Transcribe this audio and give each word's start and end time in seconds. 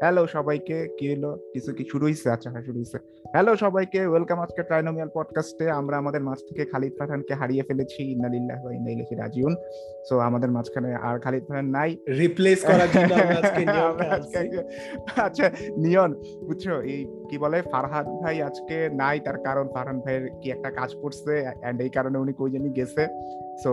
Hello 0.00 0.26
সবাইকে 0.26 0.88
কি 0.98 1.14
হলো 1.14 1.38
কিছু 1.52 1.72
কি 1.72 1.84
শুরু 1.92 2.04
হয়েছে 2.06 2.30
আচ্ছা 2.30 2.50
হ্যাঁ 2.50 2.62
শুরু 2.62 2.78
হয়েছে 2.78 2.98
হ্যালো 3.32 3.56
সবাইকে 3.56 4.06
ওয়েলকাম 4.06 4.40
আজকে 4.40 4.62
ট্রাইনোমিয়াল 4.62 5.08
পডকাস্টে 5.14 5.70
আমরা 5.70 5.96
আমাদের 5.96 6.22
মাঝ 6.22 6.38
থেকে 6.48 6.64
খালিদ 6.64 6.92
ফারহানকে 6.98 7.34
হারিয়ে 7.34 7.62
ফেলেছি। 7.62 8.12
ইন্নালিল্লাহ 8.12 8.64
ওয়া 8.64 8.72
ইন্না 8.74 8.90
ইলাইহি 8.90 9.14
রাজিউন। 9.14 9.54
সো 10.08 10.18
আমাদের 10.18 10.50
মাঝখানে 10.50 10.94
আর 10.94 11.18
খালিদ 11.18 11.44
ফারহান 11.48 11.66
নাই। 11.66 11.96
রিপ্লেস 12.18 12.64
করার 12.64 12.88
জন্য 12.94 13.12
আমরা 13.82 14.06
আজকে 14.16 14.38
আচ্ছা 15.16 15.50
নিয়ন 15.76 16.14
বুঝছ? 16.46 16.68
এই 16.68 17.06
কি 17.30 17.38
বলে? 17.38 17.62
ফারহাদ 17.62 18.06
ভাই 18.06 18.42
আজকে 18.42 18.90
নাই। 18.92 19.20
তার 19.20 19.38
কারণ 19.38 19.68
ফারহান 19.68 20.00
ভাইয়ের 20.00 20.28
কি 20.42 20.50
একটা 20.50 20.70
কাজ 20.70 20.94
করছে? 21.02 21.34
এন্ড 21.62 21.82
এই 21.82 21.88
কারণে 21.88 22.18
উনি 22.18 22.32
কই 22.32 22.50
জানি 22.50 22.70
গেছে। 22.70 23.06
সো 23.62 23.70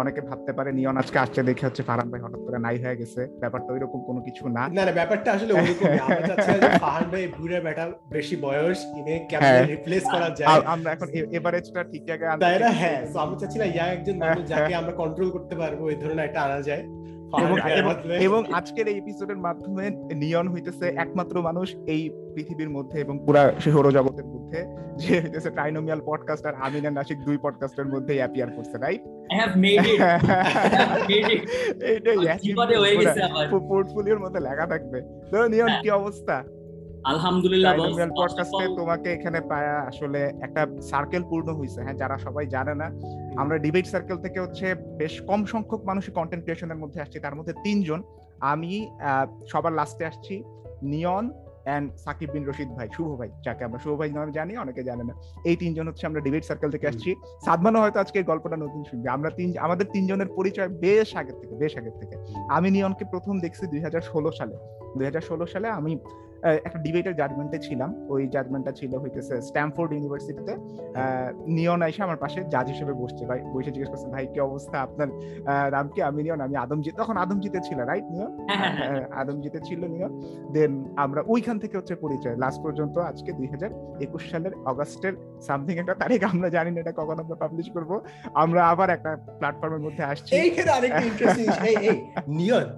অনেকে 0.00 0.20
ভাবতে 0.28 0.52
পারে 0.58 0.70
নিয়ন 0.72 0.96
আজকে 1.02 1.18
আসছে 1.18 1.40
দেখে 1.42 1.64
হচ্ছে 1.66 1.82
ফারহান 1.88 2.08
ভাই 2.12 2.20
হঠাৎ 2.24 2.40
করে 2.46 2.58
নাই 2.66 2.76
হয়ে 2.82 2.96
গেছে। 3.00 3.20
ব্যাপারটা 3.42 3.70
ওইরকম 3.72 4.00
কোনো 4.08 4.20
কিছু 4.26 4.42
না। 4.48 4.62
না 4.76 4.82
না 4.88 4.92
ব্যাপারটা 4.92 5.28
আসলে 5.32 5.52
ওইরকম 5.60 5.84
আমরা 6.06 6.22
চাচ্ছিলাম 6.28 6.58
যে 6.64 6.70
ফাহান 6.84 7.04
ভাই 7.12 7.22
ঘুরে 7.38 7.58
বেটা 7.60 7.84
বেশি 8.16 8.36
বয়স 8.36 8.78
ইনে 8.98 9.14
ক্যাপ্টেন 9.30 9.64
রিপ্লেস 9.74 10.04
করা 10.14 10.28
যায়। 10.40 10.60
আমরা 10.74 10.88
এখন 10.94 11.08
এভারেজটা 11.36 11.80
ঠিকঠাক 11.92 12.20
তাই 12.44 12.56
না? 12.62 12.68
হ্যাঁ 12.80 13.00
সো 13.12 13.16
আমি 13.24 13.34
চাচ্ছিলাম 13.40 13.68
ইয়া 13.76 13.84
একজন 13.86 14.16
মানুষ 14.22 14.44
যাকে 14.52 14.72
আমরা 14.80 14.92
কন্ট্রোল 15.02 15.28
করতে 15.36 15.54
পারব 15.60 15.80
এই 15.92 15.98
ধরনের 16.02 16.24
একটা 16.28 16.40
আনা 16.46 16.60
যায়। 16.68 16.84
এবং 18.20 18.52
আজকের 18.52 18.88
এই 18.88 18.98
এপিসোডের 18.98 19.36
মাধ্যমে 19.36 19.90
নিয়ন 20.14 20.48
হইতেছে 20.48 20.88
একমাত্র 20.88 21.42
মানুষ 21.42 21.74
এই 21.86 22.10
পৃথিবীর 22.34 22.70
মধ্যে 22.70 23.00
এবং 23.00 23.18
পুরা 23.26 23.52
সৌরজগতের 23.60 24.24
মধ্যে। 24.24 24.66
যে 24.96 25.20
হইতেছে 25.20 25.50
ট্রাইনোমিয়াল 25.50 26.00
পডকাস্ট 26.04 26.46
আর 26.46 26.54
আমিন 26.54 26.86
আর 26.86 26.92
নাসিক 26.92 27.18
দুই 27.24 27.38
পডকাস্টের 27.42 27.86
মধ্যে 27.86 28.14
অ্যাপিয়ার 28.14 28.50
করছে 28.50 28.78
right 28.78 29.00
I 29.32 29.36
have 29.36 29.56
made 29.56 29.86
it. 29.86 30.00
এইটাই 31.82 32.16
হয়ে 32.16 33.60
পোর্টফোলিওর 33.68 34.18
মধ্যে 34.18 34.40
লেখা 34.40 34.66
থাকবে। 34.66 35.02
তো 35.30 35.48
নিয়ন 35.48 35.68
কি 35.82 35.90
অবস্থা? 35.90 36.44
আলহামদুলিল্লাহ 37.04 37.74
পডকাস্টে 38.16 38.66
তোমাকে 38.76 39.12
এখানে 39.12 39.40
পায়া 39.40 39.74
আসলে 39.80 40.20
একটা 40.42 40.66
সার্কেল 40.82 41.22
পূর্ণ 41.30 41.48
হইছে। 41.58 41.82
হ্যাঁ 41.82 41.94
যারা 41.94 42.18
সবাই 42.18 42.46
জানে 42.46 42.74
না 42.74 42.86
আমরা 43.36 43.58
ডিবেট 43.58 43.86
সার্কেল 43.86 44.18
থেকে 44.18 44.40
হচ্ছে 44.40 44.74
বেশ 44.74 45.14
কম 45.20 45.44
সংখ্যক 45.44 45.84
মানুষই 45.84 46.12
কন্টেন্ট 46.12 46.42
ক্রিয়েশনের 46.44 46.76
মধ্যে 46.76 47.00
আসছি। 47.00 47.18
তার 47.20 47.34
মধ্যে 47.34 47.54
তিনজন। 47.64 48.02
আমি 48.40 48.72
সবার 49.52 49.72
লাস্টে 49.72 50.04
আসছি 50.06 50.34
নিয়ন 50.82 51.24
এন্ড 51.66 51.86
সাকিব 51.96 52.28
বিন 52.32 52.44
রশিদ 52.44 52.68
ভাই 52.68 52.88
শুভ 52.96 53.18
ভাই। 53.18 53.30
যাকে 53.44 53.64
আমরা 53.64 53.78
শুভ 53.78 53.98
ভাই 53.98 54.10
নামে 54.10 54.32
জানি 54.32 54.56
অনেকে 54.56 54.82
জানে 54.84 55.04
না। 55.04 55.14
এই 55.44 55.56
তিনজন 55.56 55.88
হচ্ছে 55.88 56.06
আমরা 56.06 56.20
ডিবেট 56.20 56.44
সার্কেল 56.44 56.70
থেকে 56.70 56.88
আসছি। 56.88 57.14
সাদমানও 57.44 57.80
হয়তো 57.80 58.00
আজকে 58.00 58.22
গল্পটা 58.22 58.56
নতুন 58.56 58.84
শুনবে। 58.84 59.08
আমরা 59.10 59.30
তিন 59.30 59.48
আমাদের 59.58 59.86
তিনজনের 59.92 60.28
পরিচয় 60.36 60.68
বেশ 60.68 61.16
আগের 61.16 61.36
থেকে 61.40 61.54
বেশ 61.54 61.76
আগের 61.76 61.94
থেকে। 62.00 62.16
আমি 62.50 62.68
নিয়নকে 62.70 63.04
প্রথম 63.10 63.34
দেখছি 63.40 63.66
দুই 63.66 63.80
হাজার 63.80 64.00
ষোলো 64.00 64.30
সালে। 64.32 64.56
দুই 64.96 65.04
হাজার 65.04 65.20
ষোলো 65.20 65.46
সালে 65.46 65.68
আমি 65.68 65.98
একটা 66.66 66.78
ডিবেটের 66.86 67.14
জাজমেন্টে 67.20 67.58
ছিলাম। 67.66 67.90
ওই 68.12 68.22
জাজমেন্টটা 68.34 68.72
ছিল 68.80 68.92
হইতেছে 69.02 69.34
স্ট্যামফোর্ড 69.48 69.90
ইউনিভার্সিটিতে 69.96 70.52
নিয়ন 71.56 71.80
আইসা 71.86 72.02
আমার 72.06 72.20
পাশে 72.24 72.38
জাজ 72.52 72.66
হিসেবে 72.74 72.92
বসছে। 73.02 73.22
ভাই 73.30 73.38
বসে 73.54 73.70
জিজ্ঞেস 73.74 73.90
করছে 73.92 74.08
ভাই 74.14 74.24
কি 74.32 74.38
অবস্থা? 74.48 74.76
আপনার 74.86 75.08
নাম 75.74 75.86
কি? 75.92 75.98
আমি 76.08 76.20
নিয়ন 76.26 76.40
আমি 76.46 76.54
আদমজিৎ 76.64 76.94
তখন 77.00 77.16
আদমজিতে 77.24 77.58
ছিল 77.68 77.78
রাইট 77.90 78.06
নিয়ন? 78.14 78.30
আদমজিতে 79.20 79.58
ছিল 79.68 79.80
নিয়ন। 79.94 80.12
দেন 80.54 80.72
আমরা 81.04 81.20
ওইখান 81.32 81.56
থেকে 81.62 81.74
হচ্ছে 81.78 81.94
পরিচয়। 82.04 82.36
লাস্ট 82.44 82.60
পর্যন্ত 82.64 82.96
আজকে 83.10 83.30
দুই 83.38 83.48
হাজার 83.52 83.70
একুশ 84.06 84.22
সালের 84.32 84.54
অগাস্টের 84.70 85.14
সামথিং 85.46 85.74
একটা 85.82 85.94
তারিখ 86.02 86.20
আমরা 86.32 86.48
জানি 86.56 86.70
না 86.74 86.78
এটা 86.80 86.94
কখন 87.00 87.16
আমরা 87.22 87.36
পাবলিশ 87.42 87.66
করব। 87.74 87.90
আমরা 88.42 88.60
আবার 88.72 88.88
একটা 88.96 89.10
প্ল্যাটফর্মের 89.38 89.82
মধ্যে 89.86 90.02
আসছি। 90.12 90.30
এইখানে 90.42 90.70
আরেকটা 90.76 91.04
ইন্টারেস্টিং 91.10 91.46
এই 91.70 91.76
এই 91.90 91.96
নিয়ন 92.40 92.68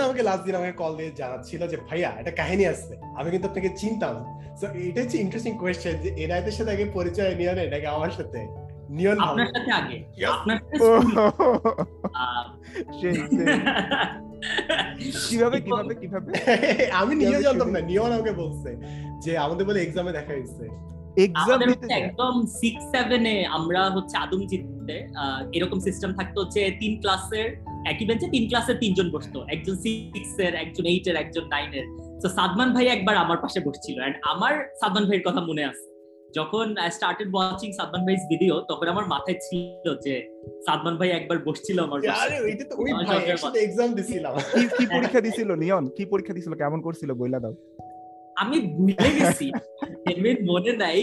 আমাকে 0.00 0.22
লাস্ট 0.22 0.44
দিন 0.44 0.54
আমাকে 0.54 0.72
কল 0.72 0.96
দিয়ে 0.96 1.10
জানাচ্ছিল 1.10 1.66
যে 1.66 1.76
ভাইয়া 1.76 2.10
একটা 2.10 2.30
কাহিনী 2.30 2.66
আসছে। 2.66 2.98
আমি 3.16 3.30
কিন্তু 3.30 3.48
আপনাকে 3.48 3.70
চিনতাম 3.76 4.24
সো 4.60 4.66
এটা 4.66 5.00
হচ্ছে 5.00 5.18
ইন্টারেস্টিং 5.18 5.58
কোয়েশ্চেন 5.58 6.02
যে 6.02 6.24
এনায়েতের 6.24 6.52
সাথে 6.52 6.70
আগে 6.70 6.84
পরিচয় 6.84 7.34
নিয়ন 7.34 7.58
এটাকে 7.58 7.86
আমার 7.86 8.10
সাথে 8.10 8.46
নিয়ন 8.90 9.20
আপনার 9.20 9.46
সাথে 9.46 9.72
আগে? 9.72 10.04
আপনার 10.26 10.60
কীভাবে 15.28 15.60
কীভাবে 15.60 15.94
কীভাবে? 15.94 16.32
আমি 16.92 17.14
নিজে 17.14 17.42
জানতাম 17.42 17.70
না 17.70 17.80
নিয়ন 17.80 18.12
আমাকে 18.12 18.32
বলছে 18.32 18.76
যে 19.24 19.38
আমাদের 19.38 19.66
বলে 19.66 19.82
এক্সামে 19.82 20.12
দেখা 20.12 20.32
হয়েছে। 20.32 20.68
এক্সাম 21.26 21.58
একদম 22.00 22.34
সিক্স 22.60 22.82
সেভেনে 22.94 23.36
আমরা 23.56 23.82
হচ্ছে 23.96 24.14
আদম 24.24 24.40
জিততে 24.50 24.96
এরকম 25.56 25.78
সিস্টেম 25.86 26.10
থাকতো 26.18 26.38
হচ্ছে 26.42 26.60
তিন 26.80 26.92
ক্লাসের 27.02 27.48
একই 27.90 28.04
বেঞ্চে 28.08 28.28
তিন 28.34 28.44
ক্লাসের 28.50 28.76
তিনজন 28.82 29.08
বসতো। 29.14 29.38
একজন 29.54 29.74
সিক্স 29.84 30.32
এর 30.46 30.52
একজন 30.62 30.84
এইট 30.92 31.04
এর 31.10 31.16
একজন 31.22 31.44
নাইন 31.54 31.70
এর 31.78 31.86
তো 32.22 32.26
সাদমান 32.36 32.68
ভাই 32.74 32.86
একবার 32.96 33.16
আমার 33.24 33.38
পাশে 33.44 33.60
বসছিল। 33.68 33.96
এন্ড 34.06 34.16
আমার 34.32 34.54
সাদমান 34.80 35.04
ভাইয়ের 35.08 35.24
কথা 35.28 35.40
মনে 35.50 35.62
আছে। 35.70 35.86
যখন 36.38 36.66
আই 36.84 36.90
স্টার্টেড 36.96 37.28
ওয়াচিং 37.34 37.68
সাদমান 37.78 38.02
ভাইস 38.06 38.22
ভিডিও 38.32 38.54
তখন 38.70 38.86
আমার 38.94 39.06
মাথায় 39.12 39.38
ছিল 39.46 39.86
যে 40.04 40.14
সাদমান 40.66 40.94
ভাই 41.00 41.10
একবার 41.18 41.38
বসছিল 41.48 41.76
আমার 41.86 42.00
পাশে। 42.08 42.34
এটা 42.52 42.64
তো 42.70 42.74
ওই 42.82 42.90
ভাই 43.08 43.18
একসাথে 43.32 43.58
এক্সাম 43.66 43.88
দিছিলাম। 43.98 44.34
কি 44.78 44.84
পরীক্ষা 44.96 45.20
দিছিল? 45.26 45.50
নিয়ন 45.62 45.84
কি 45.96 46.04
পরীক্ষা 46.12 46.34
দিছিল? 46.36 46.52
কেমন 46.62 46.80
করছিল? 46.86 47.10
বইলা 47.20 47.40
দাও। 47.44 47.54
আমি 48.38 48.56
ভুলে 48.68 49.08
গেছি 49.16 49.46
মনে 50.44 50.72
নাই 50.76 50.98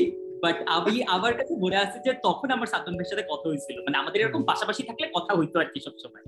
বাট 0.46 0.58
আমি 0.78 0.94
আমার 1.16 1.34
কাছে 1.38 1.54
মনে 1.64 1.78
আছে 1.84 1.98
যে 2.06 2.12
তখন 2.28 2.48
আমার 2.56 2.68
ভাইয়ের 2.74 3.10
সাথে 3.12 3.24
কথা 3.32 3.46
হয়েছিল। 3.52 3.78
মানে 3.86 3.98
আমাদের 4.02 4.20
এরকম 4.24 4.42
পাশাপাশি 4.52 4.82
থাকলে 4.90 5.06
কথা 5.18 5.32
হইতো 5.40 5.56
আর 5.64 5.68
কি 5.74 5.80
সবসময় 5.86 6.24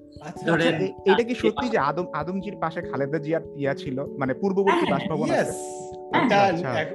এটা 1.12 1.24
কি 1.30 1.34
সত্যি 1.44 1.68
যে 1.74 1.80
আদম 1.90 2.08
আদমজির 2.20 2.58
পাশে 2.64 2.80
খালেদা 2.90 3.20
জিয়ার 3.26 3.44
ইয়া 3.62 3.74
ছিল? 3.82 3.98
মানে 4.22 4.34
পূর্ববর্তী 4.42 4.86
বাসভবন 4.94 5.28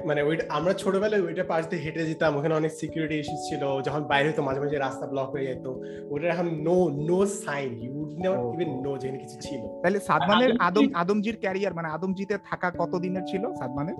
মানে 0.09 0.21
ওই 0.29 0.35
আমরা 0.57 0.73
ছোটবেলায় 0.81 1.23
ওইটা 1.27 1.43
পাশ 1.51 1.63
দিয়ে 1.69 1.81
হেঁটে 1.85 2.03
যেতাম। 2.09 2.31
ওখানে 2.37 2.53
অনেক 2.59 2.71
সিকিউরিটি 2.81 3.15
ইস্যুস 3.19 3.41
ছিল। 3.49 3.63
যখন 3.87 4.01
বাইরে 4.11 4.27
হতো 4.29 4.41
মাঝে 4.47 4.59
মাঝে 4.63 4.77
রাস্তা 4.77 5.05
ব্লক 5.11 5.29
হয়ে 5.35 5.47
যেত। 5.49 5.65
ওটার 6.11 6.29
এখন 6.33 6.47
no 6.67 6.77
no 7.09 7.19
sign 7.45 7.69
you 7.85 7.95
never 8.23 8.39
even 8.53 8.71
know 8.85 8.91
যে 9.01 9.07
কিছু 9.23 9.37
ছিল। 9.45 9.61
তাহলে 9.83 9.99
সাদমানের 9.99 10.51
আদম 10.67 10.85
আদমজির 11.01 11.37
ক্যারিয়ার 11.43 11.73
মানে 11.73 11.89
আদমজিতে 11.95 12.35
থাকা 12.49 12.67
কত 12.81 12.93
দিনের 13.05 13.25
ছিল 13.31 13.43
সাদমানের? 13.59 13.97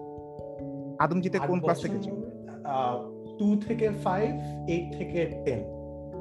আদমজিতে 1.04 1.38
কোন 1.50 1.58
ক্লাস 1.64 1.80
থেকে 1.86 2.00
ছিল? 2.06 2.16
টু 3.40 3.48
থেকে 3.68 3.86
ফাইভ 4.06 4.28
এইট 4.74 4.86
থেকে 4.98 5.20
টেন 5.46 5.62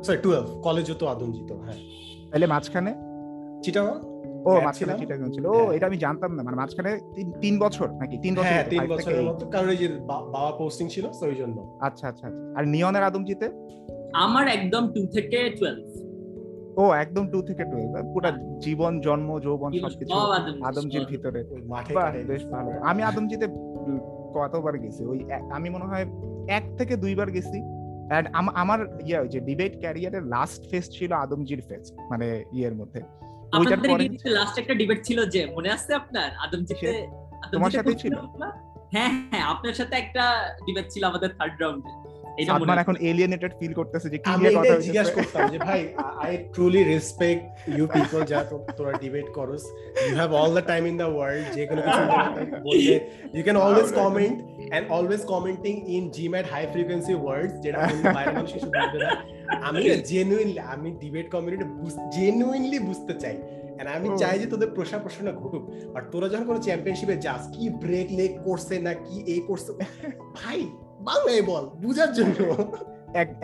সরি 0.06 0.18
টুয়েলভ 0.24 0.46
কলেজও 0.66 0.94
তো 1.00 1.04
আদমজিত 1.06 1.50
হ্যাঁ। 1.66 1.78
তাহলে 2.30 2.46
মাঝখানে? 2.54 2.92
চিটাগাং? 3.64 3.96
ও 4.48 4.50
মাঝখানে 4.66 4.94
চিটাগাং 5.02 5.28
ছিল। 5.36 5.44
ও 5.54 5.58
এটা 5.76 5.86
আমি 5.90 5.98
জানতাম 6.04 6.30
না। 6.36 6.40
মানে 6.46 6.56
মাঝখানে 6.62 6.90
তিন 7.42 7.54
বছর 7.64 7.88
নাকি? 8.00 8.16
তিন 8.24 8.32
বছর 8.38 8.52
হ্যাঁ 8.52 8.64
তিন 8.74 8.82
বছরের 8.92 9.24
মতো। 9.28 9.42
কারণ 9.54 9.68
এই 9.74 9.78
যে 9.82 9.88
বাবা 10.12 10.42
পোস্টিং 10.60 10.86
ছিল 10.94 11.04
তো 11.20 11.24
ওই 11.30 11.36
জন্য। 11.40 11.58
আচ্ছা 11.86 12.04
আচ্ছা 12.08 12.26
আর 12.56 12.64
নিয়নের 12.74 13.04
আদমজিতে? 13.08 13.46
আমার 14.24 14.46
একদম 14.56 14.82
টু 14.94 15.02
থেকে 15.14 15.38
টুয়েলভ 15.58 15.84
ও 16.82 16.84
একদম 17.02 17.24
টু 17.32 17.38
থেকে 17.48 17.62
টুয়েলভ 17.70 17.94
পুরো 18.12 18.30
জীবন 18.64 18.92
জন্ম 19.06 19.28
যৌবন 19.44 19.70
সবকিছু 19.82 20.14
আদমজির 20.68 21.04
ভিতরে। 21.12 21.40
বেশ 22.30 22.42
ভালো। 22.52 22.70
আমি 22.90 23.00
আদমজিতে 23.10 23.46
কতবার 24.36 24.74
গেছি? 24.82 25.02
ওই 25.12 25.18
আমি 25.56 25.68
মনে 25.74 25.86
হয় 25.90 26.06
এক 26.48 26.62
থেকে 26.78 26.96
দুইবার 26.96 27.30
গেছি। 27.30 27.82
অ্যান্ড 28.08 28.28
আমার 28.34 28.80
ইয়ে 29.06 29.28
যে 29.28 29.40
ডিবেট 29.40 29.78
ক্যারিয়ারের 29.78 30.22
লাস্ট 30.22 30.70
ফেজ 30.70 30.88
ছিল 30.90 31.12
আদমজির 31.12 31.62
ফেজ 31.68 31.92
মানে 32.10 32.44
ইয়ের 32.52 32.74
মধ্যে। 32.74 33.00
ওইটার 33.58 33.78
পরে 33.78 34.08
লাস্ট 34.26 34.58
একটা 34.58 34.74
ডিবেট 34.74 35.04
ছিল 35.04 35.24
যে 35.24 35.46
মনে 35.46 35.70
আছে 35.70 35.94
আপনার? 35.94 36.30
আদমজিতে 36.36 37.06
তোমার 37.52 37.70
সাথে 37.70 37.94
ছিল? 37.94 38.14
হ্যাঁ 38.92 39.12
হ্যাঁ 39.30 39.44
আপনার 39.44 39.74
সাথে 39.74 39.96
একটা 39.96 40.48
ডিবেট 40.66 40.90
ছিল 40.90 41.04
আমাদের 41.04 41.30
থার্ড 41.30 41.60
রাউন্ডে 41.60 42.01
সাদমান 42.48 42.78
এখন 42.84 42.96
এলিয়েনেটেড 43.10 43.52
ফিল 43.58 43.72
করতেছে 43.80 44.06
যে 44.12 44.18
কি 44.24 44.32
নিয়ে 44.38 44.52
কথা 44.58 44.74
জিজ্ঞেস 44.86 45.08
করতাম 45.16 45.42
যে 45.52 45.58
ভাই 45.68 45.80
I 46.24 46.32
truly 46.54 46.82
respect 46.92 47.42
you 47.76 47.84
people 47.96 48.20
যা 48.32 48.38
তোরা 48.78 48.92
ডিবেট 49.02 49.28
করস। 49.38 49.62
You 50.04 50.14
have 50.20 50.30
all 50.40 50.50
the 50.58 50.64
time 50.70 50.82
in 50.90 50.96
the 51.02 51.08
world 51.14 51.44
যে 51.56 51.62
কোনো 51.68 51.80
কিছু 51.86 52.02
বললে 52.66 52.94
you 53.34 53.42
can 53.46 53.58
always 53.66 53.90
comment 54.02 54.36
and 54.74 54.84
always 54.96 55.22
commenting 55.34 55.74
in 55.96 56.04
GMAT 56.16 56.46
high 56.52 56.62
frequency 56.74 57.14
words 57.22 57.52
যেটা 57.64 57.78
বাইরের 58.16 58.34
মানুষ 58.38 58.50
কিছু 58.56 58.68
বুঝবে 58.74 58.98
না। 59.04 59.10
আমি 59.68 59.80
জেনুইনলি 60.10 60.60
আমি 60.74 60.88
ডিবেট 61.02 61.26
কমিউনিটি 61.34 61.64
জেনুইনলি 62.16 62.78
বুঝতে 62.88 63.14
চাই। 63.14 63.36
আমি 63.98 64.08
চাই 64.20 64.34
যে 64.38 64.46
তোদের 64.46 64.70
প্রসার 64.76 65.00
প্রসারণা 65.04 65.32
ঘটুক। 65.42 65.62
আর 65.96 66.02
তোরা 66.12 66.26
যখন 66.32 66.46
কোনো 66.50 66.60
চ্যাম্পিয়নশিপে 66.66 67.16
যাস 67.26 67.42
কি 67.54 67.64
ব্রেক 67.82 68.08
লেগ 68.18 68.32
করছে 68.46 68.74
না 68.86 68.92
কি 69.06 69.16
এই 69.34 69.40
করছে 69.48 69.70
ভাই 70.38 70.60
বাংলায় 71.08 71.42
বল 71.50 71.64
বুঝার 71.82 72.10
জন্য। 72.18 72.38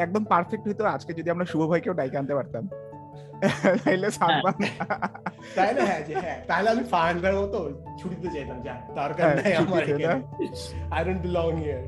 একদম 0.04 0.22
পারফেক্ট 0.32 0.64
হইতো 0.68 0.82
আজকে 0.96 1.12
যদি 1.18 1.28
আমরা 1.34 1.46
শুভ 1.52 1.62
ভাইকেও 1.70 1.94
ডাইকে 1.98 2.16
আনতে 2.20 2.34
পারতাম। 2.38 2.64
তাইলে 3.84 4.08
সালমান 4.18 4.56
তাই 5.56 5.70
না 5.76 5.82
হ্যাঁ 5.88 6.02
যে 6.08 6.14
হ্যাঁ 6.24 6.38
তাহলে 6.48 6.68
আমি 6.74 6.84
ফাহান 6.92 7.16
মতো 7.42 7.58
ছুটিতে 7.98 8.28
যেতাম 8.34 8.58
যা 8.66 8.74
দরকার 9.00 9.26
নাই 9.38 9.52
আমার 9.60 9.82
আই 10.94 11.00
ডোন্ট 11.06 11.20
বিলং 11.26 11.50
হিয়ার 11.62 11.82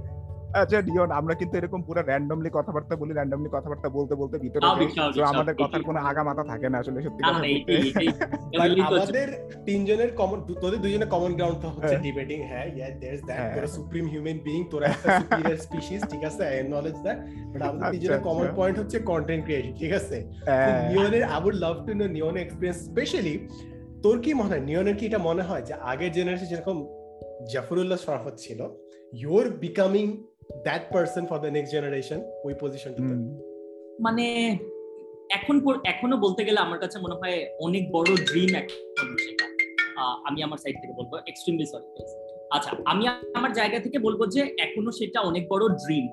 আচ্ছা 0.55 0.79
নিয়ন 0.88 1.11
আমরা 1.20 1.35
কিন্তু 1.41 1.55
এরকম 1.56 1.81
পুরো 1.88 2.00
র্যান্ডমলি 2.02 2.50
কথাবার্তা 2.58 2.94
বলি 2.97 3.12
র্যান্ডমলি 3.12 3.50
কথাবার্তা 3.52 3.88
বলতে 3.97 4.14
বলতে 4.14 4.37
ভিতরে 4.38 4.61
তো 4.61 5.23
আমাদের। 5.25 5.55
কথার 5.56 5.82
কোনো 5.88 5.99
আগা 6.00 6.23
মাথা 6.29 6.44
থাকে 6.50 6.67
না 6.69 6.76
আসলে 6.82 6.99
সত্যি 7.06 7.23
কথা 7.23 7.43
বলতে। 7.44 7.73
আমাদের 8.91 9.29
তিনজনের 9.69 10.11
কমন 10.20 10.38
তোদের 10.62 10.81
দুজনের 10.85 11.11
কমন 11.14 11.32
গ্রাউন্ড 11.38 11.58
তো 11.62 11.69
হচ্ছে 11.69 11.87
হ্যাঁ। 11.88 12.02
ডিবেটিং 12.06 12.38
হ্যাঁ 12.50 12.67
ইয়া 12.69 12.87
দেয়ারস 13.00 13.23
দ্যাট 13.26 13.38
হ্যাঁ। 13.38 13.55
তোরা 13.55 13.69
সুপ্রিম 13.76 14.05
হিউম্যান 14.12 14.38
বিইং 14.47 14.62
তোরা 14.73 14.87
একটা 14.88 15.08
সুপিরিয়র 15.20 15.58
স্পিসিস 15.67 16.00
ঠিক 16.11 16.23
আছে 16.29 16.43
আই 16.50 16.56
নলেজ 16.75 16.97
দ্যাট 17.05 17.19
বাট 17.50 17.61
আমাদের 17.62 17.81
আচ্ছা, 17.81 17.93
তিনজনের 17.93 18.23
কমন 18.29 18.43
আচ্ছা। 18.43 18.56
পয়েন্ট 18.58 18.76
হচ্ছে 18.81 18.97
কন্টেন্ট 19.11 19.43
ক্রিয়েশন 19.47 19.73
ঠিক 19.81 19.93
আছে 20.00 20.17
হ্যাঁ, 20.49 20.81
নিয়নের 20.91 21.25
I 21.26 21.38
would 21.47 21.56
love 21.64 21.75
to 21.87 21.93
know 22.00 22.06
নিয়নের 22.17 22.43
experience 22.44 22.79
specially 22.88 23.35
তোর 24.05 24.17
কি 24.25 24.31
মনে 24.35 24.50
হয় 24.50 24.64
নিয়নের 24.69 24.97
কি 24.99 25.05
এটা 25.06 25.20
মনে 25.29 25.43
হয় 25.49 25.62
যে 25.69 25.75
আগের 25.91 26.11
জেনারেশন 26.17 26.49
যেরকম 26.52 26.76
জাফরুল্লাহ 27.52 27.99
শরাফত 28.05 28.35
ছিল 28.38 28.61
your 29.14 29.47
becoming 29.61 30.06
that 30.62 30.94
person 30.94 31.26
for 31.26 31.38
the 31.38 31.49
next 31.49 31.73
generation 31.73 32.20
ওই 32.44 32.55
পজিশনটাতে 32.61 33.02
হুম। 33.02 33.38
মানে 34.00 34.58
এখন 35.31 35.61
এখনও 35.85 36.17
বলতে 36.17 36.44
গেলে 36.44 36.61
আমার 36.61 36.79
কাছে 36.79 36.99
মনে 36.99 37.14
হয় 37.14 37.47
অনেক 37.61 37.93
বড় 37.93 38.17
ড্রিম 38.17 38.55
এখন 38.55 39.17
সেটা 39.19 39.44
আমি 40.25 40.43
আমার 40.43 40.58
সাইড 40.58 40.76
থেকে 40.81 40.93
বলব 40.93 41.19
এক্সট্রিমলি 41.26 41.67
সরি 41.67 41.87
আচ্ছা 42.50 42.70
আমি 42.85 43.08
আমার 43.35 43.52
জায়গা 43.52 43.79
থেকে 43.81 43.99
বলব 43.99 44.26
যে 44.26 44.41
এখনও 44.58 44.93
সেটা 44.93 45.20
অনেক 45.20 45.49
বড় 45.49 45.69
ড্রিম 45.69 46.08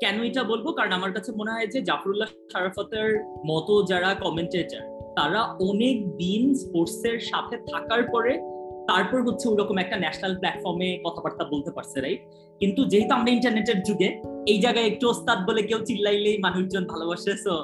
কেন 0.00 0.22
এটা 0.22 0.42
বলব? 0.44 0.72
কারণ 0.72 0.92
আমার 0.92 1.12
কাছে 1.12 1.32
মনে 1.32 1.50
হয় 1.50 1.66
যে 1.66 1.82
জাফরুল্লাহ 1.82 2.28
শারাফতের 2.52 3.18
মতো 3.46 3.82
যারা 3.86 4.14
কমেন্টেটর 4.14 4.82
তারা 5.16 5.42
অনেক 5.42 6.16
দিন 6.16 6.54
স্পোর্টসের 6.54 7.20
সাথে 7.20 7.56
থাকার 7.72 8.02
পরে 8.02 8.51
তারপর 8.88 9.18
হচ্ছে 9.26 9.48
ওরকম 9.48 9.76
একটা 9.78 9.96
ন্যাশনাল 9.96 10.32
প্ল্যাটফর্মে 10.38 10.88
কথাবার্তা 11.06 11.44
বলতে 11.44 11.70
পারছে 11.70 12.00
রাইট 12.00 12.22
কিন্তু 12.60 12.84
যেহেতু 12.84 13.14
আমরা 13.14 13.30
ইন্টারনেটের 13.30 13.82
যুগে 13.82 14.08
এই 14.46 14.58
জায়গায় 14.60 14.86
একটু 14.86 15.04
ওস্তাদ 15.08 15.38
বলে 15.48 15.62
কেউ 15.62 15.80
চিল্লাইলেই 15.84 16.38
মানুষজন 16.38 16.84
ভালোবাসে 16.86 17.32
so 17.36 17.54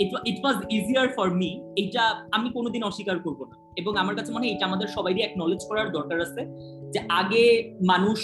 it 0.00 0.38
was 0.44 0.56
easier 0.70 1.08
for 1.08 1.28
me 1.30 1.50
এটা 1.76 2.04
আমি 2.32 2.48
কোনোদিন 2.50 2.82
অস্বীকার 2.82 3.18
করব 3.18 3.40
না। 3.44 3.56
এবং 3.76 3.96
আমার 3.96 4.14
কাছে 4.16 4.32
মনে 4.32 4.44
হয় 4.46 4.54
এটা 4.54 4.66
আমাদের 4.66 4.88
সবাইরই 4.88 5.22
একনলেজ 5.22 5.62
করার 5.68 5.88
দরকার 5.92 6.18
আছে 6.20 6.42
যে 6.92 7.00
আগে 7.20 7.44
মানুষ 7.86 8.18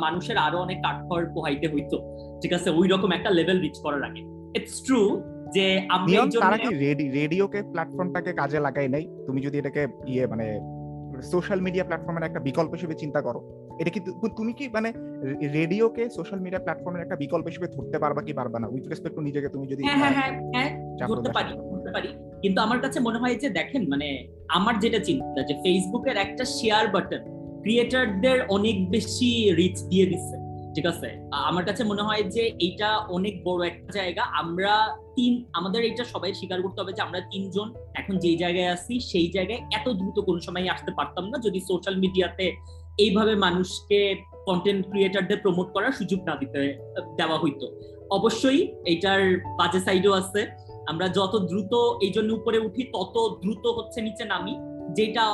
মানুষের 0.00 0.36
আরও 0.36 0.58
অনেক 0.58 0.78
কাঠখড় 0.82 1.26
পোহাইতে 1.34 1.66
হইতো 1.68 1.96
ঠিক 2.42 2.52
আছে? 2.52 2.68
ওই 2.70 2.86
রকম 2.88 3.10
একটা 3.12 3.30
লেভেল 3.30 3.58
রিচ 3.60 3.76
করার 3.84 4.02
আগে। 4.04 4.22
ইটস 4.58 4.76
ট্রু 4.86 5.00
যে 5.54 5.86
আমরা 5.88 6.40
তারা 6.40 6.58
কি 6.58 6.74
রেডিওকে 7.18 7.60
প্ল্যাটফর্মটাকে 7.62 8.32
কাজে 8.32 8.58
লাগাই 8.60 8.88
নাই? 8.88 9.04
তুমি 9.26 9.40
যদি 9.40 9.58
এটাকে 9.58 9.82
ইয়ে 10.06 10.26
মানে 10.26 10.46
সোশ্যাল 11.22 11.60
মিডিয়া 11.60 11.84
প্ল্যাটফর্মের 11.84 12.26
একটা 12.28 12.40
বিকল্প 12.40 12.70
হিসেবে 12.72 12.94
চিন্তা 12.94 13.20
করো। 13.22 13.40
এটা 13.80 13.90
কি 13.90 14.00
তুমি 14.36 14.52
কি 14.52 14.68
মানে 14.68 14.92
রেডিওকে 15.58 16.10
সোশ্যাল 16.10 16.40
মিডিয়া 16.40 16.62
প্ল্যাটফর্মের 16.62 17.02
একটা 17.02 17.16
বিকল্প 17.16 17.46
হিসেবে 17.46 17.68
ধরতে 17.68 17.98
পারবা 17.98 18.22
কি 18.22 18.32
পারবা 18.32 18.58
না? 18.58 18.68
উইথ 18.68 18.84
রেসপেক্ট 18.88 19.16
টু 19.16 19.22
নিজেকে 19.22 19.48
তুমি 19.48 19.66
যদি 19.66 19.82
হ্যাঁ 19.82 19.98
হ্যাঁ 19.98 20.12
হ্যাঁ 20.12 20.32
হ্যাঁ 20.54 20.70
ধরতে 21.08 21.30
পারি 21.32 21.50
ধরতে 21.70 21.90
পারি। 21.92 22.08
কিন্তু 22.42 22.60
আমার 22.60 22.78
কাছে 22.80 23.00
মনে 23.00 23.18
হয় 23.18 23.34
যে 23.34 23.48
দেখেন 23.48 23.88
মানে 23.88 24.08
আমার 24.48 24.78
যেটা 24.78 24.98
চিন্তা 24.98 25.40
যে 25.42 25.54
ফেসবুকের 25.64 26.16
একটা 26.16 26.44
শেয়ার 26.44 26.88
বাটন 26.88 27.22
ক্রিয়েটারদের 27.62 28.38
অনেক 28.48 28.90
বেশি 28.90 29.54
রিচ 29.54 29.82
দিয়ে 29.82 30.06
দিচ্ছে। 30.06 30.36
ঠিক 30.76 30.86
আছে? 30.86 31.08
আমার 31.32 31.64
কাছে 31.64 31.84
মনে 31.84 32.02
হয় 32.02 32.22
যে 32.22 32.42
এইটা 32.60 32.88
অনেক 32.98 33.34
বড় 33.44 33.66
একটা 33.66 33.90
জায়গা। 33.92 34.22
আমরা 34.22 34.72
তিন, 35.16 35.32
আমাদের 35.52 35.84
এটা 35.84 36.04
সবাই 36.04 36.34
স্বীকার 36.34 36.62
করতে 36.62 36.80
হবে 36.80 36.92
যে 36.92 37.02
আমরা 37.02 37.20
তিনজন 37.20 37.74
এখন 37.94 38.18
যেই 38.18 38.36
জায়গায় 38.36 38.68
আছি, 38.68 39.00
সেই 39.00 39.28
জায়গায় 39.28 39.60
এত 39.74 39.88
দ্রুত 39.88 40.18
কোন 40.20 40.40
সময় 40.40 40.68
আসতে 40.68 40.90
পারতাম 40.96 41.24
না। 41.28 41.38
যদি 41.38 41.60
সোশ্যাল 41.60 41.96
মিডিয়াতে 41.96 42.46
এইভাবে 42.98 43.34
মানুষকে 43.34 44.22
কন্টেন্ট 44.46 44.82
ক্রিয়েটারদের 44.90 45.38
প্রমোট 45.42 45.68
করার 45.72 45.92
সুযোগ 45.92 46.20
না 46.24 46.36
দিতে 46.36 46.60
দেওয়া 47.16 47.38
হইতো। 47.38 47.66
অবশ্যই 48.10 48.60
এইটার 48.86 49.20
বাজে 49.58 49.80
সাইডও 49.80 50.12
আছে। 50.12 50.40
আমরা 50.86 51.08
যত 51.08 51.34
দ্রুত 51.36 51.72
এই 52.02 52.10
জন্য 52.10 52.32
উপরে 52.32 52.58
উঠি, 52.58 52.82
তত 52.82 53.16
দ্রুত 53.42 53.66
হচ্ছে 53.66 54.00
নিচে 54.00 54.24
নামি। 54.24 54.54
যেটা 54.94 55.24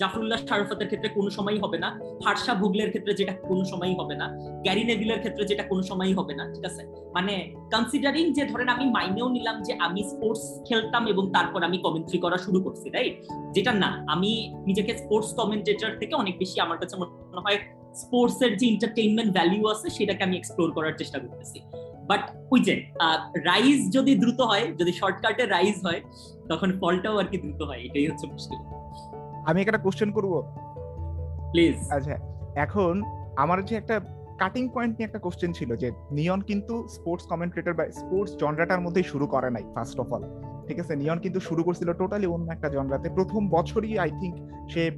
জাফরুল্লাহ 0.00 0.40
শারফাতের 0.48 0.88
ক্ষেত্রে 0.90 1.08
কোনো 1.16 1.30
সময়ই 1.36 1.60
হবে 1.64 1.78
না 1.84 1.88
হার্ষা 2.24 2.52
ভুগলের 2.60 2.90
ক্ষেত্রে 2.92 3.12
যেটা 3.20 3.34
কোনো 3.50 3.62
সময়ই 3.72 3.96
হবে 4.00 4.14
না, 4.20 4.26
গ্যারি 4.64 4.82
নেভিলের 4.88 5.20
ক্ষেত্রে 5.22 5.44
যেটা 5.50 5.64
কোনো 5.70 5.82
সময়ই 5.90 6.14
হবে 6.18 6.34
না, 6.38 6.44
ঠিক 6.54 6.64
আছে? 6.70 6.82
মানে 7.16 7.34
কনসিডারিং 7.72 8.24
যে 8.36 8.44
ধরেন 8.50 8.68
আমি 8.76 8.84
মাইনেও 8.96 9.28
নিলাম 9.36 9.56
যে 9.66 9.72
আমি 9.86 10.00
স্পোর্টস 10.12 10.44
খেলতাম 10.68 11.02
এবং 11.12 11.24
তারপর 11.36 11.60
আমি 11.68 11.78
কমেন্ট্রি 11.86 12.18
করা 12.24 12.38
শুরু 12.44 12.58
করছি 12.66 12.86
রাইট 12.96 13.14
যেটা 13.56 13.72
না, 13.82 13.90
আমি 14.14 14.30
নিজেকে 14.68 14.92
স্পোর্টস 15.02 15.30
কমেন্টেটর 15.40 15.92
থেকে 16.00 16.14
অনেক 16.22 16.34
বেশি 16.42 16.56
আমার 16.64 16.78
কাছে 16.82 16.94
মনে 17.00 17.42
হয় 17.46 17.58
স্পোর্টস 18.02 18.38
এর 18.44 18.52
যে 18.60 18.66
এন্টারটেইনমেন্ট 18.72 19.30
ভ্যালু 19.36 19.58
আছে, 19.72 19.86
সেটাকে 19.96 20.22
আমি 20.26 20.34
এক্সপ্লোর 20.38 20.68
করার 20.76 20.94
চেষ্টা 21.00 21.18
করতেছি। 21.22 21.58
বাট 22.10 22.22
ওই 22.52 22.60
যে 22.66 22.74
রাইজ 23.50 23.80
যদি 23.96 24.12
দ্রুত 24.22 24.40
হয়, 24.50 24.66
যদি 24.80 24.92
শর্টকাটে 25.00 25.44
রাইজ 25.54 25.76
হয়, 25.86 26.00
তখন 26.50 26.68
ফলটাও 26.80 27.14
আর 27.20 27.26
কি 27.30 27.36
দ্রুত 27.44 27.60
হয়, 27.68 27.80
এটাই 27.86 28.06
হচ্ছে 28.10 28.26
মুশকিল। 28.34 28.60
আমি 29.48 29.60
একটা 29.60 29.78
কোশ্চেন 29.78 30.12
করব? 30.12 30.42
প্লিজ 31.50 31.92
আচ্ছা 31.92 32.16
এখন 32.54 33.02
আমার 33.36 33.64
যে 33.64 33.76
একটা 33.76 34.00
কাটিং 34.38 34.68
পয়েন্ট 34.68 34.96
নিয়ে 34.98 35.06
একটা 35.06 35.18
কোশ্চেন 35.18 35.52
ছিল 35.52 35.76
যে 35.76 35.90
নিয়ন 36.10 36.40
কিন্তু 36.40 36.88
স্পোর্টস 36.88 37.26
কমেন্ট্রেটর 37.26 37.74
বা 37.74 37.90
স্পোর্টস 37.90 38.36
জনরাটার 38.36 38.80
মধ্যেই 38.80 39.02
শুরু 39.02 39.26
করে 39.26 39.50
নাই 39.50 39.62
ফার্স্ট 39.74 40.00
অফ 40.00 40.12
অল 40.12 40.22
ঠিক 40.66 40.80
আছে? 40.80 40.96
নিয়ন 40.96 41.18
কিন্তু 41.18 41.40
শুরু 41.40 41.62
করছিল 41.62 41.92
টোটালি 41.92 42.26
অন্য 42.26 42.52
একটা 42.52 42.68
জনরাতে। 42.68 43.10
প্রথম 43.10 43.48
বছরই 43.48 43.98
আই 43.98 44.10
থিঙ্ক 44.10 44.68
সে 44.70 44.90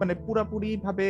মানে 0.00 0.14
পুরাপুরি 0.26 0.70
ভাবে 0.86 1.06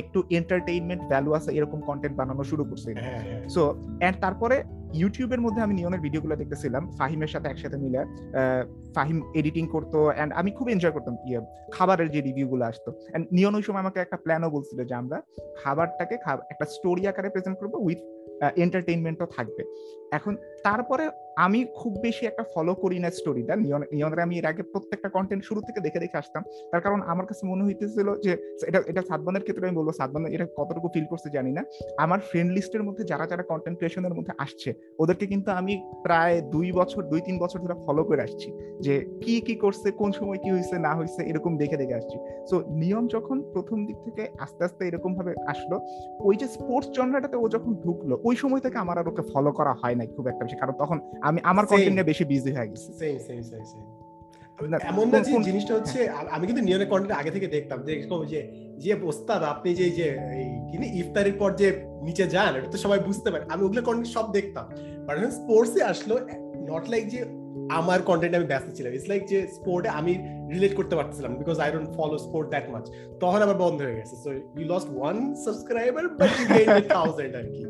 একটু 0.00 0.18
এন্টারটেইনমেন্ট 0.38 1.02
ভ্যালু 1.12 1.30
আছে 1.38 1.50
এরকম 1.58 1.78
কন্টেন্ট 1.88 2.14
বানানো 2.20 2.42
শুরু 2.50 2.64
করছে। 2.70 2.90
হ্যাঁ 3.04 3.20
হ্যাঁ 3.26 3.40
সো 3.54 3.62
এন্ড 4.06 4.16
তারপরে 4.24 4.56
ইউটিউবের 5.00 5.40
মধ্যে 5.44 5.60
আমি 5.66 5.74
নিয়নের 5.78 6.02
ভিডিওগুলো 6.06 6.34
দেখতেছিলাম 6.40 6.82
ফাহিমের 6.98 7.30
সাথে 7.34 7.46
একসাথে 7.48 7.76
মিলে 7.84 8.00
ফাহিম 8.96 9.18
এডিটিং 9.40 9.64
করতো 9.74 9.98
এন্ড 10.20 10.30
আমি 10.40 10.50
খুব 10.58 10.66
এনজয় 10.74 10.94
করতাম 10.96 11.14
ইয়ে 11.28 11.40
খাবারের 11.76 12.08
যে 12.14 12.20
রিভিউ 12.28 12.46
গুলো 12.52 12.64
আসতো। 12.70 12.90
এন্ড 13.14 13.24
নিয়ন 13.36 13.54
ওই 13.58 13.64
সময় 13.66 13.82
আমাকে 13.84 13.98
একটা 14.00 14.16
প্ল্যানও 14.24 14.50
বলছিল 14.56 14.78
যে 14.90 14.94
আমরা 15.02 15.18
খাবারটাকে 15.62 16.14
একটা 16.52 16.66
স্টোরি 16.76 17.02
আকারে 17.10 17.28
প্রেজেন্ট 17.34 17.56
করব 17.60 17.74
উইথ 17.86 18.00
এন্টারটেইনমেন্টও 18.64 19.26
থাকবে। 19.36 19.62
এখন 20.18 20.32
তারপরে 20.66 21.04
আমি 21.46 21.60
খুব 21.80 21.92
বেশি 22.06 22.22
একটা 22.30 22.44
ফলো 22.54 22.72
করি 22.82 22.98
না 23.04 23.08
স্টোরিটা 23.18 23.54
নিয়ন, 23.64 23.82
নিয়নের 23.96 24.20
আমি 24.26 24.34
এর 24.40 24.46
আগে 24.52 24.62
প্রত্যেকটা 24.72 25.08
কন্টেন্ট 25.16 25.42
শুরু 25.48 25.60
থেকে 25.66 25.80
দেখে 25.86 26.00
দেখে 26.04 26.16
আসতাম। 26.22 26.42
তার 26.70 26.82
কারণ 26.84 27.00
আমার 27.12 27.26
কাছে 27.30 27.42
মনে 27.50 27.62
হইতেছিল 27.66 28.08
যে, 28.24 28.32
এটা 28.68 28.78
এটা 28.90 29.02
সাদবানের 29.08 29.42
ক্ষেত্রে 29.46 29.64
আমি 29.68 29.76
বলব 29.80 29.90
সাদবান 30.00 30.22
এটা 30.36 30.46
কতটুকু 30.58 30.88
ফিল 30.94 31.06
করছে 31.12 31.28
জানি 31.36 31.52
না। 31.58 31.62
আমার 32.04 32.20
ফ্রেন্ড 32.28 32.50
লিস্টের 32.56 32.82
মধ্যে 32.86 33.02
যারা 33.10 33.24
যারা 33.30 33.44
কন্টেন্ট 33.50 33.76
ক্রিয়েশনের 33.78 34.14
মধ্যে 34.18 34.32
আসছে, 34.44 34.70
ওদেরকে 35.02 35.26
কিন্তু 35.32 35.48
আমি 35.60 35.74
প্রায় 36.06 36.36
দুই 36.54 36.68
বছর, 36.78 37.00
দুই, 37.12 37.20
তিন 37.28 37.36
বছর 37.44 37.58
ধরে 37.64 37.76
ফলো 37.86 38.02
করে 38.08 38.20
আসছি। 38.26 38.48
যে 38.86 38.94
কি 39.22 39.34
কি 39.46 39.54
করছে, 39.64 39.88
কোন 40.00 40.10
সময় 40.18 40.38
কি 40.44 40.48
হয়েছে 40.54 40.76
না 40.86 40.92
হয়েছে 40.98 41.20
এরকম 41.30 41.52
দেখে 41.62 41.76
দেখে 41.82 41.94
আসছি। 42.00 42.16
সো 42.50 42.56
নিয়ম 42.82 43.04
যখন 43.14 43.36
প্রথম 43.54 43.78
দিক 43.88 43.98
থেকে 44.06 44.22
আস্তে 44.44 44.62
আস্তে 44.66 44.82
এরকম 44.90 45.10
ভাবে 45.18 45.32
আসলো, 45.52 45.76
ওই 46.28 46.34
যে 46.40 46.46
স্পোর্টস 46.56 46.88
জনরাটাতে 46.96 47.36
ও 47.42 47.46
যখন 47.54 47.72
ঢুকলো, 47.84 48.14
ওই 48.28 48.36
সময় 48.42 48.62
থেকে 48.64 48.76
আমার 48.84 48.96
আর 49.00 49.06
ওকে 49.10 49.22
ফলো 49.32 49.50
করা 49.58 49.74
হয় 49.80 49.96
নাই 50.04 50.14
খুব 50.16 50.24
একটা 50.30 50.42
বেশি 50.46 50.56
কারণ 50.62 50.74
তখন 50.82 50.96
আমি 51.28 51.38
আমার. 51.50 51.64
কন্টেন্ট 51.70 51.96
নিয়ে 51.96 52.10
বেশি 52.12 52.24
বিজি 52.30 52.50
হয়ে 52.56 52.68
গেছি। 52.70 52.88
সেম 53.00 53.16
সেম 53.26 53.40
সেম 53.50 53.64
সেম 53.72 53.84
এমন 54.90 55.06
না 55.12 55.18
যে 55.26 55.32
জিনিসটা 55.48 55.72
হচ্ছে 55.74 55.98
আমি 56.34 56.44
কিন্তু 56.48 56.62
নিয়নের 56.62 56.88
কন্টেন্ট 56.92 57.14
আগে 57.20 57.30
থেকে 57.30 57.46
দেখতাম 57.46 57.78
যে 57.86 57.92
যে 58.02 58.40
যে 58.82 58.90
আপনি 59.54 59.74
যে 59.80 59.90
যে 59.98 60.08
এই 60.38 60.48
কি 60.68 60.76
না, 60.80 60.86
ইফতারের 61.00 61.36
পর 61.40 61.50
যে 61.60 61.66
নিচে 62.06 62.24
যান 62.34 62.52
এটা 62.58 62.68
তো 62.74 62.78
সবাই 62.84 62.98
বুঝতে 63.08 63.28
পারে 63.32 63.44
আমি 63.52 63.64
ওগুলো 63.64 63.82
কন্টেন্ট 63.82 64.10
সব 64.16 64.26
দেখতাম। 64.32 64.64
বাট 65.06 65.14
যখন 65.18 65.32
স্পোর্টসে 65.40 65.80
আসলো 65.92 66.14
নট 66.70 66.84
লাইক 66.92 67.04
যে 67.14 67.20
আমার 67.78 68.02
কন্টেন্ট 68.02 68.34
আমি 68.38 68.46
ব্যস্ত 68.52 68.68
ছিলাম 68.76 68.90
ইটস 68.96 69.08
লাইক 69.12 69.22
যে 69.32 69.46
স্পোর্টে 69.58 69.88
আমি 69.88 70.12
রিলেট 70.54 70.74
করতে 70.78 70.94
পারছিলাম 70.98 71.36
because 71.40 71.56
I 71.64 71.68
don't 71.72 71.88
follow 71.96 72.16
sport 72.26 72.46
that 72.52 72.66
much 72.74 72.84
তখন 73.22 73.40
আবার 73.46 73.56
বন্ধ 73.64 73.78
হয়ে 73.86 73.98
গেছে 74.00 74.14
so 74.24 74.28
you 74.58 74.64
lost 74.72 74.88
one 74.96 75.16
subscriber 75.44 76.04
but 76.18 76.30
you 76.38 76.46
gain 76.54 76.68
1000 76.76 77.40
আর 77.40 77.46
কি। 77.54 77.64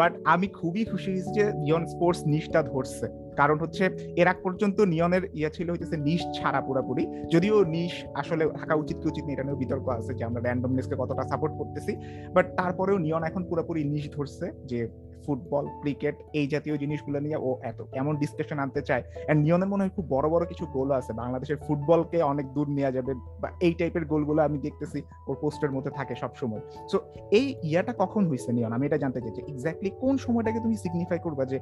বাট 0.00 0.12
আমি 0.24 0.46
খুবই 0.58 0.84
খুশি 0.84 1.08
হয়েছি 1.12 1.30
যে 1.38 1.44
নিয়ন 1.64 1.82
স্পোর্টস 1.86 2.20
নিশটা 2.26 2.62
ধরছে। 2.62 3.06
কারণ 3.36 3.56
হচ্ছে, 3.58 3.84
এর 4.20 4.26
আগ 4.28 4.38
পর্যন্ত 4.42 4.78
নিয়নের 4.80 5.24
ইয়ে 5.34 5.50
ছিল 5.50 5.70
হচ্ছে 5.70 5.96
নিশ 6.08 6.22
ছাড়া 6.36 6.60
পুরাপুরি। 6.60 7.06
যদিও 7.32 7.64
নিশ 7.64 7.92
আসলে 8.14 8.44
থাকা 8.60 8.74
উচিত 8.74 8.96
কি 9.00 9.06
উচিত 9.08 9.24
এটা 9.28 9.42
নিয়ে 9.42 9.60
বিতর্ক 9.62 9.86
আছে 9.88 10.14
যে 10.14 10.24
আমরা 10.24 10.40
র্যান্ডমনেসকে 10.40 10.96
কতটা 10.98 11.22
সাপোর্ট 11.22 11.52
করতেছি। 11.58 11.92
বাট 12.34 12.46
তারপরেও 12.56 12.98
নিয়ন 12.98 13.22
এখন 13.22 13.42
পুরোপুরি 13.50 13.84
নিশ 13.84 14.04
ধরছে 14.16 14.46
যে 14.70 14.80
ফুটবল, 15.24 15.64
ক্রিকেট 15.82 16.16
এই 16.38 16.46
জাতীয় 16.52 16.74
জিনিসগুলো 16.82 17.18
নিয়ে 17.26 17.38
ও 17.48 17.50
এত, 17.70 17.78
এমন 18.00 18.12
ডিসকাশন 18.22 18.58
আনতে 18.64 18.80
চায়। 18.88 19.02
এন্ড 19.30 19.40
নিয়নের 19.46 19.70
মনে 19.72 19.82
হয় 19.84 19.92
খুব 19.96 20.06
বড় 20.14 20.26
বড় 20.34 20.44
কিছু 20.52 20.64
গোল 20.76 20.88
আছে। 20.98 21.12
বাংলাদেশের 21.22 21.58
ফুটবলকে 21.64 22.18
অনেক 22.32 22.46
দূর 22.56 22.68
নেওয়া 22.76 22.92
যাবে 22.96 23.12
বা 23.42 23.48
এই 23.66 23.72
টাইপের 23.80 24.04
গোলগুলো 24.12 24.40
আমি 24.48 24.58
দেখতেছি 24.66 24.98
ওর 25.28 25.36
পোস্টের 25.42 25.72
মধ্যে 25.76 25.92
থাকে 25.98 26.14
সব 26.22 26.32
সময় 26.40 26.62
সো 26.90 26.96
এই 27.38 27.46
ইয়াটা 27.70 27.92
কখন 28.02 28.22
হয়েছে 28.30 28.50
নিয়ন? 28.56 28.72
আমি 28.76 28.84
এটা 28.88 28.98
জানতে 29.04 29.20
চাইছি 29.24 29.40
এক্স্যাক্টলি 29.52 29.90
কোন 30.02 30.14
সময়টাকে 30.26 30.58
তুমি 30.64 30.76
সিগনিফাই 30.82 31.18
করবা 31.26 31.44
যে 31.52 31.58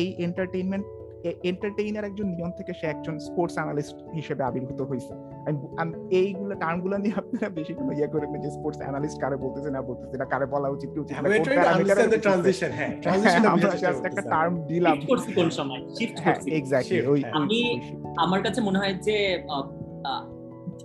এই 0.00 0.08
এন্টারটেইনমেন্ট 0.26 0.86
এন্টারটেইনার 1.50 2.08
একজন 2.10 2.26
নিয়ন 2.36 2.52
থেকে 2.58 2.72
সে 2.78 2.86
একজন 2.94 3.14
স্পোর্টস 3.28 3.54
অ্যানালিস্ট 3.58 3.96
হিসেবে 4.18 4.42
আবির্ভূত 4.48 4.80
হয়েছে 4.90 5.12
এইগুলো 6.10 6.54
টার্মগুলো 6.54 6.98
নিয়ে 6.98 7.14
আপনারা 7.16 7.48
বেশি 7.48 7.74
কোনো 7.74 7.92
ইয়ে 7.92 8.06
করেন 8.06 8.30
না 8.30 8.38
যে 8.38 8.50
স্পোর্টস 8.50 8.78
অ্যানালিস্ট 8.78 9.20
কারে 9.20 9.36
বলতেছে 9.36 9.70
না 9.70 9.82
বলতেছে 9.82 10.18
না 10.18 10.24
কারে 10.24 10.46
বলা 10.46 10.68
উচিত 10.68 10.90
কি 10.90 11.00
উচিত? 11.00 11.16
না, 11.16 11.22
We're 11.22 11.36
কোন 11.36 11.42
trying 11.42 11.60
to 11.60 11.64
parameter 11.64 11.84
understand 11.84 12.22
the 12.22 12.36
বলতেছে। 12.36 12.66
transition. 12.66 12.76
হ্যাঁ, 12.76 13.18
হ্যাঁ, 13.20 13.46
আমরা 13.46 13.76
জাস্ট 13.76 14.04
একটা 14.04 14.20
টার্ম 14.20 14.66
দিলাম। 14.66 15.00
করছি 15.08 15.32
কোন 15.32 15.50
সময়? 15.50 15.88
শিফট 15.94 16.20
হ্যাঁ 16.20 16.34
করছি। 16.34 16.50
এক্স্যাক্টলি 16.50 17.06
ওই 17.06 17.20
হ্যাঁ। 17.20 17.32
আমি- 17.32 17.96
আমার 18.16 18.42
কাছে 18.42 18.60
মনে 18.60 18.78
হয় 18.78 18.94
যে 18.94 19.44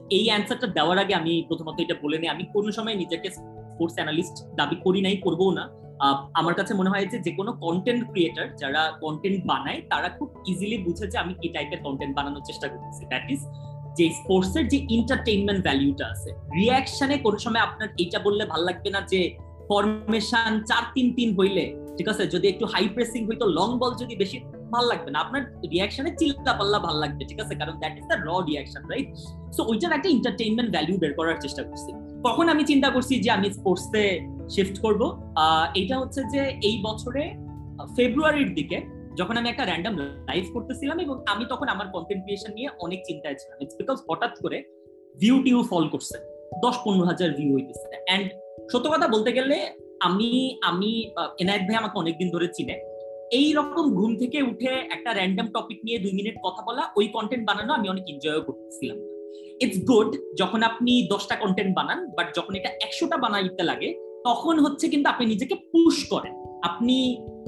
এই 0.10 0.28
অ্যান্সারটা 0.28 0.68
দেওয়ার 0.68 1.00
আগে 1.00 1.16
আমি 1.16 1.46
প্রথমত 1.48 1.80
এটা 1.80 1.94
বলে 2.04 2.18
নিই 2.18 2.28
আমি 2.28 2.44
কোনো 2.44 2.72
সময় 2.72 2.96
নিজেকে 2.96 3.30
স্পোর্টস 3.30 3.96
অ্যানালিস্ট 3.96 4.56
দাবি 4.56 4.76
করি 4.76 5.02
নাই 5.02 5.18
করব 5.18 5.52
না। 5.52 5.70
আহ, 6.00 6.28
আমার 6.34 6.54
কাছে 6.54 6.74
মনে 6.74 6.90
হয় 6.90 7.06
যে 7.06 7.20
যে 7.20 7.32
কোনো 7.32 7.54
কন্টেন্ট 7.54 8.12
ক্রিয়েটার 8.12 8.56
যারা 8.56 8.92
কন্টেন্ট 9.02 9.46
বানায় 9.46 9.82
তারা 9.90 10.10
খুব 10.10 10.34
ইজিলি 10.48 10.78
বুঝে 10.78 11.08
যে 11.08 11.18
আমি 11.18 11.34
কি 11.34 11.50
টাইপের 11.50 11.80
কন্টেন্ট 11.84 12.16
বানানোর 12.16 12.42
চেষ্টা 12.46 12.68
করতেছি। 12.68 13.06
দ্যাট 13.06 13.32
ইজ 13.32 13.40
যে 13.98 14.06
স্পোর্টস 14.20 14.54
এর 14.58 14.66
যে 14.74 14.80
এন্টারটেইনমেন্ট 14.96 15.62
ভ্যালুটা 15.68 16.06
আছে 16.14 16.30
রিয়াকশনে 16.60 17.16
কোনো 17.26 17.38
সময় 17.46 17.64
আপনার 17.68 17.90
এটা 18.04 18.20
বললে 18.28 18.44
ভালো 18.52 18.64
লাগবে 18.70 18.90
না 18.96 19.02
যে 19.12 19.22
ফরমেশন 19.70 20.52
চার 20.70 20.84
তিন 20.96 21.08
তিন 21.18 21.30
হইলে, 21.40 21.64
ঠিক 21.98 22.08
আছে? 22.12 22.24
যদি 22.34 22.46
একটু 22.54 22.66
হাই 22.74 22.86
প্রেসিং 22.96 23.22
হইতো 23.30 23.46
লং 23.58 23.70
বল 23.82 23.92
যদি 24.02 24.14
বেশি, 24.22 24.38
ভালো 24.74 24.88
লাগবে 24.92 25.10
না। 25.14 25.18
আপনার 25.26 25.42
রিয়াকশনে 25.74 26.12
চিল্লা 26.20 26.54
পাল্লা 26.60 26.80
ভালো 26.86 26.98
লাগবে, 27.04 27.24
ঠিক 27.30 27.40
আছে? 27.44 27.54
কারণ 27.62 27.76
that 27.82 27.94
is 28.00 28.06
the 28.12 28.18
raw 28.28 28.30
reaction 28.50 28.84
right 28.92 29.08
so 29.56 29.62
ওইটার 29.72 29.92
একটা 29.98 30.10
এন্টারটেইনমেন্ট 30.16 30.70
ভ্যালু 30.76 30.94
বের 31.02 31.14
করার 31.20 31.38
চেষ্টা 31.44 31.62
করছি। 31.70 31.92
তখন 32.26 32.46
আমি 32.54 32.64
চিন্তা 32.72 32.90
করছি 32.96 33.14
যে 33.26 33.30
আমি 33.38 33.48
স্পোর্টসে 33.58 34.04
শিফট 34.54 34.76
করব। 34.86 35.02
এটা 35.82 35.96
হচ্ছে 36.02 36.22
যে 36.34 36.42
এই 36.68 36.76
বছরে 36.88 37.24
ফেব্রুয়ারির 37.98 38.52
দিকে 38.58 38.78
যখন 39.18 39.38
আমি 39.38 39.50
একটা 39.50 39.66
র্যান্ডম 39.66 39.94
লাইভ 40.00 40.46
করতেছিলাম 40.54 41.00
এবং 41.00 41.24
আমি 41.28 41.46
তখন 41.50 41.68
আমার 41.68 41.88
কন্টেন্ট 41.94 42.24
ক্রিয়েশন 42.24 42.54
নিয়ে 42.54 42.70
অনেক 42.80 43.00
চিন্তায় 43.08 43.36
ছিলাম। 43.36 43.58
ইটস 43.62 43.76
বিকজ 43.76 43.98
হঠাৎ 44.10 44.34
করে 44.42 44.64
ভিউ 45.20 45.44
টিউ 45.44 45.64
ফল 45.64 45.88
করছে। 45.88 46.18
দশ 46.62 46.76
পনেরো 46.86 47.06
হাজার 47.06 47.30
ভিউ 47.32 47.54
হইতেছে। 47.54 47.88
অ্যান্ড 48.06 48.26
সত্য 48.72 48.90
কথা 48.90 49.08
বলতে 49.08 49.32
গেলে 49.32 49.74
আমি 50.00 50.60
আমি 50.62 51.12
আহ, 51.18 51.30
এনায়েত 51.40 51.62
ভাই 51.62 51.76
আমাকে 51.76 52.00
অনেকদিন 52.00 52.30
ধরে 52.30 52.48
চিনে। 52.48 52.76
এই 53.32 53.54
রকম 53.54 53.96
ঘুম 53.96 54.18
থেকে 54.18 54.42
উঠে 54.42 54.72
একটা 54.96 55.14
র্যান্ডম 55.14 55.48
টপিক 55.48 55.80
নিয়ে 55.84 56.00
দুই 56.00 56.12
মিনিট 56.12 56.36
কথা 56.44 56.62
বলা 56.68 56.84
ওই 56.96 57.08
কন্টেন্ট 57.08 57.48
বানানো 57.48 57.74
আমি 57.74 57.90
অনেক 57.90 58.04
এনজয় 58.08 58.42
করতেছিলাম। 58.42 58.98
ইটস 59.62 59.80
গুড 59.86 60.16
যখন 60.38 60.64
আপনি 60.64 61.08
দশটা 61.12 61.36
কন্টেন্ট 61.36 61.76
বানান 61.76 62.08
বাট 62.08 62.36
যখন 62.36 62.56
এটা 62.56 62.70
একশোটা 62.70 63.18
বানাইতে 63.18 63.64
লাগে 63.64 63.94
তখন 64.26 64.60
হচ্ছে 64.60 64.88
কিন্তু 64.88 65.10
আপনি 65.10 65.26
নিজেকে 65.26 65.56
পুশ 65.56 66.08
করেন। 66.10 66.34
আপনি 66.62 66.98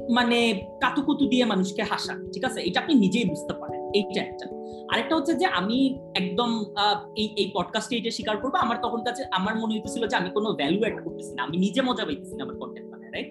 মানে 0.10 0.68
কাতুকুতু 0.82 1.26
দিয়ে 1.28 1.46
মানুষকে 1.46 1.84
হাসান 1.84 2.18
ঠিক 2.34 2.46
আছে? 2.46 2.60
এটা 2.62 2.80
আপনি 2.80 2.94
নিজেই 2.96 3.26
বুঝতে 3.26 3.54
পারেন, 3.54 3.82
এইটা 3.94 4.22
একটা। 4.22 4.46
আরেকটা 4.92 5.16
হচ্ছে 5.16 5.34
যে 5.34 5.46
আমি 5.46 6.00
একদম 6.16 6.66
এই 7.16 7.28
এই 7.38 7.52
পডকাস্টে 7.56 7.98
এটা 7.98 8.12
স্বীকার 8.12 8.38
করব, 8.38 8.56
আমার 8.56 8.78
তখন 8.84 9.04
কাছে, 9.04 9.24
আমার 9.32 9.56
মনে 9.56 9.74
হইতেছিল 9.74 10.08
যে 10.08 10.16
আমি 10.16 10.30
কোনো 10.30 10.54
ভ্যালু 10.54 10.80
অ্যাড 10.80 11.04
করতেছি 11.04 11.34
না, 11.36 11.44
আমি 11.44 11.58
নিজে 11.58 11.82
মজা 11.82 12.06
পাইতেছি 12.06 12.36
না 12.36 12.44
আমার 12.44 12.58
কন্টেন্ট 12.58 12.92
বানায় 12.92 13.12
রাইট 13.12 13.30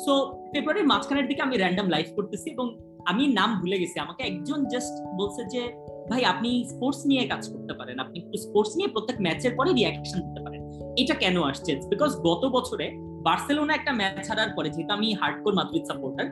সো 0.00 0.12
ফেব্রুয়ারির 0.52 0.86
মাঝখানের 0.86 1.28
দিকে 1.28 1.42
আমি 1.42 1.56
র্যান্ডম 1.56 1.88
লাইভ 1.88 2.06
করতেছি 2.16 2.50
এবং 2.50 2.78
আমি 3.06 3.26
নাম 3.26 3.60
ভুলে 3.60 3.78
গেছি। 3.78 4.00
আমাকে 4.00 4.22
একজন 4.24 4.64
জাস্ট 4.64 4.94
বলছে 5.16 5.44
যে, 5.44 5.72
ভাই, 6.10 6.24
আপনি 6.24 6.64
স্পোর্টস 6.68 7.06
নিয়ে 7.06 7.26
কাজ 7.26 7.48
করতে 7.48 7.74
পারেন, 7.74 7.98
আপনি 7.98 8.38
স্পোর্টস 8.38 8.76
নিয়ে 8.76 8.88
প্রত্যেক 8.88 9.16
ম্যাচের 9.20 9.52
পরে 9.56 9.72
রিয়াকশন 9.72 10.18
দিতে 10.20 10.40
পারেন। 10.44 10.60
এটা 10.98 11.14
কেন 11.14 11.42
আসছে? 11.42 11.76
বিকজ 11.76 12.12
গত 12.16 12.44
বছরে 12.46 13.09
বার্সেলোনা 13.20 13.72
একটা 13.74 13.92
ম্যাচ 13.92 14.26
হারার 14.30 14.50
পরে 14.56 14.68
যেহেতু 14.70 14.92
আমি 14.92 15.08
hardcore 15.14 15.54
Madrid 15.54 15.84
supporter 15.86 16.26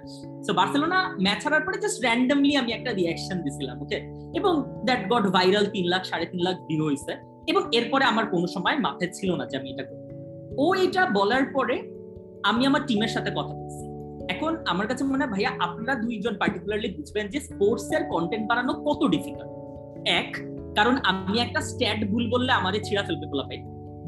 so 0.46 0.50
Barcelona 0.54 0.98
match 1.20 1.40
হারার 1.44 1.62
পরে 1.66 1.76
জাস্ট 1.78 1.98
র্যান্ডমলি 2.04 2.52
আমি 2.56 2.70
একটা 2.72 2.90
রিয়াকশন 2.92 3.38
দিছিলাম 3.42 3.76
ওকে 3.82 3.98
এবং 4.34 4.52
দ্যাট 4.84 5.02
গট 5.08 5.24
ভাইরাল 5.32 5.66
তিন 5.66 5.84
লাখ 5.86 6.02
সাড়ে 6.04 6.26
তিন 6.26 6.40
লাখ 6.42 6.56
ভিউ 6.68 6.82
হয়েছে 6.84 7.12
এবং 7.48 7.62
এরপরে 7.72 8.04
আমার 8.04 8.24
কোনো 8.26 8.46
সময় 8.46 8.76
মাথায় 8.76 9.10
ছিল 9.12 9.30
না 9.36 9.44
যে 9.46 9.56
আমি 9.56 9.68
এটা 9.70 9.84
করব। 9.84 10.02
ও 10.58 10.74
এটা 10.76 11.02
বলার 11.12 11.44
পরে 11.52 11.76
আমি 12.42 12.62
আমার 12.66 12.82
টিমের 12.86 13.08
সাথে 13.08 13.30
কথা 13.30 13.54
বলছি। 13.54 13.84
এখন 14.30 14.52
আমার 14.66 14.86
কাছে 14.86 15.02
মনে 15.04 15.22
হয় 15.22 15.32
ভাইয়া 15.32 15.50
আপনারা 15.60 15.94
দুইজন 15.94 16.34
পার্টিকুলারলি 16.36 16.88
বুঝবেন 16.88 17.26
যে 17.28 17.38
স্পোর্টস 17.40 17.88
এর 17.92 18.02
কন্টেন্ট 18.08 18.44
বানানো 18.48 18.72
কত 18.84 19.00
ডিফিকাল্ট 19.06 19.52
এক 20.14 20.30
কারণ 20.76 20.94
আমি 21.04 21.34
একটা 21.40 21.60
স্ট্যাট 21.60 22.00
ভুল 22.10 22.24
বললে 22.30 22.52
আমারে 22.52 22.78
ছিঁড়া 22.80 23.02
ফেলবে 23.02 23.26
পোলাপাই 23.26 23.58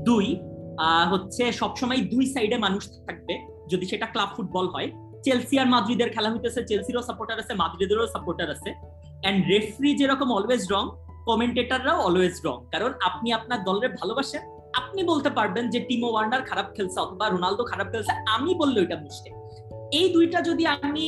দুই 0.02 0.26
আহ, 0.32 0.49
হচ্ছে 1.12 1.42
সবসময় 1.60 2.00
দুই 2.12 2.24
সাইডে 2.34 2.56
মানুষ 2.66 2.82
থাকবে, 3.06 3.34
যদি 3.72 3.84
সেটা 3.90 4.06
ক্লাব 4.12 4.30
ফুটবল 4.36 4.66
হয়। 4.74 4.88
চেলসি 5.24 5.54
আর 5.62 5.68
মাদ্রিদের 5.74 6.10
খেলা 6.14 6.28
হইতেছে 6.32 6.60
চেলসিরও 6.70 7.02
সাপোর্টার 7.08 7.36
আছে 7.42 7.54
মাদ্রিদেরও 7.62 8.06
সাপোর্টার 8.14 8.48
আছে। 8.54 8.70
এন্ড 9.28 9.40
রেফারি 9.52 9.90
যেরকম 10.00 10.28
অলওয়েজ 10.38 10.64
রং 10.72 10.84
কমেন্টেটররাও 11.28 11.98
অলওয়েজ 12.06 12.36
রং 12.46 12.56
কারণ 12.72 12.90
আপনি 13.08 13.28
আপনার 13.38 13.60
দলের 13.68 13.90
ভালোবাসেন 14.00 14.42
আপনি 14.80 15.00
বলতে 15.10 15.30
পারবেন 15.38 15.64
যে 15.72 15.78
টিমো 15.88 16.08
ওয়ার্নার 16.12 16.42
খারাপ 16.50 16.66
খেলছে 16.76 16.98
অথবা 17.04 17.24
রোনালদো 17.26 17.64
খারাপ 17.72 17.88
খেলছে, 17.92 18.12
আমি 18.34 18.50
বললে 18.60 18.78
ওইটা 18.82 18.96
মুশকিল 19.04 19.32
এই 19.98 20.06
দুইটা 20.16 20.38
যদি 20.48 20.64
আমি 20.86 21.06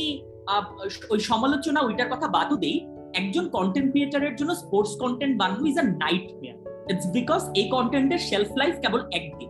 ওই 1.13 1.19
সমালোচনা, 1.29 1.79
ওইটার 1.87 2.09
কথা 2.13 2.27
বাদও 2.35 2.55
দেই, 2.63 2.77
একজন 3.19 3.45
কন্টেন্ট 3.55 3.87
ক্রিয়েটারের 3.93 4.33
জন্য 4.39 4.51
স্পোর্টস 4.63 4.93
কন্টেন্ট 5.03 5.33
বানানো 5.41 5.63
is 5.71 5.77
a 5.83 5.85
nightmare 6.41 6.57
it's 6.91 7.07
because 7.17 7.41
এই 7.59 7.67
কন্টেন্টের 7.75 8.21
শেলফ 8.29 8.49
লাইফ 8.61 8.73
কেবল 8.83 9.01
একদিন। 9.19 9.49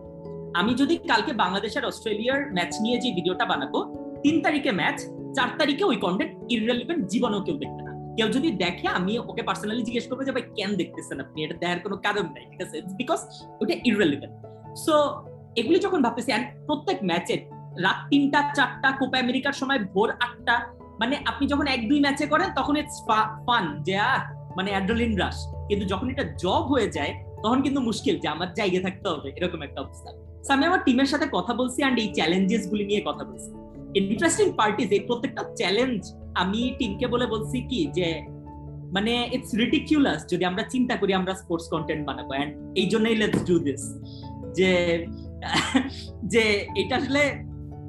আমি 0.60 0.72
যদি 0.74 0.94
কালকে 1.10 1.32
বাংলাদেশের 1.42 1.84
অস্ট্রেলিয়ার 1.90 2.40
ম্যাচ 2.56 2.72
নিয়ে 2.84 2.96
যে 3.02 3.08
ভিডিওটা 3.12 3.44
বানাবো, 3.52 3.78
তিন 4.24 4.34
তারিখে 4.44 4.70
ম্যাচ 4.80 4.98
চার 5.36 5.50
তারিখে 5.60 5.84
ওই 5.90 5.96
কন্টেন্ট 6.04 6.32
ইররেলিভেন্ট 6.54 7.02
জীবনেও 7.12 7.42
কেউ 7.46 7.56
দেখবে 7.62 7.82
না। 7.86 7.92
কেউ 8.16 8.28
যদি 8.36 8.48
দেখে, 8.64 8.86
আমি 8.98 9.12
ওকে 9.30 9.42
পার্সোনালি 9.48 9.82
জিজ্ঞেস 9.88 10.06
করব 10.08 10.20
যে, 10.26 10.32
ভাই, 10.36 10.44
কেন 10.58 10.70
দেখতেছেন 10.80 11.16
আপনি? 11.20 11.38
এটা 11.44 11.56
দেখার 11.62 11.80
কোনো 11.84 11.96
কারণ 12.06 12.26
নাই, 12.34 12.44
ঠিক 12.50 12.60
আছে? 12.66 12.76
বিকজ 13.00 13.20
ওটা 13.60 13.74
ইররেলিভেন্ট 13.88 14.34
সো 14.84 14.94
এগুলি 15.60 15.78
যখন 15.86 16.00
ভাবতেছি 16.04 16.30
প্রত্যেক 16.68 16.98
ম্যাচে 17.10 17.36
রাত 17.84 17.98
তিনটা, 18.10 18.40
চারটা, 18.56 18.88
কোপা 18.98 19.18
আমেরিকার 19.24 19.54
সময় 19.60 19.80
ভোর 19.94 20.08
আটটা 20.24 20.56
মানে 21.00 21.14
আপনি 21.30 21.44
যখন 21.52 21.66
এক, 21.74 21.80
দুই 21.90 22.00
ম্যাচে 22.00 22.24
করেন, 22.32 22.48
তখন 22.58 22.74
ইটস 22.76 22.98
ফান 23.46 23.64
যে 23.86 23.96
মানে 24.56 24.70
অ্যাড্রোলিন 24.70 25.12
রাশ 25.22 25.38
কিন্তু 25.68 25.84
যখন 25.92 26.06
এটা 26.12 26.24
জব 26.42 26.62
হয়ে 26.72 26.88
যায়, 26.96 27.12
তখন 27.44 27.58
কিন্তু 27.62 27.80
মুশকিল 27.80 28.14
যে, 28.22 28.28
আমার 28.28 28.48
জায়গায় 28.58 28.82
থাকতে 28.86 29.06
হবে, 29.12 29.28
এরকম 29.38 29.60
একটা 29.62 29.80
অবস্থা। 29.80 30.10
আমি 30.52 30.64
আমার 30.68 30.82
টিমের 30.86 31.08
সাথে 31.12 31.26
কথা 31.36 31.52
বলছি 31.60 31.78
অ্যান্ড 31.82 31.96
এই 32.02 32.08
চ্যালেঞ্জেস 32.16 32.62
গুলি 32.70 32.84
নিয়ে 32.90 33.02
কথা 33.08 33.24
বলছি। 33.28 33.50
ইন্টারেস্টিং 34.00 34.46
পার্টিজ 34.60 34.88
এই 34.96 35.02
প্রত্যেকটা 35.08 35.42
চ্যালেঞ্জ 35.60 36.00
আমি 36.42 36.60
টিমকে 36.78 37.06
বলে 37.06 37.26
বলছি 37.26 37.58
কি 37.70 37.80
যে 37.96 38.08
মানে 38.96 39.12
ইটস 39.36 39.50
রিডিকিউলাস 39.62 40.20
যদি 40.32 40.44
আমরা 40.50 40.62
চিন্তা 40.72 40.94
করি 41.00 41.12
আমরা 41.20 41.32
স্পোর্টস 41.42 41.66
কন্টেন্ট 41.74 42.02
বানাবো 42.08 42.32
এন্ড 42.40 42.52
এই 42.80 42.86
জন্যই 42.92 43.16
লেটস 43.20 43.42
ডু 43.48 43.56
দিস 43.66 43.82
যে 44.58 44.70
যে 46.32 46.42
এটা 46.80 46.94
আসলে 47.00 47.22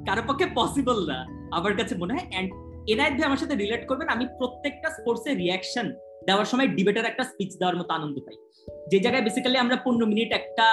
কারও 0.06 0.22
পক্ষে 0.28 0.46
পসিবল 0.60 0.98
না, 1.10 1.18
আমার 1.56 1.72
কাছে 1.78 1.94
মনে 2.02 2.12
হয় 2.16 2.26
এন্ড 2.38 2.48
এনায়েত 2.92 3.14
ভাই 3.16 3.26
আমার 3.30 3.40
সাথে 3.42 3.54
রিলেট 3.62 3.82
করবেন, 3.88 4.08
আমি 4.14 4.24
প্রত্যেকটা 4.38 4.88
স্পোর্টস 4.96 5.24
এর 5.30 5.36
রিয়াকশন 5.42 5.86
দেওয়ার 6.28 6.46
সময় 6.52 6.68
ডিবেটার 6.76 7.10
একটা 7.10 7.24
স্পিচ 7.30 7.50
দেওয়ার 7.60 7.76
মতো 7.80 7.90
আনন্দ 7.98 8.16
পাই। 8.26 8.36
যে 8.90 8.98
জায়গায় 9.04 9.24
বেসিক্যালি 9.26 9.58
আমরা 9.64 9.76
পনেরো 9.84 10.06
মিনিট 10.12 10.30
একটা 10.40 10.66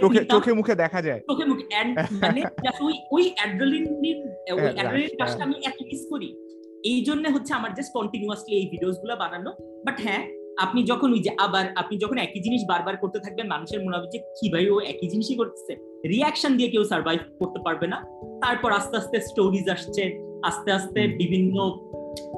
চোখে 0.00 0.24
চোখে 0.24 0.52
মুখে 0.52 0.74
দেখা 0.74 1.02
যায়। 1.02 1.20
চোখে 1.20 1.44
মুখে। 1.44 1.64
মানে 2.22 2.42
ওই 2.80 2.94
ওই 3.12 3.32
অ্যাড্রেনালিন 3.36 4.18
ওই 4.52 4.72
অ্যাড্রেনালিন 4.74 5.08
কাজটা 5.18 5.42
আমি 5.44 5.54
এত 5.64 5.82
মিস 5.82 6.06
করি। 6.10 6.36
এই 6.84 7.04
জন্য 7.04 7.28
হচ্ছে 7.28 7.54
আমার 7.54 7.74
জাস্ট 7.74 7.92
কন্টিনিউয়াসলি 7.92 8.56
এই 8.56 8.66
ভিডিওসগুলো 8.70 9.16
বানানো। 9.16 9.50
বাট 9.86 10.00
হ্যাঁ 10.00 10.26
আপনি 10.58 10.82
যখন 10.82 11.12
ওই 11.12 11.20
যে 11.20 11.30
আবার 11.38 11.64
আপনি 11.76 11.98
যখন 11.98 12.18
একই 12.18 12.40
জিনিস 12.40 12.62
বারবার 12.68 12.96
করতে 12.96 13.18
থাকবেন 13.20 13.46
মানুষের 13.46 13.84
মনে 13.84 13.96
হবে 13.96 14.08
যে 14.12 14.18
কি 14.18 14.52
ভাই 14.52 14.70
ও 14.70 14.80
একই 14.80 15.08
জিনিসই 15.08 15.34
করতেছে। 15.34 15.72
রিয়াকশন 16.08 16.56
দিয়ে 16.56 16.68
কেউ 16.68 16.84
সার্ভাইভ 16.84 17.20
করতে 17.38 17.60
পারবে 17.64 17.86
না। 17.86 18.04
তারপর 18.40 18.72
আস্তে 18.72 18.96
আস্তে 18.96 19.20
স্টোরিজ 19.20 19.68
আসছে। 19.68 20.18
আস্তে 20.42 20.72
আস্তে 20.72 21.00
বিভিন্ন 21.08 21.58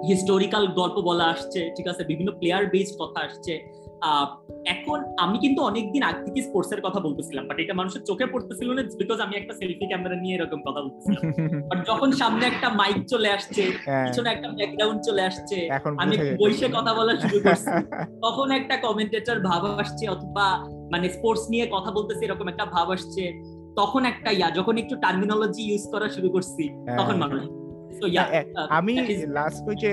হিস্টোরিক্যাল 0.09 0.67
গল্প 0.67 1.01
বলা 1.01 1.25
আসছে। 1.25 1.71
ঠিক 1.77 1.87
আছে? 1.89 2.05
বিভিন্ন 2.05 2.33
প্লেয়ার 2.33 2.67
বেসড 2.67 2.97
কথা 2.99 3.21
আসছে। 3.21 3.53
এখন 4.67 4.99
আমি 5.19 5.37
কিন্তু 5.39 5.61
অনেকদিন 5.63 6.03
আগ 6.03 6.17
থেকে 6.25 6.41
স্পোর্টস 6.43 6.71
এর 6.73 6.81
কথা 6.81 7.01
বলতেছিলাম 7.01 7.45
বাট 7.49 7.57
এটা 7.61 7.75
মানুষের 7.75 8.03
চোখে 8.07 8.27
পড়তেছিল 8.27 8.69
না 8.73 8.83
বিকজ 8.99 9.19
আমি 9.21 9.35
একটা 9.37 9.55
সেলফি 9.55 9.87
ক্যামেরা 9.87 10.17
নিয়ে 10.17 10.35
এরকম 10.37 10.61
কথা 10.67 10.81
বলতেছিলাম। 10.85 11.23
বাট 11.71 11.79
যখন 11.87 12.09
সামনে 12.13 12.45
একটা 12.47 12.69
মাইক 12.81 12.99
চলে 13.07 13.29
আসছে 13.33 13.63
হ্যাঁ, 13.87 14.07
পিছনে 14.07 14.29
একটা 14.31 14.49
ব্যাকগ্রাউন্ড 14.49 15.01
চলে 15.03 15.23
আসছে 15.23 15.57
আমি 16.03 16.15
বসে 16.41 16.67
কথা 16.69 16.93
বলা 16.95 17.13
শুরু 17.23 17.39
করছি 17.45 17.71
তখন 18.25 18.49
একটা 18.51 18.75
কমেন্টেটর 18.77 19.39
ভাব 19.41 19.63
আসছে 19.83 20.05
অথবা 20.09 20.47
মানে 20.93 21.07
স্পোর্টস 21.09 21.45
নিয়ে 21.51 21.67
কথা 21.67 21.91
বলতেছে 21.91 22.23
এরকম 22.25 22.47
একটা 22.49 22.65
ভাব 22.67 22.87
আসছে 22.91 23.25
তখন 23.77 24.03
একটা 24.05 24.31
ইয়া 24.31 24.49
যখন 24.51 24.75
একটু 24.79 24.95
টার্মিনোলজি 24.97 25.63
ইউজ 25.65 25.85
করা 25.93 26.09
শুরু 26.09 26.29
করছি 26.31 26.65
তখন 26.99 27.17
হ্যাঁ। 27.17 27.23
মানুষ 27.25 27.43
তো 28.01 28.07
হ্যাঁ, 28.09 28.45
আমি 28.71 28.93
লাস্ট 29.39 29.63
ওই 29.69 29.77
যে 29.77 29.91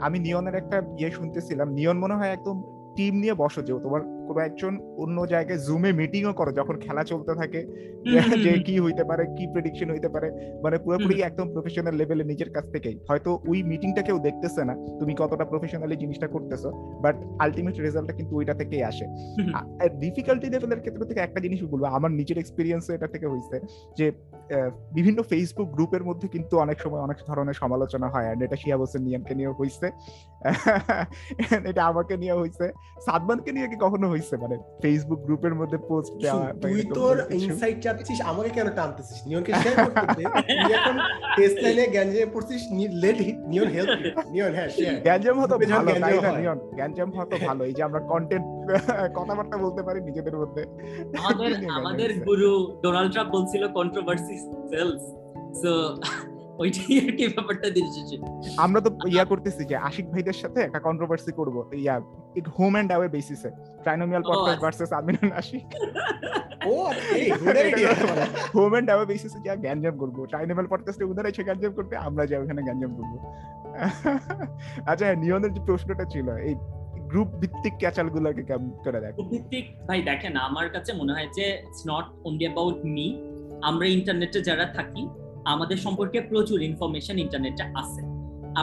আমি 0.00 0.18
নিয়নের 0.18 0.54
একটা 0.54 0.76
ইয়ে 0.98 1.10
শুনতেছিলাম 1.10 1.68
নিয়ন 1.72 1.96
মনে 1.98 2.14
হয় 2.14 2.32
একদম 2.32 2.56
টিম 2.98 3.12
নিয়ে 3.22 3.34
বসো 3.34 3.60
যে 3.62 3.72
তোমার 3.82 4.02
কোনো 4.28 4.40
একজন 4.40 4.72
অন্য 5.02 5.18
জায়গায় 5.26 5.60
জুমে 5.66 5.90
মিটিংও 5.92 6.32
করো 6.32 6.50
যখন 6.52 6.74
খেলা 6.78 7.02
চলতে 7.04 7.32
থাকে 7.34 7.60
যে 8.44 8.52
কি 8.66 8.74
হইতে 8.80 9.04
পারে 9.04 9.22
কি 9.36 9.44
প্রেডিকশন 9.52 9.88
হইতে 9.90 10.08
পারে 10.08 10.28
মানে 10.64 10.76
পুরোপুরি 10.78 11.16
একদম 11.22 11.46
প্রফেশনাল 11.54 11.94
লেভেলে 11.94 12.24
নিজের 12.24 12.50
কাছ 12.50 12.64
থেকেই। 12.72 12.96
হয়তো 13.08 13.30
ওই 13.50 13.58
মিটিংটা 13.62 14.02
কেউ 14.02 14.18
দেখতেছে 14.18 14.62
না 14.64 14.74
তুমি 15.00 15.12
কতটা 15.18 15.44
প্রফেশনালি 15.44 15.96
জিনিসটা 15.96 16.26
করতেছো 16.26 16.68
বাট 17.00 17.16
আলটিমেট 17.38 17.76
রেজাল্টটা 17.80 18.14
কিন্তু 18.14 18.32
ওইটা 18.36 18.54
থেকেই 18.54 18.82
আসে। 18.82 19.04
ডিফিকাল্টি 20.04 20.46
লেভেলের 20.50 20.80
ক্ষেত্রে 20.80 21.04
থেকে 21.04 21.20
একটা 21.20 21.40
জিনিস 21.40 21.58
বলব 21.62 21.84
আমার 21.84 22.10
নিজের 22.10 22.38
এক্সপিরিয়েন্স 22.38 22.84
এটা 22.90 23.06
থেকে 23.06 23.26
হয়েছে 23.26 23.56
যে 23.98 24.06
বিভিন্ন 24.92 25.18
ফেসবুক 25.22 25.68
গ্রুপের 25.76 26.02
মধ্যে 26.04 26.26
কিন্তু 26.28 26.54
অনেক 26.58 26.78
সময় 26.80 27.00
অনেক 27.00 27.18
ধরনের 27.26 27.56
সমালোচনা 27.62 28.08
হয় 28.08 28.26
আর 28.30 28.36
এটা 28.42 28.56
শিয়া 28.56 28.76
হোসেন 28.76 29.02
নিয়ামকে 29.02 29.34
নিয়ে 29.34 29.50
হয়েছে 29.58 29.86
এটা 31.70 31.82
আমাকে 31.84 32.14
নিয়ে 32.16 32.34
হয়েছে 32.34 32.66
সাদমানকে 33.06 33.50
নিয়ে 33.52 33.66
কি 33.68 33.76
কখনো 33.80 34.06
হয়েছে 34.20 34.36
মানে 34.36 34.56
ফেসবুক 34.82 35.20
গ্রুপের 35.26 35.54
মধ্যে 35.54 35.78
পোস্ট 35.88 36.12
দেওয়া 36.22 36.46
তুই 36.62 36.80
তোর? 36.98 37.14
ইনসাইট 37.38 37.76
চাচ্ছিস 37.84 38.18
আমাকে 38.30 38.50
কেন 38.50 38.68
টানতেছিস? 38.70 39.18
নিয়নকে 39.28 39.52
শেয়ার 39.54 39.76
করতে। 39.86 40.22
তুই 40.48 40.72
এখন 40.78 40.94
টেস্ট 41.36 41.56
লাইনে 41.64 41.84
গ্যাঞ্জে 41.86 42.20
পড়ছিস 42.34 42.62
লেট 43.02 43.18
নিয়ন 43.50 43.68
হেল্প 43.68 43.90
নিয়ন 44.34 44.52
হ্যাঁ 44.54 44.68
শেয়ার 44.76 44.94
গ্যাঞ্জাম 45.06 45.36
হতো 45.42 45.54
ভালো 45.66 45.90
তাই 45.96 46.16
না 46.24 46.30
নিয়ন? 46.40 46.58
গ্যাঞ্জাম 46.78 47.10
হতো 47.18 47.34
ভালো 47.46 47.62
এই 47.64 47.74
যে 47.74 47.82
আমরা 47.82 48.00
কন্টেন্ট 48.12 48.46
কথাবার্তা 49.14 49.56
বলতে 49.56 49.82
পারি 49.82 49.98
নিজেদের 50.00 50.36
মধ্যে। 50.36 50.62
আমাদের 51.18 51.50
আমাদের 51.78 52.10
গুরু 52.26 52.50
ডোনাল্ড 52.82 53.10
ট্রাম্প 53.12 53.30
বলছিল 53.36 53.62
কন্ট্রোভার্সি 53.78 54.34
সেলস 54.70 55.02
সো 55.62 55.72
ওইটাই 56.60 56.94
আর 57.02 57.10
কি 57.16 57.24
ব্যাপারটা 57.34 57.68
দিন 57.76 57.86
শেষে 57.94 58.16
আমরা 58.64 58.80
তো 58.84 58.90
ইয়া 59.14 59.24
করতেছি 59.24 59.62
যে 59.70 59.76
আশিক 59.88 60.06
ভাইদের 60.12 60.36
সাথে 60.42 60.58
একটা 60.60 60.80
কন্ট্রোভার্সি 60.88 61.32
করব 61.32 61.56
ইয়া 61.76 61.94
হোম 62.58 62.72
এন্ড 62.76 62.90
অ্যাওয়ে 62.92 63.08
বেসিসে 63.08 63.50
ট্রাইনোমিয়াল 63.84 64.22
পডকাস্ট 64.22 64.48
আচ্ছা। 64.48 64.62
ভার্সেস 64.64 64.90
আমিন 64.98 65.16
আশিক 65.40 65.66
ও 66.66 66.74
হোম 68.56 68.72
এন্ড 68.78 68.88
অ্যাওয়ে 68.88 69.06
বেসিসে 69.06 69.38
যা 69.46 69.54
গ্যাঞ্জাম 69.56 69.94
করব 70.02 70.16
ট্রাইনোমিয়াল 70.26 70.68
পডকাস্টে 70.72 71.04
ওনারা 71.04 71.28
এসে 71.28 71.42
গ্যাঞ্জাম 71.44 71.72
করতে 71.78 71.94
আমরা 72.08 72.22
যাই 72.26 72.38
ওখানে 72.42 72.60
গ্যাঞ্জাম 72.62 72.92
করব। 72.98 73.12
আচ্ছা 74.90 75.06
নিয়নের 75.14 75.52
যে 75.54 75.60
প্রশ্নটা 75.66 76.04
ছিল 76.04 76.28
এই 76.40 76.54
গ্রুপ 77.10 77.28
ভিত্তিক 77.40 77.74
ক্যাচাল 77.78 78.06
গুলোকে 78.08 78.42
কেমন 78.42 78.68
করে 78.84 78.98
দেখ? 79.00 79.12
ভিত্তিক 79.32 79.64
ভাই 79.88 80.00
দেখেন 80.02 80.34
আমার 80.48 80.66
কাছে 80.74 80.90
মনে 80.92 81.12
হয় 81.12 81.28
যে 81.36 81.46
it's 81.60 81.82
not 81.88 82.06
only 82.24 82.44
about 82.46 82.78
me 82.86 83.06
আমরা 83.62 83.86
ইন্টারনেটে 83.86 84.38
যারা 84.40 84.66
থাকি 84.76 85.02
আমাদের 85.52 85.78
সম্পর্কে 85.84 86.18
প্রচুর 86.30 86.58
ইনফরমেশন 86.70 87.16
ইন্টারনেটে 87.24 87.64
আছে। 87.82 88.00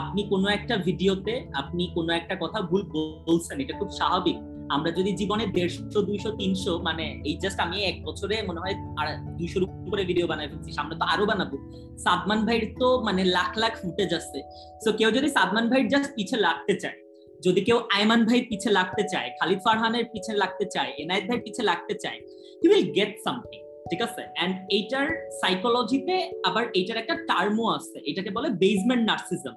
আপনি 0.00 0.20
কোনো 0.32 0.46
একটা 0.56 0.74
ভিডিওতে 0.86 1.34
আপনি 1.60 1.82
কোনো 1.96 2.10
একটা 2.20 2.34
কথা 2.42 2.58
ভুল 2.68 2.82
বলছেন, 3.28 3.56
এটা 3.64 3.74
খুব 3.80 3.90
স্বাভাবিক। 3.98 4.38
আমরা 4.74 4.90
যদি 4.98 5.10
জীবনে 5.20 5.44
দেড়শো, 5.56 6.00
দুইশো, 6.08 6.30
তিনশো 6.40 6.72
মানে 6.86 7.04
এই 7.28 7.34
জাস্ট 7.42 7.58
আমি 7.66 7.76
এক 7.90 7.96
বছরে 8.06 8.36
মনে 8.48 8.60
হয় 8.62 8.74
আর 9.00 9.06
দুইশোর 9.38 9.62
উপরে 9.88 10.02
ভিডিও 10.10 10.26
বানাই 10.30 10.48
ফেলছি, 10.50 10.70
সামনে 10.78 10.94
তো 11.00 11.04
আরও 11.12 11.24
বানাবো। 11.30 11.56
সাদমান 12.04 12.40
ভাইয়ের 12.46 12.64
তো 12.80 12.88
মানে 13.06 13.22
লাখ 13.36 13.50
লাখ 13.62 13.72
ফুটেজ 13.82 14.10
আছে। 14.20 14.38
সো 14.84 14.88
কেউ 14.98 15.10
যদি 15.16 15.28
সাদমান 15.36 15.66
ভাইয়ের 15.70 15.88
জাস্ট 15.92 16.10
পিছে 16.16 16.36
লাগতে 16.46 16.74
চায়, 16.82 16.98
যদি 17.46 17.60
কেউ 17.66 17.78
আয়মান 17.96 18.20
ভাই 18.28 18.40
পিছে 18.50 18.70
লাগতে 18.78 19.02
চায়, 19.12 19.28
খালিদ 19.38 19.60
ফারহানের 19.66 20.06
পিছে 20.12 20.32
লাগতে 20.42 20.64
চায়, 20.74 20.90
এনায়েত 21.02 21.24
ভাই 21.28 21.38
পিছে 21.44 21.62
লাগতে 21.70 21.94
চায় 22.02 22.18
হি 22.60 22.66
উইল 22.70 22.84
গেট 22.96 23.12
সামথিং 23.26 23.60
ঠিক 23.90 24.02
আছে? 24.02 24.22
এন্ড 24.42 24.56
এইটার 24.70 25.06
সাইকোলজিতে 25.40 26.30
আবার 26.44 26.64
এইটার 26.74 26.96
একটা 26.96 27.14
টার্মও 27.14 27.68
আছে। 27.68 27.98
এটাকে 28.10 28.30
বলে 28.30 28.48
বেজমেন্ট 28.50 29.10
নার্সিজম 29.10 29.54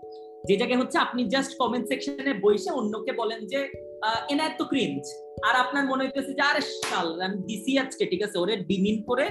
যে 0.48 0.57
জায়গায় 0.57 0.79
হচ্ছে 0.79 0.98
আপনি 0.98 1.24
জাস্ট 1.24 1.57
কমেন্ট 1.57 1.88
সেকশনে 1.88 2.33
বইসে 2.33 2.71
অন্যকে 2.71 3.12
বলেন 3.12 3.45
যে 3.45 3.59
আহ, 4.01 4.20
এনায়েত 4.32 4.56
তো 4.58 4.65
ক্রিঞ্জ 4.65 5.03
আর 5.48 5.56
আপনার 5.56 5.84
মনে 5.86 6.01
হইতেছে 6.03 6.32
যে 6.34 6.44
আরে 6.44 6.62
শাল 6.82 7.08
আমি 7.22 7.38
দিছি 7.48 7.72
আজকে 7.77 8.03
ঠিক 8.06 8.22
আছে? 8.25 8.38
ওরে 8.39 8.53
ডিমিন 8.70 8.98
করে 9.03 9.24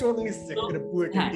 চোর 0.00 0.12
নিচ্ছে 0.18 0.52
তো- 0.52 0.62
হ্যাঁ, 1.16 1.30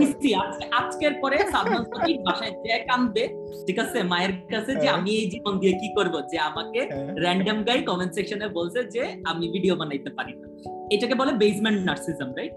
দিছি 0.00 0.28
আজকে- 0.42 0.68
আজকের 0.80 1.12
পরে 1.22 1.36
সাদিক 1.52 1.84
বাসায় 2.26 2.52
যে 2.62 2.74
কান্দবে 2.88 3.24
ঠিক 3.66 3.78
আছে? 3.84 3.98
মায়ের 4.04 4.32
কাছে 4.52 4.72
যে 4.74 4.78
হ্যাঁ। 4.80 4.96
আমি 4.96 5.10
এই 5.20 5.26
জীবন 5.34 5.54
দিয়ে 5.58 5.74
কি 5.80 5.88
করব? 5.96 6.14
যে 6.30 6.38
আমাকে 6.48 6.80
র্যান্ডম 7.16 7.58
গাই 7.64 7.80
কমেন্ট 7.82 8.12
সেকশনে 8.14 8.46
বলছে 8.50 8.80
যে 8.94 9.02
আমি 9.24 9.44
ভিডিও 9.54 9.74
বানাইতে 9.76 10.10
পারি 10.10 10.32
না। 10.34 10.46
এটাকে 10.90 11.14
বলে 11.14 11.32
বেসমেন্ট 11.34 11.78
নার্সিজম 11.84 12.30
রাইট 12.36 12.52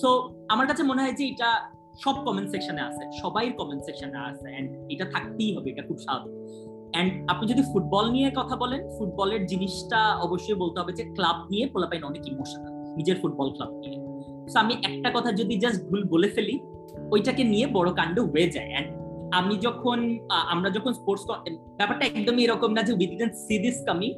সো 0.00 0.08
আমার 0.48 0.66
কাছে 0.66 0.82
মনে 0.82 1.00
হয় 1.02 1.14
যে 1.14 1.24
এটা 1.26 1.50
সব 2.04 2.16
কমেন্ট 2.26 2.48
সেকশনে 2.50 2.82
আছে 2.82 3.02
সবাই 3.22 3.44
কমেন্ট 3.52 3.82
সেকশনে 3.84 4.18
আছে 4.30 4.46
এন্ড 4.58 4.68
এটা 4.90 5.04
থাকতেই 5.10 5.50
হবে 5.56 5.68
এটা 5.70 5.82
খুব 5.82 5.98
স্বাভাবিক। 5.98 6.34
এন্ড 6.98 7.10
আপনি 7.32 7.44
যদি 7.52 7.62
ফুটবল 7.70 8.04
নিয়ে 8.14 8.28
কথা 8.40 8.54
বলেন 8.62 8.80
ফুটবলের 8.96 9.42
জিনিসটা 9.50 10.00
অবশ্যই 10.26 10.58
বলতে 10.62 10.76
হবে 10.80 10.92
যে 10.98 11.04
ক্লাব 11.16 11.38
নিয়ে 11.52 11.64
পোলাপাইন 11.72 12.02
অনেক 12.10 12.22
ইমোশনাল 12.32 12.72
নিজের 12.98 13.16
ফুটবল 13.22 13.48
ক্লাব 13.56 13.72
নিয়ে। 13.82 13.96
সো 14.50 14.56
আমি 14.64 14.74
একটা 14.88 15.08
কথা 15.16 15.30
যদি 15.40 15.54
জাস্ট 15.64 15.80
ভুল 15.88 16.00
বলে 16.12 16.28
ফেলি, 16.34 16.56
ওইটাকে 17.14 17.42
নিয়ে 17.52 17.66
বড় 17.76 17.90
কাণ্ড 17.98 18.16
হয়ে 18.32 18.48
যায়। 18.54 18.70
এন্ড 18.78 18.88
আমি 19.38 19.54
যখন 19.66 19.98
আমরা 20.52 20.68
যখন 20.76 20.92
স্পোর্টস 21.00 21.24
ব্যাপারটা 21.78 22.04
একদমই 22.10 22.42
এরকম 22.46 22.70
না 22.76 22.80
যে 22.86 22.92
we 22.96 23.06
didn't 23.12 23.34
see 23.44 23.56
this 23.64 23.78
coming 23.88 24.10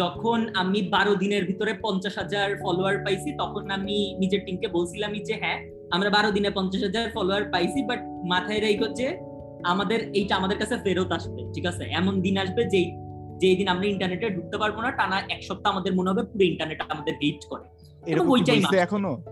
যখন 0.00 0.38
আমি 0.62 0.80
বারো 0.94 1.12
দিনের 1.22 1.42
ভিতরে 1.48 1.72
পঞ্চাশ 1.84 2.14
হাজার 2.20 2.48
ফলোয়ার 2.62 2.96
পাইছি, 3.04 3.30
তখন 3.40 3.62
আমি 3.76 3.96
নিজের 4.22 4.40
টিমকে 4.46 4.68
বলছিলামই 4.76 5.20
যে 5.28 5.34
হ্যাঁ 5.42 5.58
আমরা 5.94 6.08
বারো 6.16 6.30
দিনে 6.36 6.50
পঞ্চাশ 6.58 6.82
হাজার 6.88 7.06
ফলোয়ার 7.14 7.44
পাইছি 7.52 7.80
বাট 7.88 8.00
মাথায় 8.32 8.60
রেখো 8.66 8.88
যে 8.98 9.08
আমাদের 9.64 10.00
এইটা 10.14 10.36
আমাদের 10.36 10.58
কাছে 10.58 10.78
ফেরত 10.78 11.12
আসবে 11.12 11.40
ঠিক 11.54 11.66
আছে? 11.66 11.84
এমন 11.84 12.20
দিন 12.20 12.38
আসবে 12.38 12.64
যেই 12.64 12.86
যেই 13.38 13.56
দিন 13.56 13.68
আমরা 13.68 13.86
ইন্টারনেটে 13.86 14.30
ঢুকতে 14.30 14.58
পারব 14.58 14.80
না 14.80 14.90
টানা 14.90 15.16
এক 15.28 15.42
সপ্তাহ 15.42 15.72
আমাদের 15.72 15.94
মনে 15.94 16.10
হবে 16.10 16.22
পুরো 16.22 16.44
ইন্টারনেট 16.44 16.80
আমাদের 16.88 17.14
হেট 17.22 17.44
করে। 17.44 17.64
এরকম 18.02 18.30
ওইটাই 18.30 18.56
হইছে 18.56 18.76
এখনও? 18.76 19.22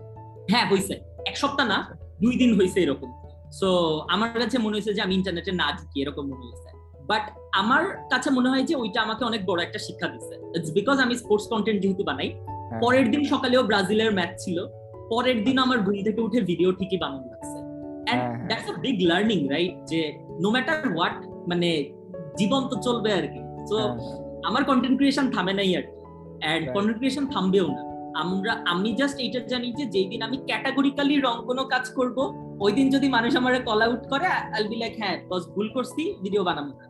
হ্যাঁ 0.51 0.65
হয়েছে 0.69 0.93
এক 1.25 1.35
সপ্তাহ 1.37 1.67
না 1.67 1.77
দুই 2.21 2.35
দিন 2.37 2.53
হয়েছে 2.55 2.81
এরকম। 2.81 3.09
সো 3.51 3.69
আমার 4.09 4.29
কাছে 4.33 4.57
মনে 4.57 4.73
হয়েছে 4.73 4.93
যে 4.93 5.01
আমি 5.01 5.13
ইন্টারনেটে 5.15 5.51
না 5.51 5.67
ঢুকি 5.71 6.01
এরকম 6.01 6.23
মনে 6.29 6.43
হয়েছে 6.45 6.69
বাট 7.07 7.31
আমার 7.51 7.83
কাছে 8.09 8.29
মনে 8.29 8.49
হয় 8.49 8.63
যে 8.63 8.75
ওইটা 8.75 9.01
আমাকে 9.01 9.25
অনেক 9.25 9.45
বড় 9.45 9.63
একটা 9.63 9.79
শিক্ষা 9.79 10.07
দিচ্ছে 10.07 10.35
ইটস 10.55 10.71
বিকজ 10.71 10.99
আমি 10.99 11.15
স্পোর্টস 11.15 11.47
কন্টেন্ট 11.47 11.81
যেহেতু 11.81 12.03
বানাই 12.03 12.29
হ্যাঁ। 12.29 12.81
পরের 12.81 13.11
দিন 13.11 13.23
সকালেও 13.23 13.63
ব্রাজিলের 13.63 14.13
ম্যাচ 14.13 14.31
ছিল। 14.43 14.57
পরের 15.09 15.43
দিন 15.43 15.59
আমার 15.59 15.79
ঘুম 15.79 15.97
থেকে 16.03 16.21
উঠে 16.21 16.41
ভিডিও 16.41 16.71
ঠিকই 16.71 16.97
বানানো 16.97 17.25
লাগছে। 17.29 17.59
And. 18.11 18.47
That's 18.47 18.69
a 18.69 18.73
big 18.81 19.01
learning 19.01 19.49
right 19.49 19.75
যে 19.85 20.01
নো 20.41 20.51
ম্যাটার 20.51 20.77
হোয়াট 20.93 21.15
মানে 21.47 21.69
জীবন 22.37 22.61
তো 22.69 22.75
চলবে 22.81 23.13
আর 23.13 23.27
কি। 23.27 23.41
তো 23.69 23.77
হ্যাঁ, 23.77 23.93
আমার 24.43 24.63
কন্টেন্ট 24.63 24.97
ক্রিয়েশন 24.97 25.25
থামে 25.31 25.53
নাই 25.53 25.71
আর 25.77 25.85
Right. 26.45 26.73
কন্টেন্ট 26.75 26.97
ক্রিয়েশন 26.97 27.25
থামবেও 27.27 27.67
না। 27.67 27.81
আমরা 28.15 28.53
আমি 28.65 28.93
জাস্ট 28.93 29.19
এইটা 29.19 29.39
জানি 29.39 29.73
যে 29.79 29.85
যেই 29.85 30.07
দিন 30.11 30.21
আমি 30.21 30.37
ক্যাটাগরিক্যালি 30.37 31.15
রং 31.17 31.35
কোনো 31.45 31.63
কাজ 31.63 31.89
করব 31.89 32.17
ওই 32.59 32.71
দিন 32.71 32.89
যদি 32.89 33.09
মানুষ 33.09 33.35
আমার 33.35 33.53
কল 33.63 33.81
আউট 33.81 34.03
করে 34.11 34.27
আইল 34.55 34.67
বি 34.67 34.75
লাইক 34.75 34.93
হ্যাঁ 35.01 35.15
বস 35.29 35.43
ভুল 35.55 35.67
করছি 35.69 36.15
ভিডিও 36.23 36.43
বানাবো 36.43 36.71
না। 36.79 36.85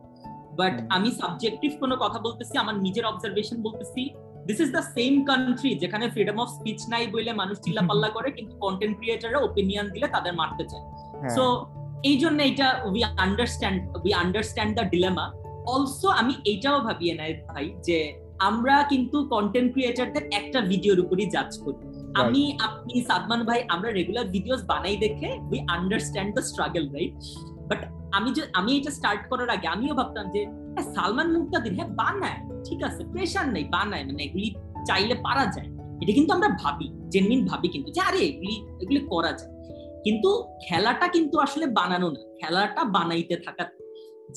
বাট 0.58 0.82
আমি 0.90 1.12
সাবজেক্টিভ 1.12 1.72
কোনো 1.80 1.96
কথা 1.96 2.20
বলতেছি 2.20 2.58
আমার 2.58 2.76
নিজের 2.76 3.06
অবজারভেশন 3.06 3.58
বলতেছি। 3.62 4.02
This 4.48 4.60
is 4.60 4.70
the 4.72 4.82
same 4.82 5.26
country 5.26 5.76
যেখানে 5.76 6.10
ফ্রিডম 6.10 6.40
অফ 6.40 6.50
স্পিচ 6.50 6.80
নাই 6.90 7.08
বলে 7.08 7.34
মানুষ 7.34 7.58
চিল্লাপাল্লা 7.60 8.10
করে 8.10 8.32
কিন্তু 8.32 8.58
কন্টেন্ট 8.66 8.98
ক্রিয়েটাররা 9.00 9.40
ওপিনিয়ন 9.40 9.90
দিলে 9.90 10.08
তাদের 10.08 10.34
মারতে 10.34 10.64
চায়। 10.72 10.84
হ্যাঁ। 11.22 11.36
সো 11.36 11.66
এই 12.10 12.18
জন্য 12.18 12.40
এটা 12.52 12.68
we 12.88 13.02
understand 13.26 13.80
we 14.06 14.12
understand 14.24 14.72
the 14.78 14.86
dilemma 14.94 15.26
also 15.74 16.08
আমি 16.22 16.34
এইটাও 16.52 16.78
ভাবি 16.88 17.06
এনায়েত 17.14 17.40
ভাই 17.52 17.66
যে 17.88 17.98
আমরা 18.50 18.76
কিন্তু 18.92 19.18
কন্টেন্ট 19.34 19.70
ক্রিয়েটারদের 19.74 20.26
একটা 20.40 20.60
ভিডিওর 20.72 21.00
উপরই 21.04 21.28
জাজ 21.36 21.52
করি। 21.64 21.80
আমি 22.22 22.42
আপনি 22.68 22.94
সাদমান 23.10 23.42
ভাই 23.50 23.60
আমরা 23.74 23.90
রেগুলার 23.92 24.28
ভিডিওস 24.36 24.62
বানাই 24.72 24.96
দেখে 25.06 25.30
we 25.52 25.60
understand 25.76 26.30
the 26.36 26.44
struggle 26.50 26.86
right 26.96 27.14
but 27.70 27.82
আমি 28.18 28.30
যে 28.38 28.42
আমি 28.60 28.72
এটা 28.80 28.92
স্টার্ট 28.98 29.22
করার 29.32 29.50
আগে 29.56 29.68
আমিও 29.76 29.94
ভাবতাম 30.00 30.26
যে 30.36 30.42
হ্যাঁ, 30.74 30.88
সালমান 30.96 31.28
মুক্তাদির 31.36 31.74
হ্যাঁ 31.78 31.90
বানায় 32.02 32.40
ঠিক 32.68 32.80
আছে 32.88 33.02
প্রেশার 33.12 33.48
নেই 33.56 33.66
বানায় 33.76 34.04
মানে 34.08 34.22
এগুলি 34.28 34.48
চাইলে 34.88 35.16
পারা 35.28 35.46
যায়। 35.56 35.70
এটা 36.02 36.12
কিন্তু 36.18 36.32
আমরা 36.38 36.50
ভাবি 36.64 36.88
জেনমিন 37.14 37.42
ভাবি 37.50 37.68
কিন্তু 37.74 37.90
যে 37.96 38.02
আরে 38.10 38.20
এগুলি 38.30 38.56
এগুলি 38.84 39.00
করা 39.14 39.32
যায়। 39.40 39.53
কিন্তু 40.06 40.30
খেলাটা 40.66 41.06
কিন্তু 41.16 41.36
আসলে 41.46 41.66
বানানো 41.80 42.08
না। 42.16 42.22
খেলাটা 42.40 42.82
বানাইতে 42.96 43.36
থাকা 43.46 43.64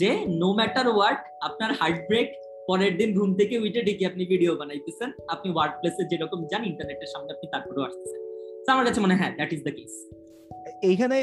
যে 0.00 0.11
নো 0.40 0.48
ম্যাটার 0.59 0.88
ওয়ার্ড 0.88 1.20
আপনার 1.48 1.70
হার্ট 1.79 1.98
ব্রেক 2.09 2.29
পরের 2.68 2.92
দিন 3.00 3.09
ঘুম 3.18 3.31
থেকে 3.38 3.55
উঠে 3.59 3.81
ডেকে 3.87 4.05
আপনি 4.11 4.22
ভিডিও 4.33 4.52
বানাইতেছেন। 4.61 5.09
আপনি 5.35 5.48
ওয়ার্ড 5.52 5.74
প্লেসে 5.81 6.02
যেরকম 6.11 6.40
যান 6.50 6.62
ইন্টারনেটের 6.70 7.11
সামনে 7.12 7.31
আপনি 7.35 7.46
তারপরেও 7.52 7.85
আসতেছেন। 7.88 8.20
আমার 8.72 8.85
কাছে 8.88 9.00
মনে 9.05 9.14
হয় 9.14 9.20
হ্যাঁ 9.20 9.33
দ্যাট 9.38 9.50
ইজ 9.52 9.61
দ্য 9.66 9.72
কেস 9.79 9.94
এইখানে 10.88 11.16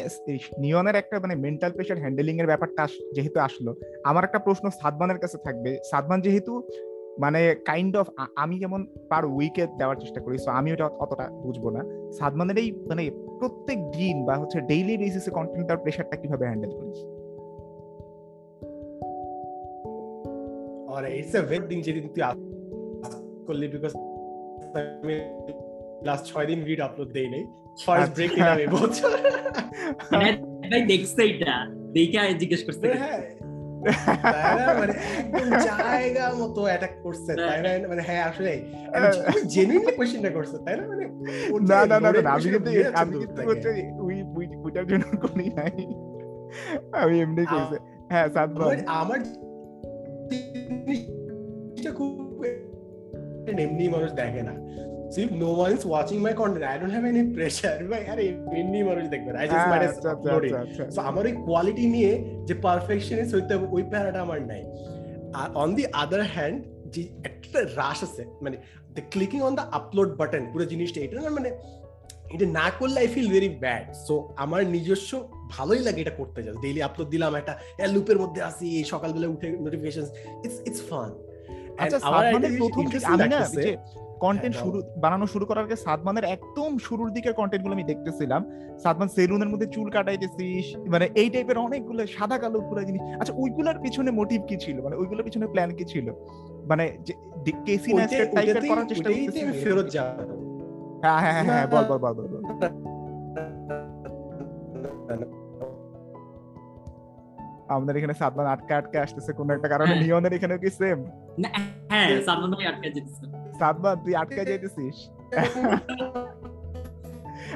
নিয়নের 0.63 0.95
একটা 1.01 1.15
মানে 1.23 1.35
মেন্টাল 1.45 1.71
প্রেশার 1.75 2.01
হ্যান্ডেলিং 2.03 2.35
এর 2.41 2.47
ব্যাপারটা 2.51 2.83
যেহেতু 3.15 3.37
আসলো, 3.47 3.71
আমার 4.09 4.23
একটা 4.23 4.39
প্রশ্ন 4.39 4.65
সাদমানের 4.79 5.19
কাছে 5.23 5.37
থাকবে। 5.45 5.71
সাদমান 5.91 6.19
যেহেতু 6.25 6.53
মানে 7.23 7.41
কাইন্ড 7.69 7.93
অফ 8.01 8.07
আমি 8.43 8.55
যেমন 8.59 8.81
পার 9.09 9.23
উইকে 9.25 9.63
দেওয়ার 9.79 9.97
চেষ্টা 9.99 10.19
করি 10.21 10.37
সো 10.37 10.49
আমি 10.59 10.69
ওটা 10.73 10.85
অতটা 11.03 11.25
বুঝব 11.43 11.65
না। 11.69 11.81
সাদমানের 12.19 12.57
এই 12.57 12.69
মানে 12.89 13.03
প্রত্যেক 13.42 13.78
দিন 13.90 14.16
বা 14.24 14.34
হচ্ছে 14.36 14.60
ডেইলি 14.60 14.96
বেসিসে 14.96 15.30
কন্টেন্ট 15.30 15.64
দেওয়ার 15.66 15.82
প্রেশারটা 15.82 16.16
কিভাবে 16.16 16.44
হ্যান্ডেল 16.46 16.70
করিস 16.70 17.00
और 20.88 21.02
इट्स 21.06 21.34
अ 21.36 21.42
वेरी 21.50 21.66
थिंग 21.70 21.80
যেদিন 21.82 22.04
তুই 22.08 22.22
করলি 23.46 23.66
বিকজ 23.68 23.92
আমি 25.00 25.14
লাস্ট 26.04 26.24
ছয় 26.26 26.46
দিন 26.46 26.60
ভিডিও 26.60 26.84
আপলোড 26.84 27.10
দেই 27.12 27.28
নাই 27.28 27.42
ফার্স্ট 27.84 28.14
ব্রেক 28.14 28.30
নিলাম 28.34 28.58
এই 28.58 28.66
বছর 28.66 29.10
মানে 30.12 30.30
ভাই 30.62 30.82
দেখছে 30.82 31.22
এটা 31.24 31.54
দেখে 31.92 32.34
জিজ্ঞেস 32.34 32.62
করছে 32.64 32.86
হ্যাঁ 32.86 33.20
তাই 33.20 33.40
না? 33.40 33.51
মানে 34.79 34.93
একদম 35.19 35.49
জায়গা 35.65 36.33
মতো 36.37 36.61
অ্যাটাক 36.61 36.93
করছে 37.03 37.31
তাই 37.37 37.59
না? 37.61 37.87
মানে 37.87 38.01
হ্যাঁ 38.01 38.23
আসলে 38.23 38.51
জেনুইনলি 39.45 39.91
কোশ্চেনটা 39.91 40.29
করছে 40.29 40.57
তাই 40.65 40.75
না? 40.77 40.83
মানে 40.87 41.03
না 41.69 41.85
না 41.85 41.95
না 41.99 42.07
আমি 42.29 42.43
কিন্তু 42.43 42.69
আমি 42.95 43.13
কিন্তু 43.19 43.41
ওই 44.03 44.15
ওই- 44.35 44.57
ওইটার 44.63 44.85
জন্য 44.87 45.03
করি 45.21 45.49
নাই। 45.55 45.73
আমি 46.91 47.21
এমনি 47.21 47.45
কইছে 47.45 47.77
হ্যাঁ 48.09 48.27
সাত 48.33 48.49
আমার 48.93 49.19
জিনিসটা 50.85 51.91
খুব 51.91 52.11
এমনি 53.59 53.87
মানুষ 53.89 54.11
দেখে 54.11 54.41
না। 54.43 54.53
If 55.15 55.31
no 55.31 55.51
one 55.53 55.73
is 55.73 55.85
watching 55.85 56.21
my 56.21 56.33
content, 56.33 56.65
I 56.65 56.77
don't 56.77 56.89
have 56.89 57.05
any 57.05 57.23
pressure. 57.35 57.73
এমনি 58.59 58.79
মানুষ 58.89 59.05
দেখবে 59.13 59.29
না। 59.33 59.37
I 59.43 59.47
just 59.53 59.67
might 59.71 59.85
as 59.87 59.95
upload 60.13 60.43
it. 60.47 60.53
আচ্ছা, 60.53 60.59
আচ্ছা। 60.63 60.83
So 60.95 60.99
আমার 61.09 61.23
ওই 61.29 61.33
কোয়ালিটি 61.47 61.85
নিয়ে 61.95 62.11
যে 62.47 62.53
পারফেকশনিস্ট 62.65 63.31
হইতে 63.37 63.51
হবে 63.55 63.67
ওই 63.75 63.83
প্যারাটা 63.91 64.19
আমার 64.25 64.39
নাই 64.51 64.63
আর 65.39 65.47
অন 65.63 65.69
দি 65.77 65.83
আদার 66.03 66.21
হ্যান্ড 66.35 66.57
যে 66.93 67.01
একটা 67.29 67.59
রাশ 67.79 67.99
আছে 68.07 68.23
মানে 68.43 68.55
the 68.95 69.01
clicking 69.13 69.39
on 69.47 69.53
the 69.59 69.65
upload 69.79 70.11
button 70.19 70.43
পুরো 70.51 70.65
জিনিসটা 70.71 70.99
এটা 71.05 71.13
না 71.17 71.31
মানে 71.39 71.49
এটা 72.35 72.45
না 72.59 72.65
করলে 72.79 72.97
I 73.03 73.09
feel 73.15 73.29
very 73.35 73.49
bad 73.63 73.85
so 74.07 74.13
আমার 74.43 74.61
নিজস্ব 74.75 75.11
ভালোই 75.55 75.81
লাগে 75.87 75.99
এটা 76.03 76.15
করতে 76.19 76.39
যাও 76.45 76.55
ডেইলি 76.63 76.81
আপলোড 76.87 77.09
দিলাম 77.13 77.31
একটা 77.41 77.53
লুপের 77.93 78.17
মধ্যে 78.23 78.41
আসি 78.49 78.67
সকালবেলা 78.93 79.27
উঠে 79.33 79.47
নোটিফিকেশন 79.65 80.05
ইটস 80.45 80.57
ইটস 80.67 80.81
ফান 80.89 81.09
আচ্ছা 81.81 81.97
প্রথম 82.33 82.83
আমি 83.13 83.27
না 83.33 83.39
কন্টেন্ট 84.23 84.55
শুরু 84.61 84.77
বানানো 85.03 85.25
শুরু 85.33 85.45
করার 85.49 85.65
আগে 85.67 85.77
সাদমানের 85.85 86.25
একদম 86.35 86.71
শুরুর 86.85 87.09
দিকের 87.15 87.33
কন্টেন্টগুলো 87.39 87.73
আমি 87.77 87.85
দেখতেছিলাম। 87.91 88.41
সাদমান 88.83 89.09
সেলুনের 89.15 89.49
মধ্যে 89.51 89.67
চুল 89.75 89.87
কাটাইতেছিস 89.95 90.65
মানে 90.93 91.05
এই 91.21 91.27
টাইপের 91.33 91.57
অনেকগুলো 91.67 92.01
সাদা 92.17 92.37
কালো 92.43 92.57
পুরো 92.69 92.81
জিনিস। 92.87 93.01
আচ্ছা 93.21 93.33
ওইগুলোর 93.41 93.77
পিছনে 93.83 94.09
মোটিভ 94.19 94.41
কি 94.49 94.55
ছিল? 94.63 94.77
মানে 94.85 94.95
ওইগুলোর 95.01 95.25
পিছনে 95.27 95.45
প্ল্যান 95.53 95.69
কি 95.79 95.85
ছিল? 95.93 96.07
মানে 96.69 96.83
কেসি 97.67 97.89
নেস্টেড 97.99 98.29
টাইপের 98.35 98.63
করার 98.71 98.85
চেষ্টা 98.91 99.09
করতেছিস? 99.09 99.45
ফেরত 99.63 99.87
যাব। 99.95 100.07
হ্যাঁ 101.03 101.19
হ্যাঁ 101.23 101.33
হ্যাঁ 101.35 101.45
হ্যাঁ 101.49 101.67
বল 101.73 101.83
বল 101.89 101.99
বল 102.03 102.13
বল। 102.17 102.43
আমাদের 107.73 107.93
এখানে 107.99 108.15
সাদমান 108.21 108.47
আটকা 108.53 108.73
আটকা 108.79 108.97
আসতেছে 109.05 109.31
কোন 109.37 109.47
একটা 109.55 109.67
কারণে 109.73 109.93
হ্যাঁ। 109.93 110.01
নিয়নের 110.03 110.33
এখানেও 110.37 110.59
কি 110.63 110.69
সেম 110.79 110.99
হ্যাঁ 111.91 112.07
সালমান 112.27 112.51
ভাই 112.57 112.65
আটকে 112.71 112.87
যেতেছে। 112.95 113.25
সাদমান, 113.59 113.95
তুই 114.03 114.15
আটকা 114.15 114.43
যাইতেছিস? 114.43 114.97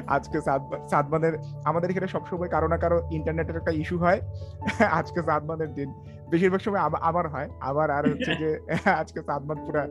আজকে 0.06 0.38
সাদমানের 0.90 1.34
আমাদের 1.64 1.90
এখানে 1.90 2.08
সবসময় 2.08 2.48
কারও 2.48 2.68
না 2.68 2.76
কারও 2.76 2.98
ইন্টারনেটের 3.10 3.56
একটা 3.56 3.70
ইস্যু 3.70 3.98
হয়। 3.98 4.20
আজকে 4.90 5.20
সাদমানের 5.22 5.70
দিন। 5.74 5.88
বেশিরভাগ 6.30 6.60
সময় 6.60 6.82
আমার 7.10 7.28
হয়। 7.28 7.48
আবার 7.60 7.90
আর 7.90 8.04
হচ্ছে 8.10 8.32
যে, 8.34 8.50
আজকে 8.90 9.20
সাদমান 9.20 9.58
পুরা 9.66 9.82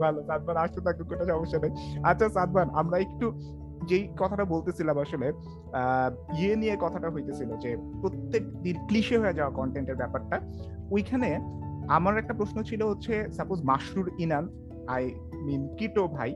ভালো। 0.00 0.22
সাদমান 0.26 0.56
আসতে 0.56 0.80
থাকুক, 0.80 1.06
কোনো 1.08 1.24
সমস্যা 1.24 1.58
নেই। 1.58 1.72
আচ্ছা 2.04 2.28
সাদমান, 2.28 2.70
আমরা 2.70 2.98
একটু 2.98 3.26
যেই 3.88 4.04
কথাটা 4.18 4.44
বলতেছিলাম 4.44 4.98
আসলে 4.98 5.28
ইয়ে 6.38 6.56
নিয়ে 6.56 6.76
কথাটা 6.80 7.08
হইতেছিল 7.10 7.50
যে, 7.56 7.70
প্রত্যেক 8.00 8.42
দিন 8.62 8.76
ক্লিশে 8.86 9.16
হয়ে 9.18 9.34
যাওয়া 9.34 9.52
কন্টেন্টের 9.52 9.96
ব্যাপারটা, 9.96 10.36
ওইখানে 10.90 11.30
আমার 11.88 12.18
একটা 12.18 12.34
প্রশ্ন 12.34 12.62
ছিল 12.62 12.82
হচ্ছে 12.82 13.32
suppose 13.32 13.62
Masrur 13.62 14.10
Inan 14.18 14.48
I 14.88 15.10
mean 15.42 15.76
কিটো 15.76 16.08
ভাই 16.08 16.34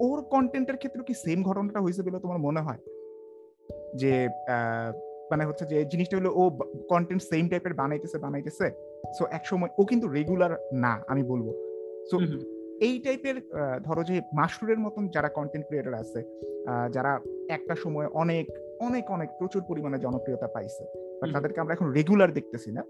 ওর 0.00 0.22
কন্টেন্টের 0.22 0.76
ক্ষেত্রে 0.76 1.02
কি 1.02 1.14
সেম 1.14 1.42
ঘটনাটা 1.42 1.80
হয়েছে 1.80 2.02
বলে 2.02 2.20
তোমার 2.20 2.38
মনে 2.38 2.60
হয়? 2.60 2.78
যে 3.96 4.28
মানে 5.30 5.44
হচ্ছে 5.44 5.64
যে 5.66 5.84
জিনিসটা 5.84 6.16
হলো 6.16 6.32
ও 6.34 6.50
কন্টেন্ট 6.88 7.22
সেম 7.22 7.48
টাইপের 7.48 7.74
বানাইতেছে 7.74 8.18
বানাইতেছে 8.18 8.70
সো 9.18 9.24
এক 9.30 9.46
সময় 9.46 9.68
ও 9.78 9.84
কিন্তু 9.84 10.08
রেগুলার 10.08 10.58
না 10.72 11.02
আমি 11.08 11.22
বলব। 11.22 11.46
সো। 12.10 12.18
এই 12.80 12.98
টাইপের 12.98 13.34
ধরো 13.84 14.04
যে 14.04 14.20
মাশরুরের 14.34 14.78
মতন 14.78 15.08
যারা 15.08 15.28
কন্টেন্ট 15.28 15.66
ক্রিয়েটর 15.66 15.94
আছে 15.94 16.24
আহ, 16.68 16.88
যারা 16.88 17.20
একটা 17.48 17.74
সময় 17.74 18.06
অনেক 18.06 18.46
অনেক 18.80 19.10
অনেক 19.10 19.28
প্রচুর 19.38 19.62
পরিমাণে 19.68 19.98
জনপ্রিয়তা 19.98 20.46
পাইছে 20.46 20.84
বাট 21.20 21.32
তাদেরকে 21.32 21.60
আমরা 21.60 21.74
এখন 21.74 21.90
রেগুলার 21.90 22.32
দেখতেছি 22.32 22.72
না। 22.72 22.84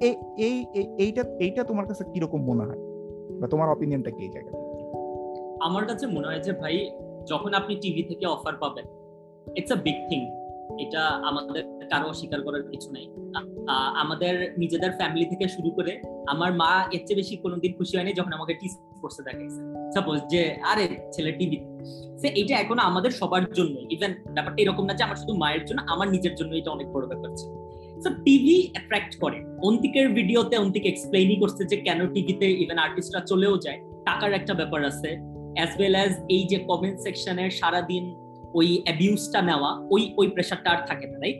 এই 0.00 0.14
এই 0.38 0.64
এই- 0.74 0.96
এইটা 0.98 1.22
এইটা 1.40 1.64
তোমার 1.64 1.86
কাছে 1.86 2.04
কীরকম 2.12 2.44
মনে 2.44 2.64
হয়? 2.64 2.78
বা 3.40 3.48
তোমার 3.48 3.68
অপিনিয়নটা 3.68 4.10
কি 4.10 4.30
আমার 5.60 5.86
কাছে 5.86 6.06
মনে 6.06 6.26
হয় 6.26 6.40
যে 6.40 6.52
ভাই 6.52 6.90
যখন 7.26 7.54
আপনি 7.54 7.76
টিভি 7.76 8.02
থেকে 8.02 8.26
অফার 8.26 8.52
পাবেন 8.56 8.84
ইটস 9.56 9.72
আ 9.72 9.74
বিগ 9.74 9.94
থিং 10.08 10.26
এটা 10.80 11.00
আমাদের 11.00 11.64
কারও 11.90 12.12
স্বীকার 12.12 12.42
করার 12.42 12.62
কিছু 12.62 12.92
নাই। 12.92 13.06
আমাদের 13.94 14.54
নিজেদের 14.58 14.92
ফ্যামিলি 14.92 15.24
থেকে 15.26 15.48
শুরু 15.48 15.70
করে 15.70 16.02
আমার 16.26 16.52
মা 16.52 16.84
এর 16.92 17.00
চেয়ে 17.06 17.16
বেশি 17.16 17.36
কোনোদিন 17.36 17.72
খুশি 17.72 17.96
হয়নি 17.96 18.12
যখন 18.12 18.32
আমাকে 18.32 18.54
টি 18.54 18.68
স্পোর্টসে 18.68 19.22
দেখাইছে। 19.22 19.90
সাপোজ 19.92 20.20
যে 20.30 20.56
আরে 20.62 21.08
ছেলে 21.12 21.32
টিভি 21.32 21.56
সে 22.18 22.28
এইটা 22.28 22.54
এখনও 22.56 22.82
আমাদের 22.82 23.10
সবার 23.10 23.52
জন্য 23.52 23.80
ইভেন 23.90 24.14
ব্যাপারটা 24.32 24.62
এরকম 24.62 24.84
না 24.84 24.94
যে 24.94 25.04
আমার 25.04 25.16
শুধু 25.16 25.34
মায়ের 25.34 25.64
জন্য 25.64 25.82
আমার 25.86 26.08
নিজের 26.08 26.34
জন্য 26.34 26.54
এটা 26.54 26.70
অনেক 26.70 26.92
বড় 26.92 27.06
ব্যাপার 27.06 27.36
ছিল। 27.36 27.63
টিভি 28.24 28.68
অ্যাট্রাক্ট 28.72 29.18
করে। 29.20 29.38
অন্তিকের 29.62 30.08
ভিডিওতে 30.08 30.56
অন্তিক 30.56 30.86
এক্সপ্লেইনই 30.86 31.36
করছে 31.36 31.64
যে, 31.64 31.76
কেন 31.76 32.12
টিভিতে 32.12 32.52
ইভেন 32.52 32.78
আর্টিস্টরা 32.78 33.20
চলেও 33.20 33.58
যায়। 33.58 33.78
টাকার 34.04 34.32
একটা 34.32 34.54
ব্যাপার 34.54 34.84
আছে। 34.84 35.10
অ্যাজ 35.56 35.68
ওয়েল 35.78 35.94
অ্যাজ 35.94 36.12
এই 36.30 36.46
যে 36.50 36.58
কমেন্ট 36.58 37.00
সেকশনের 37.00 37.50
সারাদিন 37.50 38.04
ওই 38.54 38.82
অ্যাবিউজটা 38.84 39.42
নেওয়া, 39.42 39.70
ওই 39.90 40.14
ওই 40.16 40.26
প্রেশারটা 40.28 40.70
আর 40.70 40.86
থাকে 40.86 41.06
না 41.06 41.18
রাইট 41.18 41.38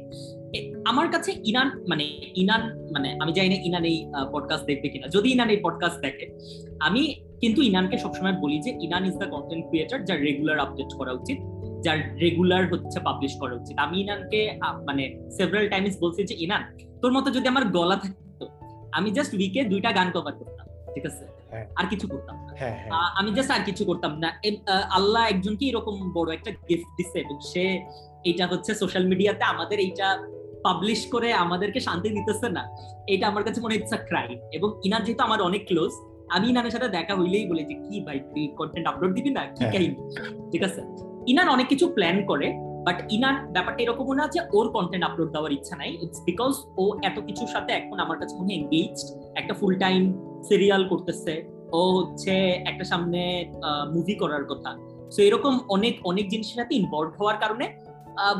আমার 0.87 1.09
কাছে 1.09 1.33
ইনান 1.45 1.69
মানে 1.89 2.05
ইনান 2.37 2.63
মানে 2.93 3.17
আমি 3.21 3.33
জানি 3.33 3.49
না 3.49 3.55
ইনান 3.55 3.85
এই 3.85 4.07
পডকাস্ট 4.33 4.67
দেখবে 4.67 4.89
কিনা। 4.89 5.07
যদি 5.09 5.31
ইনান 5.31 5.51
এই 5.51 5.57
পডকাস্ট 5.63 6.01
দেখে, 6.01 6.27
আমি 6.81 7.15
কিন্তু 7.41 7.63
ইনানকে 7.63 7.99
সবসময় 7.99 8.33
বলি 8.33 8.61
যে, 8.61 8.71
Inan 8.81 9.05
is 9.05 9.15
the 9.17 9.27
content 9.27 9.69
creator 9.69 10.05
যার 10.05 10.21
রেগুলার 10.21 10.59
আপডেট 10.59 10.87
করা 10.99 11.13
উচিত। 11.13 11.39
যার 11.85 11.99
রেগুলার 12.23 12.65
হচ্ছে 12.73 12.99
পাবলিশ 13.09 13.33
করা 13.41 13.55
উচিত। 13.61 13.77
আমি 13.85 13.97
ইনানকে 14.03 14.41
মানে 14.89 15.05
সেভারাল 15.37 15.67
টাইমস 15.73 15.95
বলছি 16.05 16.21
যে 16.31 16.35
ইনান 16.45 16.63
তোর 17.03 17.11
মতো 17.17 17.29
যদি 17.37 17.47
আমার 17.53 17.65
গলা 17.77 17.97
থাকতো 18.03 18.45
আমি 18.99 19.09
জাস্ট 19.17 19.33
উইকে 19.39 19.61
দুইটা 19.73 19.91
গান 19.99 20.09
কভার 20.15 20.35
করতাম 20.41 20.67
ঠিক 20.95 21.05
আছে? 21.11 21.25
হ্যাঁ। 21.53 21.67
আর 21.79 21.87
কিছু 21.93 22.07
করতাম 22.13 22.37
না। 22.47 22.53
হ্যাঁ 22.61 22.77
হ্যাঁ। 22.81 22.93
আমি 23.19 23.31
জাস্ট 23.37 23.51
আর 23.57 23.63
কিছু 23.69 23.83
করতাম 23.91 24.13
না। 24.23 24.29
আল্লাহ 24.99 25.23
একজনকে 25.33 25.65
এরকম 25.71 25.95
বড় 26.17 26.29
একটা 26.37 26.51
গিফট 26.69 26.89
দিচ্ছে 26.99 27.19
এবং 27.25 27.37
সে 27.51 27.65
এটা 28.31 28.45
হচ্ছে 28.53 28.71
সোশ্যাল 28.83 29.05
মিডিয়াতে 29.11 29.45
আমাদের 29.53 29.79
এইটা 29.87 30.09
পাবলিশ 30.67 31.01
করে 31.15 31.29
আমাদেরকে 31.45 31.81
শান্তি 31.87 32.09
দিতেছে 32.17 32.49
না। 32.57 32.63
এটা 33.15 33.25
আমার 33.31 33.43
কাছে 33.47 33.59
মনে 33.65 33.75
হচ্ছে 33.77 33.97
ক্রাইম 34.11 34.39
এবং 34.57 34.69
ইনার 34.87 35.03
যেহেতু 35.07 35.23
আমার 35.29 35.41
অনেক 35.49 35.63
ক্লোজ 35.71 35.93
আমি 36.35 36.45
ইনানের 36.53 36.73
সাথে 36.75 36.89
দেখা 36.97 37.15
হইলেই 37.21 37.45
বলি 37.51 37.63
যে 37.71 37.77
কি 37.87 37.97
ভাই 38.07 38.19
তুই 38.31 38.45
কন্টেন্ট 38.59 38.87
আপলোড 38.91 39.13
দিবি 39.17 39.31
না? 39.37 39.43
কি। 39.57 39.65
কাহিনী 39.73 39.97
ঠিক 40.53 40.63
আছে? 40.69 40.83
ইনান 41.27 41.49
অনেক 41.49 41.67
কিছু 41.67 41.89
প্ল্যান 41.89 42.27
করে 42.27 42.53
বাট 42.85 43.13
ইনার 43.13 43.47
ব্যাপারটা 43.47 43.83
এরকমও 43.83 44.15
না 44.15 44.29
যে 44.29 44.41
ওর 44.53 44.69
কন্টেন্ট 44.73 45.05
আপলোড 45.05 45.31
দেওয়ার 45.33 45.53
ইচ্ছা 45.53 45.77
নাই। 45.77 45.99
ইটস 46.03 46.21
বিকজ 46.25 46.55
ও 46.77 46.99
এত 47.03 47.21
কিছুর 47.21 47.49
সাথে 47.49 47.73
এখন 47.73 48.01
আমার 48.01 48.19
কাছে 48.19 48.35
মনে 48.37 48.55
হয় 48.55 48.89
একটা 49.35 49.55
ফুল 49.55 49.75
টাইম 49.79 50.01
সিরিয়াল 50.43 50.89
করতেছে। 50.89 51.35
ও 51.73 51.81
হচ্ছে 51.99 52.33
একটা 52.71 52.85
সামনে 52.85 53.51
মুভি 53.95 54.15
করার 54.15 54.45
কথা। 54.45 54.71
সো 55.11 55.23
এরকম 55.23 55.59
অনেক 55.69 55.95
অনেক 56.05 56.29
জিনিসের 56.29 56.55
সাথে 56.55 56.75
ইনভলভ 56.75 57.13
হওয়ার 57.21 57.37
কারণে 57.37 57.65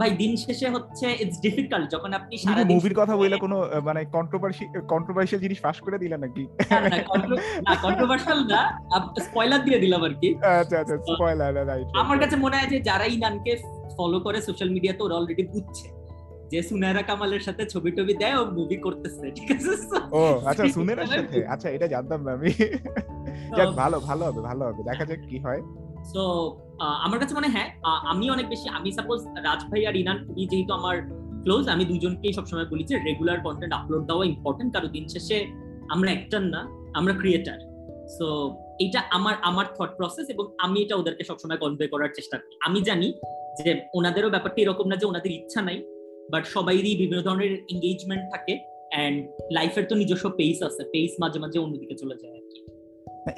ভাই 0.01 0.11
দিন 0.21 0.33
শেষে 0.37 0.69
হচ্ছে 0.75 1.07
ইটস 1.23 1.39
ডিফিকাল্ট 1.47 1.87
যখন 1.95 2.11
আপনি 2.19 2.35
সারা 2.39 2.63
মুভির 2.73 2.95
কথা 3.01 3.15
বলে 3.17 3.37
কোনো 3.45 3.57
মানে 3.89 4.01
কন্ট্রোভার্সি 4.17 4.65
কন্ট্রোভার্সিয়াল 4.93 5.41
জিনিস 5.45 5.59
ফাঁস 5.65 5.79
করে 5.81 5.99
দিলেন 5.99 6.21
নাকি? 6.21 6.43
কন্ট্রোভার্সাল 7.87 8.39
না 8.53 8.61
স্পয়লার 9.27 9.61
দিয়ে 9.67 9.79
দিলাম 9.79 10.03
আর 10.09 10.15
কি। 10.21 10.29
আচ্ছা 10.61 10.77
আচ্ছা 10.83 10.97
স্পয়লার 11.07 11.53
রাইট 11.71 11.87
আমার 12.03 12.19
কাছে 12.23 12.37
মনে 12.45 12.57
হয় 12.59 12.71
যে 12.73 12.79
যারা 12.89 13.07
ইনানকে 13.17 13.53
ফলো 13.97 14.19
করে 14.21 14.39
সোশ্যাল 14.49 14.71
মিডিয়াতে 14.71 15.01
ওরা 15.03 15.15
অলরেডি 15.19 15.45
বুঝছে 15.55 15.87
যে 16.53 16.59
সুনেরা 16.69 17.03
কামালের 17.09 17.43
সাথে 17.47 17.63
ছবি 17.73 17.91
টবি 17.97 18.15
দেয় 18.23 18.37
ও 18.41 18.43
মুভি 18.57 18.77
করতেছে 18.77 19.27
ঠিক 19.37 19.49
আছে? 19.57 19.73
ও 20.21 20.23
আচ্ছা 20.51 20.65
সুনেরার 20.77 21.11
সাথে? 21.17 21.39
আচ্ছা 21.47 21.69
এটা 21.77 21.87
জানতাম 21.95 22.21
না 22.27 22.31
আমি। 22.33 22.51
যাক 23.59 23.69
ভালো 23.83 23.97
ভালো 24.09 24.23
হবে 24.29 24.41
ভালো 24.51 24.63
হবে। 24.69 24.81
দেখা 24.91 25.05
যাক 25.11 25.21
কি 25.31 25.39
হয়। 25.39 25.61
সো 26.13 26.23
আমার 27.07 27.19
কাছে 27.21 27.35
মনে 27.39 27.49
হয় 27.55 27.69
আমি 28.13 28.27
অনেক 28.31 28.47
বেশি, 28.53 28.67
আমি 28.79 28.89
সাপোজ 28.93 29.19
রাজ 29.47 29.61
ভাই 29.71 29.83
আর 29.89 29.95
ইনান 29.97 30.19
খুবই 30.27 30.47
যেহেতু 30.53 30.73
আমার 30.81 30.97
ক্লোজ 31.45 31.65
আমি 31.75 31.85
দুজনকেই 31.85 32.33
সবসময় 32.33 32.67
বলি 32.73 32.85
যে 32.91 32.97
রেগুলার 33.09 33.39
কন্টেন্ট 33.47 33.73
আপলোড 33.79 34.05
দেওয়া 34.11 34.25
ইম্পর্টেন্ট 34.33 34.71
কারণ 34.75 34.89
দিন 34.97 35.05
শেষে 35.15 35.39
আমরা 35.95 36.11
অ্যাক্টর 36.13 36.43
না, 36.55 36.61
আমরা 36.99 37.13
ক্রিয়েটার 37.21 37.59
সো 38.17 38.27
এটা 38.85 39.01
আমার 39.17 39.35
আমার 39.49 39.67
থট 39.77 39.91
প্রসেস 39.99 40.27
এবং 40.35 40.45
আমি 40.65 40.77
এটা 40.85 40.95
ওদেরকে 41.01 41.25
সবসময় 41.31 41.59
কনভে 41.63 41.87
করার 41.93 42.11
চেষ্টা 42.17 42.37
করি। 42.41 42.55
আমি 42.67 42.79
জানি 42.89 43.09
যে 43.59 43.71
ওনাদেরও 43.99 44.31
ব্যাপারটা 44.35 44.59
এরকম 44.63 44.87
না 44.91 44.97
যে 45.01 45.07
ওনাদের 45.07 45.33
ইচ্ছা 45.39 45.61
নাই 45.69 45.79
বাট 46.33 46.45
সবাইরই 46.55 46.95
বিভিন্ন 47.03 47.23
ধরনের 47.29 47.53
এঙ্গেজমেন্ট 47.73 48.25
থাকে 48.33 48.55
এন্ড 49.03 49.19
লাইফের 49.57 49.85
তো 49.91 49.95
নিজস্ব 50.01 50.27
পেস 50.39 50.59
আছে 50.69 50.83
পেস 50.93 51.13
মাঝে 51.23 51.39
মাঝে 51.45 51.59
অন্যদিকে 51.65 51.95
চলে 52.03 52.17
যায় 52.23 52.35
আর 52.39 52.45
কি। 52.51 52.59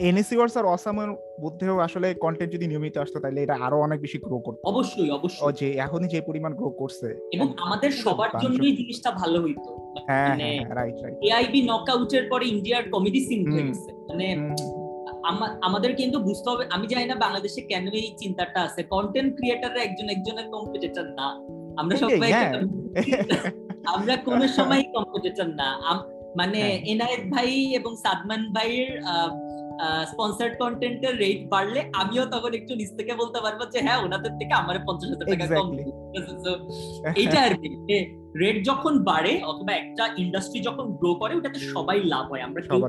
এনএসসি 0.09 0.35
ওয়ার্স 0.37 0.55
আর 0.57 0.67
অসামের 0.67 1.11
মধ্যেও 1.41 1.77
আসলে 1.79 2.09
কন্টেন্ট 2.15 2.51
যদি 2.53 2.67
নিয়মিত 2.67 2.95
আসতো 2.99 3.19
তাহলে 3.21 3.41
এটা 3.43 3.57
আরও 3.67 3.79
অনেক 3.81 3.99
বেশি 4.01 4.19
গ্রো 4.19 4.39
করতো। 4.39 4.63
অবশ্যই 4.73 5.09
ও 5.11 5.15
অবশ্যই 5.15 5.53
যে 5.61 5.69
এখনই 5.87 6.09
যে 6.09 6.21
পরিমাণ 6.21 6.53
গ্রো 6.55 6.69
করছে 6.71 7.09
এবং 7.33 7.47
আমাদের 7.65 7.91
সবার 8.03 8.31
জন্যই 8.43 8.75
জিনিসটা 8.77 9.11
ভালো 9.11 9.39
হইতো। 9.43 9.71
হ্যাঁ 10.09 10.35
রাইট 10.79 10.97
রাইট 11.03 11.17
এআইবি 11.29 11.61
নকআউটের 11.63 12.25
পরে 12.31 12.45
ইন্ডিয়ার 12.47 12.83
কমেডি 12.91 13.21
সিন 13.29 13.41
হয়ে 13.53 13.65
গেছে 13.69 13.91
মানে 14.09 14.27
আমাদের 15.63 15.91
কিন্তু 15.97 16.17
বুঝতে 16.19 16.47
হবে 16.51 16.65
আমি 16.71 16.87
জানি 16.87 17.07
না 17.07 17.15
বাংলাদেশে 17.15 17.61
কেন 17.61 17.85
এই 18.01 18.09
চিন্তাটা 18.17 18.59
আছে। 18.63 18.81
কন্টেন্ট 18.95 19.31
ক্রিয়েটাররা 19.37 19.81
একজন 19.83 20.07
একজনের 20.09 20.47
কম্পিটিটর 20.55 21.07
না। 21.21 21.29
আমরা 21.81 21.95
সবাই 21.97 22.31
হ্যাঁ। 22.33 22.53
আমরা 23.95 24.15
কোন 24.27 24.41
সময় 24.59 24.83
কম্পিটিটর 24.95 25.49
না। 25.61 25.71
মানে 26.37 26.61
হ্যাঁ। 26.61 26.79
এনায়েত 26.93 27.23
ভাই 27.35 27.51
এবং 27.79 27.93
সাদমান 28.05 28.43
ভাইয়ের 28.53 28.91
স্পন্সার্ড 30.07 30.55
কন্টেন্টের 30.59 31.19
রেট 31.19 31.49
বাড়লে 31.49 31.81
আমিও 31.93 32.25
তখন 32.25 32.55
একটু 32.55 32.75
নিচ 32.75 32.91
থেকে 32.97 33.15
বলতে 33.15 33.41
পারব 33.41 33.61
যে 33.73 33.79
হ্যাঁ 33.81 34.05
ওনাদের 34.05 34.31
থেকে 34.31 34.53
আমার 34.53 34.77
পঞ্চাশ 34.87 35.09
হাজার 35.11 35.27
টাকা 35.27 35.47
কম। 35.61 35.77
এইটা 37.21 37.43
আর 37.43 37.55
কি। 37.55 37.69
রেট 38.39 38.67
যখন 38.67 39.05
বাড়ে 39.05 39.43
অথবা 39.43 39.73
একটা 39.73 40.09
ইন্ডাস্ট্রি 40.19 40.61
যখন 40.61 40.85
গ্রো 40.93 41.15
করে 41.15 41.37
ওটাতে 41.37 41.59
সবাই 41.59 42.03
লাভ 42.05 42.31
হয়। 42.31 42.43
আমরা 42.43 42.61
কেউ। 42.61 42.85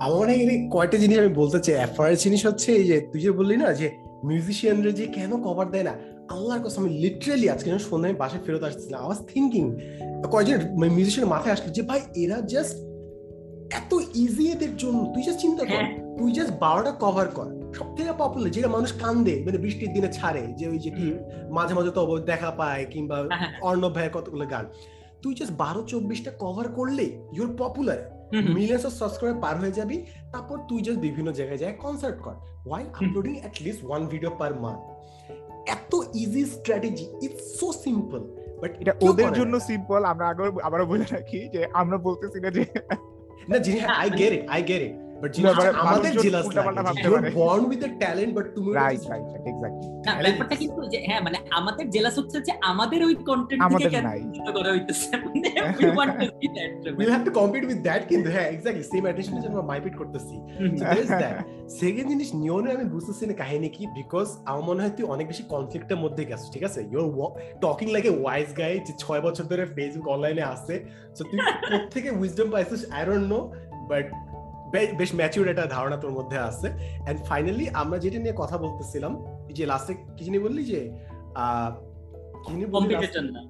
আমার 0.00 0.18
মনে 0.18 0.32
হয় 0.32 0.68
কয়টা 0.70 0.96
জিনিস 0.96 1.18
আমি 1.18 1.28
বলতে 1.28 1.60
চাই। 1.60 1.86
ফার্স্ট 1.96 2.24
জিনিস 2.24 2.46
হচ্ছে 2.46 2.72
এই 2.72 2.84
যে 2.84 3.00
তুই 3.00 3.20
যে 3.20 3.30
বললি 3.30 3.56
না 3.56 3.72
যে 3.72 3.90
মিউজিশিয়ানরা 4.24 4.90
যে 4.90 5.06
কেন 5.06 5.42
কভার 5.42 5.70
দেয় 5.70 5.82
না 5.82 5.94
আল্লাহর 6.30 6.62
কসম 6.64 6.80
আমি 6.82 6.98
লিটারালি 6.98 7.50
আজকে 7.50 7.70
যখন 7.70 7.78
সন্ধ্যা 7.78 8.08
আমি 8.10 8.18
বাসায় 8.18 8.42
ফেরত 8.46 8.62
আসছিলাম 8.62 9.00
আই 9.00 9.06
ওয়াজ 9.06 9.20
থিংকিং 9.34 9.64
কয়েকজন 10.30 10.58
মিউজিশিয়ান 10.94 11.28
মাথায় 11.28 11.52
আসলো 11.52 11.72
যে 11.72 11.82
ভাই 11.82 12.00
এরা 12.16 12.40
জাস্ট 12.40 12.76
এত 13.72 13.92
ইজি 14.14 14.44
এদের 14.52 14.72
জন্য 14.76 14.98
তুই 15.14 15.22
জাস্ট 15.22 15.40
চিন্তা 15.40 15.64
কর 15.64 15.82
হ্যাঁ। 15.82 15.90
তুই 16.18 16.30
জাস্ট 16.32 16.52
বারোটা 16.60 16.92
কভার 17.00 17.28
কর। 17.28 17.48
সব 17.74 17.88
থেকে 17.96 18.12
পপুলার 18.18 18.50
যেটা 18.50 18.68
মানুষ 18.68 18.90
কান্দে 18.92 19.34
মানে 19.46 19.58
বৃষ্টির 19.58 19.90
দিনে 19.92 20.08
ছাড়ে 20.08 20.42
যে 20.58 20.64
ওই 20.68 20.78
যে 20.78 20.90
কি 20.90 21.06
মাঝে 21.50 21.72
মাঝে 21.74 21.90
তো 21.90 22.02
দেখা 22.26 22.50
পায় 22.50 22.82
কিংবা 22.86 23.16
হ্যাঁ, 23.16 23.40
হ্যাঁ। 23.42 23.52
অর্ণব 23.62 23.92
ভাইয়ের 23.94 24.12
কতগুলো 24.12 24.44
গান। 24.46 24.64
তুই 25.22 25.32
জাস্ট 25.34 25.54
বারো 25.54 25.80
চব্বিশটা 25.82 26.30
কভার 26.38 26.66
করলে 26.68 27.06
you're 27.32 27.50
popular. 27.58 28.00
Millions 28.50 28.84
of 28.86 28.92
subscriber 28.92 29.40
পার 29.40 29.54
হয়ে 29.58 29.72
যাবি 29.72 29.96
তারপর 30.32 30.56
তুই 30.68 30.80
জাস্ট 30.82 31.00
বিভিন্ন 31.00 31.28
জায়গায় 31.32 31.60
যায় 31.62 31.74
কনসার্ট 31.82 32.18
কর 32.22 32.34
why 32.66 32.82
uploading 32.98 33.32
at 33.40 33.54
least 33.62 33.82
one 33.84 34.02
video 34.06 34.30
per 34.40 34.52
month 34.54 34.82
এত 35.74 35.92
easy 36.14 36.42
strategy 36.46 37.04
it's 37.22 37.44
so 37.60 37.68
simple 37.84 38.20
but 38.62 38.70
এটা 38.80 38.92
ওদের 39.08 39.30
জন্য 39.32 39.54
সিম্পল 39.60 40.00
আমরা 40.04 40.26
আগে 40.28 40.42
আবারও 40.62 40.86
বলে 40.86 41.06
রাখি 41.12 41.40
যে 41.54 41.60
আমরা 41.72 41.96
বলতেছি 41.98 42.38
না 42.44 42.48
যে 42.50 42.62
No, 43.48 43.58
I 43.88 44.08
get 44.08 44.32
it. 44.32 44.46
I 44.48 44.60
get 44.60 44.82
it. 44.82 45.01
আমাদের 45.82 46.12
জেলাস 46.24 46.46
ইউ 46.46 47.10
পারে। 47.16 47.30
Born 47.40 47.62
with 47.70 47.78
the 47.84 47.90
talent 48.02 48.32
but 48.36 48.46
তুমি 48.56 48.68
রাইট 48.80 49.02
রাইট 49.12 49.28
এক্স্যাক্টলি 49.50 49.88
না, 50.06 50.12
ব্যাপারটা 50.24 50.54
কিন্তু 50.62 50.80
যে 50.92 50.98
হ্যাঁ 51.08 51.22
মানে 51.26 51.38
আমাদের 51.58 51.84
জেলাস 51.94 52.14
হচ্ছে 52.20 52.38
যে 52.48 52.52
আমাদের 52.70 53.00
ওই 53.08 53.14
কন্টেন্ট 53.28 53.60
আমাদের 53.66 53.90
নাই। 54.08 54.20
করা 54.56 54.70
হইতেছে? 54.74 55.08
মানে 55.24 55.48
we 55.78 55.88
want 55.98 56.12
to 56.20 56.26
see 56.38 56.48
will 56.98 57.10
have 57.14 57.22
to 57.28 57.32
compete 57.40 57.62
with 57.68 57.78
that 57.86 58.02
কিন্তু 58.08 58.28
হ্যাঁ 58.34 58.48
এক্স্যাক্টলি 58.54 58.84
সেম 58.92 59.02
অ্যাটেনশন 59.06 59.36
যে 59.42 59.48
আমরা 59.52 59.64
মাইপিট 59.70 59.94
করতেছি. 60.00 60.34
সেকেন্ড 61.80 62.06
জিনিস 62.12 62.28
নিয়নে 62.42 62.68
আমি 62.76 62.84
বুঝতেছি 62.94 63.22
না 63.28 63.34
কাহিনী 63.42 63.68
কি 63.76 63.82
বিকজ 63.98 64.28
আমার 64.50 64.64
মনে 64.68 64.80
হয় 64.82 64.92
তুই 64.96 65.06
অনেক 65.14 65.26
বেশি 65.32 65.44
কনফ্লিক্টের 65.54 65.98
মধ্যে 66.04 66.22
গেছিস 66.30 66.48
ঠিক 66.54 66.64
আছে? 66.68 66.80
You're 66.92 67.06
talking 67.64 67.86
like 67.94 68.04
a 68.10 68.14
wise 68.22 68.48
guy 68.60 68.72
যে 68.86 68.92
ছয় 69.02 69.20
বছর 69.26 69.44
ধরে 69.50 69.64
ফেসবুক 69.76 70.06
অনলাইনে 70.14 70.44
আছে। 70.54 70.74
সো 71.16 71.22
তুই 71.30 71.38
থেকে 71.94 72.08
উইজডম 72.20 72.48
পাইছিস? 72.54 72.80
আই 72.96 73.02
ডোন্ট 73.06 73.26
নো 73.32 73.40
বাট 73.90 74.06
বেশ 74.72 75.14
ম্যাচিউর 75.14 75.48
একটা 75.48 75.66
ধারণা 75.66 75.96
তোর 75.96 76.10
মধ্যে 76.10 76.38
আছে। 76.38 76.68
এন্ড 77.08 77.20
ফাইনালি 77.24 77.68
আমরা 77.68 77.98
যেটা 77.98 78.18
নিয়ে 78.18 78.34
কথা 78.36 78.58
বলতেছিলাম 78.58 79.12
যে 79.52 79.66
লাস্টে 79.66 79.94
কি 80.16 80.24
জানি 80.24 80.38
বললি 80.38 80.64
যে 80.64 80.80
কি 82.46 82.66
কম্পিটিটর 82.72 83.22
না। 83.22 83.40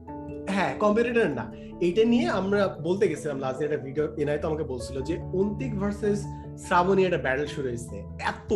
হ্যাঁ 0.50 0.78
কম্পিটিটর 0.78 1.28
না। 1.28 1.52
এইটা 1.80 2.04
নিয়ে 2.04 2.28
আমরা 2.28 2.68
বলতে 2.68 3.08
গেছিলাম 3.08 3.38
লাস্ট 3.38 3.62
একটা 3.62 3.76
ভিডিও 3.76 4.04
এনাই 4.16 4.38
তো 4.38 4.48
আমাকে 4.48 4.64
বলছিল 4.64 5.02
যে 5.02 5.14
অন্তিক 5.18 5.80
ভার্সেস 5.80 6.18
শ্রাবণী 6.66 7.04
একটা 7.04 7.18
ব্যাটল 7.18 7.46
শুরু 7.46 7.68
হয়েছে। 7.68 7.96
এত 8.30 8.52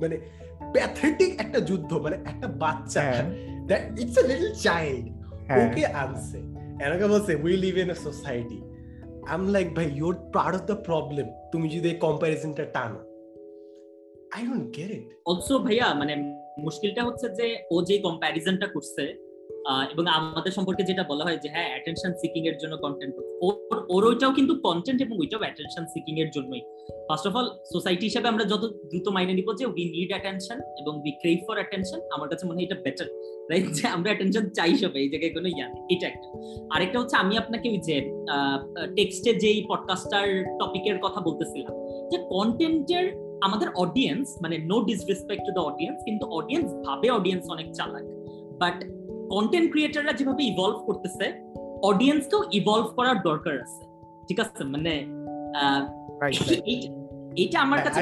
মানে 0.00 0.16
প্যাথেটিক 0.72 1.40
একটা 1.40 1.60
যুদ্ধ 1.60 1.92
মানে 1.94 2.16
একটা 2.16 2.48
বাচ্চা। 2.48 3.00
হ্যাঁ। 3.02 3.24
That 3.66 4.00
it's 4.00 4.18
a 4.18 4.26
little 4.26 4.52
child 4.52 5.04
okay 5.62 5.86
আনছে 5.86 6.38
এনাকে 6.84 7.06
বলছে 7.06 7.34
we 7.34 7.56
live 7.56 7.76
in 7.78 7.90
a 7.90 7.94
society 7.94 8.58
I 9.28 9.34
am 9.34 9.46
like 9.48 9.68
ভাই 9.74 9.86
you're 9.96 10.14
part 10.34 10.54
of 10.54 10.62
the 10.70 10.76
problem 10.88 11.26
তুমি 11.52 11.66
যদি 11.68 11.86
এই 11.88 11.98
কম্প্যারিজনটা 12.06 12.64
টানো। 12.76 13.00
I 14.36 14.40
don't 14.46 14.66
get 14.76 14.90
it 14.90 15.04
also 15.26 15.54
ভাইয়া 15.58 15.86
মানে 15.94 16.14
মুশকিলটা 16.64 17.02
হচ্ছে 17.04 17.26
যে 17.38 17.46
ও 17.70 17.76
যে 17.82 17.96
কম্প্যারিজনটা 17.98 18.66
করছে 18.66 19.04
এবং 19.92 20.04
আমাদের 20.06 20.52
সম্পর্কে 20.52 20.82
যেটা 20.82 21.02
বলা 21.02 21.24
হয় 21.24 21.38
যে 21.42 21.48
হ্যাঁ 21.48 21.68
অ্যাটেনশন 21.70 22.12
সিকিং 22.20 22.42
এর 22.50 22.56
জন্য 22.62 22.76
কন্টেন্ট 22.76 23.14
ওর 23.94 24.02
ওইটাও 24.04 24.32
কিন্তু 24.32 24.52
কন্টেন্ট 24.66 25.02
এবং 25.02 25.14
ওইটাও 25.18 25.40
অ্যাটেনশন 25.40 25.84
সিকিং 25.86 26.14
এর 26.20 26.30
জন্যই। 26.30 26.62
ফার্স্ট 27.08 27.26
অফ 27.26 27.34
অল 27.36 27.48
সোসাইটি 27.72 28.04
হিসেবে 28.06 28.28
আমরা 28.28 28.44
যত 28.44 28.64
দ্রুত 28.90 29.08
মাইনে 29.08 29.32
নিব 29.32 29.48
যে 29.58 29.66
উই 29.66 29.84
নিড 29.96 30.10
অ্যাটেনশন 30.10 30.58
এবং 30.80 30.92
উই 31.04 31.10
ক্রেভ 31.10 31.38
ফর 31.46 31.56
অ্যাটেনশন 31.56 32.00
আমার 32.14 32.28
কাছে 32.28 32.46
মনে 32.46 32.56
হয় 32.56 32.64
এটা 32.64 32.78
বেটার 32.84 33.08
রাইট 33.50 33.66
যে, 33.70 33.88
আমরা 33.88 34.08
অ্যাটেনশন 34.10 34.44
চাই 34.50 34.72
সবাই, 34.74 35.00
এই 35.02 35.08
জায়গায় 35.08 35.32
কোনো 35.34 35.48
ইয়া 35.48 35.66
এটা 35.90 36.06
একটা। 36.06 36.28
আরেকটা 36.74 37.00
হচ্ছে, 37.00 37.16
আমি 37.16 37.34
আপনাকে 37.38 37.68
ওই 37.68 37.78
যে 37.78 37.96
টেক্সটে 38.96 39.34
যেই 39.34 39.64
পডকাস্টার 39.68 40.26
টপিকের 40.60 40.98
কথা 40.98 41.20
বলতেছিলাম, 41.20 41.72
যে 42.10 42.18
কন্টেন্টের 42.28 43.06
আমাদের 43.40 43.68
অডিয়েন্স 43.76 44.26
মানে 44.42 44.58
no 44.58 44.76
disrespect 44.80 45.42
to 45.46 45.52
the 45.52 45.60
audience 45.60 45.98
কিন্তু 46.04 46.24
অডিয়েন্স 46.26 46.68
ভাবে 46.86 47.10
অডিয়েন্স 47.10 47.44
অনেক 47.50 47.68
চালাক। 47.72 48.04
বাট 48.62 48.76
কন্টেন্ট 49.30 49.70
ক্রিয়েটাররা 49.70 50.12
যেভাবে 50.12 50.44
ইভলভ 50.44 50.86
করতেছে 50.86 51.32
অডিয়েন্সকেও 51.82 52.44
ইভলভ 52.52 52.86
করার 52.96 53.22
দরকার 53.22 53.60
আছে। 53.60 53.84
ঠিক 54.28 54.40
আছে? 54.40 54.64
মানে 54.64 54.90
এইটা- 56.66 56.94
এইটা 57.36 57.60
আমার 57.60 57.78
কাছে 57.82 58.00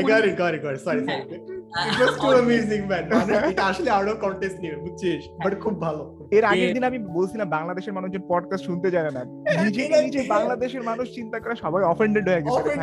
হয়- 1.67 1.89
হ্যাঁ। 1.89 1.99
ওয়াজ 1.99 2.15
টু 2.21 2.27
অ্যামেজিং 2.29 2.81
ম্যান 2.87 3.05
মানে 3.11 3.33
এটা 3.49 3.65
আসলে 3.65 3.91
আরও 3.91 4.15
কন্টেস্ট 4.17 4.57
নিয়ে 4.61 4.77
বুঝছিস? 4.77 5.23
বাট 5.45 5.61
খুব 5.61 5.81
ভালো। 5.81 6.03
এর 6.31 6.45
আগের 6.45 6.75
দিন 6.75 6.85
আমি 6.85 6.99
বলছিলাম 7.09 7.49
বাংলাদেশের 7.49 7.93
মানুষজন 7.93 8.23
পডকাস্ট 8.29 8.65
শুনতে 8.65 8.91
জানে 8.91 9.11
না। 9.11 9.23
নিজে 9.65 10.03
নিজে 10.03 10.21
বাংলাদেশের 10.29 10.83
মানুষ 10.83 11.07
চিন্তা 11.15 11.41
করে 11.41 11.55
সবাই 11.57 11.83
অফেন্ডেড 11.85 12.25
হয়ে 12.29 12.43
গেছে। 12.43 12.61
হয়ে 12.63 12.77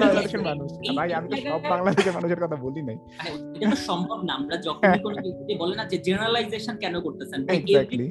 বাংলাদেশের 0.00 0.42
মানুষ। 0.42 0.68
ভাই 0.96 1.12
আমি 1.12 1.28
তো 1.28 1.36
সব 1.44 1.60
বাংলাদেশের 1.70 2.12
মানুষের 2.12 2.40
কথা 2.40 2.56
বলি 2.56 2.82
নাই। 2.82 2.96
এটা 3.56 3.66
তো 3.70 3.76
সম্ভব 3.76 4.18
না। 4.22 4.32
আমরা 4.34 4.56
যখনই 4.56 4.98
কোনো 4.98 5.16
ব্যক্তি 5.24 5.54
বলে 5.58 5.74
না 5.76 5.84
যে 5.84 5.98
জেনারেলাইজেশন 5.98 6.76
কেন 6.76 7.00
করতেছেন 7.00 7.40
Exactly. 7.48 8.06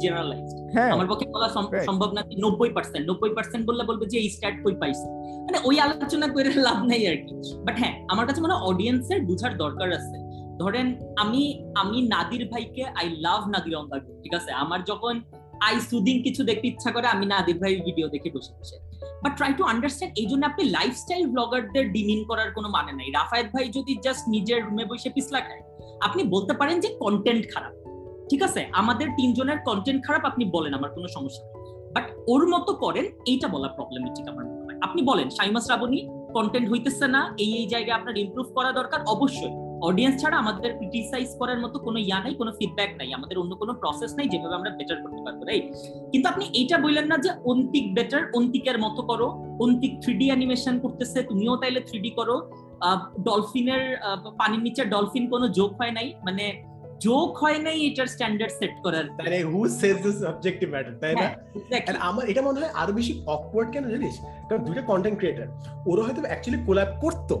জেনারেলাইজড 0.00 0.58
হ্যাঁ। 0.74 0.90
আমার 0.90 1.06
পক্ষে 1.06 1.26
বলা 1.32 1.48
সম্ভব 1.86 2.10
না 2.12 2.20
নব্বই 2.38 2.70
পার্সেন্ট 2.70 3.10
নব্বই 3.10 3.32
পার্সেন্ট 3.34 3.66
বললে 3.66 3.84
বলবে 3.84 4.06
যে 4.06 4.18
এই 4.18 4.28
স্ট্যাট 4.28 4.54
কই 4.64 4.74
পাইছে। 4.74 5.06
মানে 5.46 5.58
ওই 5.64 5.80
আলোচনা 5.80 6.26
করে 6.28 6.50
লাভ 6.58 6.78
নাই 6.84 7.02
আর 7.08 7.16
কি। 7.16 7.34
বাট 7.64 7.76
হ্যাঁ 7.78 7.94
আমার 8.08 8.26
কাছে 8.26 8.40
মনে 8.40 8.52
হয় 8.54 8.62
অডিয়েন্সের 8.62 9.20
বুঝার 9.24 9.52
দরকার 9.62 9.88
আছে। 9.98 10.16
ধরেন 10.60 10.86
আমি 11.22 11.42
আমি 11.82 11.98
নাদির 12.12 12.44
ভাইকে 12.50 12.82
আই 13.00 13.06
লাভ 13.26 13.40
নাদির 13.52 13.74
অন 13.80 13.86
ঠিক 14.22 14.32
আছে? 14.38 14.50
আমার 14.62 14.80
যখন 14.90 15.14
আই 15.68 15.74
সুদিং 15.88 16.16
কিছু 16.26 16.42
দেখতে 16.48 16.66
ইচ্ছা 16.72 16.90
করে, 16.94 17.06
আমি 17.14 17.24
নাদির 17.32 17.58
ভাইয়ের 17.62 17.82
ভিডিও 17.86 18.06
দেখে 18.14 18.30
বসে 18.36 18.52
বসে। 18.58 18.76
বাট 19.22 19.32
ট্রাই 19.38 19.52
টু 19.58 19.62
আন্ডারস্ট্যান্ড 19.72 20.12
এই 20.20 20.26
জন্য 20.30 20.42
আপনি 20.50 20.62
লাইফস্টাইল 20.76 21.24
ব্লগারদের 21.34 21.84
ডিমিন 21.94 22.20
করার 22.30 22.50
কোনো 22.56 22.68
মানে 22.76 22.92
নাই। 22.98 23.08
রাফায়েত 23.18 23.48
ভাই 23.54 23.64
যদি 23.76 23.92
জাস্ট 24.04 24.24
নিজের 24.34 24.58
রুমে 24.66 24.84
বসে 24.90 25.08
পিছলা 25.16 25.40
খায়, 25.46 25.62
আপনি 26.06 26.20
বলতে 26.34 26.52
পারেন 26.60 26.76
যে 26.84 26.88
কন্টেন্ট 27.02 27.44
খারাপ, 27.52 27.72
ঠিক 28.30 28.40
আছে? 28.48 28.60
আমাদের 28.80 29.08
তিনজনের 29.18 29.58
কন্টেন্ট 29.68 30.00
খারাপ, 30.06 30.22
আপনি 30.30 30.44
বলেন, 30.56 30.72
আমার 30.78 30.90
কোনো 30.96 31.08
সমস্যা 31.16 31.42
নেই। 31.44 31.56
বাট 31.94 32.06
ওর 32.32 32.42
মতো 32.52 32.72
করেন, 32.84 33.06
এইটা 33.30 33.46
বলা 33.54 33.68
প্রবলেমেটিক 33.76 34.24
আমার 34.32 34.44
মনে 34.50 34.62
হয়। 34.66 34.78
আপনি 34.86 35.00
বলেন, 35.10 35.28
শাইমা 35.36 35.60
শ্রাবণী? 35.66 36.00
কন্টেন্ট 36.38 36.66
হইতেছে 36.72 37.06
না, 37.16 37.22
এই 37.44 37.50
এই 37.60 37.66
জায়গায় 37.72 37.96
আপনার 37.98 38.20
ইমপ্রুভ 38.24 38.46
করা 38.56 38.70
দরকার, 38.78 39.00
অবশ্যই। 39.14 39.54
অডিয়েন্স 39.88 40.16
ছাড়া 40.22 40.36
আমাদের 40.42 40.70
ক্রিটিসাইজ 40.78 41.28
করার 41.40 41.58
মতো 41.64 41.76
কোনো 41.86 41.98
ইয়া 42.06 42.18
নাই, 42.24 42.34
কোনো 42.40 42.50
ফিডব্যাক 42.58 42.90
নাই। 43.00 43.08
আমাদের 43.18 43.36
অন্য 43.42 43.52
কোনো 43.62 43.72
প্রসেস 43.82 44.12
নাই 44.18 44.26
যেভাবে 44.32 44.54
আমরা 44.58 44.70
বেটার 44.78 44.98
করতে 45.04 45.20
পারব 45.26 45.40
রাইট 45.48 45.66
কিন্তু 46.12 46.26
আপনি 46.32 46.44
এইটা 46.60 46.76
বললেন 46.84 47.06
না 47.12 47.16
যে 47.24 47.30
অন্তিক 47.52 47.84
বেটার 47.96 48.22
অন্তিকের 48.38 48.78
মতো 48.84 49.00
করো। 49.10 49.26
অন্তিক 49.64 49.92
থ্রি 50.02 50.26
অ্যানিমেশন 50.30 50.74
করতেছে, 50.84 51.18
তুমিও 51.30 51.54
তাইলে 51.62 51.80
থ্রি 51.88 52.10
করো। 52.18 52.36
ডলফিনের 53.28 53.84
পানির 54.40 54.62
নিচে 54.66 54.82
ডলফিন 54.94 55.24
কোনো 55.34 55.46
জোক 55.58 55.72
হয় 55.80 55.94
নাই। 55.98 56.08
মানে 56.26 56.44
জোক 57.00 57.30
হয় 57.42 57.58
নাই 57.58 57.76
এটার 57.86 58.08
স্ট্যান্ডার্ড 58.08 58.52
সেট 58.52 58.74
করার 58.84 59.06
মানে 59.18 59.38
who 59.44 59.58
says 59.80 59.96
this 60.04 60.16
subjective 60.22 60.68
matter 60.70 60.94
তাই 61.02 61.12
না? 61.12 61.20
হ্যাঁ, 61.20 61.34
exactly. 61.58 61.96
আমার 62.08 62.24
এটা 62.30 62.42
মনে 62.42 62.58
হয় 62.60 62.72
আরও 62.74 62.92
বেশি 62.92 63.12
অকওয়ার্ড 63.26 63.68
কেন 63.72 63.84
জানিস? 63.94 64.14
কারণ 64.48 64.60
দুইটা 64.64 64.82
কন্টেন্ট 64.82 65.16
ক্রিয়েটার 65.20 65.48
ওরা 65.86 66.02
হয়তো 66.02 66.20
অ্যাকচুয়ালি 66.22 66.58
কোলাব 66.66 66.90
করতো 67.00 67.34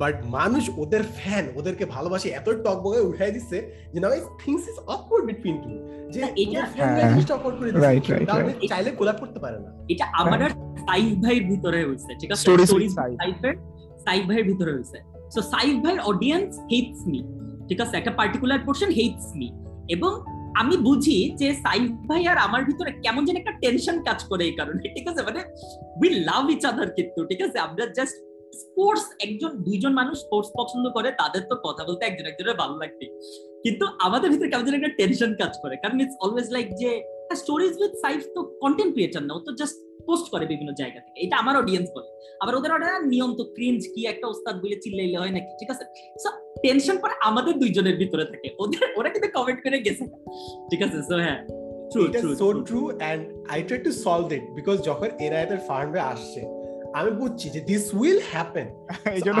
বাট 0.00 0.14
মানুষ 0.30 0.64
ওদের 0.76 1.02
ফ্যান 1.18 1.44
ওদেরকে 1.56 1.84
ভালোবাসে 1.86 2.28
এত 2.30 2.46
টক 2.64 2.78
বগে 2.84 3.00
উঠাই 3.00 3.30
দিচ্ছে 3.30 3.58
যে 3.92 3.98
now 4.00 4.12
things 4.42 4.64
is 4.70 4.76
awkward 4.88 5.24
between 5.26 5.56
two 5.62 5.70
যে 6.14 6.20
এটা- 6.42 6.68
হ্যাঁ। 6.76 7.10
জিনিসটা 7.10 7.34
অকওয়ার্ড 7.34 7.56
করে 7.58 7.70
দিচ্ছে 7.72 8.12
তাহলে 8.30 8.52
চাইলে 8.68 8.90
কোলাব 8.90 9.16
করতে 9.22 9.38
পারে 9.40 9.58
না। 9.58 9.70
এটা 9.88 10.04
আমার 10.20 10.40
আর 10.42 10.52
সাইফ 10.86 11.12
ভাইয়ের 11.24 11.44
ভিতরে 11.44 11.78
হয়েছে 11.84 12.10
ঠিক 12.20 12.30
আছে? 12.32 12.44
With 12.74 12.92
সাইফ। 12.94 13.14
সাইফের 13.20 13.54
সাইফ 14.06 14.22
ভাইয়ের 14.28 14.46
ভিতরে 14.50 14.70
হয়েছে 14.72 14.98
সো 15.30 15.40
সাইফ 15.52 15.74
ভাইয়ের 15.84 16.00
অডিয়েন্স 16.02 16.50
হেটস 16.72 17.00
মি 17.06 17.20
ঠিক 17.68 17.80
আছে 17.84 17.94
একটা 17.96 18.12
পার্টিকুলার 18.20 18.60
পোর্শন 18.66 18.90
হেটস 18.98 19.28
মি 19.38 19.48
এবং 19.94 20.12
আমি 20.60 20.76
বুঝি 20.86 21.18
যে 21.40 21.48
সাইফ 21.64 21.90
ভাই 22.08 22.22
আর 22.32 22.38
আমার 22.46 22.62
ভিতরে 22.68 22.90
কেমন 23.04 23.22
যেন 23.26 23.36
একটা 23.40 23.54
টেনশন 23.62 23.96
কাজ 24.08 24.18
করে 24.30 24.42
এই 24.50 24.54
কারণে, 24.60 24.78
ঠিক 24.96 25.06
আছে? 25.10 25.22
মানে 25.28 25.40
উই 26.00 26.08
লাভ 26.28 26.44
ইচ 26.54 26.62
আদার 26.70 26.88
কিন্তু, 26.96 27.20
ঠিক 27.30 27.40
আছে? 27.46 27.58
আমরা 27.66 27.84
জাস্ট 27.98 28.16
স্পোর্টস 28.62 29.06
একজন, 29.26 29.50
দুইজন 29.66 29.92
মানুষ 30.00 30.16
স্পোর্টস 30.24 30.50
পছন্দ 30.58 30.84
করে, 30.96 31.08
তাদের 31.20 31.42
তো 31.50 31.54
কথা 31.66 31.82
বলতে 31.88 32.02
একজন 32.06 32.26
একজনের 32.30 32.56
ভালো 32.62 32.74
লাগবে। 32.82 33.04
কিন্তু 33.64 33.84
আমাদের 34.06 34.28
ভিতরে 34.32 34.48
কেমন 34.50 34.64
যেন 34.66 34.76
একটা 34.78 34.92
টেনশন 35.00 35.30
কাজ 35.40 35.52
করে, 35.62 35.74
কারণ 35.82 35.96
ইটস 36.04 36.16
অলওয়েজ 36.24 36.48
লাইক 36.56 36.66
যে 36.80 36.90
স্টোরিজ 37.42 37.74
উইথ 37.82 37.92
সাইফ 38.04 38.20
তো 38.34 38.40
কন্টেন্ট 38.62 38.90
ক্রিয়েটার 38.94 39.22
না, 39.26 39.32
ও 39.38 39.40
তো 39.46 39.52
জাস্ট 39.60 39.76
পোস্ট 40.06 40.30
করে 40.30 40.46
বিভিন্ন 40.46 40.72
জায়গা 40.72 41.00
থেকে। 41.00 41.20
এটা 41.20 41.36
আমার 41.36 41.56
অডিয়েন্স 41.56 41.90
বলে। 41.96 42.36
আবার 42.40 42.54
ওদের 42.54 42.72
ওটা 42.72 42.98
নিয়ম 42.98 43.34
তো 43.34 43.44
ক্রিঞ্জ 43.44 43.86
কি 43.94 44.06
একটা 44.06 44.28
ওস্তাদ 44.28 44.56
বলে 44.56 44.76
চিল্লাইলে 44.80 45.18
হয় 45.18 45.30
নাকি? 45.30 45.56
ঠিক 45.58 45.70
আছে? 45.70 45.84
সো 46.18 46.28
টেনশন 46.62 46.98
পরে 46.98 47.14
আমাদের 47.20 47.58
দুইজনের 47.58 47.96
ভিতরে 47.96 48.24
থাকে। 48.24 48.50
ওদের 48.58 48.98
ওরা 48.98 49.08
কিন্তু 49.08 49.28
কমেন্ট 49.38 49.62
করে 49.62 49.78
গেছে। 49.78 50.04
ঠিক 50.70 50.82
আছে? 50.82 51.02
সো 51.02 51.16
হ্যাঁ। 51.16 51.46
True 51.92 52.08
true 52.08 52.34
so 52.34 52.62
true 52.62 52.90
and 52.90 53.50
I 53.50 53.62
try 53.62 53.80
to 53.80 53.92
solve 53.92 54.32
it 54.32 54.42
because 54.42 54.80
যখন 54.80 55.08
এরা 55.20 55.40
এদের 55.40 55.58
ফার্মে 55.58 56.00
আসছে 56.00 56.57
আমি 56.98 57.10
বুঝছি 57.20 57.46
যে 57.54 57.60
দিস 57.68 57.84
উইল 57.94 58.18
হ্যাপেন 58.32 58.68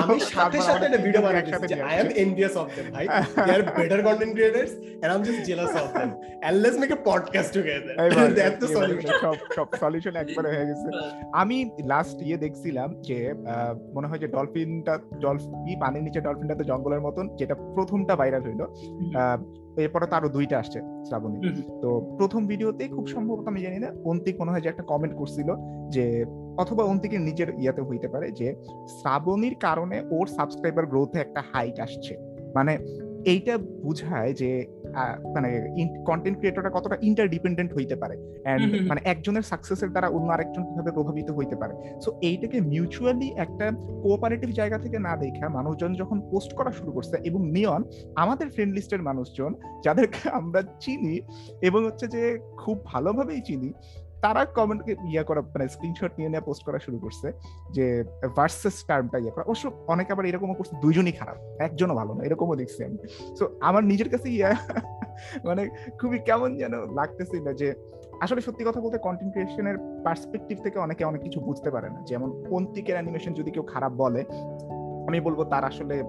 আমি 0.02 0.16
সাথে 0.32 0.58
সাথে 0.68 0.84
একটা 0.86 1.00
ভিডিও 1.06 1.22
বানাই 1.24 1.40
একসাথে 1.42 1.74
I 1.90 1.96
am 2.02 2.08
envious 2.22 2.54
of 2.60 2.66
them 2.76 2.86
ভাই। 2.94 3.06
They 3.46 3.52
are 3.54 3.62
better 3.76 4.00
content 4.06 4.32
creators 4.36 4.72
and 4.94 5.04
I 5.04 5.16
am 5.16 5.22
just 5.26 5.42
jealous 5.48 5.72
of 5.82 5.88
them 5.94 6.10
and 6.46 6.56
let's 6.62 6.78
make 6.82 6.90
a 6.92 7.00
podcast 7.04 7.50
together 7.54 7.94
that's 8.38 8.58
the 8.62 8.68
solution 8.76 9.12
সব 9.24 9.36
সব 9.56 9.66
সলিউশন 9.80 10.14
একবারে 10.16 10.48
হয়ে 10.52 10.66
গেছে। 10.70 10.88
আমি 11.32 11.56
লাস্ট 11.84 12.18
ইয়ে 12.22 12.38
দেখছিলাম 12.38 12.88
যে 13.02 13.18
মনে 13.94 14.06
হয় 14.08 14.18
যে 14.18 14.28
ডলফিনটা 14.28 14.94
ডলফিন 15.20 15.52
কি 15.64 15.72
পানির 15.80 16.02
নিচে 16.02 16.20
ডলফিনটা 16.20 16.54
তো 16.54 16.64
জঙ্গলের 16.64 17.00
মতন 17.00 17.24
যেটা 17.36 17.54
প্রথমটা 17.74 18.14
ভাইরাল 18.16 18.42
হইল। 18.42 18.62
আহ, 19.16 19.38
এরপরে 19.76 20.06
তো 20.06 20.14
আরও 20.16 20.28
দুইটা 20.28 20.56
আসছে 20.58 20.78
শ্রাবণী। 21.04 21.38
তো 21.82 21.88
প্রথম 22.18 22.42
ভিডিওতে 22.46 22.84
খুব 22.88 23.06
সম্ভবত 23.06 23.44
আমি 23.48 23.60
জানি 23.62 23.78
না 23.78 23.88
অন্তিক 24.04 24.34
মনে 24.40 24.50
হয় 24.50 24.60
যে 24.60 24.68
একটা 24.68 24.82
কমেন্ট 24.82 25.14
করছিল 25.16 25.48
যে 25.88 26.04
অথবা 26.58 26.82
অন্তিকের 26.84 27.20
নিজের 27.20 27.48
ইয়াতে 27.60 27.82
হইতে 27.82 28.08
পারে 28.08 28.26
যে 28.30 28.48
শ্রাবণীর 28.88 29.56
কারণে 29.60 29.96
ওর 30.10 30.26
সাবস্ক্রাইবার 30.26 30.86
গ্রোথে 30.86 31.18
একটা 31.20 31.40
হাইট 31.52 31.76
আসছে। 31.80 32.12
মানে 32.54 32.72
এইটা 33.24 33.54
বুঝায় 33.84 34.32
যে 34.34 34.50
মানে 35.34 35.48
কন্টেন্ট 36.06 36.36
ক্রিয়েটররা 36.38 36.70
কতটা 36.74 36.96
ইন্টারডিপেন্ডেন্ট 37.02 37.70
হইতে 37.76 37.96
পারে। 37.96 38.16
মানে 38.88 39.00
একজনের 39.04 39.42
সাকসেসের 39.42 39.90
দ্বারা 39.90 40.08
অন্য 40.08 40.28
আরেকজন 40.32 40.62
কীভাবে 40.68 40.90
প্রভাবিত 40.92 41.28
হইতে 41.30 41.56
পারে। 41.56 41.74
সো 42.04 42.10
এইটাকে 42.20 42.58
মিউচুয়ালি 42.72 43.28
একটা 43.44 43.66
কোঅপারেটিভ 44.02 44.50
জায়গা 44.50 44.78
থেকে 44.78 44.98
না 44.98 45.12
দেখা 45.16 45.46
মানুষজন 45.48 45.92
যখন 45.94 46.18
পোস্ট 46.30 46.50
করা 46.54 46.70
শুরু 46.72 46.90
করছে 46.92 47.16
এবং 47.28 47.40
নিয়ন 47.50 47.80
আমাদের 48.16 48.46
ফ্রেন্ড 48.54 48.72
লিস্টের 48.74 49.02
মানুষজন 49.02 49.54
যাদেরকে 49.84 50.20
আমরা 50.30 50.60
চিনি 50.80 51.14
এবং 51.68 51.80
হচ্ছে 51.86 52.06
যে 52.14 52.22
খুব 52.56 52.76
ভালোভাবেই 52.84 53.40
চিনি 53.44 53.70
তারা 54.22 54.44
কমেন্ট 54.44 54.82
ইয়া 54.88 55.22
করা 55.22 55.40
মানে 55.40 55.68
স্ক্রিনশট 55.68 56.12
নিয়ে 56.18 56.28
নিয়ে 56.28 56.40
পোস্ট 56.40 56.62
করা 56.64 56.78
শুরু 56.78 56.98
করছে 56.98 57.32
যে 57.70 58.04
ভার্সেস 58.36 58.84
টার্মটা 58.88 59.18
ইয়ে 59.18 59.30
করা। 59.30 59.44
অবশ্য 59.44 59.84
অনেকে 59.88 60.12
আবার 60.12 60.24
এরকমও 60.26 60.54
করছে, 60.54 60.74
দুইজনই 60.82 61.12
খারাপ, 61.12 61.36
একজনও 61.60 61.94
ভালো 61.94 62.14
না, 62.14 62.24
এরকমও 62.24 62.56
দেখছি 62.56 62.84
আমি। 62.84 62.98
সো 63.38 63.44
আমার 63.60 63.84
নিজের 63.84 64.08
কাছে 64.08 64.28
ইয়া 64.30 64.50
মানে 65.44 65.62
খুবই 66.00 66.18
কেমন 66.18 66.56
যেন 66.56 66.74
লাগতেছিল 66.94 67.52
যে, 67.52 67.74
আসলে 68.20 68.40
সত্যি 68.40 68.64
কথা 68.64 68.80
বলতে 68.80 68.98
কন্টেন্ট 68.98 69.32
ক্রিয়েশনের 69.32 69.76
পার্সপেক্টিভ 70.04 70.56
থেকে 70.62 70.78
অনেকে 70.78 71.04
অনেক 71.04 71.20
কিছু 71.22 71.40
বুঝতে 71.40 71.70
পারে 71.70 71.88
না। 71.90 72.00
যেমন 72.06 72.44
পন্তিকের 72.50 72.94
অ্যানিমেশন 72.94 73.32
যদি 73.32 73.50
কেউ 73.50 73.62
খারাপ 73.62 73.92
বলে 73.92 74.24
আমি 75.08 75.20
বলব 75.20 75.44
তার 75.44 75.64
আসলে 75.64 76.02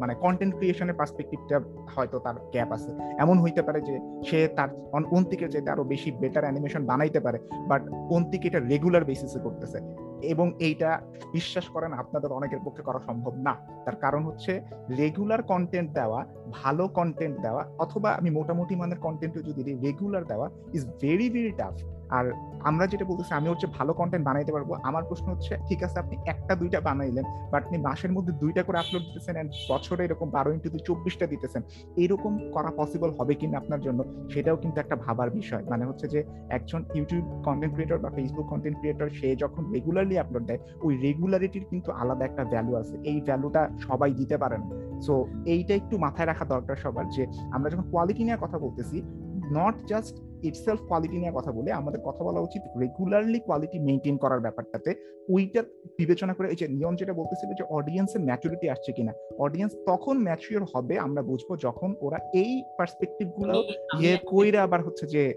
মানে 0.00 0.14
কন্টেন্ট 0.14 0.56
ক্রিয়েশনের 0.56 0.94
পার্সপেক্টিভটা 0.94 1.60
হয়তো 1.96 2.18
তার 2.18 2.34
গ্যাপ 2.34 2.72
আছে। 2.72 2.90
এমন 3.18 3.38
হইতে 3.38 3.62
পারে 3.62 3.80
যে 3.80 3.98
সে 4.24 4.48
তার 4.48 4.68
অন- 4.92 5.06
অন্তিকের 5.06 5.50
চাইতে 5.50 5.70
আরও 5.70 5.84
বেশি 5.84 6.12
বেটার 6.12 6.44
অ্যানিমেশন 6.44 6.86
বানাইতে 6.86 7.20
পারে 7.20 7.38
বাট 7.68 7.88
অন্তিক 7.88 8.46
এটা 8.46 8.58
রেগুলার 8.58 9.04
বেসিসে 9.04 9.38
করতেছে। 9.38 9.78
এবং 10.22 10.52
এইটা 10.58 11.00
বিশ্বাস 11.32 11.68
করেন 11.68 11.92
আপনাদের 11.92 12.32
অনেকের 12.32 12.58
পক্ষে 12.64 12.82
করা 12.82 12.98
সম্ভব 13.06 13.34
না। 13.34 13.54
তার 13.84 13.96
কারণ 13.96 14.24
হচ্ছে 14.24 14.60
রেগুলার 14.98 15.42
কন্টেন্ট 15.42 15.92
দেওয়া, 15.92 16.26
ভালো 16.52 16.88
কন্টেন্ট 16.88 17.40
দেওয়া, 17.40 17.64
অথবা 17.78 18.10
আমি 18.10 18.30
মোটামুটি 18.30 18.76
মানের 18.76 18.98
কন্টেন্টও 18.98 19.42
যদি 19.42 19.74
রেগুলার 19.74 20.24
দেওয়া 20.24 20.50
ইজ 20.74 20.86
ভেরি 21.02 21.30
ভেরি 21.30 21.50
টাফ 21.50 21.93
আর 22.10 22.32
আমরা 22.60 22.86
যেটা 22.86 23.04
বলতেছি, 23.04 23.34
আমি 23.34 23.48
হচ্ছে 23.48 23.66
ভালো 23.66 23.92
কন্টেন্ট 23.92 24.26
বানাইতে 24.26 24.52
পারব। 24.52 24.74
আমার 24.82 25.04
প্রশ্ন 25.04 25.32
হচ্ছে, 25.32 25.56
ঠিক 25.68 25.82
আছে, 25.82 25.98
আপনি 25.98 26.16
একটা, 26.26 26.54
দুইটা 26.54 26.80
বানাইলেন 26.80 27.24
বাট 27.50 27.66
আপনি 27.66 27.78
মাসের 27.78 28.12
মধ্যে 28.12 28.32
দুইটা 28.32 28.62
করে 28.62 28.78
আপলোড 28.78 29.02
দিতেছেন 29.02 29.36
and 29.36 29.48
বছরে 29.70 30.04
এরকম 30.04 30.30
বারো 30.30 30.52
ইন্টু 30.52 30.70
দুই 30.70 30.80
চব্বিশটা 30.84 31.26
দিতেছেন। 31.26 31.62
এরকম 31.96 32.50
করা 32.52 32.70
পসিবল 32.76 33.14
হবে 33.18 33.34
কিনা 33.34 33.58
আপনার 33.58 33.80
জন্য, 33.80 34.04
সেটাও 34.30 34.56
কিন্তু 34.56 34.80
একটা 34.80 34.96
ভাবার 34.96 35.30
বিষয়। 35.30 35.64
মানে 35.70 35.84
হচ্ছে 35.84 36.08
যে, 36.08 36.24
একজন 36.48 36.84
ইউটিউব 36.94 37.42
কন্টেন্ট 37.44 37.74
ক্রিয়েটর 37.74 37.98
বা 37.98 38.10
ফেসবুক 38.10 38.46
কন্টেন্ট 38.46 38.78
ক্রিয়েটর 38.78 39.08
সে 39.08 39.36
যখন 39.36 39.72
রেগুলারলি 39.72 40.18
আপলোড 40.18 40.46
দেয়, 40.46 40.58
ওই 40.82 40.96
রেগুলারিটির 40.96 41.66
কিন্তু 41.70 41.92
আলাদা 41.92 42.24
একটা 42.24 42.44
ভ্যালু 42.44 42.76
আছে। 42.76 42.98
এই 43.04 43.20
ভ্যালুটা 43.20 43.68
সবাই 43.78 44.14
দিতে 44.14 44.36
পারে 44.36 44.58
না। 44.58 45.00
সো 45.00 45.26
এইটা 45.46 45.74
একটু 45.74 45.98
মাথায় 45.98 46.26
রাখা 46.26 46.44
দরকার 46.44 46.76
সবার 46.76 47.08
যে, 47.08 47.26
আমরা 47.52 47.70
যখন 47.70 47.90
কোয়ালিটি 47.90 48.24
নিয়ে 48.24 48.36
কথা 48.40 48.58
বলতেছি 48.58 49.02
নট 49.52 49.74
জাস্ট 49.86 50.14
ইটসেলফ 50.42 50.80
কোয়ালিটি 50.80 51.18
নিয়ে 51.18 51.32
কথা 51.32 51.52
বলে 51.52 51.72
আমাদের 51.72 52.00
কথা 52.00 52.24
বলা 52.24 52.40
উচিত 52.40 52.62
রেগুলারলি 52.80 53.40
কোয়ালিটি 53.40 53.78
মেনটেন 53.78 54.16
করার 54.16 54.40
ব্যাপারটাতে। 54.40 54.94
ওইটা 55.28 55.62
বিবেচনা 55.98 56.34
করে 56.34 56.48
এই 56.50 56.56
যে 56.56 56.68
নিয়ম 56.68 56.96
যেটা 56.96 57.12
বলতেছিল 57.12 57.48
যে 57.54 57.64
অডিয়েন্সের 57.70 58.20
ম্যাচুরিটি 58.20 58.68
আসছে 58.68 58.92
কিনা। 58.92 59.12
অডিয়েন্স 59.38 59.72
তখন 59.86 60.18
ম্যাচিওর 60.18 60.64
হবে 60.74 60.98
আমরা 60.98 61.22
বুঝব 61.22 61.56
যখন 61.56 61.94
ওরা 62.00 62.18
এই 62.34 62.62
পার্সপেক্টিভগুলো 62.78 63.64
ইয়ে 64.00 64.18
কইরা 64.30 64.62
আবার 64.62 64.80
হচ্ছে 64.82 65.06
যে 65.06 65.34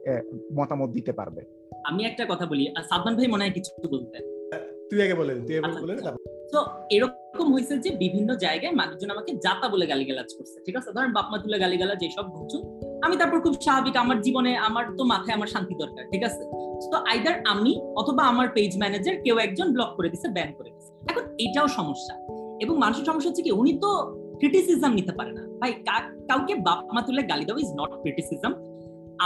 মতামত 0.53 0.89
দিতে 0.89 1.11
পারবে। 1.11 1.41
আমি 1.85 2.05
একটা 2.05 2.25
কথা 2.25 2.45
বলি 2.45 2.67
আর 2.67 2.83
সাদমান 2.83 3.15
ভাই 3.15 3.27
মনে 3.27 3.43
হয় 3.43 3.51
কিছু 3.51 3.71
বলতেন 3.91 4.21
তুই 4.91 5.01
আগে 5.01 5.13
বলেন 5.13 5.45
তুই 5.45 5.55
আগে 5.57 5.67
আচ্ছা, 5.67 5.81
বলেন 5.81 5.97
আচ্ছা। 5.97 6.11
তো 6.53 6.59
এরকম 6.89 7.53
হয়েছে 7.53 7.77
যে 7.77 7.89
বিভিন্ন 7.97 8.35
জায়গায় 8.35 8.71
মানুষজন 8.71 9.09
আমাকে 9.09 9.31
জাতা 9.35 9.69
বলে 9.69 9.85
গালিগালাজ 9.87 10.33
করছে 10.37 10.59
ঠিক 10.65 10.75
আছে? 10.75 10.91
ধরেন 10.91 11.13
বাপমা 11.13 11.37
তুলে 11.37 11.59
গালিগালাজ 11.59 12.03
এইসব 12.03 12.25
বুঝছ 12.25 12.53
আমি 13.07 13.17
তারপর 13.17 13.39
খুব 13.41 13.55
স্বাভাবিক 13.61 13.95
আমার 13.97 14.21
জীবনে 14.21 14.51
আমার 14.57 14.85
তো 14.97 15.03
মাথায় 15.03 15.35
আমার 15.37 15.47
শান্তি 15.47 15.75
দরকার, 15.75 16.03
ঠিক 16.11 16.23
আছে? 16.23 16.43
তো 16.91 16.97
আইদার 17.11 17.35
আমি 17.47 17.71
অথবা 17.97 18.23
আমার 18.23 18.47
পেজ 18.49 18.71
ম্যানেজার 18.77 19.15
কেউ 19.21 19.35
একজন 19.37 19.67
ব্লক 19.73 19.91
করে 19.97 20.09
দিছে 20.09 20.27
ব্যান 20.27 20.49
করে 20.57 20.69
দিছে। 20.69 20.91
এখন 21.09 21.23
এটাও 21.45 21.67
সমস্যা। 21.67 22.13
এবং 22.63 22.77
মানুষের 22.83 23.05
সমস্যা 23.05 23.29
হচ্ছে 23.29 23.43
কি, 23.43 23.51
উনি 23.51 23.73
তো 23.83 23.89
ক্রিটিসিজম 24.37 24.91
নিতে 24.93 25.11
পারে 25.11 25.31
না। 25.31 25.43
ভাই 25.61 25.71
কাউকে 26.29 26.53
বাপ 26.55 26.79
মা 26.95 27.01
তুলে 27.01 27.23
গালি 27.23 27.45
দেওয়া 27.45 27.61
ইজ 27.61 27.71
নট 27.79 27.91
ক্রিটিসিজম 28.03 28.53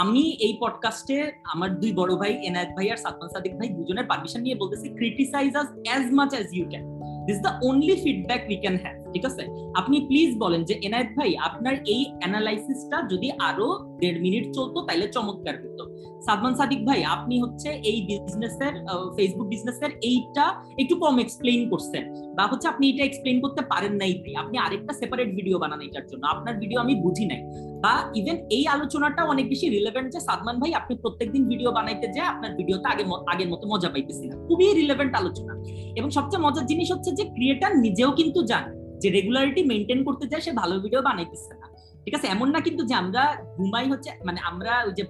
আমি 0.02 0.24
এই 0.46 0.52
পডকাস্টে 0.60 1.16
আমার 1.52 1.70
দুই 1.80 1.92
বড় 1.92 2.12
ভাই, 2.16 2.32
এনায়েত 2.48 2.70
ভাই 2.76 2.86
আর 2.90 2.96
সাদমান 2.96 3.28
সাদিক 3.28 3.52
ভাই 3.58 3.68
দুজনের 3.68 4.06
পারমিশন 4.10 4.40
নিয়ে 4.40 4.56
বলতেছি 4.62 4.86
criticize 5.00 5.50
us 5.56 5.68
as 5.86 6.04
much 6.12 6.30
as 6.34 6.48
you 6.52 6.64
can 6.68 6.84
this 7.26 7.38
the 7.44 7.50
only 7.68 7.94
feedback 8.04 8.40
we 8.50 8.56
can 8.56 8.76
have 8.82 8.96
ঠিক 9.12 9.24
আছে? 9.30 9.42
আপনি 9.80 9.96
প্লিজ 10.08 10.30
বলেন 10.38 10.62
যে, 10.68 10.74
এনায়েত 10.86 11.10
ভাই, 11.16 11.30
আপনার 11.48 11.74
এই 11.94 12.02
অ্যানালাইসিসটা 12.20 12.98
যদি 13.12 13.28
আরও 13.48 13.68
দেড় 14.00 14.18
মিনিট 14.24 14.44
চলতো 14.56 14.78
তাহলে 14.86 15.06
চমৎকার 15.08 15.56
হতো 15.62 15.84
সাদমান 16.26 16.54
সাদিক 16.54 16.80
ভাই, 16.86 17.04
আপনি 17.14 17.34
হচ্ছে 17.42 17.68
এই 17.90 17.98
বিজনেসের 18.08 18.74
ফেসবুক 19.16 19.46
বিজনেসের 19.46 19.90
এইটা 20.10 20.44
একটু 20.82 20.94
কম 20.96 21.14
এক্সপ্লেইন 21.18 21.60
করছেন। 21.70 22.04
বা 22.36 22.44
হচ্ছে 22.46 22.66
আপনি 22.68 22.84
এটা 22.90 23.04
এক্সপ্লেইন 23.04 23.40
করতে 23.40 23.62
পারেন 23.62 23.92
নাই 23.92 24.12
ভাই। 24.22 24.34
আপনি 24.42 24.58
আরেকটা 24.58 24.92
সেপারেট 24.92 25.28
ভিডিও 25.38 25.56
বানান 25.58 25.80
এটার 25.80 26.06
জন্য। 26.06 26.22
আপনার 26.26 26.54
ভিডিও 26.58 26.78
আমি 26.80 26.94
বুঝি 26.94 27.24
নাই। 27.26 27.40
বা 27.84 27.94
ইভেন 28.14 28.36
এই 28.56 28.64
আলোচনাটা 28.66 29.22
অনেক 29.24 29.48
বেশি 29.48 29.66
রিলেভেন্ট 29.68 30.08
যে, 30.14 30.20
সাদমান 30.20 30.56
ভাই, 30.60 30.74
আপনি 30.80 30.94
প্রত্যেকদিন 31.02 31.42
ভিডিও 31.48 31.70
বানাইতে 31.72 32.06
যে 32.16 32.20
আপনার 32.20 32.50
ভিডিওতে 32.58 32.86
আগে 32.92 33.04
আগের 33.32 33.48
মতো 33.48 33.64
মজা 33.72 33.88
পাইতেছি 33.88 34.24
না 34.28 34.34
খুবই 34.48 34.74
রিলেভেন্ট 34.80 35.12
আলোচনা। 35.20 35.52
এবং 35.98 36.08
সবচেয়ে 36.10 36.42
মজার 36.46 36.66
জিনিস 36.66 36.88
হচ্ছে 36.92 37.10
যে 37.18 37.24
ক্রিয়েটার 37.34 37.72
নিজেও 37.78 38.10
কিন্তু 38.10 38.40
জানে। 38.52 38.81
যে 39.02 39.08
রেগুলারিটি 39.16 39.62
মেনটেন 39.70 40.00
করতে 40.08 40.24
যায় 40.30 40.42
সে 40.46 40.52
ভালো 40.60 40.74
ভিডিও 40.84 41.00
বানাইতেছে 41.08 41.52
না। 41.60 41.66
ঠিক 42.04 42.14
আছে? 42.18 42.26
এমন 42.34 42.48
না 42.54 42.60
কিন্তু 42.66 42.82
যে 42.90 42.94
আমরা 43.02 43.22
ঘুমাই 43.56 43.86
হচ্ছে 43.92 44.10
মানে 44.28 44.40
আমরা 44.50 44.72
ওই 44.88 44.94
যে 44.98 45.04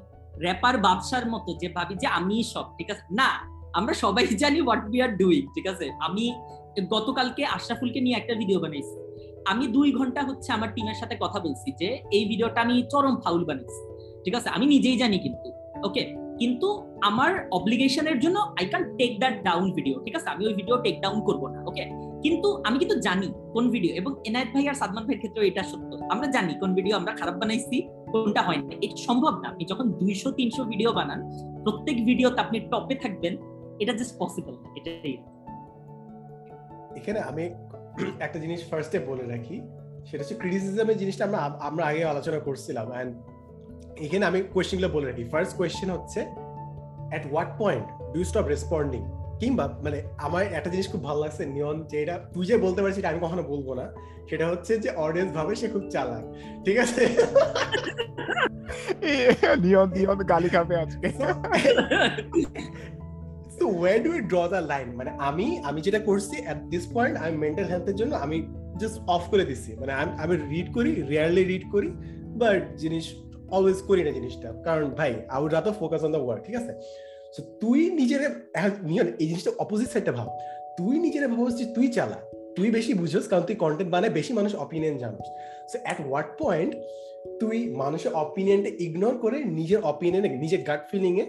র্যাপার 0.44 0.74
বাদশার 0.87 1.24
মতো 1.35 1.50
যে 1.61 1.68
ভাবি 1.76 1.94
যে 2.02 2.09
আমি 2.18 2.37
সব, 2.52 2.66
ঠিক 2.78 2.88
আছে? 2.92 3.05
না, 3.20 3.28
আমরা 3.78 3.92
সবাই 4.05 4.24
জানি 4.42 4.59
হোয়াট 4.66 4.83
উই 4.90 4.98
আর 5.07 5.12
ডুইং 5.20 5.42
ঠিক 5.55 5.66
আছে? 5.72 5.87
আমি 6.07 6.24
গতকালকে 6.94 7.42
আশরাফুলকে 7.57 8.00
নিয়ে 8.05 8.16
একটা 8.18 8.35
ভিডিও 8.40 8.59
বানাইছি। 8.64 8.96
আমি 9.52 9.64
দুই 9.76 9.88
ঘণ্টা 9.98 10.20
হচ্ছে 10.28 10.48
আমার 10.57 10.70
টিমের 10.74 10.98
সাথে 11.00 11.14
কথা 11.20 11.38
বলছি 11.46 11.68
যে, 11.81 11.88
এই 12.17 12.25
ভিডিওটা 12.31 12.58
আমি 12.67 12.75
চরম 12.92 13.14
ফাউল 13.25 13.42
বানাইছি। 13.44 13.81
ঠিক 14.25 14.35
আছে? 14.38 14.48
আমি 14.56 14.67
নিজেই 14.75 14.96
জানি 15.02 15.17
কিন্তু 15.19 15.48
ওকে 15.88 16.02
কিন্তু 16.40 16.69
আমার 17.08 17.33
অব্লিগেশনের 17.58 18.19
জন্য 18.21 18.38
I 18.58 18.64
can 18.73 18.83
take 18.98 19.12
that 19.23 19.35
down 19.48 19.67
video 19.77 19.94
ঠিক 20.04 20.14
আছে? 20.19 20.29
আমি 20.35 20.42
ওই 20.48 20.54
ভিডিও 20.60 20.77
টেক 20.85 20.96
ডাউন 21.04 21.19
করব 21.29 21.42
না 21.54 21.58
ওকে 21.71 21.85
কিন্তু 22.25 22.48
আমি 22.66 22.77
কিন্তু 22.83 22.96
জানি 23.06 23.29
কোন 23.54 23.64
ভিডিও 23.75 23.92
এবং 24.00 24.10
এনায়েত 24.29 24.48
ভাই 24.54 24.64
আর 24.70 24.77
সাদমান 24.81 25.02
ভাইয়ের 25.06 25.20
ক্ষেত্রে 25.23 25.40
এটা 25.50 25.62
সত্য। 25.70 25.90
আমরা 26.12 26.27
জানি 26.37 26.52
কোন 26.62 26.70
ভিডিও 26.79 26.94
আমরা 27.00 27.12
খারাপ 27.20 27.37
বানাইছি, 27.42 27.77
কোনটা 28.12 28.40
হয় 28.46 28.60
না 28.66 28.73
এটা 28.85 28.96
সম্ভব 29.08 29.35
না। 29.42 29.46
আপনি 29.52 29.62
যখন 29.73 29.87
দুইশো, 30.00 30.29
তিনশো 30.38 30.62
ভিডিও 30.73 30.90
বানান, 30.98 31.20
প্রত্যেক 31.64 31.96
ভিডিওতে 32.08 32.38
আপনি 32.44 32.56
টপে 32.73 32.94
থাকবেন, 33.02 33.33
এটা 33.83 33.92
জাস্ট 33.98 34.14
পসিবল 34.23 34.54
এটাই। 34.79 35.14
এখানে 36.98 37.20
আমি 37.31 37.44
একটা 38.27 38.38
জিনিস 38.44 38.60
ফার্স্টে 38.70 38.98
বলে 39.10 39.25
রাখি, 39.33 39.56
সেটা 40.08 40.20
হচ্ছে 40.23 40.37
ক্রিটিসিজমের 40.40 40.98
জিনিসটা 41.02 41.23
আমরা 41.29 41.40
আমরা 41.68 41.83
আগে 41.90 42.02
আলোচনা 42.12 42.38
করছিলাম 42.46 42.87
অ্যান্ড 42.94 43.12
এখানে 44.04 44.25
আমি 44.31 44.38
কোয়েশ্চেনগুলো 44.54 44.90
বলে 44.96 45.06
রাখি। 45.10 45.25
ফার্স্ট 45.33 45.52
কোয়েশ্চেন 45.58 45.88
হচ্ছে 45.96 46.20
at 47.10 47.23
what 47.31 47.50
point 47.62 47.87
do 48.14 48.20
stop 48.31 48.46
responding 48.54 49.02
কিংবা 49.40 49.64
মানে 49.85 49.98
আমার 50.26 50.42
একটা 50.58 50.70
জিনিস 50.74 50.87
খুব 50.92 51.02
ভালো 51.08 51.18
লাগছে 51.24 51.42
নিয়ন 51.54 51.76
যে 51.90 51.96
এটা 52.02 52.16
তুই 52.35 52.44
যে 52.48 52.54
বলতে 52.64 52.80
পারছিস 52.83 53.04
আমি 53.10 53.20
কখনো 53.24 53.42
বলব 53.52 53.68
না। 53.80 53.87
সেটা 54.28 54.44
হচ্ছে 54.50 54.72
যে 54.85 54.90
অডিয়েন্স 55.04 55.30
ভাবে 55.37 55.52
সে 55.60 55.66
খুব 55.74 55.85
চালাক 55.94 56.24
ঠিক 56.64 56.76
আছে? 56.85 57.02
নিয়ন 59.64 59.88
নিয়ন 59.96 60.18
গালি 60.33 60.48
খাবে 60.54 60.74
আজকে। 60.85 61.06
তো 63.58 63.64
where 63.78 63.96
do 64.04 64.10
draw 64.33 64.38
the 64.52 64.60
line 64.72 64.88
মানে 64.98 65.10
আমি 65.28 65.46
আমি 65.68 65.80
যেটা 65.87 66.00
করছি 66.08 66.37
এট 66.52 66.58
দিস 66.72 66.85
পয়েন্ট 66.94 67.14
আমি 67.22 67.35
মেন্টাল 67.44 67.66
হেলথের 67.72 67.96
জন্য 68.00 68.12
আমি 68.24 68.37
জাস্ট 68.80 68.98
অফ 69.14 69.24
করে 69.33 69.44
দিচ্ছি 69.50 69.70
মানে 69.80 69.92
আমি 70.22 70.35
রিড 70.52 70.68
করি 70.76 70.90
রিয়ারলি 71.12 71.42
রিড 71.52 71.64
করি 71.74 71.88
বাট 72.40 72.62
জিনিস 72.83 73.04
অলওয়েজ 73.56 73.78
করি 73.88 74.00
না 74.06 74.12
জিনিসটা। 74.18 74.48
কারণ 74.66 74.87
ভাই 74.98 75.12
I 75.33 75.38
would 75.42 75.52
rather 75.56 75.74
focus 75.80 76.02
on 76.06 76.10
the 76.14 76.22
work 76.24 76.42
ঠিক 76.46 76.56
আছে? 76.60 76.72
তুই 77.60 77.80
নিজের 78.00 78.20
এই 79.22 79.26
জিনিসটা 79.30 79.52
অপোজিট 79.64 79.88
সাইডটা 79.94 80.12
ভাব। 80.18 80.28
তুই 80.78 80.94
নিজের 81.04 81.24
ভাবছিস 81.33 81.56
যে 81.60 81.66
তুই 81.76 81.87
চালা, 81.96 82.18
তুই 82.56 82.68
বেশি 82.76 82.92
বুঝোস, 83.00 83.24
কারণ 83.30 83.44
তুই 83.48 83.56
কন্টেন্ট 83.64 83.90
বানায় 83.94 84.12
বেশি 84.18 84.33
মানুষ 84.38 84.52
অপিনিয়ন 84.64 84.96
জানোস। 85.02 85.26
সো 85.70 85.76
অ্যাট 85.85 85.98
হোয়াট 86.06 86.28
পয়েন্ট 86.42 86.72
তুই 87.40 87.56
মানুষের 87.83 88.12
অপিনিয়নটা 88.24 88.70
ইগনোর 88.85 89.14
করে 89.24 89.37
নিজের 89.58 89.80
অপিনিয়নে 89.92 90.28
নিজের 90.44 90.60
গাট 90.68 90.80
ফিলিং 90.90 91.12
এ 91.22 91.24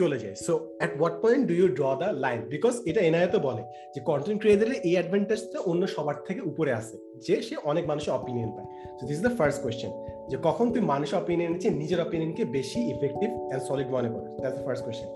চলে 0.00 0.16
যায়? 0.22 0.36
So 0.46 0.52
at 0.78 0.92
what 0.98 1.14
point 1.22 1.42
do 1.48 1.54
you 1.60 1.66
draw 1.78 1.86
the 2.00 2.08
line 2.24 2.40
because 2.54 2.74
এটা 2.90 3.00
এনায়ত 3.08 3.34
বলে 3.48 3.62
যে 3.94 4.00
কন্টেন্ট 4.10 4.38
ক্রিয়েটারের 4.42 4.78
এই 4.88 4.94
অ্যাডভান্টেজটা 4.96 5.58
অন্য 5.70 5.82
সবার 5.94 6.16
থেকে 6.26 6.40
উপরে 6.50 6.72
আসে 6.80 6.96
যে 7.26 7.36
সে 7.46 7.54
অনেক 7.70 7.84
মানুষের 7.90 8.12
অপিনিয়ন 8.18 8.50
পায়। 8.56 8.68
So 8.98 9.02
this 9.08 9.16
is 9.18 9.22
the 9.26 9.34
first 9.38 9.58
question 9.64 9.90
যে 10.30 10.36
কখন 10.46 10.66
তুই 10.72 10.82
মানুষের 10.92 11.16
অপিনিয়ন 11.22 11.52
চেয়ে 11.60 11.74
নিজের 11.82 12.00
অপিনিয়নকে 12.06 12.44
বেশি 12.58 12.80
ইফেক্টিভ 12.94 13.28
অ্যান্ড 13.48 13.62
সলিড 13.68 13.88
মনে 13.96 14.08
করিস? 14.14 14.30
That's 14.40 14.56
the 14.58 14.64
first 14.66 14.82
question 14.86 15.08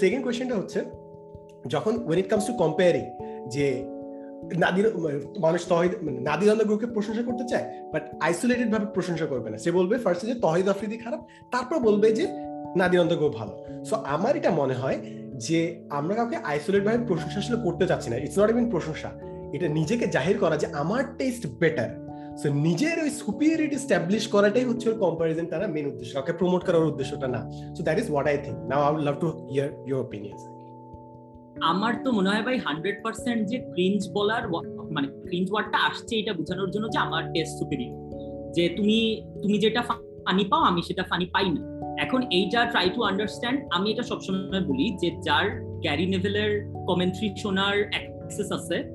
second 0.00 0.22
কোয়েশ্চেনটা 0.22 0.54
হচ্ছে, 0.54 0.84
যখন 1.66 2.04
when 2.06 2.18
it 2.18 2.28
comes 2.28 2.46
to 2.46 2.52
comparing 2.52 3.04
যে 3.48 3.94
নাদির, 4.58 4.92
মানুষ 5.40 5.68
তহিদ 5.68 5.92
মানে 6.02 6.20
নাদির 6.20 6.64
গ্রুপকে 6.64 6.86
প্রশংসা 6.86 7.22
করতে 7.22 7.44
চায় 7.48 7.90
বাট 7.92 8.14
আইসোলেটেড 8.20 8.72
ভাবে 8.72 8.86
প্রশংসা 8.86 9.26
করবে 9.26 9.50
না। 9.50 9.58
সে 9.58 9.70
বলবে 9.70 9.98
ফার্স্টে 9.98 10.26
যে 10.26 10.34
তহিদ 10.34 10.68
আফ্রিদি 10.68 10.96
খারাপ, 10.96 11.26
তারপর 11.50 11.78
বলবে 11.78 12.12
যে 12.12 12.26
নাদির 12.76 13.16
গ্রুপ 13.16 13.32
ভালো। 13.32 13.84
সো 13.84 13.96
আমার 13.96 14.36
এটা 14.36 14.50
মনে 14.50 14.74
হয় 14.74 14.98
যে 15.36 15.84
আমরা 15.90 16.14
কাউকে 16.14 16.36
আইসোলেট 16.36 16.84
ভাবে 16.84 17.06
প্রশংসা 17.06 17.56
করতে 17.56 17.86
চাচ্ছি 17.86 18.10
না। 18.10 18.16
ইটস 18.16 18.38
নট 18.38 18.50
ইভিন 18.50 18.70
প্রশংসা। 18.70 19.10
এটা 19.52 19.68
নিজেকে 19.68 20.06
জাহির 20.06 20.38
করা 20.38 20.56
যে 20.56 20.66
আমার 20.66 21.16
টেস্ট 21.16 21.46
বেটার 21.46 22.03
সো 22.42 22.52
নিজের 22.52 22.96
ওই 23.02 23.10
সুপিরিয়রিটি 23.10 23.76
স্ট্যাবলিশ 23.76 24.26
করাটাই 24.28 24.64
হচ্ছে 24.64 24.90
ওর 24.90 24.98
কম্পারিজন 24.98 25.46
তারা 25.46 25.66
মেন 25.66 25.86
উদ্দেশ্য। 25.86 26.12
কাউকে 26.14 26.32
প্রমোট 26.32 26.64
করার 26.64 26.84
উদ্দেশ্যটা 26.84 27.28
না। 27.28 27.50
So 27.74 27.82
that 27.82 27.98
is 27.98 28.10
what 28.10 28.26
I 28.26 28.38
think 28.44 28.58
now 28.68 28.82
I 28.82 28.94
would 28.94 29.02
love 29.02 29.20
to 29.20 29.28
hear 29.28 29.68
your 29.86 30.00
opinions 30.00 30.42
আমার 31.62 31.92
তো 32.04 32.12
মনে 32.12 32.28
হয় 32.30 32.42
ভাই 32.42 32.58
হান্ড্রেড 32.58 32.96
পার্সেন্ট 33.04 33.48
যে 33.48 33.58
ক্রিঞ্জ 33.58 34.12
বলার 34.12 34.48
মানে 34.92 35.08
ক্রিঞ্জ 35.08 35.52
ওয়ার্ডটা 35.52 35.78
আসছে 35.78 36.16
এটা 36.16 36.32
বোঝানোর 36.32 36.70
জন্য 36.70 36.88
যে 36.90 36.98
আমার 36.98 37.32
টেস্ট 37.32 37.58
সুপিরিয়র 37.58 37.94
যে 38.52 38.68
তুমি 38.68 39.22
তুমি 39.42 39.58
যেটা 39.58 39.82
ফানি 39.82 40.44
পাও, 40.44 40.60
আমি 40.60 40.82
সেটা 40.82 41.02
ফানি 41.02 41.26
পাই 41.26 41.50
না। 41.50 41.62
এখন 42.02 42.22
এইটা 42.22 42.64
ট্রাই 42.64 42.90
টু 42.90 43.02
আন্ডারস্ট্যান্ড 43.02 43.60
আমি 43.70 43.90
এটা 43.90 44.02
সবসময় 44.02 44.60
বলি 44.60 44.96
যে 44.96 45.10
যার 45.22 45.46
গ্যারি 45.80 46.06
নেভেলের 46.06 46.52
কমেন্ট্রি 46.86 47.36
শোনার 47.36 47.76
অ্যাক্সেস 47.90 48.52
আছে 48.52 48.93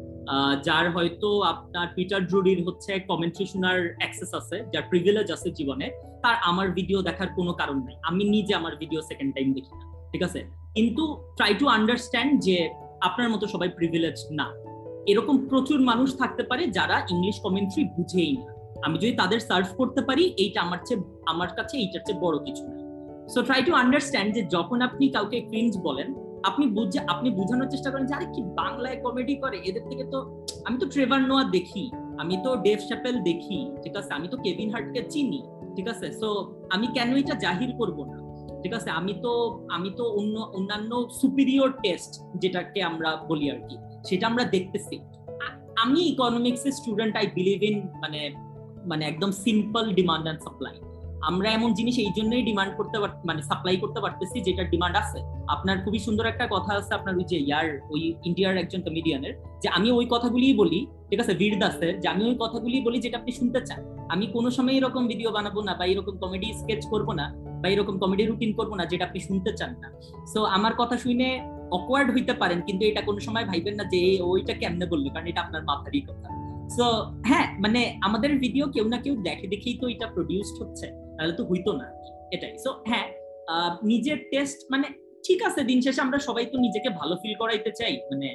যার 0.68 0.86
হয়তো 0.96 1.30
আপনার 1.52 1.88
পিটার 1.96 2.22
ড্রুডির 2.30 2.60
হচ্ছে 2.68 2.92
কমেন্ট্রি 3.10 3.46
শোনার 3.52 3.78
অ্যাক্সেস 4.00 4.32
আছে, 4.40 4.58
যার 4.74 4.84
প্রিভিলেজ 4.92 5.28
আছে 5.36 5.50
জীবনে, 5.58 5.86
তার 6.24 6.36
আমার 6.50 6.68
ভিডিও 6.78 7.00
দেখার 7.08 7.30
কোনো 7.38 7.52
কারণ 7.60 7.78
নাই। 7.88 7.96
আমি 8.10 8.24
নিজে 8.36 8.54
আমার 8.60 8.74
ভিডিও 8.82 9.02
সেকেন্ড 9.10 9.32
টাইম 9.36 9.48
দেখি 9.58 9.74
না, 9.80 9.86
ঠিক 10.12 10.22
আছে? 10.28 10.40
কিন্তু 10.76 11.04
ট্রাই 11.38 11.52
টু 11.60 11.66
আন্ডারস্ট্যান্ড 11.78 12.32
যে 12.48 12.58
আপনার 13.08 13.28
মতো 13.34 13.46
সবাই 13.54 13.70
প্রিভিলেজ 13.78 14.18
না। 14.40 14.48
এরকম 15.12 15.36
প্রচুর 15.50 15.80
মানুষ 15.92 16.10
থাকতে 16.22 16.44
পারে 16.50 16.64
যারা 16.78 16.98
ইংলিশ 17.14 17.36
কমেন্ট্রি 17.46 17.84
বুঝেই 17.96 18.34
না। 18.42 18.50
আমি 18.86 18.96
যদি 19.04 19.14
তাদের 19.22 19.40
সার্ভ 19.50 19.70
করতে 19.80 20.02
পারি, 20.08 20.24
এইটা 20.44 20.60
আমার 20.66 20.80
চেয়ে, 20.88 21.02
আমার 21.32 21.50
কাছে 21.58 21.76
এইটার 21.84 22.02
চেয়ে 22.06 22.22
বড় 22.26 22.38
কিছু 22.46 22.64
না। 22.70 22.76
সো 23.34 23.40
ট্রাই 23.48 23.62
টু 23.68 23.72
আন্ডারস্ট্যান্ড 23.84 24.30
যে 24.36 24.42
যখন 24.56 24.78
আপনি 24.88 25.06
কাউকে 25.16 25.38
ক্রিঞ্জ 25.50 25.72
বলেন 25.88 26.08
আপনি 26.44 26.68
বুঝে 26.68 27.00
আপনি 27.08 27.30
বোঝানোর 27.30 27.70
চেষ্টা 27.70 27.92
করেন 27.92 28.06
যে, 28.06 28.14
আরে 28.14 28.26
কি 28.36 28.42
বাংলায় 28.42 28.98
কমেডি 29.04 29.36
করে? 29.36 29.58
এদের 29.70 29.84
থেকে 29.90 30.04
তো 30.04 30.46
আমি 30.66 30.78
তো 30.82 30.86
ট্রেভার 30.86 31.22
নোয়া 31.22 31.44
দেখি। 31.44 31.92
আমি 32.20 32.38
তো 32.44 32.56
ডেভ 32.56 32.80
শ্যাপেল 32.80 33.16
দেখি, 33.20 33.72
ঠিক 33.84 33.98
আছে? 33.98 34.14
আমি 34.14 34.28
তো 34.28 34.38
কেভিন 34.38 34.70
হার্টকে 34.74 35.02
চিনি, 35.10 35.42
ঠিক 35.76 35.88
আছে? 35.88 36.12
সো 36.22 36.54
আমি 36.70 36.88
কেন 36.88 37.10
এটা 37.18 37.36
জাহির 37.36 37.72
করব 37.78 38.06
না? 38.06 38.18
ঠিক 38.64 38.74
আছে? 38.74 38.90
আমি 38.90 39.14
তো 39.24 39.66
আমি 39.70 39.90
তো 39.98 40.04
অন্য, 40.04 40.40
অন্যান্য 40.40 41.10
সুপিরিয়র 41.22 41.70
টেস্ট 41.84 42.12
যেটাকে 42.42 42.84
আমরা 42.84 43.16
বলি 43.30 43.52
আর 43.52 43.60
কি, 43.68 43.78
সেটা 44.08 44.28
আমরা 44.28 44.44
দেখতেছি। 44.44 45.00
আমি 45.84 46.00
ইকোনমিক্সের 46.00 46.72
স্টুডেন্ট 46.72 47.18
আই 47.18 47.28
বিলিভ 47.28 47.64
ইন 47.64 47.82
মানে 48.02 48.32
মানে 48.86 49.06
একদম 49.06 49.32
সিম্পল 49.32 49.94
ডিমান্ড 49.94 50.24
অ্যান্ড 50.24 50.42
সাপ্লাই 50.44 50.76
আমরা 51.30 51.48
এমন 51.58 51.70
জিনিস 51.74 51.96
এই 52.06 52.12
জন্যই 52.18 52.44
ডিমান্ড 52.50 52.72
করতে 52.78 52.96
মানে 53.30 53.42
সাপ্লাই 53.50 53.78
করতে 53.84 54.00
পারতেছি 54.04 54.38
যেটা 54.48 54.64
ডিমান্ড 54.74 54.96
আছে। 55.02 55.20
আপনার 55.56 55.78
খুবই 55.84 56.00
সুন্দর 56.06 56.26
একটা 56.32 56.46
কথা 56.56 56.72
আছে 56.80 56.92
আপনার 56.98 57.14
ওই 57.20 57.26
যে 57.32 57.38
ইয়ার, 57.48 57.68
ওই 57.94 58.02
ইন্ডিয়ার 58.28 58.56
একজন 58.64 58.82
কমেডিয়ানের 58.86 59.34
যে 59.64 59.68
আমি 59.78 59.88
ওই 59.92 60.06
কথাগুলিই 60.14 60.56
বলি, 60.62 60.80
ঠিক 61.10 61.20
আছে 61.24 61.34
বীর 61.42 61.56
দাসের, 61.62 61.94
যে 62.02 62.08
আমি 62.14 62.24
ওই 62.30 62.36
কথাগুলি 62.44 62.78
বলি 62.88 62.98
যেটা 63.06 63.18
আপনি 63.22 63.32
শুনতে 63.40 63.60
চান। 63.68 63.82
আমি 64.14 64.26
কোনো 64.36 64.50
সময় 64.58 64.76
এরকম 64.80 65.04
ভিডিও 65.12 65.30
বানাবো 65.38 65.60
না 65.68 65.74
বা 65.80 65.86
এরকম 65.92 66.16
কমেডি 66.24 66.48
স্কেচ 66.60 66.82
করব 66.92 67.10
না 67.20 67.26
বা 67.62 67.68
এরকম 67.74 67.96
কমেডি 68.02 68.24
রুটিন 68.26 68.52
করব 68.60 68.72
না 68.80 68.84
যেটা 68.92 69.04
আপনি 69.08 69.20
শুনতে 69.28 69.52
চান 69.60 69.72
না। 69.82 69.88
সো 70.34 70.40
আমার 70.58 70.74
কথা 70.82 70.96
শুনে 71.04 71.28
অকওয়ার্ড 71.78 72.10
হইতে 72.16 72.34
পারেন, 72.42 72.60
কিন্তু 72.68 72.84
এটা 72.90 73.02
কোনো 73.08 73.20
সময় 73.28 73.46
ভাইবেন 73.50 73.76
না 73.80 73.84
যে 73.94 74.02
ওইটা 74.32 74.54
কেমনে 74.62 74.86
বলল, 74.92 75.06
কারণ 75.14 75.28
এটা 75.32 75.42
আপনার 75.46 75.64
মাথারই 75.70 76.02
কথা। 76.10 76.28
সো 76.76 76.86
হ্যাঁ 77.30 77.48
মানে 77.64 77.82
আমাদের 78.08 78.32
ভিডিও 78.44 78.66
কেউ 78.74 78.86
না 78.94 78.98
কেউ 79.04 79.16
দেখে 79.28 79.46
দেখেই 79.54 79.76
তো 79.82 79.86
এটা 79.94 80.08
প্রডিউসড 80.16 80.58
হচ্ছে। 80.62 80.88
তাহলে 81.20 81.34
তো 81.40 81.44
হইতো 81.50 81.72
না। 81.82 81.88
এটাই। 82.36 82.54
সো 82.64 82.70
হ্যাঁ 82.90 83.08
নিজের 83.92 84.18
টেস্ট 84.32 84.58
মানে 84.74 84.88
ঠিক 85.28 85.40
আছে, 85.48 85.62
দিন 85.70 85.80
শেষে 85.86 86.02
আমরা 86.06 86.20
সবাই 86.28 86.46
তো 86.52 86.58
নিজেকে 86.66 86.90
ভালো 87.00 87.16
ফিল 87.22 87.36
করাইতে 87.42 87.72
চাই। 87.80 87.94
মানে 88.12 88.30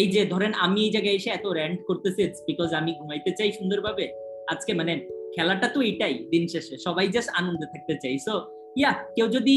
এই 0.00 0.06
যে 0.14 0.22
ধরেন 0.32 0.52
আমি 0.64 0.78
এই 0.86 0.92
জায়গায় 0.94 1.16
এসে 1.18 1.30
এত 1.38 1.46
র্যান্ট 1.58 1.78
করতেছি 1.88 2.20
বিকজ 2.48 2.70
আমি 2.80 2.90
ঘুমাইতে 3.00 3.30
চাই 3.38 3.50
সুন্দরভাবে। 3.58 4.04
আজকে 4.52 4.72
মানে 4.80 4.92
খেলাটা 5.34 5.68
তো 5.74 5.78
এটাই 5.90 6.14
দিন 6.32 6.44
শেষে, 6.52 6.74
সবাই 6.86 7.06
জাস্ট 7.14 7.30
আনন্দে 7.40 7.66
থাকতে 7.72 7.94
চাই। 8.02 8.16
সো 8.26 8.34
ইয়া 8.80 8.90
কেউ 9.16 9.26
যদি 9.36 9.56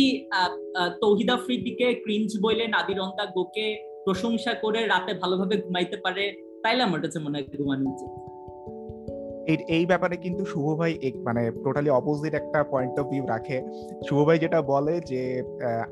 তৌহিদ 1.03 1.30
আফ্রিদিকে 1.38 1.88
ক্রিঞ্জ 2.03 2.30
বইলে, 2.43 2.65
নাদির 2.76 2.99
অন্তা 3.05 3.26
গোকে 3.36 3.65
প্রশংসা 4.05 4.51
করে 4.63 4.80
রাতে 4.93 5.11
ভালোভাবে 5.21 5.55
ঘুমাইতে 5.65 5.97
পারে, 6.05 6.23
তাইলে 6.63 6.82
আমার 6.88 6.99
কাছে 7.03 7.17
মনে 7.26 7.36
হয় 7.38 7.47
ঘুমানো 7.61 7.86
উচিত। 7.93 8.11
এই 9.51 9.57
এই 9.77 9.83
ব্যাপারে 9.91 10.15
কিন্তু 10.25 10.43
শুভ 10.51 10.65
ভাই 10.79 10.91
মানে 11.27 11.41
টোটালি 11.65 11.89
অপোজিট 11.99 12.33
একটা 12.41 12.59
পয়েন্ট 12.73 12.95
অফ 13.01 13.05
ভিউ 13.11 13.23
রাখে। 13.33 13.57
শুভ 14.07 14.19
ভাই 14.27 14.37
যেটা 14.43 14.59
বলে 14.73 14.95
যে 15.11 15.21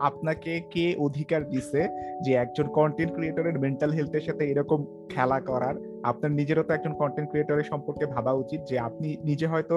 আপনাকে 0.09 0.51
কে 0.73 0.85
অধিকার 1.05 1.41
দিছে 1.53 1.81
যে 2.25 2.31
একজন 2.43 2.67
কন্টেন্ট 2.79 3.11
ক্রিয়েটরের 3.15 3.55
মেন্টাল 3.63 3.91
হেলথের 3.97 4.23
সাথে 4.27 4.43
এরকম 4.51 4.79
খেলা 5.13 5.37
করার? 5.49 5.75
আপনার 6.11 6.31
নিজেরও 6.39 6.63
তো 6.67 6.71
একজন 6.73 6.93
কন্টেন্ট 7.01 7.27
ক্রিয়েটরের 7.31 7.67
সম্পর্কে 7.71 8.05
ভাবা 8.15 8.31
উচিত 8.43 8.59
যে, 8.69 8.75
আপনি 8.87 9.07
নিজে 9.29 9.45
হয়তো 9.53 9.75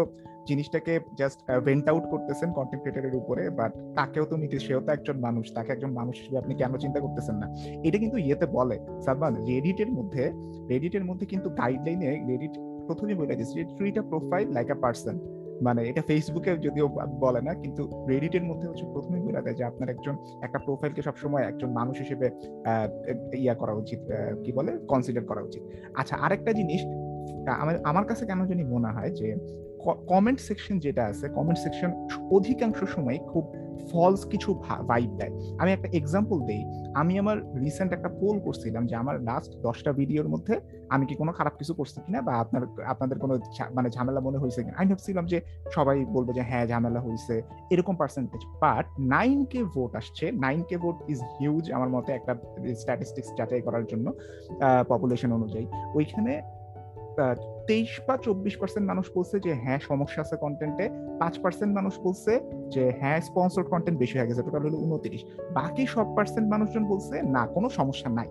জিনিসটাকে 0.49 0.93
জাস্ট 1.21 1.39
ভেন্ট 1.67 1.87
আউট 1.91 2.05
করতেছেন 2.13 2.49
কন্টেন্ট 2.59 2.81
ক্রিয়েটরের 2.83 3.15
উপরে 3.23 3.43
বাট 3.59 3.73
তাকেও 3.99 4.25
তো 4.31 4.35
নিতে 4.43 4.59
সেও 4.67 4.81
তো 4.87 4.91
একজন 4.97 5.17
মানুষ, 5.27 5.45
তাকে 5.57 5.71
একজন 5.73 5.91
মানুষ 5.99 6.15
হিসেবে 6.21 6.39
আপনি 6.43 6.53
কেন 6.61 6.73
চিন্তা 6.85 7.01
করতেছেন 7.05 7.37
না? 7.43 7.47
এটা 7.87 7.99
কিন্তু 8.03 8.19
ইয়েতে 8.27 8.47
বলে, 8.59 8.77
সালমান 9.05 9.33
রেডিটের 9.51 9.91
মধ্যে 9.97 10.25
রেডিটের 10.73 11.05
মধ্যে 11.09 11.27
কিন্তু 11.33 11.49
গাইডলাইনে 11.61 12.11
রেডিট 12.31 12.55
প্রথমে 12.89 13.15
বলে 13.21 13.35
দিচ্ছি 13.39 13.59
treat 13.77 13.97
a 14.03 14.05
profile 14.11 14.47
like 14.57 14.69
a 14.75 14.77
person 14.85 15.17
মানে 15.67 15.81
এটা 15.91 16.03
ফেসবুকে 16.09 16.51
যদিও 16.67 16.87
বলে 17.25 17.41
না, 17.47 17.53
কিন্তু 17.63 17.83
রেডিটের 18.13 18.45
মধ্যে 18.51 18.67
হচ্ছে 18.69 18.85
প্রথমে 18.95 19.19
বলে 19.27 19.41
দেয় 19.45 19.57
যে 19.59 19.65
আপনার 19.71 19.89
একজন, 19.95 20.15
একটা 20.47 20.59
প্রোফাইলকে 20.67 21.03
সবসময় 21.09 21.45
একজন 21.51 21.71
মানুষ 21.79 21.97
হিসেবে 22.03 22.27
ইয়া 23.45 23.55
করা 23.61 23.75
উচিত 23.83 24.01
কি 24.43 24.51
বলে 24.59 24.71
কনসিডার 24.93 25.25
করা 25.31 25.43
উচিত। 25.49 25.63
আচ্ছা 26.01 26.15
আরেকটা 26.25 26.51
জিনিস, 26.61 26.81
আমার 27.63 27.75
আমার 27.91 28.05
কাছে 28.11 28.25
কেন 28.31 28.41
জানি 28.51 28.63
মনে 28.75 28.91
হয় 28.97 29.13
যে 29.21 29.29
কমেন্ট 30.13 30.39
সেকশন 30.49 30.75
যেটা 30.85 31.03
আছে 31.11 31.27
কমেন্ট 31.39 31.59
সেকশন 31.65 31.91
অধিকাংশ 32.37 32.79
সময় 32.95 33.19
খুব 33.31 33.45
ফলস 33.91 34.23
কিছু 34.33 34.51
ভাইব 34.89 35.11
দেয়। 35.21 35.33
আমি 35.61 35.71
একটা 35.77 35.89
এক্সাম্পল 35.99 36.39
দেই। 36.51 36.63
আমি 37.01 37.13
আমার 37.23 37.37
রিসেন্ট 37.65 37.91
একটা 37.97 38.11
পোল 38.21 38.37
করছিলাম 38.47 38.83
যে 38.91 38.95
আমার 39.03 39.17
লাস্ট 39.29 39.51
দশটা 39.67 39.91
ভিডিওর 39.99 40.29
মধ্যে 40.35 40.55
আমি 40.95 41.05
কি 41.09 41.15
কোনো 41.21 41.33
খারাপ 41.39 41.55
কিছু 41.61 41.73
করছি 41.79 41.99
কিনা 42.05 42.21
বা 42.27 42.33
আপনার, 42.43 42.63
আপনাদের 42.93 43.17
কোনো 43.23 43.35
মানে 43.77 43.89
ঝামেলা 43.97 44.21
মনে 44.27 44.39
হয়েছে 44.43 44.61
কিনা? 44.65 44.77
আমি 44.81 44.89
ভাবছিলাম 44.93 45.27
যে 45.33 45.39
সবাই 45.77 45.97
বলবে 46.17 46.33
যে 46.39 46.43
হ্যাঁ 46.51 46.65
ঝামেলা 46.73 47.01
হয়েছে, 47.07 47.35
এরকম 47.73 47.95
percentage 48.03 48.43
but 48.63 48.85
nine 49.15 49.39
K 49.53 49.61
vote 49.75 49.93
আসছে। 50.01 50.25
Nine 50.47 50.61
K 50.69 50.77
vote 50.83 50.97
is 51.13 51.21
huge 51.39 51.65
আমার 51.77 51.91
মতে 51.95 52.11
একটা 52.19 52.33
স্ট্যাটিস্টিক্স 52.83 53.31
যাচাই 53.39 53.63
করার 53.67 53.85
জন্য 53.91 54.07
পপুলেশন 54.91 55.31
অনুযায়ী। 55.39 55.67
ওইখানে 55.99 56.33
তেইশ 57.67 58.01
বা 58.09 58.17
চব্বিশ 58.17 58.57
পার্সেন্ট 58.57 58.89
মানুষ 58.89 59.11
বলছে 59.15 59.41
যে 59.41 59.55
হ্যাঁ 59.55 59.79
সমস্যা 59.79 60.23
আছে 60.23 60.37
কন্টেন্টে 60.37 60.91
পাঁচ 61.19 61.39
পার্সেন্ট 61.39 61.75
মানুষ 61.75 62.01
বলছে 62.01 62.41
যে 62.69 62.93
হ্যাঁ 63.01 63.21
স্পন্সর 63.21 63.65
কন্টেন্ট 63.65 63.99
বেশি 63.99 64.19
হয়ে 64.19 64.29
গেছে, 64.29 64.43
টোটাল 64.43 64.63
হলো 64.63 64.79
উনত্রিশ 64.79 65.25
বাকি 65.55 65.87
সব 65.87 66.15
পার্সেন্ট 66.15 66.49
মানুষজন 66.49 66.85
বলছে, 66.85 67.23
না, 67.23 67.47
কোনো 67.47 67.69
সমস্যা 67.69 68.11
নাই। 68.11 68.29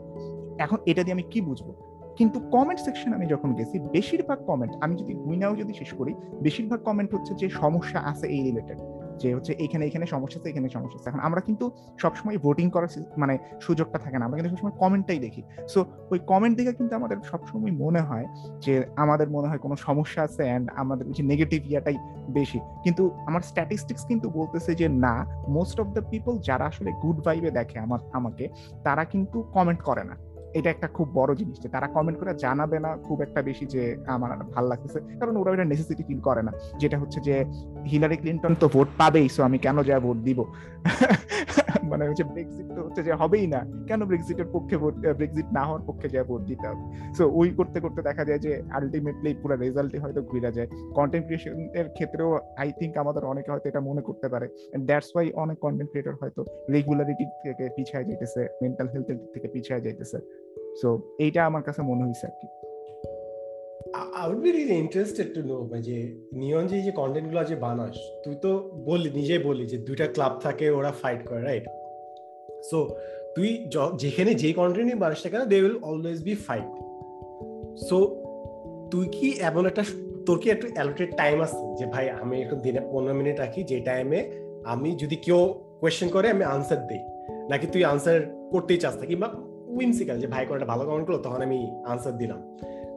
এখন 0.60 0.78
এটা 0.86 1.04
দিয়ে 1.04 1.14
আমি 1.14 1.24
কি 1.24 1.42
বুঝব? 1.42 1.74
কিন্তু 2.16 2.40
কমেন্ট 2.40 2.80
সেকশন 2.80 3.14
আমি 3.14 3.26
যখন 3.26 3.54
গেছি, 3.54 3.80
বেশিরভাগ 3.80 4.46
কমেন্ট 4.46 4.74
আমি 4.82 4.96
যদি 4.96 5.14
গুইনাও 5.14 5.56
যদি 5.56 5.74
শেষ 5.74 5.94
করি, 5.94 6.14
বেশিরভাগ 6.42 6.80
কমেন্ট 6.84 7.16
হচ্ছে 7.16 7.34
যে, 7.34 7.50
সমস্যা 7.50 8.00
আছে 8.00 8.28
এই 8.28 8.44
রিলেটেড 8.44 8.78
যে 9.18 9.34
হচ্ছে 9.36 9.52
এখানে 9.60 9.86
এখানে 9.86 10.06
সমস্যা 10.06 10.40
আছে, 10.40 10.50
এখানে 10.50 10.70
সমস্যা 10.70 11.10
এখন 11.10 11.20
আমরা 11.20 11.42
কিন্তু 11.42 11.72
সবসময় 11.98 12.38
ভোটিং 12.38 12.70
করার 12.70 12.88
মানে 13.18 13.38
সুযোগটা 13.62 13.98
থাকে 14.00 14.18
না। 14.20 14.26
আমরা 14.26 14.38
কিন্তু 14.38 14.52
সবসময় 14.52 14.76
কমেন্টটাই 14.80 15.20
দেখি। 15.20 15.44
সো 15.68 15.86
ওই 16.12 16.20
কমেন্ট 16.28 16.58
দেখে 16.58 16.74
কিন্তু 16.74 16.96
আমাদের 16.96 17.18
সবসময় 17.24 17.72
মনে 17.72 18.02
হয় 18.02 18.26
যে 18.60 18.86
আমাদের 18.96 19.30
মনে 19.30 19.48
হয় 19.48 19.58
কোনো 19.58 19.76
সমস্যা 19.76 20.24
আছে 20.24 20.44
অ্যান্ড 20.44 20.70
আমাদের 20.76 21.12
যে 21.12 21.24
নেগেটিভ 21.24 21.62
ইয়াটাই 21.66 21.98
বেশি। 22.30 22.60
কিন্তু 22.84 23.12
আমার 23.26 23.42
স্ট্যাটিস্টিক্স 23.42 24.06
কিন্তু 24.06 24.30
বলতেছে 24.30 24.76
যে 24.76 24.88
না 24.90 25.44
মোস্ট 25.50 25.80
অফ 25.80 25.88
দ্য 25.88 26.02
পিপল 26.10 26.38
যারা 26.38 26.66
আসলে 26.66 26.92
গুড 26.92 27.18
ভাইবে 27.26 27.52
দেখে 27.52 27.80
আমার, 27.80 28.00
আমাকে, 28.14 28.50
তারা 28.84 29.06
কিন্তু 29.06 29.42
কমেন্ট 29.54 29.82
করে 29.82 30.04
না। 30.04 30.16
এটা 30.56 30.70
একটা 30.70 30.88
খুব 30.88 31.08
বড় 31.14 31.36
জিনিস 31.36 31.62
যে 31.62 31.70
তারা 31.70 31.88
কমেন্ট 31.88 32.20
করে 32.20 32.34
জানাবে 32.36 32.80
না 32.80 32.98
খুব 32.98 33.22
একটা 33.22 33.42
বেশি 33.42 33.66
যে 33.66 33.98
আমার 34.08 34.32
ভালো 34.38 34.68
লাগতেছে। 34.68 35.00
কারণ 35.20 35.38
ওরা 35.38 35.54
এটা 35.54 35.66
নেসেসিটি 35.66 36.04
ফিল 36.04 36.22
করে 36.22 36.42
না। 36.44 36.52
যেটা 36.80 37.00
হচ্ছে 37.00 37.20
যে 37.20 37.46
হিলারি 37.86 38.18
ক্লিন্টন 38.18 38.56
তো 38.60 38.68
ভোট 38.68 38.88
পাবেই 38.98 39.30
সো 39.30 39.44
আমি 39.44 39.58
কেন 39.58 39.84
যা 39.84 40.00
ভোট 40.00 40.18
দিব? 40.18 40.40
মানে 41.92 42.10
হচ্ছে 42.10 42.24
ব্রেক্সিট 42.24 42.68
তো 42.76 42.84
হচ্ছে 42.84 43.04
যে 43.04 43.14
হবেই 43.14 43.48
না। 43.48 43.62
কেন 43.88 44.06
ব্রেক্সিটের 44.06 44.46
পক্ষে 44.54 44.78
ভোট 44.78 44.94
ব্রেক্সিট 44.94 45.46
না 45.54 45.64
হওয়ার 45.66 45.82
পক্ষে 45.88 46.10
যা 46.10 46.24
ভোট 46.24 46.42
দিতে 46.42 46.68
হবে? 46.68 47.14
সো 47.14 47.24
ওই 47.30 47.50
করতে 47.50 47.80
করতে 47.80 48.02
দেখা 48.02 48.26
যায় 48.26 48.40
যে 48.40 48.62
আলটিমেটলি 48.72 49.34
পুরো 49.42 49.56
রেজাল্টই 49.56 49.98
হয়তো 49.98 50.22
ঘুরে 50.22 50.52
যায়। 50.52 50.68
কন্টেন্ট 50.96 51.26
ক্রিয়েশন 51.26 51.70
এর 51.74 51.90
ক্ষেত্রেও 51.90 52.40
আই 52.58 52.72
থিঙ্ক 52.80 52.98
আমাদের 52.98 53.26
অনেকে 53.26 53.52
হয়তো 53.52 53.70
এটা 53.70 53.80
মনে 53.80 54.02
করতে 54.02 54.30
পারে। 54.30 54.48
দ্যাটস 54.80 55.10
ওয়াই 55.16 55.32
অনেক 55.32 55.58
কন্টেন্ট 55.60 55.90
ক্রিয়েটর 55.90 56.16
হয়তো 56.22 56.46
রেগুলারিটি 56.72 57.26
থেকে 57.26 57.70
পিছিয়ে 57.76 58.04
যাইতেছে 58.06 58.48
মেন্টাল 58.62 58.88
হেলথের 58.88 59.18
দিক 59.18 59.30
থেকে 59.34 59.48
পিছিয়ে 59.48 59.82
যাইতেছে। 59.82 60.45
সো 60.82 60.88
এইটা 61.24 61.40
আমার 61.50 61.64
কাছে 61.68 61.82
মনে 61.90 62.04
হয়েছে 62.08 62.26
আর 62.32 62.36
কি 62.42 62.48
I 64.22 64.24
would 64.28 64.42
be 64.46 64.52
really 64.58 64.78
interested 64.84 65.28
to 65.36 65.42
know 65.50 65.62
যে 65.88 65.98
নিয়ন 66.42 66.64
যে 66.72 66.78
যে 66.88 66.92
কন্টেন্টগুলো 67.02 67.44
যে 67.52 67.56
বানাস, 67.66 67.96
তুই 68.24 68.36
তো 68.44 68.52
বললি, 68.90 69.10
নিজেই 69.20 69.42
বললি 69.48 69.66
যে 69.72 69.78
দুইটা 69.88 70.06
ক্লাব 70.16 70.34
থাকে, 70.46 70.66
ওরা 70.78 70.92
ফাইট 71.02 71.22
করে 71.30 71.42
রাইট 71.50 71.66
সো 72.70 72.78
তুই 73.36 73.50
যেখানে 74.04 74.32
যে 74.44 74.50
কন্টেন্টই 74.60 74.98
বানাস 75.04 75.20
না 75.26 75.46
they 75.52 75.58
will 75.64 75.78
always 75.90 76.20
be 76.28 76.34
fight 76.48 76.72
so 77.88 77.98
তুই 78.92 79.06
কি 79.16 79.28
এমন 79.50 79.64
একটা, 79.72 79.84
তোর 80.28 80.38
কি 80.42 80.48
একটু 80.56 80.66
অ্যালোটেড 80.76 81.10
টাইম 81.22 81.38
আছে? 81.46 81.60
যে 81.80 81.86
ভাই, 81.94 82.06
আমি 82.22 82.36
একটু 82.44 82.56
দিনে 82.56 82.82
পনেরো 82.92 83.14
মিনিট 83.20 83.36
রাখি, 83.44 83.62
যে 83.72 83.78
টাইমে 83.88 84.20
আমি 84.74 84.90
যদি 85.02 85.16
কেউ 85.26 85.42
কোয়েশ্চেন 85.82 86.10
করে, 86.16 86.28
আমি 86.36 86.44
আনসার 86.56 86.82
দিই। 86.90 87.02
নাকি 87.52 87.66
তুই 87.74 87.82
আনসার 87.92 88.18
করতেই 88.52 88.80
চাস 88.84 88.96
না? 89.00 89.06
কিংবা 89.12 89.28
উইমসিক্যাল 89.78 90.18
যে 90.20 90.28
ভাই 90.28 90.44
কোনটা 90.46 90.66
ভালো 90.66 90.84
কমেন্ট 90.86 91.06
করল 91.08 91.18
তখন 91.18 91.42
আমি 91.42 91.60
আনসার 91.88 92.18
দিলাম। 92.18 92.40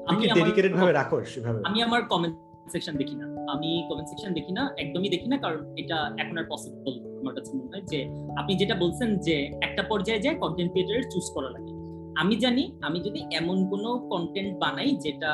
আমি 0.06 0.22
ডেডিকেটেড 0.38 0.72
ভাবে 0.74 0.92
রাখো 0.92 1.16
সেভাবে? 1.24 1.60
আমি 1.64 1.78
আমার 1.82 2.02
কমেন্ট 2.02 2.36
সেকশন 2.72 2.94
দেখি 2.96 3.14
না। 3.20 3.26
আমি 3.52 3.70
কমেন্ট 3.88 4.08
সেকশন 4.08 4.32
দেখি 4.32 4.52
না 4.52 4.62
একদমই 4.78 5.08
দেখি 5.08 5.28
না 5.28 5.36
কারণ 5.36 5.60
এটা 5.76 5.98
এখন 6.18 6.38
আর 6.38 6.46
পসিবল 6.50 6.94
আমার 7.20 7.34
কাছে 7.34 7.50
মনে 7.56 7.70
হয় 7.72 7.86
যে 7.92 7.98
আপনি 8.36 8.52
যেটা 8.56 8.74
বলছেন 8.74 9.08
যে 9.16 9.34
একটা 9.62 9.82
পর্যায়ে 9.82 10.20
যায় 10.20 10.36
কন্টেন্ট 10.38 10.70
ক্রিয়েটরের 10.72 11.04
চুজ 11.10 11.26
করা 11.34 11.50
লাগে। 11.50 11.72
আমি 12.20 12.36
জানি 12.36 12.64
আমি 12.82 12.98
যদি 13.00 13.20
এমন 13.34 13.56
কোন 13.70 13.84
কন্টেন্ট 14.08 14.52
বানাই 14.58 14.90
যেটা 15.04 15.32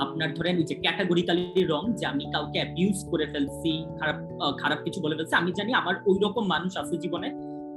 আপনার 0.00 0.34
ধরেন 0.34 0.56
যে 0.62 0.74
ক্যাটাগরিক্যালি 0.74 1.64
রং 1.64 1.82
যে 1.92 2.06
আমি 2.06 2.24
কাউকে 2.32 2.58
অ্যাবিউজ 2.58 2.98
করে 3.10 3.26
ফেলছি 3.32 3.72
খারাপ 4.00 4.18
খারাপ 4.62 4.78
কিছু 4.84 5.00
বলে 5.00 5.16
ফেলছি 5.16 5.34
আমি 5.34 5.50
জানি 5.52 5.72
আমার 5.72 5.94
ওই 6.06 6.18
রকম 6.22 6.44
মানুষ 6.46 6.72
আছে 6.76 6.96
জীবনে 6.96 7.28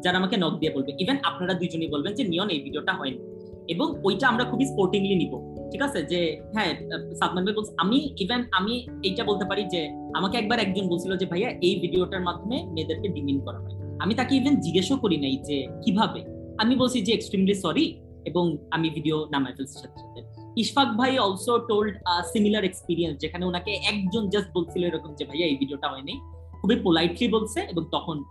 যারা 0.03 0.17
আমাকে 0.17 0.37
নক 0.37 0.53
দিয়ে 0.53 0.71
বলবে। 0.73 0.91
ইভেন 0.99 1.17
আপনারা 1.23 1.53
দুইজনই 1.53 1.87
বলবেন 1.87 2.13
যে, 2.13 2.23
নিয়ন, 2.23 2.49
এই 2.49 2.61
ভিডিওটা 2.61 2.93
হয়নি। 2.93 3.19
এবং 3.67 3.93
ওইটা 4.03 4.27
আমরা 4.27 4.43
খুবই 4.43 4.65
স্পোর্টিংলি 4.65 5.15
নিব। 5.15 5.55
ঠিক 5.71 5.81
আছে? 5.81 6.03
যে 6.03 6.41
হ্যাঁ 6.53 6.73
সাদমান 7.15 7.45
ভাই 7.45 7.53
বলছে, 7.53 7.73
আমি 7.77 8.15
ইভেন 8.19 8.43
আমি 8.51 8.87
এইটা 9.03 9.23
বলতে 9.23 9.45
পারি 9.45 9.63
যে, 9.63 9.89
আমাকে 10.15 10.37
একবার 10.37 10.59
একজন 10.59 10.87
বলছিল 10.87 11.17
যে, 11.17 11.25
ভাইয়া, 11.25 11.49
এই 11.49 11.79
ভিডিওটার 11.79 12.21
মাধ্যমে 12.21 12.63
মেয়েদেরকে 12.65 13.07
ডিমিন 13.07 13.39
করা 13.39 13.59
হয়। 13.59 13.75
আমি 13.99 14.13
তাকে 14.13 14.35
ইভেন 14.35 14.55
জিজ্ঞেসও 14.55 14.97
করি 14.97 15.17
নাই 15.17 15.37
যে, 15.37 15.67
কীভাবে? 15.85 16.21
আমি 16.57 16.75
বলছি 16.75 17.01
যে 17.01 17.13
এক্সট্রিমলি 17.13 17.53
সরি 17.53 18.01
এবং 18.25 18.57
আমি 18.71 18.89
ভিডিও 18.89 19.27
নামায় 19.31 19.53
ফেলছি 19.55 19.73
সাথে 19.73 19.99
সাথে। 19.99 20.21
ইশফাক 20.57 20.87
ভাই 20.97 21.19
অলসো 21.19 21.57
টোল্ড 21.57 21.95
সিমিলার 22.33 22.63
এক্সপিরিয়েন্স 22.63 23.17
যেখানে 23.19 23.45
ওনাকে 23.45 23.71
একজন 23.71 24.29
জাস্ট 24.29 24.49
বলছিল 24.55 24.83
এরকম 24.83 25.15
যে, 25.15 25.25
ভাইয়া, 25.25 25.47
এই 25.47 25.55
ভিডিওটা 25.55 25.87
হয়নি। 25.87 26.19
খুবই 26.61 26.75
পোলাইটলি 26.75 27.27
বলছে 27.27 27.59
এবং 27.61 27.83
তখন 27.91 28.23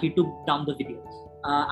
he 0.00 0.08
took 0.16 0.28
down 0.48 0.60
the 0.68 0.74
video 0.80 0.98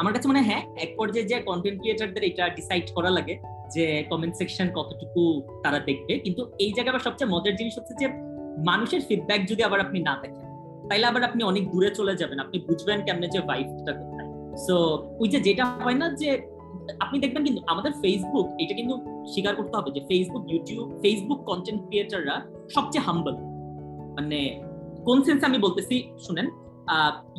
আমার 0.01 0.13
কাছে 0.15 0.27
মনে 0.31 0.43
হ্যাঁ 0.49 0.63
এক 0.85 0.91
পর্যায়ে 0.99 1.27
যে 1.31 1.37
কন্টেন্ট 1.49 1.77
ক্রিয়েটারদের 1.81 2.25
এটা 2.31 2.45
ডিসাইড 2.59 2.87
করা 2.97 3.11
লাগে 3.19 3.35
যে 3.75 3.85
কমেন্ট 4.11 4.35
সেকশন 4.41 4.69
কতটুকু 4.79 5.23
তারা 5.65 5.79
দেখবে। 5.89 6.15
কিন্তু 6.25 6.43
এই 6.65 6.71
জায়গায় 6.77 6.93
আবার 6.95 7.05
সবচেয়ে 7.07 7.33
মজার 7.35 7.59
জিনিস 7.61 7.75
হচ্ছে 7.79 7.95
যে 8.01 8.07
মানুষের 8.71 9.03
ফিডব্যাক 9.09 9.41
যদি 9.51 9.63
আবার 9.69 9.81
আপনি 9.87 9.99
না 10.09 10.15
দেখেন, 10.23 10.47
তাইলে 10.89 11.07
আবার 11.11 11.23
আপনি 11.29 11.41
অনেক 11.51 11.65
দূরে 11.73 11.91
চলে 11.99 12.15
যাবেন। 12.21 12.39
আপনি 12.45 12.57
বুঝবেন 12.69 12.99
কেমনে 13.07 13.29
যে 13.35 13.41
ভাইবটা 13.51 13.93
কোথায়। 14.01 14.29
সো 14.67 14.75
ওই 15.23 15.29
যে 15.33 15.39
যেটা 15.47 15.65
হয় 15.85 15.99
না 16.03 16.07
যে 16.21 16.31
আপনি 17.05 17.17
দেখবেন 17.25 17.43
কিন্তু 17.47 17.61
আমাদের 17.73 17.93
ফেসবুক 18.03 18.47
এটা 18.63 18.75
কিন্তু 18.79 18.95
স্বীকার 19.33 19.55
করতে 19.59 19.75
হবে 19.79 19.91
যে 19.97 20.01
ফেসবুক 20.09 20.45
ইউটিউব 20.53 20.87
ফেসবুক 21.03 21.41
কন্টেন্ট 21.51 21.81
ক্রিয়েটাররা 21.89 22.37
সবচেয়ে 22.77 23.05
হাম্বল 23.07 23.35
মানে 24.17 24.39
কোন 25.07 25.19
সেন্সে 25.27 25.47
আমি 25.51 25.59
বলতেছি, 25.67 25.97
শুনেন 26.27 26.47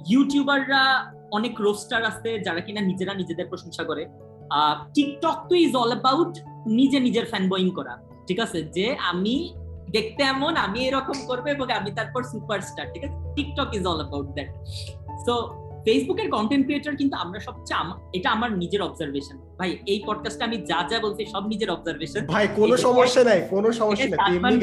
ইউটিউবাররা 0.09 1.11
অনেক 1.31 1.61
রোস্টার 1.61 2.05
আছে 2.05 2.39
যারা 2.39 2.59
কিনা 2.59 2.81
নিজেরা 2.81 3.13
নিজেদের 3.13 3.47
প্রশংসা 3.47 3.83
করে। 3.83 4.05
টিকটক 4.93 5.47
তো 5.49 5.55
ইজ 5.55 5.75
অল 5.75 5.87
অ্যাবাউট 5.87 6.37
নিজে 6.67 6.99
নিজের 6.99 7.25
ফ্যান 7.25 7.49
বয়িং 7.49 7.69
করা। 7.69 7.97
ঠিক 8.27 8.39
আছে? 8.39 8.63
যে 8.63 8.95
আমি 8.95 9.53
দেখতে 9.91 10.23
এমন, 10.23 10.57
আমি 10.57 10.79
এরকম 10.87 11.27
করব 11.27 11.47
এবং 11.47 11.71
আমি 11.71 11.91
তারপর 11.91 12.23
সুপারস্টার 12.23 12.93
ঠিক 12.93 13.03
আছে? 13.03 13.35
TikTok 13.35 13.75
is 13.75 13.85
all 13.85 13.97
about 13.97 14.25
that 14.25 14.49
so 15.25 15.63
ফেসবুকের 15.85 16.29
কন্টেন্ট 16.29 16.65
ক্রিয়েটর 16.65 16.95
কিন্তু 16.95 17.17
আমরা 17.17 17.39
সবচেয়ে 17.39 18.17
এটা 18.17 18.31
আমার 18.31 18.57
নিজের 18.57 18.81
অবজারভেশন 18.81 19.39
ভাই 19.59 19.69
এই 19.87 19.99
পডকাস্টে 20.07 20.43
আমি 20.43 20.57
যা 20.69 20.79
যা 20.89 20.97
বলছি 20.99 21.23
সব 21.25 21.43
নিজের 21.47 21.69
অবজারভেশন 21.71 22.21
ভাই 22.25 22.45
কোনো 22.55 22.75
সমস্যা 22.77 23.21
নাই 23.23 23.39
কোনো 23.49 23.69
সমস্যা 23.71 24.07
নাই 24.09 24.33
আমাকে 24.37 24.57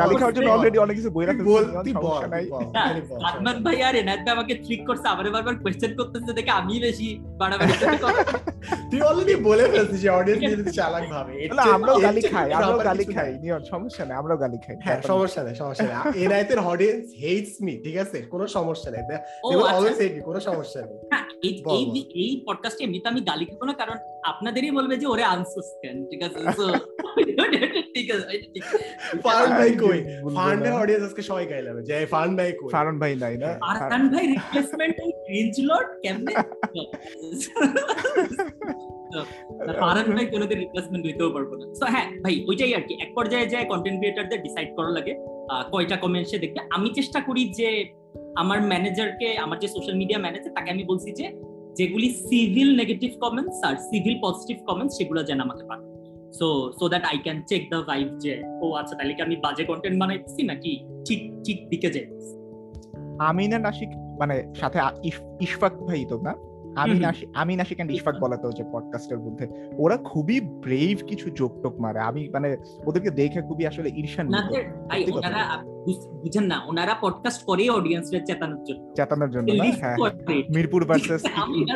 গালি 0.00 0.14
খাওয়ার 0.16 0.34
জন্য 0.34 0.48
অলরেডি 0.50 0.78
অনেক 0.78 0.94
কিছু 0.96 1.10
বইরা 1.10 1.32
বল 1.44 1.64
সালমান 3.24 3.56
ভাই 3.64 3.76
আর 3.82 3.94
এনায়েত 3.96 4.20
ভাই 4.20 4.34
আমাকে 4.34 4.54
ট্রিক 4.54 4.80
করছে 4.86 5.06
আবার 5.08 5.26
বারবার 5.30 5.54
কোশ্চেন 5.56 5.92
করতেছে 5.96 6.32
দেখে 6.32 6.52
আমি 6.60 6.74
বেশি 6.80 7.08
বাড়াবাড়ি 7.40 7.74
তুই 8.90 9.00
অলরেডি 9.00 9.34
বলে 9.48 9.64
ফেলছিস 9.68 10.00
যে 10.00 10.08
অডিয়েন্স 10.08 10.42
নিজে 10.42 10.72
চালাক 10.72 11.04
ভাবে। 11.10 11.32
না 11.58 11.62
আমরাও 11.76 11.98
গালি 12.00 12.22
খাই 12.32 12.48
আমরাও 12.52 12.78
গালি 12.78 13.04
খাই 13.04 13.30
নিয়ন 13.42 13.62
সমস্যা 13.64 14.02
নাই 14.04 14.16
আমরাও 14.16 14.38
গালি 14.38 14.58
খাই। 14.66 14.76
হ্যাঁ 14.84 15.00
সমস্যা 15.06 15.40
নাই 15.42 15.54
সমস্যা 15.54 15.84
নাই। 15.84 16.24
এনায়েতের 16.24 16.60
অডিয়েন্স 16.72 17.04
হেটস 17.22 17.54
মি 17.62 17.72
ঠিক 17.84 17.96
আছে? 17.96 18.18
কোনো 18.32 18.44
সমস্যা 18.56 18.88
নাই। 18.90 19.02
দে 19.10 19.16
অলওয়েজ 19.42 19.96
হেট 20.02 20.12
মি 20.16 20.22
কোনো 20.28 20.40
সমস্যা 20.40 20.80
নেই। 20.86 20.98
এই 21.46 21.52
এই 22.22 22.32
পডকাস্টে 22.46 22.84
এমনিতে 22.84 23.08
আমি 23.08 23.20
গালি 23.20 23.39
খাব 23.46 23.64
না 23.64 23.72
কারণ 23.72 23.96
আপনাদেরই 24.24 24.70
বলবে 24.70 24.96
যে 24.96 25.06
ওরে 25.06 25.24
আনসার 25.24 25.62
কেন 25.82 26.06
ঠিক 26.10 26.22
আছে? 26.22 26.38
সো 26.56 26.70
ঠিক 27.94 28.14
আছে 28.14 28.26
ফান 29.22 29.50
ভাই 29.50 29.70
কই? 29.70 30.04
ফান্ডের 30.36 30.72
অডিয়েন্স 30.72 31.06
আজকে 31.06 31.22
সবাই 31.22 31.46
গাইলাবে 31.46 31.82
যে 31.82 32.06
ভাই 32.36 32.52
কই? 32.52 32.70
ফারন 32.70 32.98
ভাই 32.98 33.16
নাই 33.16 33.36
না। 33.36 33.58
ফারহান 33.60 34.08
ভাই 34.08 34.26
রিপ্লেসমেন্ট 34.26 34.96
ক্রিঞ্জ 35.26 35.60
লর্ড 35.60 35.88
কেমনে? 36.02 36.34
ফারহান 39.80 40.16
ভাই 40.16 40.26
কোনোদিন 40.26 40.58
রিপ্লেসমেন্ট 40.58 41.06
হইতেও 41.06 41.30
পারব 41.30 41.54
না। 41.54 41.90
হ্যাঁ 41.90 42.22
ভাই 42.22 42.44
ওইটাই 42.48 42.74
আর 42.74 42.80
কি। 42.80 42.98
এক 43.02 43.14
পর্যায়ে 43.14 43.46
যায় 43.46 43.64
কন্টেন্ট 43.64 43.98
ক্রিয়েটরদের 43.98 44.42
ডিসাইড 44.42 44.68
করা 44.76 44.90
লাগে। 44.90 45.14
কয়টা 45.72 45.96
কমেন্ট 45.96 46.28
সে 46.28 46.38
দেখবে। 46.38 46.60
আমি 46.70 46.94
চেষ্টা 46.94 47.20
করি 47.20 47.52
যে 47.52 47.84
আমার 48.36 48.62
ম্যানেজারকে 48.62 49.38
আমার 49.38 49.58
যে 49.58 49.68
সোশ্যাল 49.68 49.96
মিডিয়া 49.96 50.18
ম্যানেজার 50.18 50.54
তাকে 50.54 50.70
আমি 50.70 50.84
বলছি 50.84 51.12
যে 51.12 51.49
যেগুলি 51.80 52.08
সিভিল 52.10 52.76
নেগেটিভ 52.76 53.10
কমেন্টস 53.20 53.58
আর 53.64 53.76
সিভিল 53.76 54.18
পজিটিভ 54.22 54.56
কমেন্টস 54.66 54.96
সেগুলো 54.96 55.22
যেন 55.22 55.40
আমাকে 55.40 55.64
পাঠায় 55.66 55.90
so 56.32 56.72
so 56.72 56.88
that 56.88 57.04
I 57.04 57.18
can 57.18 57.42
check 57.48 57.70
the 57.70 57.82
vibe 57.86 58.18
যে, 58.18 58.42
ও 58.62 58.72
আচ্ছা 58.72 58.96
তাহলে 58.96 59.14
কি 59.14 59.22
আমি 59.22 59.36
বাজে 59.36 59.64
কন্টেন্ট 59.64 60.00
বানাইতেছি 60.00 60.42
নাকি 60.42 60.84
ঠিক 61.04 61.20
ঠিক 61.44 61.68
দিকে 61.68 61.90
যাই 61.90 62.06
আমিনা 63.18 63.58
নাসিক 63.58 63.88
মানে 64.20 64.54
সাথে 64.54 64.78
ইশফাক 65.40 65.74
ভাই 65.82 66.04
তো 66.08 66.20
না? 66.20 66.34
আমি 66.76 67.00
নাসি 67.00 67.26
আমি 67.34 67.56
নাসিক 67.56 67.76
অ্যান্ড 67.76 67.92
ইশফাক 67.92 68.14
বলা 68.20 68.36
তো 68.36 68.52
যে 68.52 68.64
পডকাস্টের 68.72 69.18
মধ্যে। 69.18 69.48
ওরা 69.78 69.96
খুবই 69.96 70.40
ব্রেভ 70.40 71.06
কিছু 71.06 71.30
জোক 71.30 71.62
টোক 71.62 71.80
মারে। 71.80 72.00
আমি 72.00 72.28
মানে 72.28 72.56
ওদেরকে 72.86 73.10
দেখে 73.10 73.42
খুবই 73.42 73.66
আসলে 73.66 73.88
ঈর্ষা 73.88 74.24
ভাই 74.90 75.10
ওনারা 75.12 75.64
বুঝেন 76.22 76.44
না 76.44 76.62
ওনারা 76.66 76.96
পডকাস্ট 77.00 77.44
করে 77.44 77.70
অডিয়েন্সদের 77.70 78.24
চেতানোর 78.24 78.64
জন্য। 78.64 78.94
চেতানোর 78.94 79.30
জন্য 79.30 79.52
না? 79.52 79.64
হ্যাঁ 79.64 79.96
মিরপুর 80.54 80.84
ভার্সেস 80.84 81.22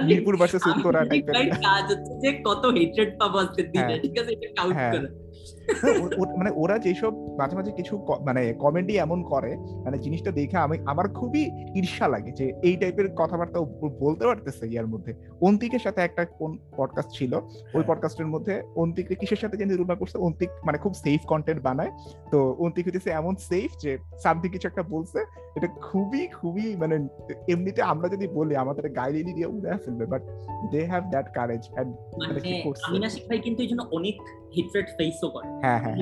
মিরপুর 0.05 0.37
ভার্সেস 0.37 0.67
উত্তরা 0.67 1.05
টাইপের 1.05 1.51
কাজ 1.51 1.85
হচ্ছে 1.93 2.15
যে 2.21 2.43
কত 2.45 2.67
হেট্রেড 2.67 3.19
পাবো 3.19 3.39
আজকে 3.39 3.63
দিনে 3.63 4.01
ঠিক 4.03 4.19
আছে? 4.21 4.33
এটা 4.33 4.63
কাউন্ট 4.63 4.77
করে। 4.77 5.25
মানে 6.39 6.51
ওরা 6.57 6.79
যেসব 6.79 7.37
মাঝে 7.39 7.57
মাঝে 7.57 7.73
কিছু 7.73 8.07
মানে 8.23 8.53
কমেডি 8.53 8.99
এমন 8.99 9.23
করে 9.23 9.57
মানে 9.57 9.99
জিনিসটা 9.99 10.31
দেখে 10.31 10.57
আমি 10.57 10.79
আমার 10.87 11.09
খুবই 11.09 11.51
ঈর্ষা 11.75 12.09
লাগে 12.09 12.33
যে 12.33 12.53
এই 12.63 12.77
টাইপের 12.77 13.09
কথাবার্তা 13.17 13.61
বলতে 14.01 14.27
পারতেছে 14.27 14.67
ইয়ার 14.67 14.87
মধ্যে। 14.87 15.15
অন্তিকের 15.41 15.79
সাথে 15.79 16.01
একটা 16.01 16.25
কোন 16.25 16.59
পডকাস্ট 16.77 17.11
ছিল 17.11 17.35
ওই 17.75 17.83
পডকাস্টের 17.87 18.27
হ্যাঁ। 18.27 18.35
মধ্যে 18.35 18.63
অন্তিক 18.77 19.19
কিসের 19.19 19.37
সাথে 19.37 19.57
যে 19.57 19.67
নিরূপণ 19.67 19.95
করছে 19.95 20.19
অন্তিক 20.19 20.51
মানে 20.65 20.79
খুব 20.79 20.93
সেফ 20.95 21.21
কন্টেন্ট 21.27 21.63
বানায়। 21.63 21.91
তো 22.31 22.57
অন্তিক 22.59 22.87
হইতেছে 22.87 23.11
এমন 23.11 23.37
সেফ 23.37 23.71
যে 23.79 23.99
সামথিং 24.23 24.51
কিছু 24.51 24.69
একটা 24.69 24.83
বলছে 24.83 25.19
এটা 25.57 25.67
খুবই 25.67 26.27
খুবই 26.27 26.77
মানে 26.77 27.09
এমনিতে 27.49 27.83
আমরা 27.83 28.09
যদি 28.09 28.27
বলি 28.29 28.57
আমাদের 28.57 28.89
গাইডলাইন 28.89 29.35
দিয়ে 29.35 29.47
উড়ে 29.47 29.79
ফেলবে 29.79 30.07
but 30.07 30.23
they 30.73 30.85
have 30.85 31.05
that 31.11 31.35
courage 31.35 31.69
and 31.79 31.91
মানে 32.19 32.41
আমিনা 32.89 33.09
ভাই 33.29 33.39
কিন্তু 33.39 33.63
এই 33.63 33.69
জন্য 33.69 33.83
অনেক 33.93 34.15
হিটরেট 34.57 34.89
ফেসও 34.99 35.29
করে। 35.29 35.54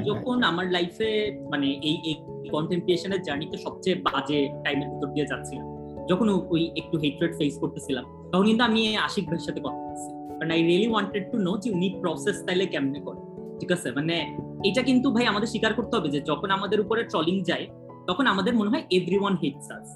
যখন 0.04 0.42
আমার 0.42 0.66
লাইফে 0.70 1.10
মানে 1.50 1.66
এই 1.66 1.96
এই 2.08 2.14
কন্টেন্ট 2.54 2.84
ক্রিয়েশনের 2.84 3.22
জার্নিতে 3.22 3.58
সবচেয়ে 3.58 3.96
বাজে 4.06 4.48
টাইমের 4.64 4.88
ভিতর 4.92 5.08
দিয়ে 5.14 5.26
যাচ্ছিলাম। 5.26 5.66
যখন 6.10 6.28
ওই 6.54 6.70
একটু 6.76 6.98
হেটরেট 6.98 7.32
ফেস 7.38 7.58
করতেছিলাম 7.58 8.04
তখন 8.32 8.44
কিন্তু 8.44 8.64
আমি 8.64 8.96
আশিক 8.96 9.24
ভাইয়ের 9.26 9.44
সাথে 9.46 9.60
কথা 9.60 9.80
বলছি। 9.86 10.10
কারণ 10.38 10.50
I 10.50 10.62
really 10.62 10.88
wanted 10.88 11.24
to 11.32 11.38
know 11.38 11.56
যে 11.62 11.70
উনি 11.70 11.88
প্রসেস 12.02 12.36
তাইলে 12.46 12.66
কেমনে 12.66 13.00
করে। 13.00 13.20
ঠিক 13.60 13.72
আছে? 13.72 13.90
মানে 13.90 14.36
এটা 14.68 14.82
কিন্তু 14.82 15.10
ভাই 15.10 15.26
আমাদের 15.26 15.48
স্বীকার 15.48 15.74
করতে 15.74 15.96
হবে 15.96 16.08
যে 16.08 16.20
যখন 16.20 16.50
আমাদের 16.50 16.80
উপরে 16.80 17.04
ট্রলিং 17.04 17.42
যায় 17.42 17.66
তখন 18.08 18.26
আমাদের 18.26 18.54
মনে 18.54 18.70
হয় 18.70 18.84
এভরি 18.90 19.18
ওয়ান 19.18 19.34
হেটস 19.42 19.70
আস 19.70 19.88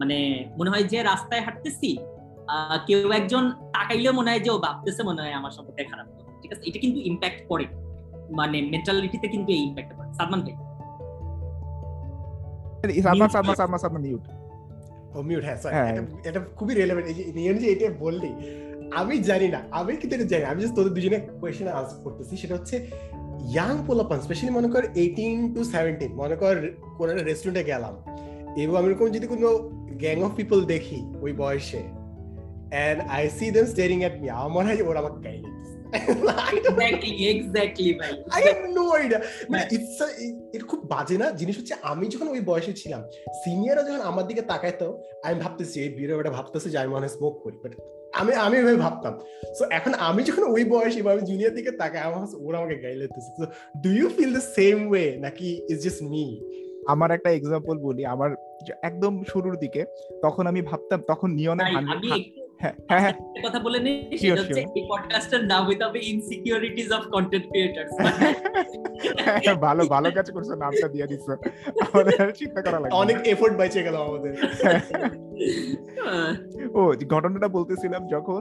মানে 0.00 0.44
মনে 0.58 0.70
হয় 0.70 0.82
যে 0.82 1.02
রাস্তায় 1.02 1.42
হাঁটতেছি 1.42 1.96
কেউ 2.86 3.10
একজন 3.12 3.50
তাকাইলেও 3.50 4.12
মনে 4.12 4.30
হয় 4.30 4.40
যে 4.40 4.50
ও 4.50 4.58
ভাবতেছে 4.58 5.02
মনে 5.02 5.22
হয় 5.22 5.32
আমার 5.32 5.50
সম্পর্কে 5.50 5.84
খারাপ। 5.84 6.06
ঠিক 6.42 6.52
আছে? 6.52 6.62
এটা 6.66 6.78
কিন্তু 6.78 7.00
ইম্প্যাক্ট 7.00 7.40
করে। 7.48 7.66
মানে 8.30 8.62
মেন্টালিটিতে 8.62 9.28
কিন্তু 9.28 9.52
এই 9.52 9.58
ইম্প্যাক্ট 9.58 9.96
পড়ে। 9.96 10.14
সালমান 10.14 10.40
ভাই। 10.40 10.54
সালমান 13.02 13.28
সালমান 13.28 13.54
সালমান 13.54 13.78
সালমান 13.78 14.02
মিউট 14.02 14.24
ও 15.14 15.22
মিউট 15.22 15.44
হ্যাঁ 15.44 16.06
এটা 16.24 16.40
খুবই 16.40 16.74
রিলেভেন্ট 16.74 17.08
এই 17.08 17.14
যে 17.14 17.32
নিয়ন 17.32 17.56
যে 17.58 17.66
এটা 17.66 17.94
বললি 17.98 18.34
আমি 18.94 19.18
জানি 19.18 19.48
না 19.48 19.60
আমি 19.70 19.96
কিন্তু 19.96 20.16
এটা 20.16 20.24
জানি 20.24 20.44
আমি 20.44 20.60
জাস্ট 20.60 20.76
তোদের 20.76 20.94
দুজনে 20.94 21.18
কোয়েশ্চেন 21.40 21.68
আনসার 21.68 22.02
করতেছি 22.04 22.36
সেটা 22.36 22.54
হচ্ছে 22.54 22.86
ইয়াং 23.52 23.76
পোলাপান 23.86 24.20
স্পেশালি 24.20 24.52
মনে 24.52 24.68
কর 24.68 24.82
এইটিন 24.94 25.54
টু 25.54 25.64
সেভেন্টিন 25.64 26.12
মনে 26.14 26.36
কর 26.36 26.54
কোন 26.98 27.10
রেস্টুরেন্টে 27.10 27.64
গেলাম 27.64 27.94
এবং 28.56 28.76
আমি 28.76 28.88
এরকম 28.88 29.08
যদি 29.08 29.26
কোনো 29.26 29.70
গ্যাং 29.90 30.22
অফ 30.22 30.32
পিপল 30.34 30.64
দেখি 30.64 31.06
ওই 31.20 31.32
বয়সে 31.32 31.82
and 32.66 33.08
I 33.08 33.30
see 33.30 33.50
them 33.50 33.64
staring 33.64 34.00
at 34.02 34.22
me. 34.22 34.28
আমার 34.30 34.48
মনে 34.48 34.66
হয় 34.66 34.82
ওরা 34.82 34.98
আমাকে 34.98 35.22
গাইলে 35.22 35.48
খুব 40.68 40.80
বাজে 40.90 41.18
না? 41.18 41.30
জিনিস 41.30 41.58
হচ্ছে 41.58 41.74
আমি 41.82 42.06
যখন 42.06 42.28
ওই 42.28 42.40
বয়সে 42.40 42.72
ছিলাম 42.72 43.02
সিনিয়ররা 43.44 43.82
যখন 43.82 44.00
আমার 44.00 44.26
দিকে 44.26 44.42
তাকাইতো 44.42 45.02
আমি 45.22 45.40
ভাবতেছি 45.40 45.80
এই 45.80 45.88
বিয়ের 45.88 46.12
ওটা 46.12 46.30
ভাবতেছে 46.30 46.70
যে 46.70 46.78
আমি 46.78 46.88
মনে 46.88 47.08
স্মোক 47.08 47.42
করি। 47.42 47.56
বাট 47.64 47.74
আমি 48.12 48.76
ভাবতাম। 48.76 49.18
সো 49.58 49.64
এখন 49.70 49.94
আমি 49.94 50.22
যখন 50.22 50.42
ওই 50.42 50.64
বয়সে 50.64 51.02
বা 51.02 51.12
আমি 51.12 51.22
জুনিয়র 51.22 51.54
দিকে 51.54 51.70
তাকাই 51.70 52.00
আমার 52.00 52.26
ওরা 52.38 52.58
আমাকে 52.58 52.76
গাইলে 52.76 53.08
do 53.80 53.90
you 53.90 54.08
feel 54.08 54.32
the 54.32 54.40
same 54.40 54.90
way 54.90 55.16
নাকি 55.16 55.66
ইজ 55.70 55.82
জাস্ট 55.82 56.02
মি 56.02 56.40
আমার 56.88 57.10
একটা 57.10 57.30
এক্সাম্পল 57.30 57.78
বলি। 57.78 58.04
আমার 58.04 58.30
একদম 58.82 59.24
শুরুর 59.24 59.56
দিকে 59.56 59.84
তখন 60.22 60.46
আমি 60.46 60.62
ভাবতাম 60.62 61.02
তখন 61.06 61.38
হ্যাঁ, 61.38 62.45
হ্যাঁ। 62.60 63.12
কথা 63.44 63.58
বলে 63.58 63.78
নেই 63.80 63.96
সেটা 64.18 64.40
হচ্ছে 64.42 64.60
এই 64.74 64.84
পডকাস্টের 64.88 65.42
নাম 65.44 65.62
হইতে 65.66 65.84
হবে 65.84 65.98
ইনসিকিউরিটিজ 66.04 66.88
অফ 66.92 67.02
কন্টেন্ট 67.10 67.44
ক্রিয়েটরস 67.46 67.92
ভালো 69.60 69.82
ভালো 69.86 70.08
কাজ 70.10 70.26
করছ 70.30 70.48
নামটা 70.48 70.88
দিয়ে 70.88 71.06
দিছো। 71.06 71.32
আমাদের 71.86 72.32
চিন্তা 72.32 72.60
করা 72.62 72.78
লাগে 72.80 72.92
অনেক 72.94 73.18
এফোর্ট 73.26 73.54
বাইচে 73.56 73.80
গেল 73.82 73.96
আমাদের। 73.96 74.32
ও 76.74 76.80
ঘটনাটা 77.10 77.48
বলতেছিলাম 77.48 78.02
যখন 78.08 78.40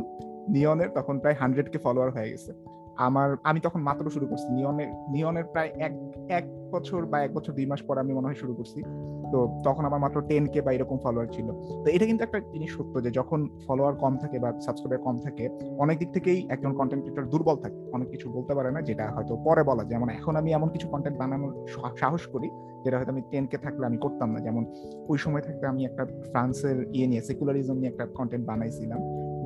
নিয়নের 0.49 0.89
তখন 0.89 1.15
প্রায় 1.19 1.35
হান্ড্রেড 1.35 1.67
কে 1.69 1.77
ফলোয়ার 1.77 2.09
হয়ে 2.11 2.29
গেছে। 2.29 2.51
আমার, 2.97 3.37
আমি 3.43 3.59
তখন 3.59 3.81
মাত্র 3.81 4.09
শুরু 4.09 4.27
করছি। 4.27 4.47
নিয়নের 4.53 4.87
নিয়নের 5.09 5.45
প্রায় 5.45 5.69
এক 5.77 5.93
এক 6.29 6.45
বছর 6.71 7.05
বা 7.05 7.19
এক 7.19 7.33
বছর 7.33 7.53
দুই 7.53 7.65
মাস 7.65 7.81
পর 7.81 7.97
আমি 7.97 8.13
মনে 8.13 8.27
হয় 8.27 8.35
শুরু 8.35 8.53
করছি। 8.53 8.83
তো 9.31 9.61
তখন 9.63 9.85
আমার 9.85 9.99
মাত্র 9.99 10.21
টেন 10.21 10.47
কে 10.47 10.61
বা 10.61 10.71
এরকম 10.71 10.97
ফলোয়ার 10.97 11.27
ছিল। 11.27 11.47
তো 11.83 11.89
এটা 11.89 12.05
কিন্তু 12.05 12.23
একটা 12.23 12.39
জিনিস 12.39 12.77
সত্য 12.77 13.03
যে 13.03 13.11
যখন 13.11 13.49
ফলোয়ার 13.67 13.95
কম 13.95 14.17
থাকে 14.17 14.39
বা 14.39 14.53
সাবস্ক্রাইবার 14.65 15.03
কম 15.03 15.17
থাকে, 15.19 15.49
অনেক 15.77 15.99
দিক 15.99 16.11
থেকেই 16.13 16.47
একজন 16.49 16.73
কন্টেন্ট 16.73 17.03
ক্রিয়েটর 17.03 17.25
দুর্বল 17.25 17.55
থাকে। 17.55 17.91
অনেক 17.93 18.09
কিছু 18.09 18.29
বলতে 18.31 18.55
পারে 18.55 18.71
না, 18.71 18.81
যেটা 18.81 19.11
হয়তো 19.11 19.35
পরে 19.35 19.63
বলা 19.63 19.83
যেমন 19.83 20.09
এখন 20.09 20.35
আমি 20.35 20.53
এমন 20.53 20.69
কিছু 20.69 20.87
কন্টেন্ট 20.87 21.17
বানানোর 21.17 21.67
সাহস 22.01 22.27
করি, 22.27 22.49
যেটা 22.83 22.97
হয়তো 22.97 23.11
আমি 23.11 23.21
টেন 23.31 23.45
কে 23.45 23.57
থাকলে 23.57 23.85
আমি 23.85 23.97
করতাম 23.97 24.31
না। 24.31 24.39
যেমন 24.39 24.65
ওই 25.07 25.17
সময় 25.17 25.41
থাকতে 25.41 25.67
আমি 25.67 25.85
একটা 25.85 26.05
ফ্রান্সের 26.31 26.85
ইয়ে 26.93 27.07
নিয়ে 27.07 27.21
সেকুলারিজম 27.21 27.77
নিয়ে 27.77 27.91
একটা 27.91 28.05
কন্টেন্ট 28.05 28.45
বানাইছিলাম 28.45 28.99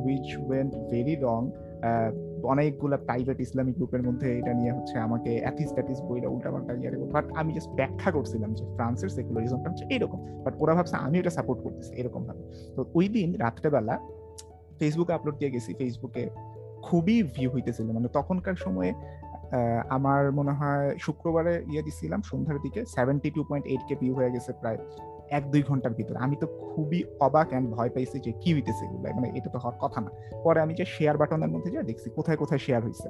উইচ 0.05 0.37
ওয়েন্ট 0.47 0.75
ভেরি 0.91 1.15
রং 1.15 1.51
অনেকগুলো 2.43 2.97
প্রাইভেট 2.97 3.39
ইসলামিক 3.39 3.75
গ্রুপের 3.75 4.03
মধ্যে 4.03 4.39
এটা 4.39 4.53
নিয়ে 4.53 4.71
হচ্ছে 4.71 4.99
আমাকে 4.99 5.41
অ্যাথিস 5.41 5.69
ট্যাথিস 5.73 5.99
বইটা 6.01 6.29
উল্টাপাল্টা 6.29 6.73
ইয়ে 6.73 7.11
বাট 7.15 7.25
আমি 7.35 7.53
জাস্ট 7.53 7.69
ব্যাখ্যা 7.69 8.11
করছিলাম 8.11 8.53
যে 8.53 8.63
ফ্রান্সের 8.75 9.09
সেকুলারিজমটা 9.09 9.69
হচ্ছে 9.69 9.85
এরকম। 9.89 10.19
বাট 10.43 10.53
ওরা 10.59 10.73
ভাবছে 10.73 10.95
আমি 10.95 11.19
এটা 11.19 11.29
সাপোর্ট 11.29 11.59
করতেছি 11.63 11.91
এরকম 11.95 12.23
ভাবে। 12.23 12.43
তো 12.75 12.85
ওই 12.93 13.07
দিন 13.07 13.35
রাত্রেবেলা 13.35 13.99
ফেসবুকে 14.79 15.13
আপলোড 15.13 15.35
দিয়ে 15.37 15.51
গেছি। 15.51 15.73
ফেসবুকে 15.73 16.29
খুবই 16.81 17.23
ভিউ 17.23 17.49
হইতেছিল। 17.49 17.91
মানে 17.91 18.07
তখনকার 18.07 18.55
সময়ে 18.55 18.93
আমার 19.89 20.31
মনে 20.31 20.51
হয় 20.51 20.97
শুক্রবারে 20.99 21.63
ইয়ে 21.71 21.81
দিছিলাম 21.81 22.21
সন্ধ্যার 22.21 22.57
দিকে। 22.59 22.85
Seventy 22.85 23.31
two 23.31 23.43
point 23.49 23.67
eight 23.67 23.83
K 23.87 23.95
view 23.95 24.13
হয়ে 24.15 24.31
গেছে 24.31 24.53
প্রায়। 24.53 24.77
এক 25.32 25.43
দুই 25.51 25.63
ঘণ্টার 25.63 25.93
ভিতরে। 25.93 26.17
আমি 26.19 26.36
তো 26.36 26.47
খুবই 26.47 27.03
অবাক 27.19 27.47
অ্যান্ড 27.49 27.67
ভয় 27.75 27.89
পাইছি 27.89 28.19
যে 28.19 28.32
কি 28.41 28.53
হইতেছে 28.53 28.86
এগুলো। 28.86 28.99
মানে 29.15 29.27
এটা 29.38 29.49
তো 29.49 29.59
হওয়ার 29.59 29.77
কথা 29.80 30.01
না। 30.01 30.09
পরে 30.43 30.61
আমি 30.61 30.73
যে 30.73 30.86
শেয়ার 30.86 31.17
বাটনের 31.17 31.49
মধ্যে 31.49 31.71
যা 31.71 31.82
দেখছি, 31.82 32.09
কোথায় 32.09 32.38
কোথায় 32.38 32.59
শেয়ার 32.59 32.84
হয়েছে 32.84 33.09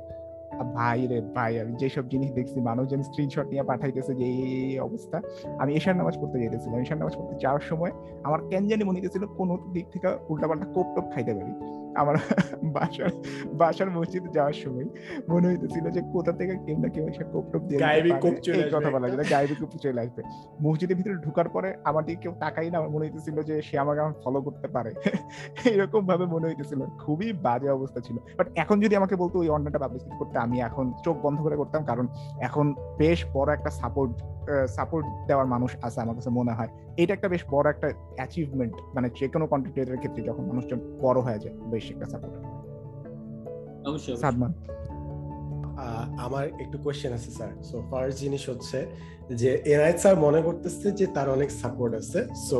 ভাই 0.75 1.07
রে 1.07 1.21
ভাই, 1.21 1.59
আমি 1.61 1.73
যেসব 1.73 2.05
জিনিস 2.09 2.31
দেখছি, 2.31 2.61
মানুষজন 2.61 3.01
স্ক্রিনশট 3.01 3.47
নিয়ে 3.47 3.63
পাঠাইতেছে 3.63 4.15
যে 4.15 4.25
এই 4.25 4.79
অবস্থা। 4.79 5.21
আমি 5.59 5.71
এশার 5.75 5.95
নামাজ 5.95 6.15
পড়তে 6.21 6.39
যেতেছিলাম 6.39 6.79
এশার 6.79 6.97
নামাজ 6.97 7.15
পড়তে 7.17 7.35
যাওয়ার 7.39 7.63
সময় 7.69 7.91
আমার 8.23 8.39
কেন 8.49 8.67
জানি 8.67 8.83
মনে 8.83 8.97
হইতেছিল 8.99 9.25
কোনো 9.25 9.57
দিক 9.73 9.85
থেকে 9.91 10.07
উল্টাপাল্টা 10.29 10.65
কোপ 10.65 10.87
টোপ 10.95 11.05
খাইতে 11.13 11.33
পারি। 11.33 11.53
আমার 12.01 12.15
বাসার 12.75 13.11
বাসার 13.61 13.89
মসজিদে 13.97 14.29
যাওয়ার 14.37 14.53
সময় 14.53 14.87
মনে 15.29 15.45
হইতেছিল 15.47 15.85
যে 15.95 16.01
কোথা 16.13 16.31
থেকে 16.31 16.53
কেউ 16.65 16.77
না 16.83 16.89
কেউ 16.95 17.05
এসে 17.11 17.23
কোপ 17.33 17.45
টোপ 17.51 17.63
দিয়ে 17.67 17.79
এই 18.59 18.69
কথা 18.75 18.89
বলা 18.95 19.07
যায় 19.09 19.27
গায়েবী 19.33 19.55
কোপ 19.61 19.71
চলে 19.83 20.01
আসবে। 20.01 20.21
মসজিদের 20.65 20.95
ভিতরে 20.99 21.15
ঢুকার 21.25 21.49
পরে 21.49 21.69
আমার 21.89 22.03
দিকে 22.05 22.19
কেউ 22.23 22.33
তাকাই 22.43 22.69
না 22.71 22.77
আমার 22.77 22.91
মনে 22.95 23.03
হইতেছিল 23.05 23.37
যে 23.49 23.55
সে 23.61 23.75
আমাকে 23.83 23.99
আমার 23.99 24.15
ফলো 24.23 24.39
করতে 24.41 24.67
পারে। 24.75 24.91
এরকম 25.73 26.01
ভাবে 26.09 26.25
মনে 26.25 26.45
হইতেছিল 26.49 26.81
খুবই 27.03 27.33
বাজে 27.45 27.69
অবস্থা 27.77 27.99
ছিল। 28.07 28.17
বাট 28.37 28.47
এখন 28.55 28.79
যদি 28.83 28.93
আমাকে 28.95 29.15
বলতো 29.15 29.35
ওই 29.39 29.49
অন্যটা 29.49 29.79
পাবলিসিটি 29.79 30.15
করতে 30.21 30.37
আমি 30.39 30.61
এখন 30.61 30.93
চোখ 31.05 31.15
বন্ধ 31.25 31.37
করে 31.41 31.55
করতাম 31.61 31.81
কারণ 31.89 32.07
এখন 32.47 32.65
বেশ 32.97 33.19
বড় 33.33 33.49
একটা 33.53 33.69
সাপোর্ট 33.69 34.13
সাপোর্ট 34.77 35.05
দেওয়ার 35.27 35.47
মানুষ 35.53 35.71
আছে 35.87 36.01
আমার 36.01 36.15
কাছে 36.15 36.29
মনে 36.29 36.53
হয়। 36.57 36.71
এটা 37.01 37.11
একটা 37.13 37.27
বেশ 37.27 37.43
বড় 37.51 37.69
একটা 37.69 37.87
অ্যাচিভমেন্ট 38.15 38.75
মানে 38.95 39.07
যে 39.19 39.27
কোনো 39.27 39.45
কন্টেন্ট 39.47 39.73
ক্রিয়েটারের 39.73 39.99
ক্ষেত্রে 39.99 40.21
যখন 40.23 40.43
মানুষজন 40.45 40.79
বড় 41.01 41.21
হয়ে 41.21 41.39
যায় 41.39 41.55
বেশ 41.71 41.85
একটা 41.91 42.05
সাপোর্ট 42.05 42.33
অবশ্যই 43.87 44.17
সাদমান? 44.17 44.51
আমার 46.19 46.45
একটু 46.47 46.77
কোয়েশ্চেন 46.77 47.11
আছে 47.13 47.29
স্যার 47.31 47.51
সো 47.63 47.75
ফার্স্ট 47.91 48.19
জিনিস 48.19 48.43
হচ্ছে 48.49 48.77
যে 49.33 49.49
এনআইট 49.65 49.97
স্যার 49.97 50.15
মনে 50.15 50.41
করতেছে 50.41 50.87
যে 50.91 51.05
তার 51.05 51.27
অনেক 51.29 51.49
সাপোর্ট 51.51 51.95
আছে। 51.95 52.19
সো 52.49 52.59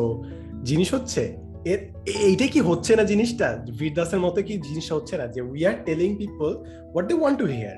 জিনিস 0.64 0.90
হচ্ছে 0.94 1.22
এর 1.66 1.80
এইটা 2.24 2.48
কি 2.48 2.60
হচ্ছে 2.60 2.92
না 2.96 3.04
জিনিসটা? 3.04 3.48
ভিরদাসের 3.80 4.20
মতো 4.20 4.40
কি 4.44 4.54
জিনিসটা 4.58 4.94
হচ্ছে 4.96 5.16
না? 5.18 5.26
যে 5.28 5.42
we 5.42 5.60
are 5.66 5.76
telling 5.86 6.10
people 6.18 6.52
what 6.92 7.06
they 7.08 7.14
want 7.14 7.38
to 7.40 7.46
hear 7.46 7.78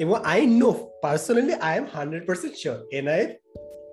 এবং 0.00 0.14
I 0.24 0.40
know 0.60 0.70
personally 1.02 1.54
I 1.68 1.74
am 1.78 1.86
hundred 1.94 2.22
percent 2.26 2.54
sure 2.54 2.78
NI 2.92 3.22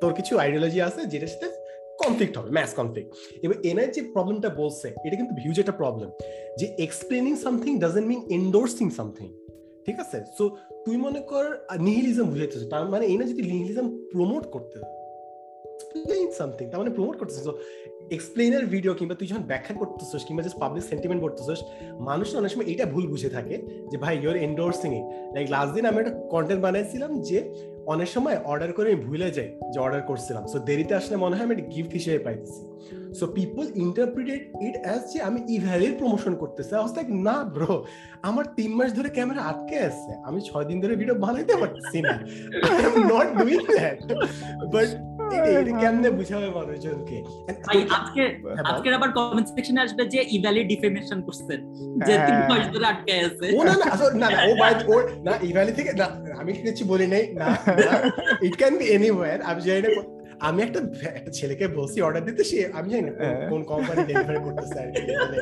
তোর 0.01 0.11
কিছু 0.13 0.33
আইডিওলজি 0.37 0.79
আছে 0.81 1.01
যেটার 1.05 1.27
সাথে 1.27 1.58
কনফ্লিক্ট 2.01 2.35
হবে 2.39 2.49
ম্যাস 2.57 2.71
কনফ্লিক্ট 2.79 3.09
এবার 3.45 3.57
এনআই 3.69 3.87
যে 3.95 4.01
প্রবলেমটা 4.15 4.49
বলছে, 4.61 4.87
এটা 5.05 5.15
কিন্তু 5.19 5.33
হিউজ 5.43 5.57
একটা 5.63 5.75
প্রবলেম 5.81 6.09
যে 6.59 6.65
explaining 6.85 7.33
something 7.45 7.71
doesn't 7.83 8.07
mean 8.11 8.21
endorsing 8.37 8.87
something 8.97 9.27
ঠিক 9.85 9.97
আছে? 10.03 10.17
সো 10.37 10.43
তুই 10.85 10.95
মনে 11.05 11.21
কর 11.31 11.45
নিহিলিজম 11.87 12.25
বুঝাইতেছ, 12.31 12.63
তার 12.73 12.83
মানে 12.93 13.05
এনা 13.13 13.25
যদি 13.31 13.41
নিহিলিজম 13.51 13.85
প্রমোট 14.11 14.43
করতে 14.55 14.77
এক্সপ্লেইন 15.95 16.29
সামথিং 16.39 16.65
তার 16.71 16.79
মানে 16.81 16.91
প্রমোট 16.97 17.15
করতেছিস 17.19 17.43
তো 17.49 17.53
এক্সপ্লেইনার 18.15 18.65
ভিডিও 18.73 18.91
কিংবা 18.99 19.15
তুই 19.19 19.27
যখন 19.31 19.45
ব্যাখ্যা 19.51 19.73
করতেছিস 19.81 20.21
কিংবা 20.27 20.41
জাস্ট 20.45 20.57
পাবলিক 20.63 20.83
সেন্টিমেন্ট 20.91 21.21
করতেছিস 21.25 21.59
মানুষ 22.09 22.27
অনেক 22.39 22.49
সময় 22.53 22.67
এটা 22.73 22.85
ভুল 22.93 23.05
বুঝে 23.13 23.29
থাকে 23.35 23.55
যে, 23.91 23.97
ভাই 24.03 24.13
you're 24.23 24.37
endorsing 24.47 24.89
it 24.99 25.05
like 25.35 25.45
last 25.55 25.71
দিন 25.75 25.83
আমি 25.89 25.97
একটা 26.01 26.13
কন্টেন্ট 26.33 26.61
বানাইছিলাম 26.65 27.11
যে 27.29 27.37
অনেক 27.93 28.09
সময় 28.15 28.37
অর্ডার 28.51 28.71
করে 28.77 28.87
আমি 28.91 28.99
ভুলে 29.07 29.29
যাই 29.37 29.49
যে 29.73 29.77
অর্ডার 29.85 30.01
করছিলাম। 30.09 30.43
সো 30.51 30.57
দেরিতে 30.67 30.93
আসলে 30.99 31.15
মনে 31.23 31.35
হয় 31.35 31.45
আমি 31.47 31.53
একটা 31.55 31.67
গিফট 31.73 31.91
হিসেবে 31.99 32.19
পাইতেছি। 32.25 32.61
So 33.19 33.25
people 33.37 33.63
interpreted 33.85 34.41
it 34.67 34.75
as 34.85 35.01
যে 35.11 35.19
আমি 35.29 35.39
ইভ্যালির 35.55 35.93
প্রমোশন 35.99 36.33
করতেছি। 36.41 36.71
আই 36.75 36.81
লাইক 36.97 37.09
না 37.27 37.35
ব্রো 37.55 37.73
আমার 38.29 38.45
তিন 38.57 38.71
মাস 38.77 38.89
ধরে 38.97 39.09
ক্যামেরা 39.17 39.41
আটকে 39.51 39.77
আছে। 39.89 40.11
আমি 40.27 40.39
ছয় 40.49 40.65
দিন 40.69 40.77
ধরে 40.83 40.93
ভিডিও 41.01 41.17
বানাইতে 41.25 41.53
পারতেছি 41.61 41.97
না। 42.07 42.15
I 42.71 42.79
am 42.89 42.95
not 43.13 43.27
doing 43.39 43.59
that 43.77 43.99
but 44.73 44.89
এটা 45.31 45.71
কেমনে 45.81 46.09
বুঝাবে 46.09 46.49
মানুষজনকে? 46.49 47.17
আজকে 47.93 48.23
হ্যাঁ, 48.47 48.65
আজকের 48.69 48.93
আবার 48.93 49.09
কমেন্ট 49.11 49.47
সেকশনে 49.49 49.79
আসবে 49.81 50.03
যে 50.05 50.19
ইভ্যালি 50.31 50.61
ডিফেমেশন 50.63 51.19
করছেন 51.21 51.59
যে 51.99 52.13
তিন 52.19 52.35
হ্যাঁ। 52.37 52.49
মাস 52.51 52.65
ধরে 52.73 52.85
আটকে 52.85 53.13
আছে। 53.19 53.45
ও 53.55 53.59
না 53.63 53.73
না 53.73 53.85
না 54.13 54.27
না 54.31 54.39
ও 54.43 54.51
বাই 54.55 54.73
ও 54.87 54.95
না 55.23 55.33
ইভ্যালি 55.41 55.71
থেকে 55.71 55.91
না 55.93 56.07
আমি 56.39 56.51
কিছু 56.59 56.83
বলি 56.85 57.07
নাই 57.07 57.23
না 57.33 57.47
ইট 58.41 58.55
ক্যান 58.57 58.73
বি 58.77 58.85
এনিওয়্যার 58.87 59.39
আমি 59.41 59.61
জানি 59.61 59.81
না 59.87 59.89
আমি 60.39 60.59
একটা 60.61 60.79
একটা 61.11 61.31
ছেলেকে 61.31 61.65
বলছি 61.77 61.97
অর্ডার 62.01 62.23
দিতে 62.25 62.43
সে 62.43 62.59
আমি 62.73 62.87
জানি 62.89 63.03
না 63.03 63.11
কোন- 63.11 63.19
হ্যাঁ। 63.19 63.65
কোম্পানি 63.65 64.01
ডেলিভারি 64.07 64.39
করতেছে 64.45 64.77
আর 64.79 64.89
কি 64.93 65.01
মানে। 65.11 65.37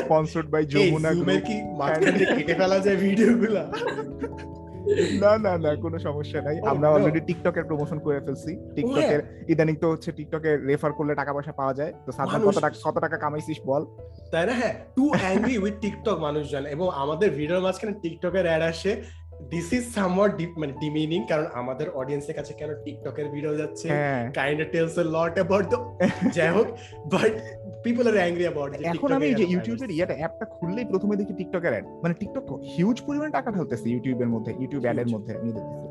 স্পন্সর্ড 0.00 0.46
বাই 0.48 0.62
এই 0.62 0.68
যমুনা 0.72 1.10
গ্রুপ 1.14 1.30
কি 1.44 1.56
মাঝখান 1.78 2.12
থেকে 2.12 2.26
কেটে 2.36 2.54
ফেলা 2.54 2.78
যায় 2.78 2.96
ভিডিওগুলো 2.96 3.62
না 5.20 5.38
না 5.38 5.58
না 5.58 5.76
কোনো 5.76 5.98
সমস্যা 5.98 6.42
নাই। 6.42 6.56
Oh, 6.62 6.68
আমরা 6.68 6.90
অলরেডি 6.90 7.20
টিকটকের 7.20 7.64
প্রমোশন 7.64 7.98
করে 7.98 8.20
ফেলছি। 8.20 8.56
টিকটকের 8.74 9.20
ইদানিং 9.48 9.76
তো 9.76 9.90
হচ্ছে 9.90 10.12
টিকটকে 10.12 10.56
রেফার 10.56 10.92
করলে 10.92 11.14
টাকা 11.14 11.32
পয়সা 11.32 11.52
পাওয়া 11.52 11.74
যায়। 11.74 11.92
তো 12.06 12.12
সাদমান 12.12 12.42
কত 12.46 12.58
টাকা 12.58 12.76
কত 12.84 12.98
টাকা 12.98 13.16
কামাইছিস 13.16 13.60
বল? 13.66 13.86
তাই 14.30 14.46
না? 14.46 14.52
হ্যাঁ 14.52 14.74
টু 14.96 15.10
অ্যাংরি 15.10 15.58
উইথ 15.58 15.74
টিকটক 15.80 16.18
মানুষজন। 16.18 16.66
এবং 16.66 16.90
আমাদের 16.94 17.30
ভিডিওর 17.30 17.62
মাঝখানে 17.62 17.92
টিকটকের 18.02 18.46
অ্যাড 18.46 18.62
আসে। 18.62 19.02
দিস 19.50 19.72
ইজ 19.72 19.94
সামওয়াট 19.94 20.40
মানে 20.56 20.72
ডিমিনিং 20.72 21.26
কারণ 21.26 21.46
আমাদের 21.54 21.90
অডিয়েন্সের 21.90 22.34
কাছে 22.34 22.52
কেন 22.52 22.74
টিকটকের 22.84 23.28
ভিডিও 23.28 23.56
যাচ্ছে? 23.56 23.88
of 23.88 24.72
tells 24.72 24.98
a 24.98 25.04
lot 25.04 25.34
about 25.38 25.64
the 25.70 25.78
যাই 26.36 26.48
হোক 26.48 26.66
but 27.06 27.32
people 27.84 28.08
are 28.08 28.14
angry 28.14 28.42
about 28.42 28.72
এখন 28.84 29.12
আমি 29.12 29.34
যে 29.34 29.44
ইউটিউবের 29.44 29.90
ইয়াটা 29.90 30.14
অ্যাপটা 30.14 30.44
খুললেই 30.44 30.84
প্রথমে 30.84 31.16
দেখি 31.16 31.32
টিকটকের 31.32 31.72
অ্যাড 31.72 31.84
মানে 32.02 32.14
টিকটক 32.14 32.44
হিউজ 32.76 33.02
পরিমাণে 33.02 33.30
টাকা 33.30 33.50
ঢালতেছে 33.50 33.90
ইউটিউবের 33.90 34.28
মধ্যে 34.28 34.52
ইউটিউব 34.58 34.82
অ্যাড 34.82 34.98
এর 34.98 35.06
Huge. 35.06 35.14
মধ্যে 35.14 35.32
আমি 35.38 35.52
দেখতেছি। 35.52 35.86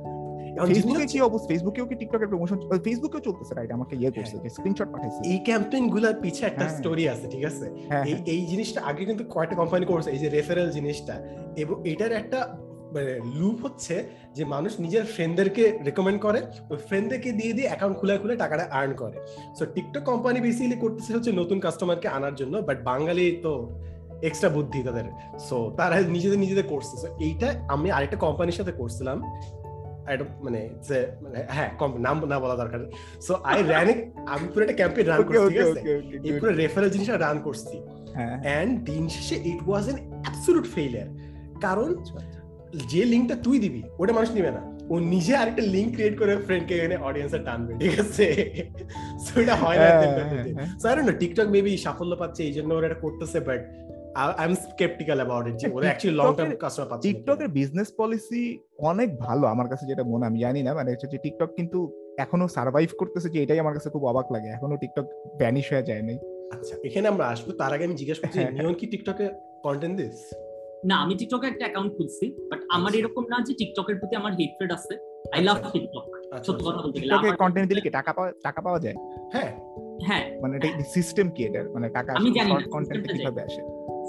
ফেসবুকে 0.67 1.05
কি 1.05 1.21
অবস্থা? 1.21 1.47
ফেসবুকেও 1.47 1.85
কি 1.85 1.95
টিকটকের 1.95 2.27
প্রমোশন 2.27 2.57
ফেসবুকেও 2.83 3.19
চলতেছে 3.19 3.53
রাইট 3.55 3.71
আমাকে 3.71 3.95
ইয়ে 3.95 4.11
করছে 4.11 4.49
স্ক্রিনশট 4.49 4.89
পাঠাইছে। 4.91 5.21
এই 5.29 5.39
ক্যাম্পেইনগুলার 5.39 6.15
পিছে 6.21 6.45
একটা 6.45 6.65
হ্যাঁ। 6.65 6.77
স্টোরি 6.77 7.09
আছে 7.09 7.27
ঠিক 7.27 7.45
আছে? 7.45 7.65
হ্যাঁ 7.87 8.05
এই 8.05 8.15
এই 8.25 8.45
জিনিসটা 8.45 8.81
আগে 8.81 9.05
কিন্তু 9.05 9.23
কয়টা 9.29 9.55
কোম্পানি 9.55 9.85
করছে 9.85 10.11
এই 10.11 10.17
যে 10.17 10.29
রেফারেল 10.29 10.71
জিনিসটা। 10.71 11.15
এবং 11.57 11.75
এটার 11.87 12.11
একটা 12.11 12.39
লুপ 13.03 13.65
হচ্ছে 13.65 14.03
যে 14.35 14.45
মানুষ 14.45 14.79
নিজের 14.79 15.05
ফ্রেন্ডদেরকে 15.05 15.79
রেকমেন্ড 15.85 16.21
করে 16.21 16.41
ওই 16.69 16.77
ফ্রেন্ডদেরকে 16.77 17.31
দিয়ে 17.31 17.53
দিয়ে 17.53 17.67
অ্যাকাউন্ট 17.67 17.97
খুলে 17.97 18.17
খুলে 18.17 18.35
টাকাটা 18.35 18.67
আর্ন 18.71 18.93
করে। 18.93 19.27
সো 19.59 19.65
টিকটক 19.65 20.01
কোম্পানি 20.01 20.41
বেসিক্যালি 20.41 20.81
করতেছে 20.81 21.13
হচ্ছে 21.13 21.31
নতুন 21.31 21.59
কাস্টমারকে 21.59 22.07
আনার 22.07 22.35
জন্য 22.35 22.57
বাট 22.57 22.83
বাঙালি 22.83 23.39
তো 23.43 23.81
এক্সট্রা 24.23 24.49
বুদ্ধি 24.49 24.83
তাদের। 24.83 25.37
সো 25.39 25.73
তারা 25.77 26.01
নিজেদের 26.01 26.39
নিজেদের 26.39 26.67
করছে 26.67 27.07
সো 27.07 27.17
এইটা 27.19 27.53
আমি 27.67 27.91
আরেকটা 27.91 28.17
কোম্পানির 28.17 28.53
সাথে 28.53 28.71
করছিলাম। 28.71 29.21
একটা 30.07 30.25
মানে 30.43 30.69
যে 30.89 31.07
মানে 31.21 31.43
হ্যাঁ 31.49 31.69
কম- 31.77 31.97
নাম 31.97 32.25
না 32.25 32.39
বলা 32.39 32.55
দরকার। 32.55 32.91
সো 33.21 33.33
আই 33.33 33.63
র্যান 33.63 33.87
আমি 34.27 34.47
পুরো 34.47 34.61
একটা 34.61 34.75
ক্যাম্পেইন 34.75 35.07
রান 35.07 35.23
করছি 35.23 35.49
ঠিক 35.49 35.57
আছে? 35.57 35.79
এই 36.23 36.39
পুরো 36.39 36.51
রেফারেল 36.51 36.89
জিনিসটা 36.89 37.19
রান 37.19 37.39
করছি। 37.39 37.81
হ্যাঁ 38.13 38.41
অ্যান্ড 38.41 38.83
দিন 38.83 39.07
শেষে 39.07 39.49
it 39.49 39.69
was 39.69 39.89
an 39.89 39.95
absolute 39.95 40.67
failure 40.75 41.07
কারণ 41.61 41.99
আচ্ছা। 41.99 42.34
যে 42.91 43.01
লিঙ্কটা 43.11 43.35
তুই 43.45 43.57
দিবি 43.63 43.81
ওটা 44.01 44.13
মানুষ 44.17 44.29
নিবে 44.37 44.51
না। 44.57 44.61
ও 44.91 44.95
নিজে 45.13 45.33
আরেকটা 45.41 45.63
লিঙ্ক 45.75 45.89
ক্রিয়েট 45.95 46.15
করে 46.21 46.33
ফ্রেন্ডকে 46.45 46.73
এখানে 46.77 46.95
অডিয়েন্সে 47.07 47.39
টানবে 47.47 47.73
ঠিক 47.81 47.95
আছে? 48.03 48.25
সো 49.25 49.31
এটা 49.43 49.55
হয় 49.63 49.77
না। 49.83 49.89
So 50.79 50.85
I 50.89 50.93
don't 50.95 51.07
know 51.09 51.15
TikTok 51.21 51.47
maybe 51.55 51.71
সাফল্য 51.85 52.13
পাচ্ছে 52.21 52.41
এই 52.47 52.53
জন্য 52.57 52.69
ওরা 52.77 52.87
এটা 52.89 52.99
করতেছে 53.05 53.39
but 53.47 53.61
I 54.41 54.45
am 54.49 54.53
skeptical 54.65 55.17
about 55.21 55.45
it 55.49 55.55
যে 55.61 55.67
ওরা 55.75 55.85
অ্যাকচুয়ালি 55.89 56.17
লং 56.21 56.25
টার্ম 56.37 56.51
কাস্টমার 56.63 56.87
পাচ্ছে 56.89 57.05
টিকটকের 57.07 57.49
বিজনেস 57.59 57.89
পলিসি 57.99 58.43
অনেক 58.91 59.09
ভালো 59.25 59.43
আমার 59.53 59.67
কাছে 59.71 59.83
যেটা 59.89 60.03
মনে 60.11 60.25
আমি 60.29 60.39
জানি 60.45 60.61
না 60.67 60.71
মানে 60.79 60.89
হচ্ছে 60.93 61.07
যে 61.13 61.17
টিকটক 61.25 61.49
কিন্তু 61.59 61.79
এখনও 62.23 62.47
সার্ভাইভ 62.47 62.89
করতেছে 63.01 63.27
যে 63.33 63.39
এটাই 63.43 63.59
আমার 63.59 63.75
কাছে 63.77 63.89
খুব 63.89 64.03
অবাক 64.11 64.27
লাগে 64.31 64.47
এখনও 64.47 64.77
টিকটক 64.77 65.05
ভ্যানিশ 65.41 65.65
হয়ে 65.71 65.87
যায় 65.89 66.03
নাই। 66.07 66.17
আচ্ছা 66.55 66.73
এখানে 66.87 67.05
আমরা 67.07 67.25
আসব 67.33 67.47
তার 67.61 67.71
আগে 67.75 67.83
আমি 67.87 67.95
জিজ্ঞেস 68.01 68.17
করছি 68.21 68.39
হ্যাঁ। 68.39 68.51
নিয়ন 68.55 68.75
কি 68.79 68.85
টিকটকে 68.87 69.25
কন্টেন্ট 69.65 69.95
দিস? 70.01 70.17
না 70.85 70.95
আমি 70.95 71.13
টিকটকে 71.15 71.47
একটা 71.47 71.65
অ্যাকাউন্ট 71.65 71.91
খুলছি 71.97 72.25
বাট 72.49 72.59
আমার 72.69 72.91
আচ্ছা। 72.91 72.99
এরকম 72.99 73.23
না 73.29 73.37
যে 73.47 73.53
টিকটকের 73.53 73.95
প্রতি 73.99 74.15
আমার 74.15 74.33
হেট্রেড 74.33 74.71
আছে। 74.71 74.93
আই 75.35 75.41
লাভ 75.43 75.57
টিকটক 75.73 76.05
সত্যি 76.45 76.63
কথা 76.65 76.81
বলতে 76.81 76.97
গেলে। 76.99 77.11
টিকটকে 77.11 77.37
কন্টেন্ট 77.37 77.67
দিলে 77.69 77.81
কি 77.81 77.89
টাকা 77.89 78.11
পাওয়া 78.13 78.29
টাকা 78.43 78.59
পাওয়া 78.61 78.79
যায়? 78.79 78.95
হ্যাঁ। 79.33 79.51
হ্যাঁ 80.07 80.23
মানে 80.41 80.53
এটা 80.57 80.69
সিস্টেম 80.95 81.25
কি 81.29 81.41
এটা 81.43 81.61
মানে 81.73 81.87
টাকা 81.89 82.09
আমি 82.19 82.29
জানি 82.31 82.51
কন্টেন্ট 82.75 83.03
কীভাবে 83.11 83.41
আসে? 83.41 83.61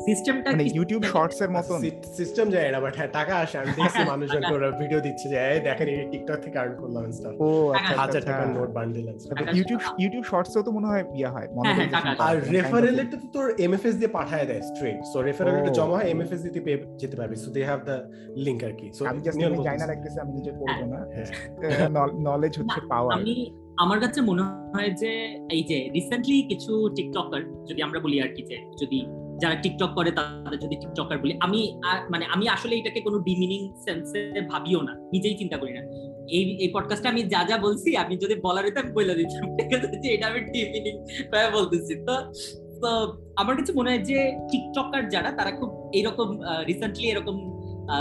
সিস্টেমটা 0.05 0.49
মানে 0.53 0.65
ইউটিউব 0.77 1.03
শর্টস 1.13 1.39
এর 1.45 1.51
মতন 1.57 1.79
সিস্টেম 2.19 2.47
যায় 2.55 2.69
না 2.75 2.79
বাট 2.85 2.95
হ্যাঁ 2.99 3.11
টাকা 3.19 3.35
আসে। 3.43 3.57
আমি 3.63 3.73
দেখছি 3.79 4.03
মানুষজনকে 4.13 4.53
ওরা 4.55 4.69
ভিডিও 4.83 5.01
দিচ্ছে 5.07 5.27
যে 5.33 5.37
এই 5.47 5.61
দেখেন 5.69 5.87
এই 5.93 5.99
টিকটক 6.13 6.39
থেকে 6.45 6.57
আর্ন 6.63 6.75
করলাম 6.83 7.03
স্টাফ 7.13 7.35
ও 7.39 7.49
আচ্ছা 7.73 7.95
হাজার 7.95 8.21
আচ্ছা। 8.21 8.21
টাকার 8.29 8.49
নোট 8.57 8.71
বান্ডেল 8.77 9.07
আছে। 9.13 9.25
ইউটিউব 9.59 9.81
ইউটিউব 10.03 10.25
শর্টসেও 10.25 10.63
তো 10.63 10.71
মনে 10.73 10.87
হয় 10.87 11.03
ইয়া 11.21 11.31
হয় 11.31 11.47
হ্যাঁ, 11.67 11.77
হ্যাঁ, 11.95 12.17
আর 12.27 12.37
রেফারেল 12.55 12.97
তো 13.13 13.17
তোর 13.35 13.47
এমএফএস 13.67 13.95
দিয়ে 14.01 14.11
পাঠায় 14.19 14.47
দেয় 14.47 14.63
স্ট্রেট 14.71 14.99
সো। 15.13 15.19
জমা 15.79 15.95
হয় 15.99 16.07
এমএফএস 16.13 16.41
দিতে 16.43 16.61
পেয়ে 16.61 16.79
যেতে 16.99 17.17
পারবি। 17.17 17.37
So 17.37 17.49
they 17.51 17.61
have 17.65 17.81
the 17.85 17.97
link 18.37 18.61
আর 18.65 18.73
কি। 18.73 18.87
সো 18.93 19.03
আমি 19.11 19.21
জাস্ট 19.21 19.39
জানি 19.65 19.79
না। 19.83 19.87
রাখতেছি 19.87 20.19
আমি 20.21 20.33
নিজে 20.33 20.53
করব 20.53 20.81
না। 20.93 20.99
হ্যাঁ। 21.15 21.29
নলেজ 22.29 22.53
হচ্ছে 22.61 22.81
পাওয়ার 22.89 23.13
আমি 23.19 23.35
আমার 23.77 23.99
কাছে 24.01 24.19
মনে 24.21 24.43
হয় 24.75 24.91
যে 25.03 25.13
এই 25.51 25.63
যে 25.63 25.79
রিসেন্টলি 25.95 26.37
কিছু 26.43 26.73
টিকটকার 26.97 27.43
যদি 27.69 27.81
আমরা 27.83 27.99
বলি 28.01 28.17
আর 28.21 28.31
কি 28.37 28.43
যে 28.43 28.57
যদি 28.83 28.99
যারা 29.41 29.55
টিকটক 29.55 29.91
করে, 29.95 30.11
তাদের 30.11 30.59
যদি 30.59 30.77
টিকটকার 30.77 31.19
বলি, 31.19 31.39
আমি 31.41 31.81
মানে 32.11 32.25
আমি 32.25 32.49
আসলে 32.49 32.77
এটাকে 32.77 33.01
কোনো 33.01 33.19
ডিমিনিং 33.19 33.75
সেন্সে 33.77 34.41
ভাবিও 34.49 34.83
না, 34.83 34.95
নিজেই 35.13 35.37
চিন্তা 35.37 35.57
করি 35.57 35.73
না। 35.73 35.81
এই 36.29 36.57
এই 36.61 36.71
পডকাস্টে 36.75 37.09
আমি 37.09 37.23
যা 37.23 37.45
যা 37.45 37.59
বলছি, 37.59 37.97
আমি 37.97 38.17
যদি 38.17 38.35
বলার 38.43 38.65
হইতো, 38.65 38.81
আমি 38.81 38.93
বলে 38.93 39.15
দিতাম। 39.15 39.57
ঠিক 39.59 39.75
আছে, 39.75 39.97
যে 39.99 40.15
এটা 40.15 40.27
আমি 40.27 40.41
ডিমিনিং 40.41 40.95
ভাবে 41.33 41.57
বলতেছি। 41.59 41.95
তো 42.07 42.15
তো 42.81 43.19
আমার 43.37 43.57
কাছে 43.57 43.73
মনে 43.73 43.91
হয় 43.91 43.99
যে 43.99 44.39
টিকটকার 44.53 45.09
যারা, 45.09 45.31
তারা 45.31 45.51
খুব 45.51 45.91
এরকম 45.95 46.41
রিসেন্টলি 46.67 47.07
এরকম 47.07 47.57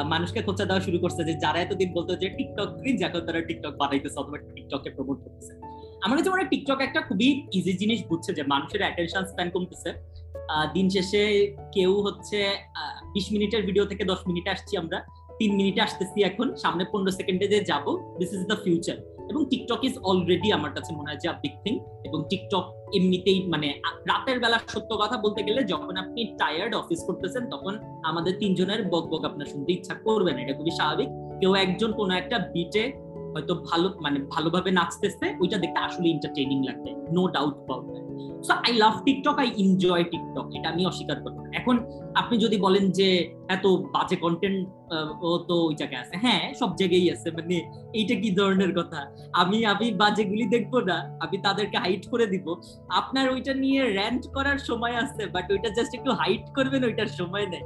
মানুষকে 0.06 0.42
খোঁচা 0.42 0.66
দেওয়া 0.66 0.82
শুরু 0.82 1.00
করছে 1.00 1.24
যে 1.24 1.34
যারা 1.34 1.60
এতদিন 1.60 1.94
বলতো 1.94 2.16
যে 2.16 2.30
টিকটক 2.30 2.68
ক্রিঞ্জ 2.82 3.04
এখন 3.04 3.20
তারা 3.20 3.42
টিকটক 3.42 3.74
বানাইতেছে 3.78 4.20
অথবা 4.20 4.38
টিকটকে 4.38 4.90
প্রমোট 4.90 5.18
করতেছে। 5.24 5.54
আমার 6.04 6.18
কাছে 6.18 6.30
মনে 6.30 6.42
হয় 6.42 6.50
টিকটক 6.50 6.82
একটা 6.82 7.02
খুবই 7.02 7.48
ইজি 7.54 7.74
জিনিস 7.74 8.04
বুঝছে 8.08 8.34
যে 8.34 8.44
মানুষের 8.44 8.82
অ্যাটেনশন 8.82 9.26
স্প্যান 9.26 9.50
কমতেছে। 9.50 10.15
দিন 10.76 10.88
শেষে 10.96 11.24
কেউ 11.76 11.92
হচ্ছে 12.06 12.40
বিশ 13.16 13.26
মিনিটের 13.34 13.64
ভিডিও 13.68 13.86
থেকে 13.92 14.04
দশ 14.12 14.20
মিনিটে 14.30 14.50
আসছি 14.56 14.74
আমরা। 14.84 15.00
তিন 15.40 15.52
মিনিটে 15.60 15.82
আসতেছি 15.88 16.20
এখন, 16.30 16.48
সামনে 16.64 16.84
পনেরো 16.92 17.12
সেকেন্ডে 17.20 17.46
যে 17.54 17.60
যাব 17.72 17.86
দিস 18.20 18.32
ইজ 18.36 18.42
দ্য 18.52 18.58
ফিউচার 18.66 18.98
এবং 19.32 19.42
টিকটক 19.52 19.82
ইজ 19.88 19.96
অলরেডি 20.10 20.50
আমার 20.58 20.72
কাছে 20.76 20.92
মনে 20.98 21.10
হয় 21.10 21.20
যে 21.24 21.28
বিগ 21.44 21.56
থিং 21.64 21.74
এবং 22.08 22.20
টিকটক 22.30 22.66
এমনিতেই 22.98 23.40
মানে 23.54 23.68
রাতের 24.10 24.38
বেলা 24.44 24.58
সত্য 24.74 24.92
কথা 25.02 25.18
বলতে 25.24 25.42
গেলে 25.48 25.62
যখন 25.72 25.94
আপনি 26.04 26.22
টায়ার্ড 26.42 26.74
অফিস 26.82 27.00
করতেছেন, 27.08 27.44
তখন 27.54 27.74
আমাদের 28.10 28.34
তিনজনের 28.42 28.82
বক 28.92 29.06
বক 29.12 29.24
আপনার 29.30 29.48
শুনতে 29.54 29.72
ইচ্ছা 29.78 29.96
করবে 30.08 30.32
না। 30.34 30.40
এটা 30.44 30.54
খুবই 30.60 30.74
স্বাভাবিক। 30.80 31.10
কেউ 31.40 31.52
একজন 31.66 31.90
কোনো 32.00 32.12
একটা 32.22 32.38
বিটে 32.54 32.84
হয়তো 33.34 33.54
ভালো 33.70 33.88
মানে 34.06 34.18
ভালোভাবে 34.34 34.70
নাচতেছে, 34.80 35.26
ওইটা 35.42 35.58
দেখতে 35.64 35.80
আসলে 35.88 36.08
এন্টারটেইনিং 36.16 36.58
লাগবে। 36.70 36.90
No 37.16 37.24
doubt 37.36 37.56
that 37.94 38.06
so 38.48 38.52
I 38.66 38.72
love 38.84 38.96
TikTok 39.06 39.36
I 39.44 39.50
enjoy 39.64 40.04
TikTok 40.12 40.46
এটা 40.58 40.68
আমি 40.74 40.82
অস্বীকার 40.92 41.18
করব 41.24 41.38
না। 41.44 41.50
এখন 41.60 41.76
আপনি 42.22 42.36
যদি 42.46 42.58
বলেন 42.66 42.86
যে, 42.92 43.08
এত 43.56 43.66
বাজে 43.96 44.16
কন্টেন্ট 44.16 44.60
ও 45.28 45.30
তো 45.50 45.56
ওই 45.70 45.76
জায়গায় 45.82 46.02
আছে। 46.04 46.16
হ্যাঁ 46.24 46.44
সব 46.60 46.70
জায়গায় 46.80 47.06
আছে। 47.16 47.28
মানে 47.38 47.58
এইটা 48.00 48.16
কি 48.22 48.30
ধরনের 48.40 48.72
কথা? 48.80 49.00
আমি 49.42 49.58
আমি 49.66 49.88
বাজেগুলি 50.02 50.46
দেখব 50.56 50.74
না, 50.90 50.98
আমি 51.24 51.38
তাদেরকে 51.46 51.78
হাইট 51.78 52.04
করে 52.12 52.26
দিব। 52.34 52.46
আপনার 52.90 53.26
ওইটা 53.34 53.54
নিয়ে 53.64 53.82
র্যান্ট 53.98 54.24
করার 54.36 54.60
সময় 54.70 54.96
আছে 55.04 55.24
বাট 55.36 55.46
ওইটা 55.52 55.70
জাস্ট 55.78 55.92
একটু 55.98 56.12
হাইট 56.12 56.46
করবেন, 56.58 56.82
ওইটার 56.90 57.10
সময় 57.20 57.46
নেই। 57.54 57.64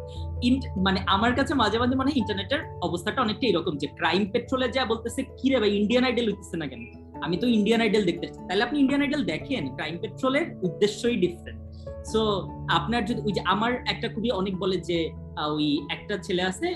মানে 0.85 0.99
আমার 1.15 1.31
কাছে 1.39 1.53
মাঝে 1.53 1.77
মাঝে 1.81 1.95
মনে 1.95 2.11
ইন্টারনেটের 2.21 2.61
অবস্থাটা 2.87 3.19
অনেকটা 3.21 3.45
এরকম 3.47 3.73
যে 3.81 3.87
ক্রাইম 3.99 4.23
পেট্রোলে 4.33 4.67
যা 4.75 4.83
বলতেছে 4.91 5.21
কি 5.37 5.47
রে 5.49 5.57
ভাই 5.61 5.71
ইন্ডিয়ান 5.79 6.03
আইডল 6.07 6.25
হইতেছে 6.29 6.57
না 6.61 6.67
কেন? 6.71 6.81
আমি 7.25 7.35
তো 7.41 7.45
ইন্ডিয়ান 7.57 7.79
আইডল 7.85 8.03
দেখতেছি 8.09 8.39
তাহলে 8.47 8.63
আপনি 8.67 8.77
ইন্ডিয়ান 8.83 9.01
আইডল 9.05 9.21
দেখেন 9.33 9.63
ক্রাইম 9.77 9.95
পেট্রোলের 10.03 10.45
উদ্দেশ্যই 10.67 11.17
ডিফারেন্ট 11.23 11.59
সো 12.11 12.21
আপনার 12.77 13.01
যদি 13.09 13.19
ওই 13.27 13.33
যে 13.37 13.41
আমার 13.53 13.71
একটা 13.93 14.07
খুবই 14.13 14.31
অনেক 14.41 14.53
বলে 14.63 14.77
যে 14.89 14.99
ওই 15.55 15.67
একটা 15.95 16.15
ছেলে 16.25 16.43
আছে 16.49 16.67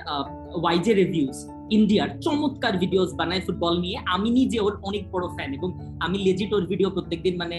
ওয়াইজে 0.62 0.94
রিভিউজ 1.02 1.38
ইন্ডিয়ার 1.78 2.10
চমৎকার 2.26 2.74
ভিডিওস 2.84 3.10
বানায় 3.20 3.44
ফুটবল 3.46 3.76
নিয়ে। 3.84 3.98
আমি 4.16 4.30
নিজে 4.39 4.58
ওর 4.66 4.74
অনেক 4.89 5.04
বড় 5.14 5.26
ফ্যান 5.36 5.50
এবং 5.58 5.70
আমি 6.06 6.18
লেজিট 6.26 6.52
ওর 6.56 6.64
ভিডিও 6.72 6.89
প্রত্যেকদিন 6.96 7.36
মানে 7.41 7.58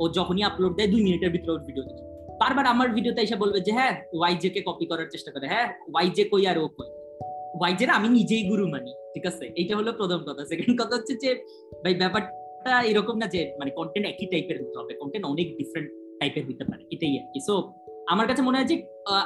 ও 0.00 0.04
যখনই 0.18 0.42
আপলোড 0.48 0.72
দেয়, 0.78 0.88
দুই 0.92 1.02
মিনিটের 1.06 1.30
ভিতরে 1.34 1.52
ওর 1.56 1.62
ভিডিও 1.68 1.84
দেখি। 1.88 2.02
বারবার 2.40 2.66
আমার 2.74 2.88
ভিডিওতে 2.96 3.20
এসে 3.26 3.36
বলবে 3.42 3.58
যে 3.66 3.72
হ্যাঁ 3.78 3.94
ওয়াইজে 4.18 4.48
কে 4.54 4.60
কপি 4.68 4.84
করার 4.90 5.08
চেষ্টা 5.14 5.30
করে। 5.34 5.46
হ্যাঁ 5.52 5.66
ওয়াইজে 5.92 6.24
কই 6.32 6.44
আর 6.50 6.56
ও 6.64 6.66
কই? 6.76 6.90
ওয়াইজের 7.58 7.90
আমি 7.96 8.08
নিজেই 8.18 8.42
গুরু 8.50 8.64
মানি, 8.74 8.92
ঠিক 9.14 9.24
আছে? 9.30 9.44
এইটা 9.60 9.74
হলো 9.78 9.90
প্রথম 10.00 10.20
কথা। 10.28 10.42
সেকেন্ড 10.50 10.74
কথা 10.80 10.94
হচ্ছে 10.96 11.14
যে, 11.22 11.30
ভাই, 11.82 11.94
ব্যাপারটা 12.02 12.74
এরকম 12.90 13.16
না 13.22 13.26
যে 13.34 13.40
মানে 13.60 13.70
কন্টেন্ট 13.78 14.06
একই 14.12 14.26
টাইপের 14.32 14.56
হতে 14.62 14.76
হবে। 14.80 14.92
কন্টেন্ট 15.00 15.24
অনেক 15.32 15.48
ডিফারেন্ট 15.58 15.88
টাইপের 16.20 16.44
হতে 16.48 16.64
পারে, 16.70 16.82
এটাই 16.94 17.14
আর 17.20 17.26
কি। 17.32 17.40
সো 17.48 17.54
আমার 18.12 18.26
কাছে 18.26 18.42
মনে 18.42 18.56
হয় 18.58 18.68
যে 18.72 18.76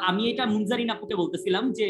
আমি 0.09 0.23
এটা 0.31 0.45
মুনজারিন 0.55 0.91
আপুকে 0.95 1.15
বলতেছিলাম 1.23 1.65
যে, 1.79 1.87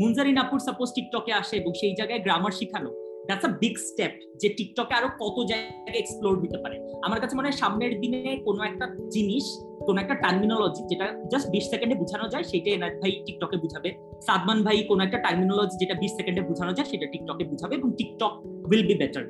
মুনজারিন 0.00 0.38
আপুর 0.44 0.58
সাপোজ 0.58 0.88
টিকটকে 0.94 1.32
আসে 1.40 1.54
এবং 1.56 1.72
সেই 1.80 1.94
জায়গায় 1.98 2.20
গ্রামার 2.26 2.54
শিখানো 2.58 2.90
দ্যাটস 3.26 3.44
আ 3.44 3.50
বিগ 3.62 3.74
স্টেপ 3.88 4.12
যে 4.40 4.48
টিকটকে 4.48 4.94
আরও 4.98 5.08
কত 5.22 5.36
জায়গায় 5.50 5.98
এক্সপ্লোর 6.02 6.34
হতে 6.42 6.58
পারে। 6.64 6.76
আমার 7.06 7.18
কাছে 7.22 7.34
মনে 7.36 7.48
হয় 7.48 7.58
সামনের 7.62 7.92
দিনে 8.02 8.20
কোনো 8.46 8.60
একটা 8.70 8.86
জিনিস 9.14 9.44
কোন 9.86 9.98
একটা 9.98 10.14
টার্মিনোলজি 10.14 10.82
যেটা 10.88 11.06
জাস্ট 11.30 11.50
বিশ 11.50 11.64
সেকেন্ডে 11.70 11.94
বোঝানো 11.94 12.28
যায় 12.28 12.44
সেটা 12.44 12.70
এনার 12.70 12.92
ভাই 13.00 13.12
টিকটকে 13.26 13.56
বুঝাবে। 13.56 13.90
সাদমান 14.26 14.62
ভাই 14.62 14.76
কোন 14.88 15.00
একটা 15.00 15.18
টার্মিনোলজি 15.18 15.76
যেটা 15.80 15.94
বিশ 15.94 16.12
সেকেন্ডে 16.16 16.40
বোঝানো 16.40 16.72
যায় 16.72 16.88
সেটা 16.88 17.06
টিকটকে 17.06 17.44
বুঝাবে 17.44 17.74
এবং 17.74 17.92
টিকটক 17.98 18.32
উইল 18.46 18.86
বি 18.86 18.94
বেটার 18.94 19.24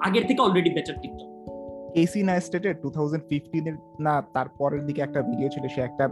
আগের 0.00 0.24
থেকে 0.26 0.42
অলরেডি 0.42 0.70
বেটার 0.70 0.94
টিকটক 1.02 1.28
কেসি 1.94 2.22
নাইস্টেটের 2.22 2.74
টু 2.82 2.90
থাউজেন্ড 2.90 3.24
ফিফটিনের 3.28 3.74
না 4.00 4.22
দিকে 4.86 5.02
একটা 5.02 5.22
ভিডিও 5.22 5.48
ছিল 5.48 5.68
সে 5.68 5.80
একটা 5.80 6.08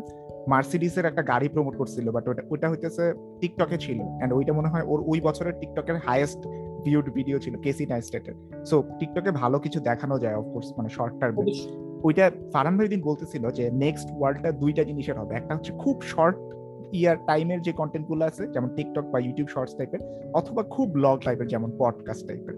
মার্সিডিসের 0.49 1.05
একটা 1.05 1.22
গাড়ি 1.22 1.49
প্রমোট 1.49 1.76
করছিল 1.76 2.11
বাট 2.11 2.28
ওটা 2.28 2.43
ওটা 2.51 2.70
হইতেছে 2.70 3.12
টিকটকে 3.41 3.78
ছিল। 3.78 4.01
এন্ড 4.01 4.32
ওইটা 4.32 4.53
মনে 4.53 4.68
হয় 4.68 4.82
ওর 4.86 5.01
ওই 5.07 5.20
বছরের 5.20 5.53
টিকটকের 5.61 5.97
হাইয়েস্ট 5.97 6.39
ভিউড 6.84 7.11
ভিডিও 7.11 7.39
ছিল 7.39 7.55
কেসি 7.59 7.86
নাইস্টেটের 7.86 8.64
সো 8.66 8.84
টিকটকে 8.99 9.30
ভালো 9.30 9.59
কিছু 9.59 9.80
দেখানো 9.80 10.18
যায় 10.18 10.36
অফকোর্স 10.36 10.66
মানে 10.76 10.89
শর্ট 10.89 11.14
টার্মে 11.20 11.43
ওইটা 12.03 12.30
ফারান 12.53 12.78
ভাই 12.78 12.88
দিন 12.88 13.01
বলতেছিল 13.01 13.51
যে 13.51 13.70
নেক্সট 13.70 14.09
ওয়ার্ল্ডটা 14.18 14.53
দুইটা 14.53 14.84
জিনিসের 14.84 15.18
হবে 15.18 15.34
একটা 15.34 15.55
হচ্ছে 15.55 15.72
খুব 15.72 16.03
শর্ট 16.03 16.36
ইয়ার 16.92 17.16
টাইমের 17.26 17.61
যে 17.62 17.72
কন্টেন্টগুলো 17.72 18.24
আছে 18.24 18.46
যেমন 18.46 18.68
টিকটক 18.76 19.05
বা 19.05 19.18
ইউটিউব 19.18 19.49
শর্টস 19.49 19.74
টাইপের 19.76 20.01
অথবা 20.34 20.62
খুব 20.62 20.90
ব্লগ 20.90 21.20
টাইপের 21.20 21.46
যেমন 21.46 21.72
পডকাস্ট 21.78 22.26
টাইপের 22.28 22.55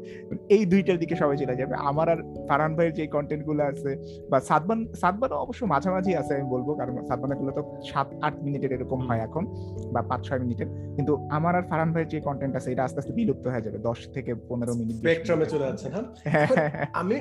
এই 0.49 0.65
দুইটার 0.67 0.99
দিকে 0.99 1.17
সবাই 1.17 1.37
চলে 1.37 1.57
যাবে। 1.57 1.75
আমার 1.75 2.09
আর 2.09 2.17
ফারহান 2.49 2.77
ভাইয়ের 2.77 2.95
যে 2.95 3.07
কন্টেন্টগুলো 3.07 3.63
আছে 3.65 3.97
বা 4.31 4.41
সাদবান 4.41 4.87
সাদবান 4.95 5.33
অবশ্য 5.33 5.65
মাঝামাঝি 5.65 6.15
আছে 6.15 6.35
আমি 6.35 6.51
বলব 6.51 6.75
কারণ 6.75 7.07
সাদবানেরগুলো 7.07 7.51
তো 7.51 7.63
সাত 7.93 8.15
আট 8.23 8.35
মিনিটের 8.43 8.73
এরকম 8.73 9.01
হয় 9.09 9.19
এখন 9.19 9.47
বা 9.93 10.03
পাঁচ 10.03 10.29
ছয় 10.29 10.39
মিনিটের। 10.39 10.67
কিন্তু 10.67 11.29
আমার 11.31 11.57
আর 11.57 11.63
ফারহান 11.63 11.93
ভাইয়ের 11.93 12.09
যে 12.09 12.21
কন্টেন্ট 12.21 12.57
আছে 12.57 12.73
এটা 12.73 12.85
আস্তে 12.85 12.99
আস্তে 12.99 13.13
বিলুপ্ত 13.13 13.47
হয়ে 13.49 13.63
যাবে 13.63 13.79
দশ 13.79 14.09
থেকে 14.13 14.35
পনেরো 14.35 14.75
মিনিট 14.75 14.97
স্পেকট্রামে 14.97 15.47
চলে 15.47 15.65
যাচ্ছে 15.67 15.89
হ্যাঁ? 15.89 16.07
আমি 16.93 17.17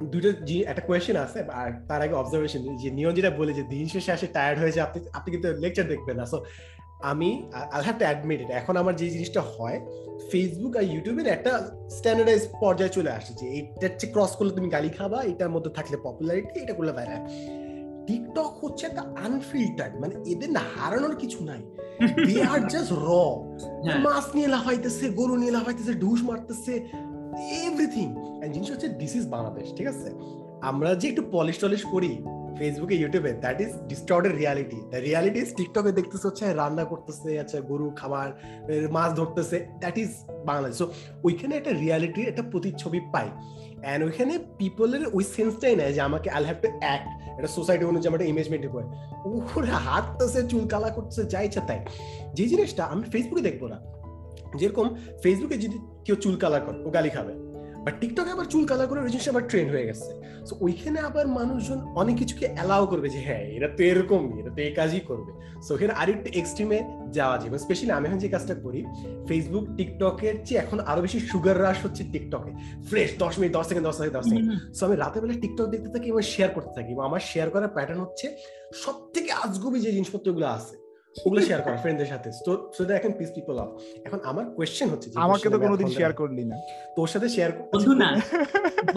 দুটো 0.00 0.28
একটা 0.66 0.82
কোয়েশ্চেন 0.82 1.16
আছে 1.16 1.40
আর 1.52 1.70
তার 1.88 2.02
আগে 2.02 2.14
অবজারভেশন 2.14 2.76
যে 2.76 2.90
নিয়ন 2.90 3.14
যেটা 3.14 3.30
বলে 3.30 3.52
যে 3.52 3.62
দিন 3.62 3.88
শেষে 3.88 4.12
আসে 4.12 4.26
টায়ার্ড 4.26 4.60
হয়ে 4.60 4.72
যায় 4.72 4.86
আপনি 4.86 5.02
আপনি 5.12 5.32
কিন্তু 5.32 5.48
লেকচার 5.52 5.88
দেখবেন 5.88 6.16
না। 6.16 6.26
সো 6.26 6.44
আমি 7.02 7.42
আই 7.52 7.82
হ্যাভ 7.82 7.98
টু 7.98 8.04
অ্যাডমিট 8.04 8.50
এখন 8.50 8.76
আমার 8.76 8.96
যে 8.96 9.10
জিনিসটা 9.10 9.40
হয় 9.40 9.80
ফেসবুক 10.32 10.76
আর 10.76 10.82
ইউটিউবের 10.82 11.26
একটা 11.26 11.70
স্ট্যান্ডার্ডাইজ 11.90 12.48
পর্যায়ে 12.60 12.90
চলে 12.90 13.10
আসছে 13.10 13.34
যে 13.40 13.46
এইটা 13.48 13.86
হচ্ছে 13.86 14.06
ক্রস 14.06 14.36
করলে 14.36 14.50
তুমি 14.50 14.68
গালি 14.68 14.88
খাবা 14.88 15.22
এটার 15.22 15.50
মধ্যে 15.50 15.70
থাকলে 15.70 15.96
পপুলারিটি 15.96 16.60
এটা 16.60 16.72
করলে 16.72 16.92
বাইরে 16.92 17.16
টিকটক 18.06 18.64
হচ্ছে 18.64 18.86
একটা 18.86 19.00
আনফিল্টার্ড 19.00 19.94
মানে 20.00 20.30
এদের 20.30 20.50
না 20.50 20.62
হারানোর 20.76 21.16
কিছু 21.16 21.44
নাই। 21.44 21.62
দে 22.26 22.42
আর 22.42 22.60
জাস্ট 22.68 22.92
র 22.92 23.08
মাছ 23.98 24.34
নিয়ে 24.34 24.48
লাফাইতেছে 24.48 25.10
গরু 25.10 25.36
নিয়ে 25.36 25.52
লাফাইতেছে 25.52 25.92
ঢুস 25.92 26.22
মারতেছে 26.22 26.80
এভরিথিং 27.66 28.06
জিনিস 28.52 28.70
হচ্ছে 28.70 28.88
দিস 28.88 29.14
ইজ 29.14 29.28
বাংলাদেশ, 29.28 29.66
ঠিক 29.76 29.86
আছে? 29.86 30.10
আমরা 30.62 30.94
যে 30.94 31.08
একটু 31.08 31.22
পলিশ 31.30 31.58
টলিশ 31.58 31.84
করি 31.84 32.12
ফেসবুকে 32.58 32.94
ইউটিউবে 32.94 33.32
that 33.32 33.60
is 33.60 33.72
distorted 33.88 34.36
reality 34.36 34.76
the 34.90 34.96
reality 34.96 35.38
is 35.38 35.54
টিকটকে 35.54 35.92
দেখতেছে 35.92 36.28
হচ্ছে 36.28 36.52
রান্না 36.52 36.84
করতেছে 36.84 37.40
আচ্ছা 37.40 37.60
গরু 37.60 37.90
খাবার 37.96 38.28
মাছ 38.90 39.10
ধরতেছে 39.16 39.68
দ্যাট 39.78 39.98
ইজ 39.98 40.10
বাংলাদেশ. 40.44 40.78
সো 40.78 40.92
ওইখানে 41.24 41.56
একটা 41.56 41.70
রিয়ালিটির 41.70 42.28
একটা 42.28 42.42
প্রতিচ্ছবি 42.42 43.00
পাই। 43.12 43.28
অ্যান্ড 43.82 44.04
ওইখানে 44.04 44.38
পিপলের 44.58 45.06
ওই 45.12 45.24
সেন্সটাই 45.24 45.76
নেয় 45.76 45.92
যে 45.92 46.00
আমাকে 46.00 46.30
আই 46.30 46.44
হ্যাভ 46.44 46.56
টু 46.62 46.68
অ্যাক্ট 46.78 47.08
এটা 47.38 47.48
সোসাইটি 47.48 47.84
অনুযায়ী 47.84 48.14
আমার 48.14 48.22
ইমেজ 48.22 48.50
মেনটেন 48.50 48.70
করে। 48.70 48.84
ওরে 49.28 49.70
হাঁটতেছে, 49.70 50.48
চুল 50.48 50.68
কালা 50.68 50.88
করতেছে, 50.88 51.24
যা 51.24 51.40
ইচ্ছা 51.40 51.60
তাই। 51.60 51.80
যে 52.34 52.44
জিনিসটা 52.48 52.84
আমি 52.84 53.02
ফেসবুকে 53.02 53.42
দেখব 53.42 53.66
না। 53.66 54.01
যেরকম 54.58 54.86
ফেসবুকে 55.22 55.56
যদি 55.56 55.78
কেউ 56.04 56.16
চুল 56.16 56.36
কালার 56.36 56.60
করে 56.60 56.78
ও 56.86 56.90
গালি 56.90 57.10
খাবে। 57.10 57.34
বাট 57.84 58.00
টিকটকে 58.00 58.30
আবার 58.30 58.44
চুল 58.44 58.66
কালার 58.66 58.86
করে 58.86 59.00
ওই 59.00 59.10
জিনিসটা 59.10 59.30
আবার 59.30 59.48
ট্রেন্ড 59.48 59.70
হয়ে 59.70 59.86
গেছে। 59.86 60.10
সো 60.46 60.56
ওইখানে 60.60 61.00
আবার 61.00 61.26
মানুষজন 61.26 61.78
অনেক 61.78 62.16
কিছুকে 62.16 62.46
অ্যালাউ 62.46 62.86
করবে 62.86 63.08
যে 63.08 63.20
হ্যাঁ 63.20 63.44
এটা 63.56 63.68
তো 63.76 63.82
এরকমই 63.82 64.40
এটা 64.40 64.50
তো 64.50 64.62
এই 64.62 64.72
কাজই 64.72 65.00
করবে। 65.00 65.32
সো 65.62 65.74
ওখানে 65.74 65.92
আরেকটু 65.92 66.38
এক্সট্রিমে 66.38 66.78
যাওয়া 67.10 67.38
যাবে 67.38 67.58
স্পেশালি 67.58 67.92
আমি 67.92 68.06
এখন 68.08 68.18
যে 68.18 68.28
কাজটা 68.28 68.54
করি 68.54 68.84
ফেসবুক 69.28 69.64
টিকটকের 69.76 70.34
চেয়ে 70.44 70.60
এখন 70.60 70.80
আরও 70.80 71.00
বেশি 71.02 71.20
সুগার 71.20 71.62
রাশ 71.62 71.84
হচ্ছে 71.84 72.04
টিকটকে 72.12 72.52
ফ্রেশ 72.90 73.10
দশ 73.18 73.38
মিনিট 73.38 73.52
দশ 73.52 73.66
সেকেন্ড 73.66 73.88
দশ 73.88 73.96
সেকেন্ড 73.96 74.16
দশ 74.18 74.24
সেকেন্ড 74.24 74.74
সো 74.74 74.86
আমি 74.86 74.96
রাতের 74.96 75.20
বেলা 75.22 75.40
টিকটক 75.40 75.66
দেখতে 75.66 75.88
থাকি 75.88 76.08
এবং 76.08 76.22
শেয়ার 76.22 76.50
করতে 76.50 76.72
থাকি। 76.74 76.92
এবং 76.92 77.04
আমার 77.04 77.20
শেয়ার 77.20 77.50
করার 77.50 77.68
প্যাটার্ন 77.68 78.00
হচ্ছে 78.00 78.26
সব 78.74 78.96
থেকে 79.14 79.32
আজগুবি 79.32 79.80
যে 79.80 79.92
জিনিসপত্রগুলো 79.92 80.46
আছে 80.46 80.81
ওগুলো 81.16 81.40
শেয়ার 81.48 81.60
কর 81.64 81.74
ফ্রেন্ডদের 81.82 82.08
সাথে। 82.12 82.28
So 82.76 82.82
that 82.88 83.00
can 83.02 83.14
piss 83.20 83.30
people 83.38 83.54
off 83.64 83.68
এখন 84.06 84.18
আমার 84.30 84.44
কোশ্চেন 84.56 84.88
হচ্ছে 84.92 85.08
আমাকে 85.26 85.46
তো 85.54 85.58
কোনোদিন 85.64 85.88
শেয়ার 85.98 86.12
করলি 86.20 86.44
না। 86.50 86.56
তোর 86.96 87.08
সাথে 87.12 87.28
শেয়ার 87.36 87.50
বন্ধু 87.72 87.92
না 88.02 88.08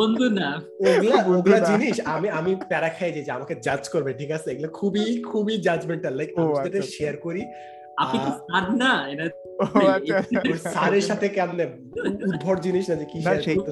বন্ধু 0.01 0.26
না। 0.39 0.47
ওগুলা 0.89 1.18
ওগুলা 1.38 1.59
জিনিস 1.72 1.95
আমি 2.16 2.28
আমি 2.39 2.51
প্যারা 2.72 2.89
খাই 2.97 3.09
যে 3.16 3.22
আমাকে 3.38 3.53
জাজ 3.66 3.84
করবে 3.93 4.11
ঠিক 4.20 4.32
আছে? 4.38 4.47
এগুলো 4.53 4.70
খুবই 4.80 5.05
খুবই 5.32 5.55
জাজমেন্টাল 5.66 6.13
লাইক 6.20 6.30
আমি 6.39 6.53
সাথে 6.66 6.80
শেয়ার 6.97 7.16
করি 7.26 7.43
আপনি 8.03 8.18
তো 8.26 8.32
স্যার 8.45 8.66
না 8.84 8.91
এটা 9.11 9.26
স্যারের 10.74 11.05
সাথে 11.09 11.26
কেমনে 11.38 11.66
উদ্ভট 12.30 12.57
জিনিস 12.68 12.86
না 12.89 12.95
যে 13.01 13.05
কি 13.11 13.18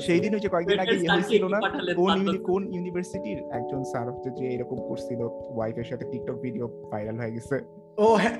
সেই 0.07 0.19
দিন 0.23 0.31
হচ্ছে 0.35 0.49
কয়েকদিন 0.53 0.79
আগে 0.83 0.95
ইয়ে 1.01 1.11
হয়েছিল 1.15 1.43
না? 1.53 1.57
কোন 1.99 2.19
কোন 2.49 2.61
ইউনিভার্সিটির 2.75 3.39
একজন 3.59 3.81
স্যার 3.91 4.05
হচ্ছে 4.11 4.29
যে 4.39 4.45
এরকম 4.55 4.77
করছিল 4.89 5.21
ওয়াইফের 5.55 5.87
সাথে 5.91 6.05
টিকটক 6.11 6.37
ভিডিও 6.45 6.65
ভাইরাল 6.91 7.17
হয়ে 7.21 7.33
গেছে। 7.35 7.57
ও 7.97 8.13
হ্যাঁ 8.13 8.37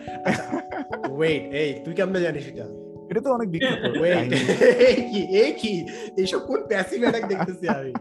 ওয়েট 1.10 1.54
এই 1.62 1.74
তুই 1.86 1.94
কেমনে 1.94 2.22
জানিস 2.22 2.48
এটা? 2.48 2.66
এটা 3.10 3.22
তো 3.22 3.34
অনেক 3.34 3.50
বিখ্যাত। 3.50 3.82
কি 5.12 5.22
এই 5.22 5.52
কি? 5.52 5.86
এইসব 6.18 6.40
কোন 6.40 6.60
প্যাসিভ 6.68 7.02
অ্যাটাক 7.02 7.28
দেখতেছি 7.28 7.70
আমি? 7.70 7.94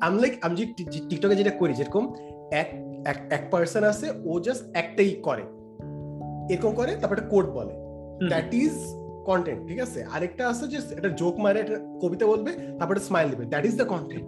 আমি 0.00 0.20
লাইক 0.20 0.38
আমি 0.42 0.56
যে 0.56 0.66
টিকটকে 1.08 1.36
যেটা 1.36 1.50
করি 1.50 1.74
যেরকম 1.74 2.14
এক 2.52 2.68
এক 3.30 3.50
পার্সন 3.50 3.84
আছে 3.84 4.10
ও 4.24 4.40
জাস্ট 4.40 4.76
একটাই 4.76 5.10
করে। 5.22 5.42
এরকম 6.50 6.74
করে 6.74 6.96
তারপর 6.96 7.16
একটা 7.16 7.28
কোড 7.28 7.46
বলে। 7.46 7.74
দ্যাট 8.28 8.54
ইজ 8.54 8.72
কন্টেন্ট 9.24 9.68
ঠিক 9.68 9.80
আছে? 9.80 10.04
আরেকটা 10.04 10.48
আছে 10.48 10.68
যে 10.68 10.78
এটা 10.96 11.08
জোক 11.08 11.40
মারে 11.40 11.60
একটা 11.60 11.78
কবিতা 12.02 12.26
বলবে 12.26 12.50
তারপরে 12.78 13.00
স্মাইল 13.00 13.30
দিবে। 13.30 13.44
দ্যাট 13.44 13.64
ইজ 13.64 13.76
দ্য 13.76 13.84
কন্টেন্ট 13.84 14.26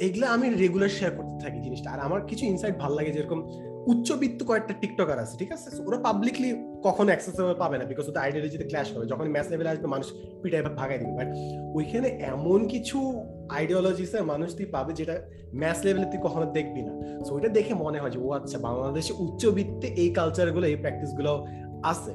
এগুলো 0.00 0.26
আমি 0.26 0.50
রেগুলার 0.50 0.88
শেয়ার 0.88 1.16
করতে 1.16 1.44
থাকি 1.44 1.60
জিনিসটা। 1.60 1.90
আর 1.90 2.00
আমার 2.00 2.26
কিছু 2.26 2.46
ইনসাইট 2.46 2.76
ভালো 2.78 2.94
লাগে 2.94 3.12
যেরকম 3.12 3.38
উচ্চবিত্ত 3.86 4.42
কয়েকটা 4.48 4.74
টিকটকার 4.80 5.18
আছে 5.18 5.34
ঠিক 5.38 5.52
আছে? 5.52 5.68
ওরা 5.88 5.98
পাবলিকলি 5.98 6.48
কখনো 6.82 7.06
অ্যাক্সেসেবল 7.06 7.54
পাবে 7.54 7.78
না 7.78 7.84
বিকজ 7.84 8.08
ওদের 8.08 8.22
আইডিয়োলজিতে 8.22 8.64
ক্ল্যাশ 8.64 8.96
হবে। 8.96 9.06
যখন 9.06 9.26
ম্যাচ 9.28 9.46
লেভেলে 9.50 9.70
আসবে 9.70 9.86
মানুষ 9.86 10.06
পিটাই 10.42 10.62
ভাগাই 10.62 10.98
দিবে। 10.98 11.12
বাট 11.20 11.28
ওইখানে 11.76 12.08
এমন 12.08 12.68
কিছু 12.68 12.98
আইডিওলজিসের 13.50 14.24
মানুষ 14.24 14.56
তুই 14.56 14.66
পাবে 14.66 14.92
যেটা 14.92 15.14
ম্যাচ 15.54 15.78
লেভেলে 15.84 16.06
তুই 16.06 16.20
কখনো 16.22 16.46
দেখবি 16.52 16.82
না। 16.82 16.92
সো 17.24 17.34
ওইটা 17.34 17.48
দেখে 17.48 17.74
মনে 17.74 17.98
হয় 17.98 18.10
যে 18.10 18.18
ও 18.18 18.30
আচ্ছা 18.30 18.58
বাংলাদেশে 18.58 19.14
উচ্চবিত্তে 19.18 19.86
এই 19.86 20.10
কালচারগুলো 20.10 20.66
এই 20.66 20.76
প্র্যাকটিসগুলো 20.76 21.46
আছে। 21.82 22.12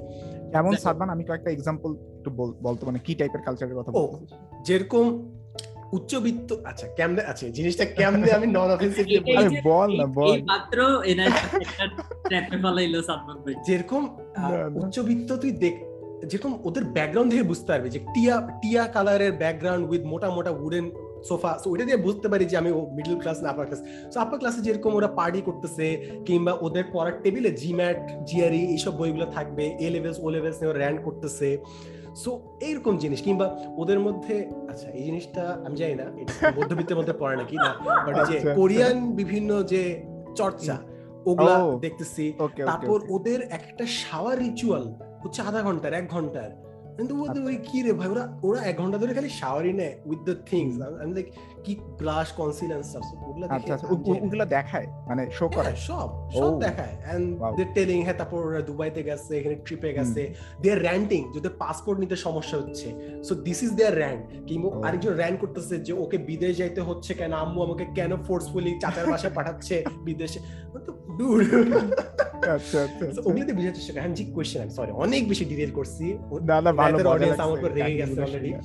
যেমন 0.53 0.75
সাদমান 0.75 1.09
আমি 1.09 1.23
কয়েকটা 1.23 1.51
এক্সাম্পল 1.51 1.95
একটু 2.17 2.29
বলতো 2.61 2.85
মানে 2.85 2.99
কি 2.99 3.15
টাইপের 3.15 3.41
কালচারের 3.41 3.75
কথা 3.75 3.91
যেরকম 4.65 5.05
উচ্চবিত্ত 5.97 6.49
আচ্ছা 6.69 6.85
কেমনে 6.97 7.21
আছে 7.31 7.45
জিনিসটা 7.57 7.85
কেমনে 7.99 8.27
আমি 8.37 8.47
নন 8.57 8.69
অফেন্সিভ 8.75 9.05
বল 9.69 9.89
না 9.99 10.05
বল। 10.17 10.29
মাত্র 10.51 10.77
এনার 11.11 11.31
ট্র্যাপে 12.27 12.55
ফলাইলো 12.63 12.99
সাদমান 13.07 13.37
ভাই। 13.43 13.55
যেরকম 13.67 14.01
উচ্চবিত্ত 14.81 15.29
তুই 15.43 15.51
দেখ 15.63 15.75
যেরকম 16.29 16.51
ওদের 16.67 16.83
ব্যাকগ্রাউন্ড 16.95 17.29
দেখে 17.31 17.49
বুঝতে 17.51 17.69
পারবি 17.71 17.89
যে 17.95 17.99
টিয়া 18.13 18.35
টিয়া 18.61 18.83
কালারের 18.95 19.31
ব্যাকগ্রাউন্ড 19.41 19.83
উইথ 19.91 20.03
মোটা 20.11 20.27
মোটা 20.35 20.51
উডেন 20.65 20.85
সোফা 21.29 21.51
সো 21.61 21.67
ওইটা 21.71 21.83
দিয়ে 21.87 21.99
বুঝতে 22.07 22.27
পারি 22.31 22.43
যে 22.51 22.55
আমি 22.61 22.71
মিডল 22.97 23.15
ক্লাস 23.21 23.37
না 23.43 23.47
আপার 23.53 23.65
ক্লাস 23.69 23.81
সো 24.13 24.17
আপার 24.23 24.37
ক্লাসে 24.39 24.59
যেরকম 24.67 24.91
ওরা 24.99 25.09
পার্টি 25.19 25.41
করতেছে 25.47 25.85
কিংবা 26.27 26.53
ওদের 26.65 26.85
পড়ার 26.93 27.15
টেবিলে 27.23 27.51
জিম্যাট 27.61 27.97
জিআরই 28.27 28.61
এইসব 28.73 28.93
বইগুলো 28.99 29.25
থাকবে 29.35 29.65
এ 29.85 29.87
লেভেলস 29.95 30.17
ও 30.25 30.27
লেভেলস 30.35 30.57
নিয়ে 30.61 30.73
র্যান্ড 30.73 30.99
করতেছে। 31.03 31.49
সো 32.15 32.31
এইরকম 32.61 32.93
জিনিস 32.97 33.19
কিংবা 33.21 33.47
ওদের 33.77 33.99
মধ্যে 33.99 34.35
আচ্ছা 34.69 34.87
এই 34.89 35.03
জিনিসটা 35.03 35.43
আমি 35.65 35.75
জানি 35.75 35.95
না 35.95 36.05
এটা 36.21 36.33
মধ্যবিত্তের 36.57 36.97
মধ্যে 36.97 37.13
পড়ে 37.13 37.35
নাকি 37.35 37.55
না 37.55 37.71
বাট 38.05 38.15
যে 38.29 38.37
কোরিয়ান 38.55 38.97
বিভিন্ন 39.11 39.63
যে 39.63 39.83
চর্চা 40.35 40.75
ওগুলা 41.25 41.55
দেখতেছি 41.79 42.25
তারপর 42.65 42.99
ওদের 43.09 43.39
একটা 43.49 43.85
শাওয়ার 44.01 44.37
রিচুয়াল 44.39 44.83
হচ্ছে 45.23 45.41
আধা 45.41 45.61
ঘণ্টার 45.61 45.93
এক 45.93 46.05
ঘণ্টার। 46.09 46.49
কিন্তু 46.97 47.13
বলতে 47.15 47.39
ওই 47.39 47.55
কি 47.63 47.77
রে 47.83 47.93
ভাই 47.93 48.09
ওরা 48.09 48.23
ওরা 48.43 48.59
এক 48.61 48.75
ঘণ্টা 48.77 48.97
ধরে 48.97 49.13
খালি 49.13 49.29
শাওয়ারই 49.29 49.73
নেয় 49.73 49.93
উইথ 50.05 50.19
দ্য 50.19 50.35
থিংস 50.45 50.73
আমি 51.03 51.13
লাইক 51.13 51.27
কি 51.63 51.73
ব্লাশ 51.97 52.27
ওগুলা 53.27 53.45
আচ্ছা 53.47 53.73
আচ্ছা 53.73 53.87
ওগুলো 53.87 54.45
দেখায় 54.45 54.87
মানে 55.07 55.23
শো 55.31 55.45
করে 55.49 55.63
হ্যাঁ, 55.63 55.75
সব 55.75 56.09
সব 56.31 56.51
Oh. 56.53 56.59
দেখায়। 56.59 56.93
এন্ড 57.15 57.27
দে 57.57 57.63
টেলিং 57.73 58.03
হ্যাঁ 58.03 58.13
তারপর 58.13 58.61
দুবাইতে 58.61 59.03
গেছে 59.03 59.31
এখানে 59.37 59.55
ট্রিপে 59.55 59.93
গেছে। 59.93 60.21
দে 60.61 60.71
আর 60.71 60.79
র্যান্টিং 60.81 61.21
যদি 61.33 61.49
পাসপোর্ট 61.59 61.99
নিতে 61.99 62.15
সমস্যা 62.15 62.57
হচ্ছে। 62.57 62.87
So 63.23 63.35
this 63.35 63.63
is 63.63 63.71
their 63.71 63.95
rant 63.97 64.21
কিংবা. 64.47 64.87
আরেকজন 64.87 65.13
র্যান্ট 65.13 65.39
করতেছে 65.39 65.77
যে 65.77 65.93
ওকে 65.93 66.17
বিদেশ 66.17 66.57
যাইতে 66.57 66.81
হচ্ছে 66.81 67.13
কেন? 67.13 67.33
আম্মু 67.33 67.59
আমাকে 67.63 67.85
কেন 67.95 68.11
ফোর্সফুলি 68.17 68.71
চাচার 68.79 69.05
বাসায় 69.11 69.33
পাঠাচ্ছে 69.33 69.83
বিদেশে? 70.03 70.39
ডুড 71.17 71.39
আচ্ছা 72.47 72.83
আচ্ছা 72.83 73.05
আচ্ছা। 73.05 73.21
ওগুলোতে 73.21 73.53
চেষ্টা 73.73 73.93
করি 73.93 74.05
আমি 74.05 74.25
কোয়েশ্চেন 74.25 74.69
সরি 74.69 74.91
অনেক 74.91 75.27
বেশি 75.27 75.45
ডিটেল 75.45 75.71
করছি। 75.71 76.13
না 76.41 76.61
না 76.61 76.71
ভালো 76.71 76.97
রাতের 76.97 77.39
আমার 77.39 77.57
উপর 77.59 77.71
রেগে 77.73 77.97
গেছে 77.97 78.15
কাহিনীগুলো 78.15 78.59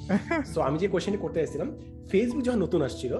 সো 0.55 0.61
আমি 0.69 0.79
যে 0.79 0.89
করতে 0.89 1.47
ফেসবুক 2.11 2.43
যখন 2.43 2.59
নতুন 2.59 2.83
আসছিল 2.83 3.19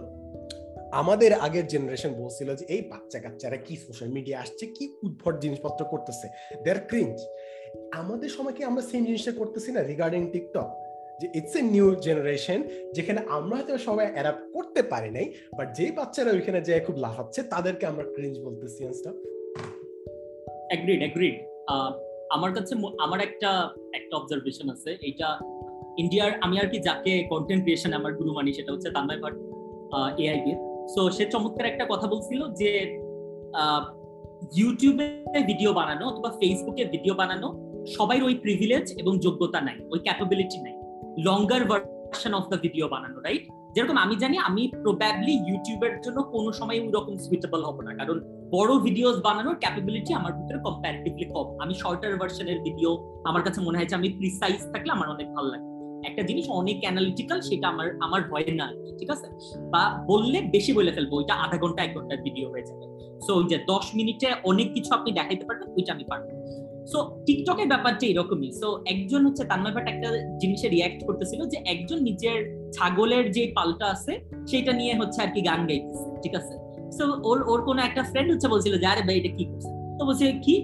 আমাদের 0.93 1.33
আগের 1.33 1.67
জেনারেশন 1.67 2.15
বলছিল 2.15 2.55
যে 2.55 2.65
এই 2.65 2.81
বাচ্চা 2.81 3.19
কাচ্চারা 3.19 3.57
কি 3.57 3.77
সোশ্যাল 3.77 4.09
মিডিয়া 4.09 4.41
আসছে 4.41 4.67
কি 4.67 4.93
উদ্ভট 5.03 5.41
জিনিসপত্র 5.41 5.85
করতেছে? 5.85 6.29
দেয়ার 6.65 6.79
ক্রিঞ্জ 6.87 7.21
আমাদের 7.95 8.29
সময় 8.29 8.53
কি 8.53 8.65
আমরা 8.65 8.83
সেম 8.83 9.05
জিনিসটা 9.05 9.33
করতেছি 9.33 9.73
না 9.73 9.81
রিগার্ডিং 9.81 10.31
টিকটক 10.33 10.69
যে 11.23 11.29
ইটস 11.35 11.57
এ 11.57 11.63
নিউ 11.63 11.95
জেনারেশন 11.95 12.63
যেখানে 12.95 13.21
আমরা 13.29 13.57
হয়তো 13.57 13.79
সবাই 13.79 14.13
অ্যাডাপ্ট 14.13 14.53
করতে 14.53 14.83
পারি 14.83 15.11
নাই 15.11 15.33
বাট 15.59 15.77
যেই 15.77 15.91
বাচ্চারা 15.91 16.31
ওইখানে 16.31 16.61
যে 16.61 16.81
খুব 16.81 16.97
লাফাচ্ছে 16.97 17.43
তাদেরকে 17.43 17.87
আমরা 17.87 18.05
ক্রিঞ্জ 18.15 18.39
বলতেছি। 18.39 18.85
অ্যাগ্রিড 20.71 21.01
অ্যাগ্রিড 21.05 21.37
আমার 22.37 22.51
কাছে 22.57 22.73
আমার 23.05 23.21
একটা 23.29 23.51
একটা 23.99 24.15
অবজারভেশন 24.21 24.67
আছে। 24.75 24.91
এটা 25.11 25.29
ইন্ডিয়ার 26.03 26.31
আমি 26.45 26.55
আর 26.63 26.69
কি 26.73 26.79
যাকে 26.89 27.13
কন্টেন্ট 27.33 27.63
ক্রিয়েশন 27.65 27.93
আমার 27.99 28.13
গুরু 28.19 28.31
মানি 28.39 28.51
সেটা 28.59 28.71
হচ্ছে 28.75 28.89
তান্ময় 28.97 29.21
ভাট 29.25 29.35
এআই 30.23 30.41
সো 30.95 31.01
সে 31.17 31.25
চমৎকার 31.35 31.67
একটা 31.73 31.85
কথা 31.93 32.07
বলছিল 32.13 32.41
যে 32.61 32.71
ইউটিউবে 34.59 35.07
ভিডিও 35.51 35.71
বানানো 35.79 36.05
অথবা 36.11 36.31
ফেসবুকে 36.41 36.85
ভিডিও 36.95 37.15
বানানো 37.21 37.49
সবাই 37.97 38.19
ওই 38.27 38.35
প্রিভিলেজ 38.45 38.87
এবং 39.01 39.13
যোগ্যতা 39.25 39.61
নাই, 39.69 39.79
ওই 39.93 40.01
ক্যাপাবিলিটি 40.07 40.59
নাই। 40.67 40.77
Longer 41.27 41.63
version 41.71 42.33
of 42.39 42.45
the 42.53 42.59
video 42.65 42.87
বানানো 42.95 43.17
রাইট 43.27 43.45
যেরকম 43.75 43.97
আমি 44.05 44.15
জানি, 44.23 44.37
আমি 44.49 44.63
প্রবাবলি 44.85 45.35
ইউটিউবের 45.49 45.95
জন্য 46.05 46.19
কোনো 46.35 46.51
সময় 46.59 46.79
ওই 46.85 46.91
রকম 46.97 47.15
সুইটেবল 47.25 47.61
হব 47.69 47.79
না। 47.87 47.93
কারণ 48.01 48.17
বড় 48.55 48.73
ভিডিওস 48.87 49.17
বানানোর 49.27 49.57
ক্যাপাবিলিটি 49.63 50.15
আমার 50.15 50.33
ভিতরে 50.39 50.59
কম্পারেটিভলি 50.67 51.27
কম। 51.35 51.47
আমি 51.63 51.75
শর্টার 51.75 52.19
ভার্সনের 52.21 52.59
ভিডিও 52.67 52.91
আমার 53.25 53.43
কাছে 53.43 53.61
মনে 53.61 53.77
হয় 53.79 53.89
যে 53.91 53.95
আমি 53.95 54.09
প্রিসাইজ 54.09 54.59
থাকলে 54.73 54.93
আমার 54.93 55.09
অনেক 55.09 55.29
ভালো 55.37 55.49
লাগে। 55.53 55.67
একটা 56.09 56.23
জিনিস 56.23 56.51
অনেক 56.51 56.77
অ্যানালিটিক্যাল 56.85 57.41
সেটা 57.41 57.69
আমার 57.69 57.89
আমার 58.01 58.21
ভয় 58.31 58.53
না, 58.61 58.67
ঠিক 58.99 59.11
আছে? 59.11 59.27
বা 59.73 59.83
বললে 60.07 60.43
বেশি 60.55 60.73
বলে 60.73 60.93
ফেলব, 60.93 61.13
ওইটা 61.13 61.35
আধা 61.35 61.57
ঘণ্টা, 61.57 61.83
এক 61.83 61.93
ঘণ্টার 61.97 62.19
ভিডিও 62.27 62.47
হয়ে 62.53 62.63
যাবে। 62.63 62.85
সো 63.27 63.43
যে 63.43 63.59
দশ 63.67 63.95
মিনিটে 63.95 64.29
অনেক 64.45 64.69
কিছু 64.75 64.95
আপনি 64.95 65.13
দেখাইতে 65.13 65.45
পারবেন, 65.49 65.69
ওইটা 65.77 65.93
আমি 65.93 66.05
পারব। 66.11 66.27
সো 66.93 66.99
টিকটকের 67.27 67.69
ব্যাপারটা 67.69 68.07
এরকমই। 68.07 68.51
সো 68.61 68.69
একজন 68.93 69.21
হচ্ছে 69.27 69.45
তান্ময় 69.45 69.75
ভাট 69.75 69.87
একটা 69.89 70.09
জিনিসে 70.39 70.69
রিয়াক্ট 70.69 71.01
করতেছিল 71.07 71.41
যে 71.53 71.59
একজন 71.73 71.99
নিজের 71.99 72.39
ছাগলের 72.77 73.25
যে 73.33 73.53
পালটা 73.57 73.87
আছে, 73.95 74.13
সেটা 74.51 74.73
নিয়ে 74.73 74.95
হচ্ছে 75.01 75.23
আর 75.23 75.31
কি 75.35 75.41
গান 75.41 75.61
গাইতেছে, 75.69 76.07
ঠিক 76.23 76.35
আছে? 76.35 76.68
সো 76.97 77.05
ওর 77.31 77.39
ওর 77.51 77.61
কোনো 77.69 77.81
একটা 77.89 78.03
ফ্রেন্ড 78.11 78.29
হচ্ছে, 78.33 78.49
বলছিল 78.55 78.75
যে, 78.83 78.87
আরে 78.93 79.03
ভাই, 79.07 79.17
এটা 79.21 79.33
কি 79.39 79.45
তো 79.99 80.03
বলছে, 80.09 80.27
কি? 80.45 80.55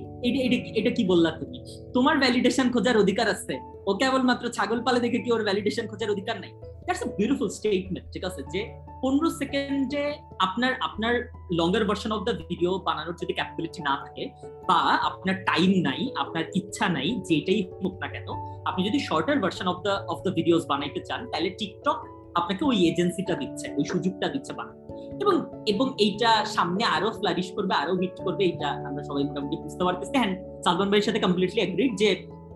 এটা 0.81 0.91
কি 0.97 1.03
বললা 1.13 1.31
তুমি? 1.41 1.59
তোমার 1.95 2.15
ভ্যালিডেশন 2.23 2.67
খোঁজার 2.75 2.97
অধিকার 3.03 3.27
আছে। 3.35 3.55
ও 3.89 3.91
কেবলমাত্র 4.01 4.45
ছাগল 4.57 4.79
পালে 4.87 4.99
দেখে 5.05 5.19
কি 5.25 5.29
ওর 5.35 5.43
ভ্যালিডেশন 5.49 5.85
খোঁজার 5.91 6.13
অধিকার 6.15 6.37
নাই? 6.43 6.53
দ্যাটস 6.87 7.03
আ 7.07 7.09
বিউটিফুল 7.19 7.49
স্টেটমেন্ট 7.59 8.07
ঠিক 8.15 8.25
আছে? 8.29 8.41
যে 8.53 8.61
পনেরো 9.03 9.29
সেকেন্ডে 9.41 10.05
আপনার 10.47 10.73
আপনার 10.87 11.15
longer 11.59 11.85
version 11.89 12.13
of 12.17 12.21
the 12.27 12.35
video 12.51 12.71
বানানোর 12.87 13.17
যদি 13.23 13.33
ক্যাপাবিলিটি 13.39 13.81
না 13.89 13.95
থাকে, 14.05 14.25
বা 14.69 14.81
আপনার 15.09 15.37
টাইম 15.51 15.71
নাই, 15.89 16.01
আপনার 16.23 16.45
ইচ্ছা 16.61 16.87
নাই, 16.97 17.09
যেটাই 17.29 17.61
হোক 17.83 17.95
না 18.03 18.09
কেন, 18.15 18.29
আপনি 18.69 18.81
যদি 18.89 18.99
shorter 19.09 19.37
version 19.45 19.67
of 19.73 19.79
the 19.87 19.95
of 20.13 20.19
the 20.25 20.33
videos 20.39 20.63
বানাইতে 20.73 21.01
চান, 21.09 21.21
তাহলে 21.33 21.49
টিকটক 21.61 21.99
আপনাকে 22.41 22.63
ওই 22.71 22.77
এজেন্সিটা 22.91 23.35
দিচ্ছে, 23.43 23.67
ওই 23.79 23.85
সুযোগটা 23.93 24.27
দিচ্ছে 24.35 24.53
বানানো 24.59 24.84
এবং 25.23 25.35
এবং 25.73 25.87
এইটা 26.05 26.31
সামনে 26.57 26.85
আরও 26.97 27.09
ফ্লারিশ 27.19 27.49
করবে, 27.57 27.75
আরও 27.83 27.95
হিট 28.03 28.17
করবে 28.27 28.43
এটা 28.53 28.69
আমরা 28.89 29.03
সবাই 29.09 29.25
মোটামুটি 29.29 29.57
বুঝতে 29.65 29.83
পারতেছি। 29.87 30.15
হ্যাঁ 30.21 30.33
সালমান 30.65 30.89
ভাইয়ের 30.91 31.07
সাথে 31.09 31.21
কমপ্লিটলি 31.25 31.61
এগ্রিড 31.67 31.93
যে, 32.03 32.11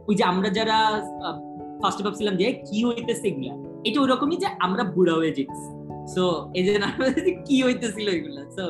ওই 0.08 0.14
যে 0.18 0.24
আমরা 0.32 0.48
যারা 0.58 0.76
ফার্স্টে 1.80 2.02
ভাবছিলাম 2.06 2.34
যে, 2.40 2.46
কি 2.68 2.78
হইতেছে 2.86 3.26
এগুলা? 3.30 3.54
এটা 3.88 3.98
ওরকমই 4.04 4.36
যে 4.42 4.48
আমরা 4.66 4.82
বুড়া 4.94 5.14
হয়ে 5.20 5.32
যেতেছি। 5.38 5.68
সো 6.14 6.24
এই 6.58 6.62
যে 6.66 6.72
কি 7.46 7.56
হইতেছিল 7.66 8.06
এগুলা? 8.18 8.42
সো 8.56 8.64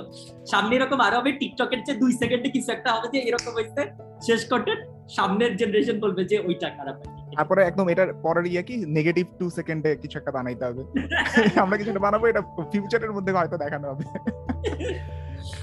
সামনে 0.52 0.72
এরকম 0.78 0.98
আরও 1.06 1.16
হবে 1.20 1.30
টিকটকের 1.40 1.80
যে 1.86 1.92
দুই 2.02 2.12
সেকেন্ডে 2.22 2.48
কিছু 2.54 2.68
একটা 2.76 2.90
হবে 2.94 3.06
যে 3.14 3.18
এরকম 3.28 3.52
হইছে। 3.58 3.82
শেষ 4.26 4.40
কন্টেন্ট 4.52 4.82
সামনের 5.16 5.52
জেনারেশন 5.60 5.96
বলবে 6.04 6.22
যে, 6.30 6.36
ওইটা 6.48 6.68
খারাপ 6.78 6.96
হয়নি। 7.02 7.17
তারপরে 7.36 7.62
একদম 7.62 7.88
এটার 7.88 8.14
পরের 8.14 8.46
ইয়ে 8.46 8.62
কি? 8.62 8.84
নেগেটিভ 8.86 9.26
টু 9.38 9.50
সেকেন্ডে 9.50 9.96
কিছু 9.96 10.18
একটা 10.18 10.30
বানাইতে 10.30 10.64
হবে। 10.64 10.84
আমরা 11.62 11.76
কিছু 11.76 11.90
একটা 11.90 12.00
বানাবো 12.00 12.26
এটা 12.26 12.40
ফিউচারের 12.72 13.12
মধ্যে 13.12 13.32
হয়তো 13.32 13.56
দেখানো 13.56 13.88
হবে। 13.88 14.04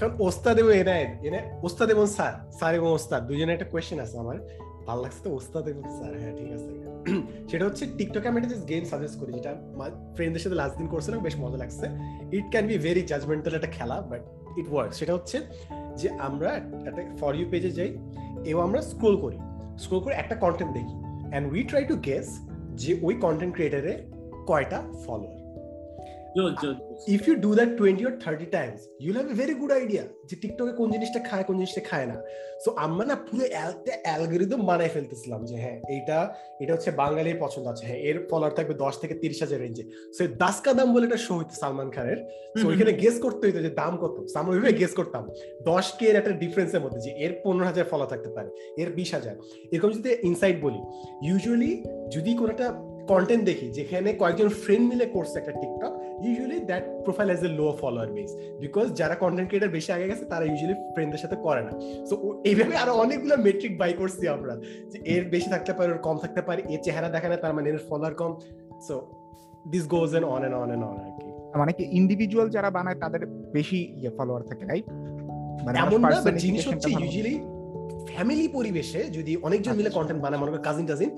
কারণ 0.00 0.14
ওস্তাদ 0.18 0.58
এবং 0.58 0.74
এনায়েত 0.74 1.24
এনে 1.24 1.40
ওস্তাদ 1.62 1.90
এবং 1.90 2.06
স্যার 2.06 2.50
স্যার 2.52 2.74
এবং 2.74 2.92
ওস্তাদ 2.92 3.26
দুজনে 3.26 3.52
একটা 3.52 3.64
কোয়েশ্চেন 3.64 4.00
আছে 4.00 4.18
আমার। 4.18 4.36
ভালো 4.86 5.02
লাগছে 5.02 5.18
তো 5.24 5.30
ওস্তাদ 5.30 5.68
এবং 5.68 5.82
স্যার 5.82 6.18
হ্যাঁ 6.18 6.36
ঠিক 6.36 6.52
আছে। 6.52 6.86
সেটা 7.50 7.64
হচ্ছে 7.64 7.86
টিকটকে 7.98 8.28
আমি 8.28 8.40
একটা 8.40 8.54
গেম 8.54 8.84
সাজেস্ট 8.84 9.20
করি 9.20 9.32
যেটা 9.32 9.54
ফ্রেন্ডদের 10.14 10.42
সাথে 10.42 10.54
লাস্ট 10.54 10.78
দিন 10.78 10.86
করছিলাম 10.86 11.20
বেশ 11.20 11.36
মজা 11.38 11.56
লাগছে। 11.56 11.86
It 12.36 12.50
can 12.50 12.66
be 12.66 12.78
very 12.78 13.02
judgmental 13.02 13.54
একটা 13.54 13.66
খেলা 13.66 14.00
বাট 14.00 14.20
ইট 14.58 14.66
ওয়ার্ক 14.70 14.92
সেটা 14.92 15.14
হচ্ছে 15.14 15.40
যে 15.96 16.10
আমরা 16.10 16.52
একটা 16.86 17.02
ফর 17.18 17.34
ইউ 17.34 17.46
পেজে 17.50 17.70
যাই 17.70 17.98
এবং 18.46 18.62
আমরা 18.62 18.82
স্ক্রোল 18.82 19.16
করি। 19.16 19.38
স্ক্রোল 19.78 20.00
করে 20.00 20.14
একটা 20.14 20.34
কন্টেন্ট 20.34 20.72
দেখি। 20.72 21.05
And 21.36 21.52
we 21.52 21.62
try 21.62 21.84
to 21.84 21.96
guess 21.96 22.26
যে 22.74 22.92
ওই 23.02 23.14
কন্টেন্ট 23.14 23.52
ক্রিয়েটারে 23.54 23.92
কয়টা 24.46 24.78
follower. 25.06 25.35
If 27.14 27.28
you 27.28 27.34
do 27.44 27.50
that 27.54 27.70
twenty 27.78 28.02
or 28.06 28.14
thirty 28.24 28.46
times 28.56 28.80
you'll 29.00 29.16
have 29.18 29.28
a 29.30 29.34
very 29.34 29.54
good 29.54 29.72
idea 29.72 30.02
যে 30.28 30.36
টিকটকে 30.42 30.72
কোন 30.72 30.90
জিনিসটা 30.90 31.20
খায় 31.28 31.44
কোন 31.44 31.54
জিনিসটা 31.60 31.80
খায় 31.90 32.06
না। 32.06 32.16
সো 32.64 32.70
আমরা 32.76 33.04
না 33.06 33.14
পুরো 33.14 33.44
একটা 33.44 33.92
অ্যালগোরিদম 34.02 34.60
বানাই 34.66 34.88
ফেলতেছিলাম 34.88 35.44
যে 35.44 35.56
হ্যাঁ 35.56 35.78
এইটা 35.94 36.34
এটা 36.60 36.72
হচ্ছে 36.72 36.90
বাঙালির 36.90 37.38
পছন্দ 37.40 37.66
আছে। 37.68 37.86
হ্যাঁ 37.86 37.98
এর 37.98 38.26
ফলোয়ার 38.30 38.52
থাকবে 38.54 38.74
দশ 38.74 38.94
থেকে 38.98 39.14
তিরিশ 39.14 39.42
হাজার 39.42 39.60
রেঞ্জে 39.60 39.84
সো 40.16 40.26
দাস 40.42 40.60
কা 40.60 40.72
দাম 40.72 40.94
বলে 40.94 41.04
একটা 41.04 41.16
শো 41.16 41.34
হইতো 41.38 41.54
সালমান 41.62 41.90
খানের। 41.90 42.18
সো 42.60 42.68
ওইখানে 42.68 42.92
গেস 42.92 43.20
করতে 43.20 43.46
হইতো 43.46 43.60
যে 43.62 43.70
দাম 43.70 43.96
কত। 43.96 44.16
So 44.32 44.38
আমরা 44.38 44.52
ওইভাবে 44.52 44.72
গেস 44.72 44.92
করতাম। 44.94 45.28
দশ 45.62 45.92
কে 45.98 46.06
এর 46.06 46.16
একটা 46.16 46.30
ডিফারেন্সের 46.30 46.80
মধ্যে 46.80 47.00
যে 47.00 47.10
এর 47.10 47.32
পনেরো 47.44 47.64
হাজার 47.66 47.84
ফলো 47.84 48.06
থাকতে 48.06 48.28
পারে 48.28 48.48
এর 48.82 48.90
বিশ 48.92 49.14
হাজার। 49.14 49.34
এরকম 49.72 49.90
যদি 49.92 50.16
ইনসাইট 50.22 50.56
বলি 50.62 50.80
ইউজুয়ালি 51.28 51.82
যদি 52.10 52.34
কোনো 52.34 52.50
একটা 52.50 52.96
কন্টেন্ট 53.08 53.44
দেখি 53.44 53.66
যেখানে 53.68 54.12
কয়েকজন 54.12 54.48
ফ্রেন্ড 54.48 54.84
মিলে 54.92 55.06
করছে 55.06 55.38
একটা 55.38 55.52
TikTok 55.52 55.92
usually 56.24 56.58
that 56.70 56.84
profile 57.04 57.28
has 57.32 57.42
a 57.48 57.50
low 57.60 57.68
follower 57.80 58.08
base 58.16 58.30
because 58.64 58.86
যারা 59.00 59.14
কন্টেন্ট 59.22 59.48
ক্রিয়েটার 59.50 59.74
বেশি 59.76 59.90
আগে 59.96 60.06
গেছে 60.10 60.24
তারা 60.32 60.44
ইউজুয়ালি 60.50 60.76
ফ্রেন্ডদের 60.94 61.20
সাথে 61.24 61.36
করে 61.46 61.62
না। 61.66 61.72
সো 62.08 62.14
এইভাবে 62.50 62.74
আরও 62.82 62.92
অনেকগুলো 63.04 63.34
মেট্রিক 63.46 63.72
বাই 63.80 63.92
করছি 64.00 64.24
আমরা 64.36 64.54
যে 64.92 64.98
এর 65.14 65.22
বেশি 65.34 65.48
থাকতে 65.54 65.72
পারে 65.78 65.88
ওর 65.92 66.00
কম 66.06 66.16
থাকতে 66.24 66.42
পারে 66.48 66.60
এর 66.74 66.80
চেহারা 66.86 67.08
দেখে 67.14 67.28
না 67.32 67.36
তার 67.44 67.52
মানে 67.56 67.66
এর 67.70 67.78
follower 67.88 68.14
com. 68.20 68.32
So 68.86 68.94
this 69.72 69.84
goes 69.94 70.10
and 70.18 70.24
on 70.34 70.40
and 70.46 70.56
on 70.62 70.68
and 70.74 70.84
on 70.90 70.96
আর 71.04 71.12
কি। 71.18 71.28
মানে 71.60 71.72
কি 71.78 71.84
ইন্ডিভিজুয়াল 72.00 72.48
যারা 72.56 72.68
বানায় 72.76 72.98
তাদের 73.02 73.22
বেশি 73.56 73.78
ইয়ে 74.00 74.10
ফলোয়ার 74.16 74.42
থাকে 74.48 74.64
রাইট 74.70 74.86
মানে 75.66 75.76
এমন 75.84 76.00
না 76.00 76.30
জিনিস 76.44 76.62
হচ্ছে 76.68 76.88
ইউজুয়ালি 76.90 77.34
ফ্যামিলি 78.10 78.46
পরিবেশে 78.48 79.00
যদি 79.16 79.32
অনেকজন 79.42 79.74
মিলে 79.74 79.88
আচ্ছা, 79.88 79.98
কন্টেন্ট 79.98 80.20
বানায় 80.22 80.40
মনে 80.42 80.50
করো 80.52 80.62
কাজিন 80.62 80.86
টাজিন 80.86 81.10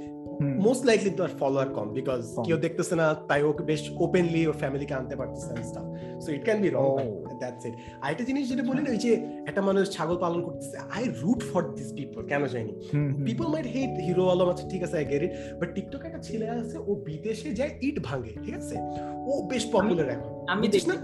মোস্ট 0.66 0.82
লাইকলি 0.84 1.10
তার 1.10 1.32
ফলোয়ার 1.40 1.68
কম 1.76 1.86
বিকজ 1.94 2.20
কেউ 2.46 2.56
দেখতেছে 2.56 2.94
না 2.96 3.06
তাই 3.28 3.40
ওকে 3.42 3.62
বেশ 3.62 3.82
ওপেনলি 3.98 4.42
ওর 4.46 4.56
ফ্যামিলিকে 4.62 4.94
আনতে 4.94 5.14
পারতেছে 5.16 5.50
stuff 5.62 5.86
so 6.24 6.28
it 6.32 6.42
can 6.44 6.58
be 6.62 6.68
wrong. 6.70 6.96
That's 7.40 7.64
it 7.66 7.74
আরেকটা 8.02 8.24
জিনিস 8.24 8.44
যেটা 8.50 8.64
বললেন 8.68 8.86
ওই 8.88 8.98
যে 9.04 9.10
একটা 9.46 9.62
মানুষ 9.62 9.84
ছাগল 9.90 10.16
পালন 10.16 10.40
করতেছে 10.42 10.76
I 10.96 11.04
root 11.22 11.40
for 11.50 11.62
this 11.78 11.88
people 11.98 12.20
কেন 12.30 12.42
জানি? 12.46 12.72
People 13.26 13.46
might 13.54 13.66
hate 13.74 13.92
Hero 14.06 14.24
Alam 14.28 14.48
আছে 14.52 14.64
ঠিক 14.72 14.82
আছে 14.82 14.96
I 14.96 15.04
get 15.04 15.22
it 15.22 15.32
but 15.60 15.68
TikTok 15.74 16.02
একটা 16.04 16.18
ছেলে 16.18 16.46
আছে 16.54 16.76
ও 16.88 16.90
বিদেশে 17.06 17.50
যায় 17.52 17.72
ইট 17.82 17.96
ভাঙে 18.04 18.32
ঠিক 18.44 18.54
আছে? 18.54 18.76
ও 19.26 19.32
বেশ 19.50 19.64
পপুলার 19.72 20.08
এখন। 20.10 20.30
আমি 20.52 20.66
দেখি। 20.68 20.86
না? 20.90 20.96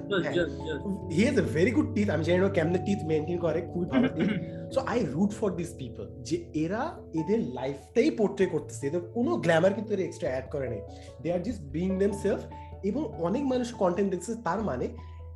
He 1.14 1.20
has 1.24 1.36
a 1.38 1.44
very 1.56 1.70
good 1.70 1.88
teeth 1.94 2.08
আমি 2.10 2.24
জানি 2.24 2.38
না 2.38 2.48
কেমনে 2.48 2.78
টিথ 2.86 3.00
মেনটেন 3.10 3.38
করে 3.38 3.60
খুবই 3.70 3.86
ভালো 3.92 4.08
teeth 4.18 4.30
so 4.74 4.80
I 4.80 5.00
root 5.04 5.30
for 5.30 5.50
this 5.50 5.74
people 5.78 6.22
যে 6.22 6.36
এরা 6.54 6.82
এদের 7.14 7.40
লাইফটাই 7.40 8.10
পোর্ট্রে 8.10 8.46
করতেছে। 8.46 8.86
এদের 8.86 9.00
কোনো 9.00 9.36
গ্ল্যামার 9.36 9.74
কিন্তু 9.74 9.94
এরা 9.94 10.02
এক্সট্রা 10.02 10.28
অ্যাড 10.28 10.50
করে 10.52 10.68
নেই। 10.68 10.80
They 11.22 11.32
are 11.32 11.38
just 11.38 11.62
being 11.62 11.98
them 11.98 12.12
self 12.12 12.40
এবং 12.84 13.02
অনেক 13.18 13.44
মানুষ 13.44 13.74
কন্টেন্ট 13.74 14.10
দেখছে 14.10 14.34
তার 14.44 14.62
মানে 14.62 14.88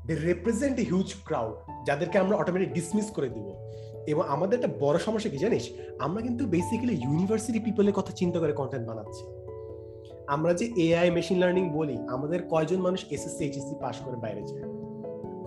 they 0.06 0.14
represent 0.14 0.78
a 0.78 0.82
huge 0.82 1.14
crowd 1.24 1.54
যাদেরকে 1.86 2.18
আমরা 2.18 2.36
অটোমেটিক 2.36 2.72
ডিসমিস 2.72 3.10
করে 3.10 3.28
দিব। 3.28 3.46
এবং 4.06 4.22
আমাদের 4.28 4.60
একটা 4.60 4.74
বড় 4.80 4.98
সমস্যা 4.98 5.30
কি 5.30 5.38
জানিস? 5.38 5.68
আমরা 5.98 6.22
কিন্তু 6.22 6.46
বেসিক্যালি 6.46 6.94
ইউনিভার্সিটি 7.02 7.58
পিপলের 7.58 7.92
কথা 7.92 8.12
চিন্তা 8.12 8.38
করে 8.38 8.52
কন্টেন্ট 8.52 8.88
বানাচ্ছি। 8.88 9.24
আমরা 10.26 10.54
যে 10.54 10.66
এআই 10.76 11.10
মেশিন 11.10 11.38
লার্নিং 11.38 11.70
বলি, 11.70 11.96
আমাদের 12.08 12.42
কয়জন 12.42 12.80
মানুষ 12.80 13.04
এসএসসি 13.10 13.44
এইচএসসি 13.44 13.74
পাস 13.80 13.96
করে 14.04 14.16
বাইরে 14.16 14.42
যায়? 14.46 14.62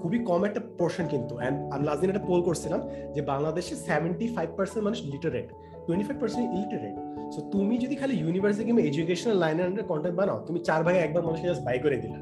খুবই 0.02 0.20
কম 0.30 0.42
একটা 0.50 0.62
পোর্শন 0.80 1.06
কিন্তু। 1.14 1.34
আমি 1.74 1.84
লাস্ট 1.88 2.00
দিন 2.02 2.10
একটা 2.14 2.26
পোল 2.30 2.42
করছিলাম 2.48 2.82
যে 3.16 3.22
বাংলাদেশে 3.32 3.74
সেভেন্টি 3.88 4.26
ফাইভ 4.36 4.50
পার্সেন্ট 4.58 4.84
মানুষ 4.88 5.00
literate 5.14 5.48
twenty 5.86 6.06
five 6.08 6.18
percent 6.22 6.46
illiterate 6.56 6.96
so 7.34 7.40
তুমি 7.54 7.76
যদি 7.84 7.96
খালি 8.02 8.14
ইউনিভার্সিটি 8.24 8.64
কিংবা 8.68 8.84
এডুকেশনাল 8.90 9.38
লাইনের 9.44 9.66
আন্ডার 9.70 9.86
কন্টেন্ট 9.92 10.16
বানাও, 10.20 10.38
তুমি 10.48 10.60
চার 10.68 10.82
ভাগে 10.86 11.00
একবার 11.06 11.22
মানুষকে 11.28 11.48
জাস্ট 11.52 11.64
বাই 11.68 11.78
করে 11.86 11.98
দিলা। 12.04 12.20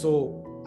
সো 0.00 0.10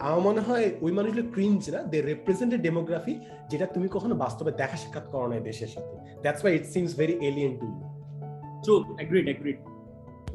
আমার 0.06 0.20
মনে 0.28 0.40
হয় 0.46 0.66
ওই 0.84 0.92
মানুষগুলো 0.96 1.24
ক্রিঞ্জ 1.34 1.60
না 1.74 1.80
দে 1.92 1.98
রিপ্রেজেন্ট 2.12 2.50
এ 2.56 2.58
ডেমোগ্রাফি 2.66 3.14
যেটা 3.50 3.66
তুমি 3.74 3.86
কখনো 3.94 4.14
বাস্তবে 4.22 4.50
দেখা 4.60 4.76
সাক্ষাৎ 4.82 5.06
করো 5.12 5.26
না 5.30 5.36
দেশের 5.50 5.70
সাথে। 5.74 5.94
That's 6.22 6.40
why 6.42 6.52
it 6.58 6.64
seems 6.74 6.90
very 7.00 7.14
alien 7.28 7.52
to 7.60 7.66
you 7.70 7.78
true 8.64 8.74
agreed 9.04 9.26
agreed 9.32 9.58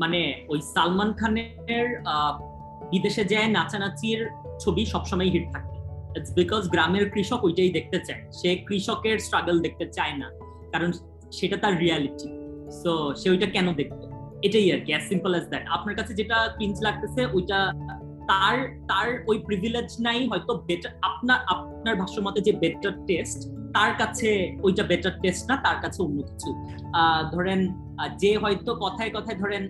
মানে 0.02 0.20
ওই 0.52 0.60
সালমান 0.76 1.10
খানের 1.20 1.88
বিদেশে 2.92 3.24
যায় 3.34 3.48
নাচানাচির 3.58 4.20
ছবি 4.64 4.84
সবসময় 4.94 5.30
হিট 5.34 5.46
থাকে। 5.56 5.73
ইটস 6.18 6.32
বিকজ 6.40 6.64
গ্রামের 6.74 7.06
কৃষক 7.14 7.42
ওইটাই 7.48 7.72
দেখতে 7.78 7.98
চায়। 8.08 8.22
সে 8.40 8.50
কৃষকের 8.68 9.18
স্ট্রাগল 9.26 9.58
দেখতে 9.66 9.86
চায় 9.98 10.16
না, 10.22 10.28
কারণ 10.74 10.90
সেটা 11.38 11.58
তার 11.64 11.74
রিয়ালিটি 11.84 12.28
সো 12.82 12.92
সে 13.20 13.28
ওইটা 13.34 13.48
কেন 13.56 13.68
দেখবে? 13.80 14.06
এটাই 14.48 14.68
আর 14.74 14.80
কি 14.86 14.92
অ্যাজ 14.94 15.04
সিম্পল 15.12 15.32
অ্যাজ 15.36 15.46
দ্যাট 15.52 15.64
আপনার 15.76 15.96
কাছে 16.00 16.12
যেটা 16.20 16.38
ক্রিঞ্জ 16.58 16.76
লাগতেছে, 16.88 17.22
ওইটা 17.36 17.60
তার 18.32 18.56
তার 18.90 19.08
ওই 19.30 19.38
প্রিভিলেজ 19.48 19.90
নাই, 20.08 20.20
হয়তো 20.32 20.52
বেটার 20.68 20.92
আপনার 21.10 21.40
আপনার 21.54 21.96
ভাষ্য 22.02 22.18
মতে 22.26 22.40
যে 22.48 22.54
বেটার 22.64 22.94
টেস্ট 23.10 23.40
তার 23.76 23.92
কাছে 24.02 24.30
ওইটা 24.66 24.84
বেটার 24.92 25.14
টেস্ট 25.24 25.44
না, 25.50 25.56
তার 25.66 25.78
কাছে 25.84 26.00
অন্য 26.06 26.18
কিছু। 26.30 26.50
ধরেন 27.34 27.60
যে 28.22 28.32
হয়তো 28.44 28.72
কথায় 28.86 29.12
কথায় 29.18 29.38
ধরেন 29.44 29.64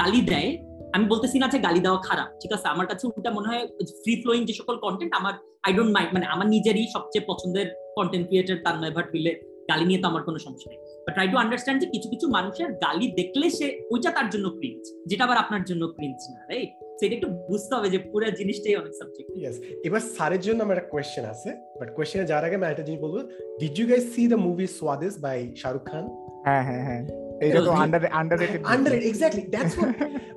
গালি 0.00 0.20
দেয় 0.32 0.50
আমি 0.96 1.04
বলতেছি 1.06 1.36
না 1.38 1.46
যে 1.48 1.58
গালি 1.58 1.80
দেওয়া 1.80 2.00
খারাপ 2.02 2.28
ঠিক 2.40 2.52
আছে? 2.52 2.66
আমার 2.68 2.86
কাছে 2.86 3.04
ওটা 3.08 3.30
মনে 3.30 3.48
হয় 3.48 3.62
ফ্রি 4.02 4.12
ফ্লোয়িং 4.22 4.42
যে 4.44 4.54
সকল 4.54 4.76
কন্টেন্ট 4.76 5.12
আমার 5.14 5.34
আই 5.62 5.70
ডোন্ট 5.72 5.92
মাইন্ড 5.96 6.10
মানে 6.14 6.26
আমার 6.26 6.46
নিজেরই 6.48 6.86
সবচেয়ে 6.92 7.24
পছন্দের 7.26 7.66
কন্টেন্ট 7.96 8.24
ক্রিয়েটার 8.28 8.56
তার 8.64 8.76
ভাট 8.96 9.06
ফিলে 9.12 9.32
গালি 9.70 9.84
নিয়ে 9.84 10.00
তো 10.02 10.06
আমার 10.08 10.22
কোনো 10.22 10.38
সমস্যা 10.38 10.68
নেই। 10.70 10.78
বাট 11.04 11.12
ট্রাই 11.14 11.28
টু 11.28 11.36
আন্ডারস্ট্যান্ড 11.36 11.78
যে 11.82 11.86
কিছু 11.86 12.08
কিছু 12.08 12.26
মানুষের 12.28 12.68
গালি 12.84 13.06
দেখলে 13.20 13.46
সে 13.50 13.66
ওইটা 13.90 14.10
তার 14.10 14.28
জন্য 14.30 14.46
ক্রিঞ্জ 14.58 14.82
যেটা 15.06 15.22
আবার 15.24 15.38
আপনার 15.38 15.62
জন্য 15.64 15.82
ক্রিঞ্জ 15.96 16.20
না 16.34 16.40
রাইট 16.50 16.70
সেটা 17.00 17.14
একটু 17.14 17.28
বুঝতে 17.50 17.72
হবে 17.76 17.88
যে 17.90 17.98
পুরো 18.10 18.26
জিনিসটাই 18.30 18.74
অনেক 18.76 18.92
সাবজেক্ট 18.94 19.30
ইয়েস 19.36 19.56
এবার 19.84 20.02
স্যারের 20.14 20.40
জন্য 20.40 20.58
আমার 20.62 20.76
একটা 20.76 20.90
কোয়েশ্চেন 20.90 21.24
আছে 21.24 21.50
বাট 21.80 21.88
কোয়েশ্চেনে 21.96 22.26
যাওয়ার 22.26 22.44
আগে 22.44 22.56
আমি 22.56 22.66
একটা 22.66 22.82
জিনিস 22.82 23.00
বলব। 23.00 23.16
Did 23.60 23.74
you 23.78 23.86
guys 23.88 24.04
see 24.14 24.22
the 24.28 24.38
movie 24.46 24.66
Swades 24.78 25.14
by 25.18 25.38
Shahrukh 25.56 25.84
Khan 25.90 26.04
হ্যাঁ 26.46 26.62
হ্যাঁ 26.68 26.82
হ্যাঁ। 26.88 27.02
এটা 27.40 27.60
তো 27.60 27.72
under 27.82 28.00
underrated 28.20 28.60
underrated 28.66 29.06
exactly 29.06 29.42
that's 29.54 29.74
what 29.76 29.96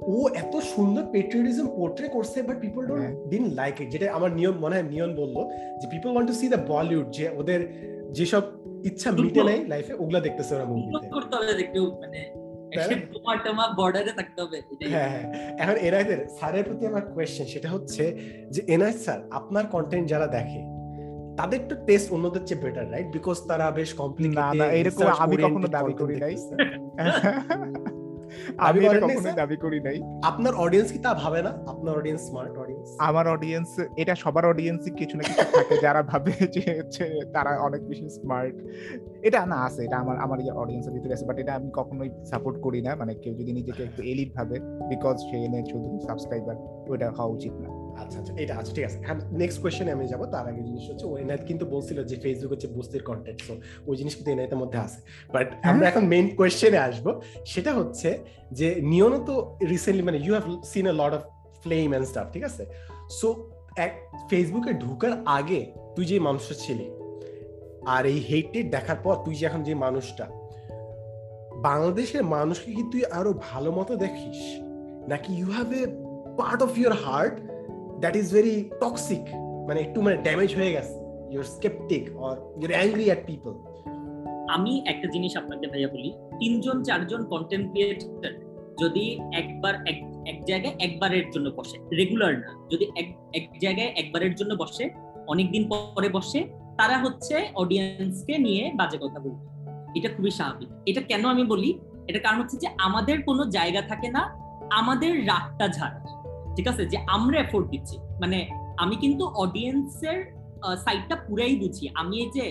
ও 0.10 0.18
এত 0.41 0.54
সুন্দর 0.74 1.04
পেট্রিয়টিজম 1.14 1.68
পোর্ট্রে 1.78 2.08
করছে 2.16 2.38
বাট 2.47 2.58
পিপল 2.66 2.82
ডোন্ট 2.89 3.04
ডিন 3.32 3.45
লাইক 3.60 3.76
ইট 3.82 3.88
যেটা 3.93 4.06
আমার 4.18 4.32
নিয়ম 4.39 4.56
মনে 4.64 4.76
হয় 4.78 4.88
নিয়ন 4.93 5.12
বলল 5.22 5.38
যে 5.80 5.86
people 5.93 6.10
want 6.12 6.28
to 6.30 6.36
see 6.39 6.45
the 6.54 6.62
Bollywood 6.72 7.08
যে 7.18 7.26
ওদের 7.39 7.60
যেসব 8.18 8.43
ইচ্ছা 8.89 9.10
মিটে 9.18 9.41
নাই 9.50 9.60
লাইফে 9.72 9.93
ওগুলা 10.02 10.20
দেখতেছে 10.26 10.52
ওরা 10.56 10.66
মুভিতে 10.70 11.08
করতে 11.16 11.34
হবে 11.38 11.54
একটু 11.66 11.82
মানে 12.02 12.20
হ্যাঁ, 14.93 15.10
হ্যাঁ। 15.12 15.26
এখন 15.62 15.76
এনায়েতের 15.80 16.20
স্যারের 16.38 16.64
প্রতি 16.68 16.84
আমার 16.86 17.04
কোয়েশ্চেন 17.10 17.45
সেটা 17.54 17.70
হচ্ছে 17.76 18.04
যে 18.54 18.62
এনায়েত 18.74 18.97
স্যার 19.06 19.20
আপনার 19.32 19.66
কন্টেন্ট 19.74 20.06
যারা 20.12 20.28
দেখে 20.38 20.62
তাদের 21.40 21.62
তো 21.70 21.76
টেস্ট 21.88 22.08
অন্যদের 22.16 22.44
চেয়ে 22.48 22.62
বেটার 22.64 22.86
রাইট 22.94 23.10
বিকজ 23.16 23.38
তারা 23.50 23.66
বেশ 23.80 23.90
কমপ্লিকেটেড 24.02 24.40
না 24.40 24.48
না 24.62 24.66
এরকম 24.80 25.08
আমি 25.24 25.36
কখনো 25.46 25.68
দাবি 25.78 25.94
করি 26.02 26.16
নাই। 26.24 26.36
আমি 28.68 28.80
কখনো 29.04 29.32
দাবি 29.42 29.58
করি 29.64 29.80
নাই। 29.88 29.98
আপনার 30.30 30.54
অডিয়েন্স 30.64 30.90
কি 30.94 31.00
তা 31.06 31.12
ভাবে 31.24 31.40
না? 31.48 31.52
আপনার 31.72 31.94
অডিয়েন্স 32.00 32.22
স্মার্ট 32.30 32.54
অডিয়েন্স 32.64 32.88
আমার 33.10 33.26
অডিয়েন্স 33.36 33.70
এটা 34.02 34.14
সবার 34.24 34.44
অডিয়েন্স 34.52 34.82
কিছু 35.00 35.14
না 35.18 35.24
কিছু 35.28 35.46
থাকে 35.58 35.76
যারা 35.86 36.02
ভাবে 36.12 36.32
যে 36.56 36.64
হচ্ছে 36.80 37.06
তারা 37.36 37.52
অনেক 37.68 37.82
বেশি 37.90 38.06
স্মার্ট 38.18 38.56
এটা 39.28 39.40
না 39.54 39.60
আছে 39.68 39.80
এটা 39.88 39.98
আমার 40.04 40.16
আমার 40.26 40.38
অডিয়েন্সের 40.64 40.94
ভিতরে 40.96 41.14
আছে 41.16 41.26
বাট 41.30 41.38
এটা 41.44 41.54
আমি 41.60 41.70
কখনোই 41.80 42.10
সাপোর্ট 42.32 42.58
করি 42.66 42.80
না। 42.88 42.92
মানে 43.02 43.14
কেউ 43.24 43.34
যদি 43.40 43.52
নিজেকে 43.60 43.82
একটু 43.90 44.02
এলিট 44.12 44.30
ভাবে 44.38 44.56
বিকজ 44.92 45.16
সে 45.28 45.38
এনে 45.46 45.60
চৌধুরী 45.72 46.00
সাবস্ক্রাইবার 46.10 46.56
ওইটা 46.92 47.08
হওয়া 47.18 47.32
উচিত 47.38 47.54
না। 47.64 47.70
আচ্ছা 48.02 48.18
আচ্ছা 48.20 48.34
এটা 48.43 48.54
আচ্ছা 48.60 48.74
ঠিক 48.76 48.86
আছে। 48.86 48.97
নেক্সট 49.32 49.62
কোয়েশ্চেনে 49.62 49.91
আমি 49.91 50.08
যাব 50.08 50.26
তার 50.26 50.45
আগে 50.52 50.62
জিনিস 50.68 50.89
হচ্ছে 50.89 51.06
এনায়েত 51.24 51.43
কিন্তু 51.50 51.66
বলছিল 51.66 52.04
যে 52.04 52.16
ফেসবুক 52.24 52.52
হচ্ছে 52.52 52.68
বুস্তের 52.68 53.04
কন্টেন্ট 53.04 53.39
সো 53.47 53.54
ওই 53.88 53.97
জিনিস 53.97 54.16
কিন্তু 54.16 54.32
এনায়েতের 54.32 54.58
মধ্যে 54.58 54.78
আছে। 54.78 55.00
বাট 55.34 55.47
আমরা 55.64 55.88
এখন 55.88 56.04
মেইন 56.06 56.28
কোয়েশ্চেনে 56.36 56.78
আসব 56.78 57.22
সেটা 57.45 57.74
হচ্ছে 57.74 58.10
যে 58.52 58.68
নিয়নও 58.91 59.20
তো 59.26 59.58
রিসেন্টলি 59.70 60.04
মানে 60.04 60.18
you 60.18 60.34
have 60.34 60.45
seen 60.64 60.88
a 60.88 60.95
lot 61.02 61.14
of 61.14 61.22
flame 61.64 61.93
and 61.93 62.06
stuff 62.06 62.28
ঠিক 62.34 62.43
আছে? 62.43 62.66
সো 63.10 63.28
এক 63.78 63.93
ফেসবুকে 64.30 64.72
ঢুকার 64.74 65.14
আগে 65.26 65.60
তুই 65.95 66.06
যে 66.06 66.20
মানুষটা 66.20 66.54
ছিলি 66.54 66.88
আর 67.86 68.06
এই 68.06 68.20
হেটেড 68.30 68.72
দেখার 68.72 69.00
পর 69.04 69.16
তুই 69.26 69.36
যে 69.36 69.45
এখন 69.45 69.64
যে 69.64 69.74
মানুষটা 69.74 70.26
বাংলাদেশের 71.68 72.24
মানুষকে 72.24 72.70
কি 72.74 72.84
তুই 72.91 73.06
আরও 73.06 73.34
ভালো 73.52 73.72
মতো 73.72 73.95
দেখিস? 73.95 74.39
নাকি 75.10 75.30
you 75.34 75.47
have 75.52 75.70
a 75.74 75.84
part 76.38 76.60
of 76.64 76.72
your 76.78 76.93
heart 76.93 77.36
that 78.00 78.16
is 78.16 78.34
very 78.34 78.70
toxic 78.82 79.24
মানে 79.68 79.80
একটু 79.80 80.02
মানে 80.02 80.18
ড্যামেজ 80.18 80.56
হয়ে 80.56 80.72
গেছে। 80.72 80.93
Your 81.34 81.43
skeptic 81.43 82.18
or 82.18 82.36
your 82.62 82.72
angry 82.72 83.06
at 83.06 83.26
people 83.28 83.54
আমি 84.50 84.84
একটা 84.88 85.08
জিনিস 85.12 85.38
আপনাকে 85.38 85.68
ভাইয়া 85.68 85.88
বলি, 85.88 86.12
তিনজন, 86.39 86.84
চারজন 86.84 87.26
কন্টেন্ট 87.26 87.72
ক্রিয়েটর 87.72 88.34
যদি 88.82 89.20
একবার 89.34 89.76
এক 89.76 89.97
এক 90.28 90.45
জায়গায় 90.45 90.76
একবারের 90.80 91.32
জন্য 91.32 91.50
বসে 91.50 91.78
রেগুলার 91.95 92.39
না, 92.39 92.68
যদি 92.72 92.91
এক 92.95 93.08
এক 93.34 93.50
জায়গায় 93.62 93.88
একবারের 93.88 94.36
জন্য 94.36 94.56
বসে, 94.56 94.89
অনেকদিন 95.28 95.70
পরে 95.70 96.10
বসে, 96.10 96.39
তারা 96.78 96.97
হচ্ছে 96.97 97.47
অডিয়েন্সকে 97.56 98.38
নিয়ে 98.38 98.72
বাজে 98.76 98.97
কথা 98.97 99.20
বলবে। 99.20 99.45
এটা 99.95 100.10
খুবই 100.10 100.32
স্বাভাবিক। 100.32 100.70
এটা 100.86 101.02
কেন 101.02 101.26
আমি 101.26 101.43
বলি? 101.43 101.80
এটা 102.08 102.20
কারণ 102.20 102.41
হচ্ছে 102.41 102.58
যে 102.58 102.68
আমাদের 102.78 103.24
কোনো 103.24 103.45
জায়গা 103.45 103.82
থাকে 103.82 104.10
না, 104.12 104.22
আমাদের 104.72 105.28
রাগটা 105.28 105.68
ঝাড়ার। 105.68 106.18
ঠিক 106.60 106.70
আছে? 106.74 106.84
যে 106.93 106.97
আমরা 107.16 107.38
এফোর্ট 107.45 107.66
দিচ্ছি। 107.74 107.95
মানে 108.22 108.38
আমি 108.84 108.95
কিন্তু 109.03 109.24
অডিয়েন্সের 109.43 110.20
সাইডটা 110.86 111.16
পুরাই 111.26 111.53
বুঝি। 111.62 111.86
আমি 112.01 112.16
এই 112.24 112.30
যে 112.36 112.45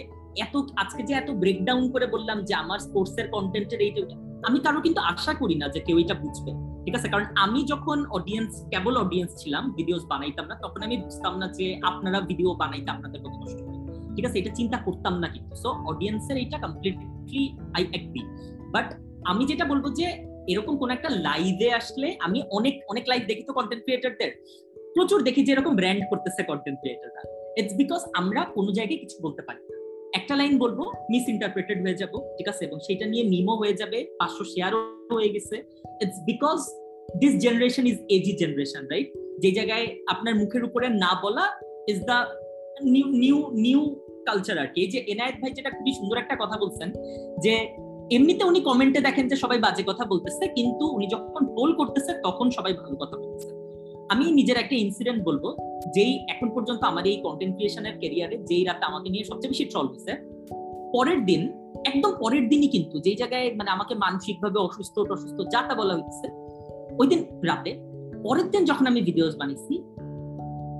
এত, 0.44 0.54
আজকে 0.82 1.02
যে 1.08 1.14
এত 1.20 1.28
ব্রেকডাউন 1.42 1.84
করে 1.94 2.06
বললাম 2.14 2.38
যে 2.48 2.54
আমার 2.62 2.78
স্পোর্টস 2.86 3.14
এর 3.20 3.26
কন্টেন্টের 3.34 3.80
এইটা 3.86 4.16
আমি 4.48 4.58
কারও 4.66 4.80
কিন্তু 4.80 5.00
আশা 5.12 5.32
করি 5.40 5.56
না 5.62 5.66
যে 5.74 5.80
কেউ 5.86 5.96
এটা 5.98 6.14
বুঝবে। 6.22 6.52
ঠিক 6.84 6.94
আছে? 6.98 7.08
কারণ 7.12 7.26
আমি 7.44 7.60
যখন 7.72 7.98
অডিয়েন্স 8.18 8.50
কেবল 8.72 8.94
অডিয়েন্স 9.04 9.30
ছিলাম 9.40 9.64
ভিডিওস 9.78 10.02
বানাইতাম 10.12 10.46
না, 10.50 10.54
তখন 10.64 10.80
আমি 10.86 10.96
বুঝতাম 11.04 11.34
না 11.40 11.46
যে 11.58 11.66
আপনারা 11.90 12.18
ভিডিও 12.20 12.50
বানাইতে 12.54 12.88
আপনাদের 12.90 13.18
কত 13.24 13.34
কষ্ট 13.42 13.58
হয়। 13.66 13.78
ঠিক 14.14 14.24
আছে? 14.28 14.36
এটা 14.38 14.52
চিন্তা 14.58 14.78
করতাম 14.86 15.14
না 15.22 15.28
কিন্তু। 15.34 15.54
সো 15.62 15.68
অডিয়েন্সের 15.90 16.36
এটা 16.44 16.58
কমপ্লিটলি 16.64 17.42
আই 17.76 17.82
অ্যাগ্রি 17.92 18.22
বাট 18.74 18.88
আমি 19.30 19.42
যেটা 19.50 19.64
বলব 19.64 19.84
যে 20.00 20.06
এরকম 20.50 20.74
কোন 20.80 20.90
একটা 20.96 21.10
লাইভে 21.26 21.68
আসলে 21.80 22.08
আমি 22.26 22.38
অনেক 22.58 22.74
অনেক 22.92 23.04
লাইভ 23.10 23.22
দেখি 23.30 23.42
তো 23.48 23.52
কন্টেন্ট 23.58 23.82
ক্রিয়েটারদের 23.84 24.30
প্রচুর 24.94 25.18
দেখি 25.26 25.40
যে 25.46 25.50
এরকম 25.52 25.72
ব্র্যান্ড 25.76 26.02
করতেছে 26.10 26.40
কন্টেন্ট 26.50 26.78
ক্রিয়েটাররা 26.82 27.22
ইটস 27.58 27.74
বিকজ 27.80 28.02
আমরা 28.20 28.40
কোনো 28.56 28.70
জায়গায় 28.78 29.00
কিছু 29.02 29.16
বলতে 29.24 29.42
পারি 29.48 29.62
না। 29.68 29.76
একটা 30.18 30.34
লাইন 30.40 30.54
বলব 30.64 30.78
মিস 31.12 31.24
ইন্টারপ্রেটেড 31.34 31.78
হয়ে 31.84 31.98
যাব, 32.00 32.12
ঠিক 32.36 32.48
আছে? 32.52 32.62
এবং 32.68 32.78
সেটা 32.86 33.06
নিয়ে 33.12 33.24
মিমো 33.32 33.54
হয়ে 33.56 33.74
যাবে, 33.80 33.98
পাঁচশো 34.18 34.44
শেয়ারও 34.52 34.80
হয়ে 35.18 35.30
গেছে। 35.34 35.56
It's 36.02 36.18
because 36.30 36.58
this 37.20 37.32
generation 37.44 37.84
is 37.92 37.98
edgy 38.16 38.32
generation 38.40 38.82
right 38.92 39.08
যে 39.42 39.50
জায়গায় 39.58 39.86
আপনার 40.12 40.34
মুখের 40.40 40.62
উপরে 40.64 40.86
না 41.04 41.12
বলা 41.22 41.44
is 41.92 41.98
the 42.08 42.18
new 42.94 43.06
new 43.22 43.38
new 43.64 43.80
culture 44.28 44.56
আর 44.62 44.68
কি। 44.72 44.78
এই 44.84 44.90
যে 44.94 44.98
এনায়েত 45.12 45.36
ভাই 45.42 45.52
যেটা 45.56 45.70
খুবই 45.76 45.92
সুন্দর 45.98 46.22
একটা 46.22 46.36
কথা 46.42 46.56
বলছেন 46.62 46.88
যে 47.44 47.54
এমনিতে 48.16 48.42
উনি 48.50 48.60
কমেন্টে 48.68 49.00
দেখেন 49.06 49.24
যে 49.30 49.36
সবাই 49.42 49.58
বাজে 49.64 49.82
কথা 49.90 50.04
বলতেছে, 50.12 50.44
কিন্তু 50.56 50.84
উনি 50.96 51.06
যখন 51.14 51.42
টোল 51.56 51.70
করতেছে, 51.80 52.12
তখন 52.26 52.46
সবাই 52.56 52.72
ভালো 52.80 52.96
কথা 53.02 53.16
বলতেছে। 53.22 53.50
আমি 54.12 54.24
নিজের 54.38 54.56
একটা 54.62 54.76
ইনসিডেন্ট 54.84 55.20
বলব, 55.28 55.44
যেই 55.94 56.12
এখন 56.32 56.48
পর্যন্ত 56.54 56.82
আমার 56.90 57.04
এই 57.12 57.18
কন্টেন্ট 57.26 57.52
ক্রিয়েশনের 57.56 57.94
ক্যারিয়ারে 58.00 58.36
যেই 58.48 58.64
রাতে 58.68 58.84
আমাকে 58.90 59.08
নিয়ে 59.12 59.24
সবচেয়ে 59.30 59.52
বেশি 59.52 59.64
ট্রল 59.72 59.86
হয়েছে, 59.92 60.12
পরের 60.94 61.20
দিন, 61.28 61.42
একদম 61.90 62.10
পরের 62.22 62.44
দিনই 62.50 62.68
কিন্তু 62.74 62.96
যেই 63.04 63.16
জায়গায় 63.22 63.46
মানে 63.58 63.70
আমাকে 63.76 63.94
মানসিকভাবে 64.04 64.58
অসুস্থ 64.66 64.94
অসুস্থ 65.14 65.38
যা 65.52 65.60
তা 65.68 65.74
বলা 65.80 65.94
হয়েছে 65.98 66.26
ওই 67.00 67.06
দিন 67.10 67.20
রাতে, 67.50 67.70
পরের 68.26 68.46
দিন 68.52 68.62
যখন 68.70 68.84
আমি 68.90 69.00
ভিডিওস 69.08 69.34
বানিয়েছি 69.40 69.74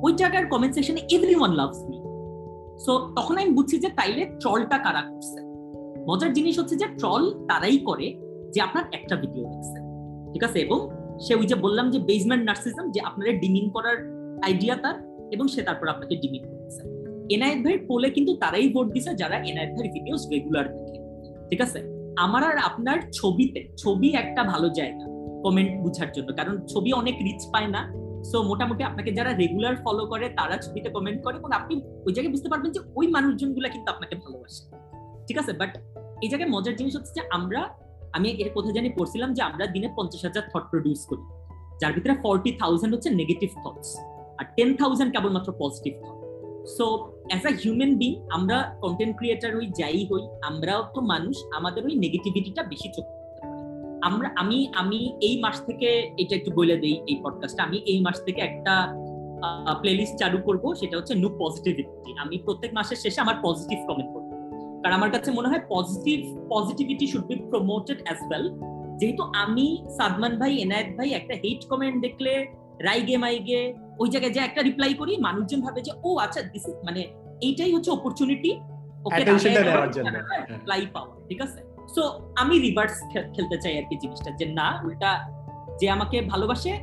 ওই 0.07 0.13
জায়গার 0.21 0.45
কমেন্ট 0.53 0.73
সেকশনে 0.77 1.03
every 1.15 1.35
one 1.41 1.53
loves 1.61 1.81
me 1.89 1.99
so 2.85 2.93
তখন 3.17 3.35
আমি 3.41 3.51
বুঝছি 3.57 3.77
যে 3.85 3.91
তাইলে 3.99 4.23
ট্রলটা 4.41 4.79
কারা 4.87 5.03
করছে? 5.11 5.39
মজার 6.09 6.33
জিনিস 6.33 6.59
হচ্ছে 6.59 6.77
যে 6.77 6.87
ট্রল 6.87 7.47
তারাই 7.49 7.79
করে 7.79 8.21
যে 8.55 8.61
আপনার 8.61 8.85
একটা 8.93 9.17
ভিডিও 9.17 9.45
দেখছে। 9.45 9.79
ঠিক 10.33 10.45
আছে? 10.45 10.61
এবং 10.61 10.91
সে 11.21 11.35
ওই 11.35 11.47
যে 11.47 11.55
বললাম 11.55 11.91
যে 11.91 11.99
বেসমেন্ট 11.99 12.45
নার্সিজম 12.45 12.91
যে 12.91 13.01
আপনার 13.01 13.41
ডিমিন 13.41 13.71
করার 13.71 13.97
আইডিয়া 14.45 14.77
তার 14.77 14.95
এবং 15.33 15.49
সে 15.49 15.63
তারপর 15.63 15.89
আপনাকে 15.89 16.17
ডিমিন 16.17 16.43
করতেছে 16.49 16.83
এনআইএফ 17.35 17.65
ভাইয়ের 17.65 17.87
পোলে 17.87 18.11
কিন্তু 18.11 18.37
তারাই 18.37 18.69
ভোট 18.69 18.93
দিছে 18.93 19.15
যারা 19.15 19.37
এনআইএফ 19.37 19.71
ভাইয়ের 19.71 19.93
ভিডিওস 19.93 20.29
রেগুলার 20.31 20.67
দেখে। 20.73 20.99
ঠিক 21.51 21.61
আছে? 21.61 21.79
আমার 22.17 22.45
আর 22.45 22.59
আপনার 22.59 22.99
ছবিতে, 23.13 23.69
ছবি 23.77 24.09
একটা 24.09 24.45
ভালো 24.45 24.69
জায়গা 24.69 25.05
কমেন্ট 25.43 25.83
বুঝার 25.83 26.13
জন্য। 26.13 26.35
কারণ 26.37 26.67
ছবি 26.67 26.93
অনেক 26.93 27.15
রিচ 27.23 27.47
পায় 27.53 27.67
না। 27.67 27.93
সো 28.25 28.43
মোটামুটি 28.43 28.83
আপনাকে 28.85 29.11
যারা 29.13 29.33
রেগুলার 29.33 29.77
ফলো 29.77 30.07
করে, 30.07 30.29
তারা 30.29 30.57
ছবিতে 30.57 30.89
কমেন্ট 30.89 31.23
করে 31.23 31.37
এবং 31.37 31.53
আপনি 31.53 31.75
ওই 32.07 32.13
জায়গায় 32.13 32.33
বুঝতে 32.33 32.49
পারবেন 32.49 32.71
যে 32.73 32.81
ওই 32.97 33.07
মানুষজনগুলো 33.07 33.69
কিন্তু 33.69 33.93
আপনাকে 33.93 34.15
ভালোবাসে। 34.15 34.88
ঠিক 35.29 35.39
আছে? 35.43 35.53
বাট 35.53 35.73
এই 36.23 36.29
জায়গায় 36.29 36.51
মজার 36.51 36.75
জিনিস 36.77 36.97
হচ্ছে 36.97 37.13
যে 37.17 37.23
আমরা, 37.31 37.61
আমি 38.17 38.29
এর 38.43 38.51
কোথায় 38.55 38.75
জানি 38.75 38.89
পড়ছিলাম 38.99 39.31
যে 39.35 39.43
আমরা 39.43 39.67
দিনে 39.67 39.89
পঞ্চাশ 39.97 40.23
হাজার 40.25 40.45
থট 40.53 40.65
প্রডিউস 40.71 41.01
করি। 41.07 41.25
যার 41.81 41.93
ভিতরে 41.93 42.15
ফর্টি 42.23 42.51
থাউজেন্ড 42.53 42.95
হচ্ছে 42.95 43.11
নেগেটিভ 43.11 43.51
থটস 43.65 43.91
আর 44.39 44.45
টেন 44.57 44.77
থাউজেন্ড 44.77 45.11
কেবলমাত্র 45.13 45.51
positive 45.59 45.93
thought 46.05 46.19
so 46.77 46.85
as 47.29 47.43
a 47.47 47.53
human 47.65 47.93
being 47.95 48.13
আমরা 48.31 48.57
কন্টেন্ট 48.81 49.17
ক্রিয়েটার 49.17 49.51
হই, 49.57 49.67
যাই 49.67 50.07
হই, 50.13 50.23
আমরাও 50.43 50.83
তো 50.95 51.01
মানুষ, 51.01 51.37
আমাদের 51.57 51.85
ওই 51.85 51.95
নেগেটিভিটিটা 51.95 52.63
বেশি 52.63 52.89
চোখ 52.97 53.07
আমরা, 54.03 54.29
আমি 54.37 54.59
আমি 54.77 54.99
এই 55.23 55.35
মাস 55.41 55.57
থেকে 55.67 55.89
এটা 56.19 56.35
একটু 56.37 56.51
বলে 56.57 56.77
দেই 56.77 56.97
এই 57.11 57.17
পডকাস্টে 57.25 57.63
আমি 57.63 57.79
এই 57.93 57.99
মাস 58.01 58.19
থেকে 58.27 58.41
একটা 58.41 58.75
প্লেলিস্ট 59.81 60.15
চালু 60.17 60.39
করব, 60.39 60.75
সেটা 60.75 60.97
হচ্ছে 60.97 61.15
নুক 61.15 61.33
পজিটিভিটি 61.39 62.11
আমি 62.19 62.39
প্রত্যেক 62.39 62.71
মাসের 62.75 62.97
শেষে 62.97 63.21
আমার 63.21 63.37
পজিটিভ 63.43 63.79
কমেন্ট 63.89 64.11
কারণ 64.83 64.95
আমার 64.95 65.11
কাছে 65.11 65.31
মনে 65.31 65.49
হয় 65.49 65.61
positive 65.69 66.39
positivity 66.51 67.07
should 67.07 67.27
be 67.27 67.35
promoted 67.35 68.03
as 68.03 68.17
well 68.31 68.61
যেহেতু 68.97 69.23
আমি 69.23 69.85
সাদমান 69.91 70.39
ভাই 70.39 70.57
এনায়েত 70.57 70.97
ভাই 70.97 71.11
একটা 71.11 71.35
হেট 71.35 71.67
কমেন্ট 71.69 72.03
দেখলে 72.03 72.47
রাইগে 72.81 73.17
মাইগে 73.17 73.75
ওই 73.99 74.09
জায়গায় 74.09 74.33
যে 74.33 74.41
একটা 74.41 74.63
রিপ্লাই 74.63 74.95
করি 74.95 75.17
মানুষজন 75.17 75.61
ভাবে 75.61 75.81
যে 75.81 75.93
ও 76.05 76.17
আচ্ছা 76.17 76.43
দিস 76.43 76.69
মানে 76.69 77.05
এইটাই 77.43 77.75
হচ্ছে 77.75 77.91
অপরচুনিটি 77.91 78.61
ওকে 79.05 79.25
রিপ্লাই 79.25 80.87
পাওয়া 80.93 81.17
ঠিক 81.29 81.43
আছে? 81.43 81.63
সো 81.95 82.33
আমি 82.37 82.59
রিভার্স 82.59 82.93
খেলতে 83.35 83.57
চাই 83.61 83.79
আর 83.79 83.83
কি 83.89 83.97
জিনিসটা 83.97 84.31
যে 84.31 84.47
না 84.47 84.81
উল্টা 84.85 85.31
যে 85.81 85.91
আমাকে 85.91 86.21
ভালোবাসে 86.21 86.79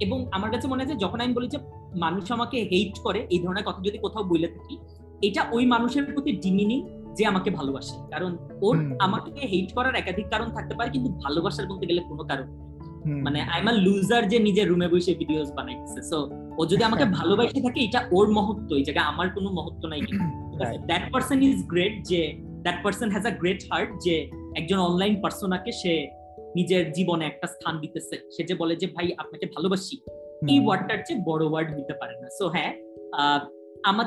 এবং 0.00 0.26
আমার 0.32 0.50
কাছে 0.50 0.68
মনে 0.68 0.84
হয় 0.84 0.94
যখন 0.94 1.20
আমি 1.20 1.34
বলি 1.34 1.48
যে 1.48 1.58
মানুষ 1.94 2.32
আমাকে 2.32 2.68
হেইট 2.70 2.98
করে 2.98 3.26
এই 3.30 3.38
ধরনের 3.38 3.64
কথা 3.64 3.82
যদি 3.82 3.98
কোথাও 3.98 4.24
বলে 4.24 4.48
থাকি 4.48 4.78
এটা 5.22 5.44
ওই 5.52 5.66
মানুষের 5.66 6.04
প্রতি 6.04 6.32
ডিমিনিং 6.32 7.01
যে 7.16 7.26
আমাকে 7.26 7.50
ভালোবাসে। 7.50 7.96
কারণ 8.10 8.36
ওর 8.62 8.96
আমাকে 9.00 9.46
হেইট 9.46 9.72
করার 9.74 9.94
একাধিক 9.94 10.26
কারণ 10.30 10.50
থাকতে 10.50 10.74
পারে 10.74 10.90
কিন্তু 10.90 11.10
ভালোবাসার 11.10 11.66
বলতে 11.66 11.86
গেলে 11.86 12.00
কোনো 12.08 12.24
কারণ 12.24 12.46
মানে 13.22 13.40
আই 13.40 13.60
এম 13.60 13.68
লুজার 13.70 14.28
যে 14.28 14.38
নিজের 14.38 14.68
রুমে 14.68 14.88
বসে 14.88 15.14
ভিডিওস 15.14 15.50
বানাইতেছে। 15.52 16.02
সো 16.02 16.18
ও 16.58 16.66
যদি 16.66 16.84
আমাকে 16.84 17.04
ভালোবাসে 17.18 17.60
থাকে 17.62 17.80
এটা 17.80 18.08
ওর 18.12 18.32
মহত্ব 18.32 18.76
এই 18.76 18.84
জায়গায় 18.84 19.06
আমার 19.06 19.30
কোনো 19.30 19.50
মহত্ব 19.50 19.88
নাই 19.88 20.00
কিন্তু। 20.00 20.24
দ্যাট 20.86 21.12
পারসন 21.12 21.42
ইজ 21.42 21.66
গ্রেট 21.66 22.04
যে 22.04 22.38
that 22.62 22.78
person 22.82 23.10
has 23.10 23.26
a 23.26 23.30
great 23.30 23.60
heart 23.72 23.90
যে 24.04 24.30
একজন 24.56 24.78
অনলাইন 24.78 25.20
পার্সোনাকে 25.20 25.72
সে 25.72 26.08
নিজের 26.56 26.92
জীবনে 26.92 27.24
একটা 27.26 27.46
স্থান 27.46 27.80
দিতেছে। 27.80 28.16
সে 28.36 28.44
যে 28.44 28.54
বলে 28.54 28.76
যে 28.76 28.86
ভাই 28.86 29.06
আপনাকে 29.18 29.46
ভালোবাসি। 29.46 29.96
এই 30.48 30.60
ওয়ার্ডটার 30.64 30.98
চেয়ে 31.06 31.20
বড় 31.24 31.48
ওয়ার্ড 31.48 31.74
দিতে 31.74 31.94
পারে 32.00 32.14
না। 32.20 32.28
সো 32.38 32.48
হ্যাঁ 32.48 32.72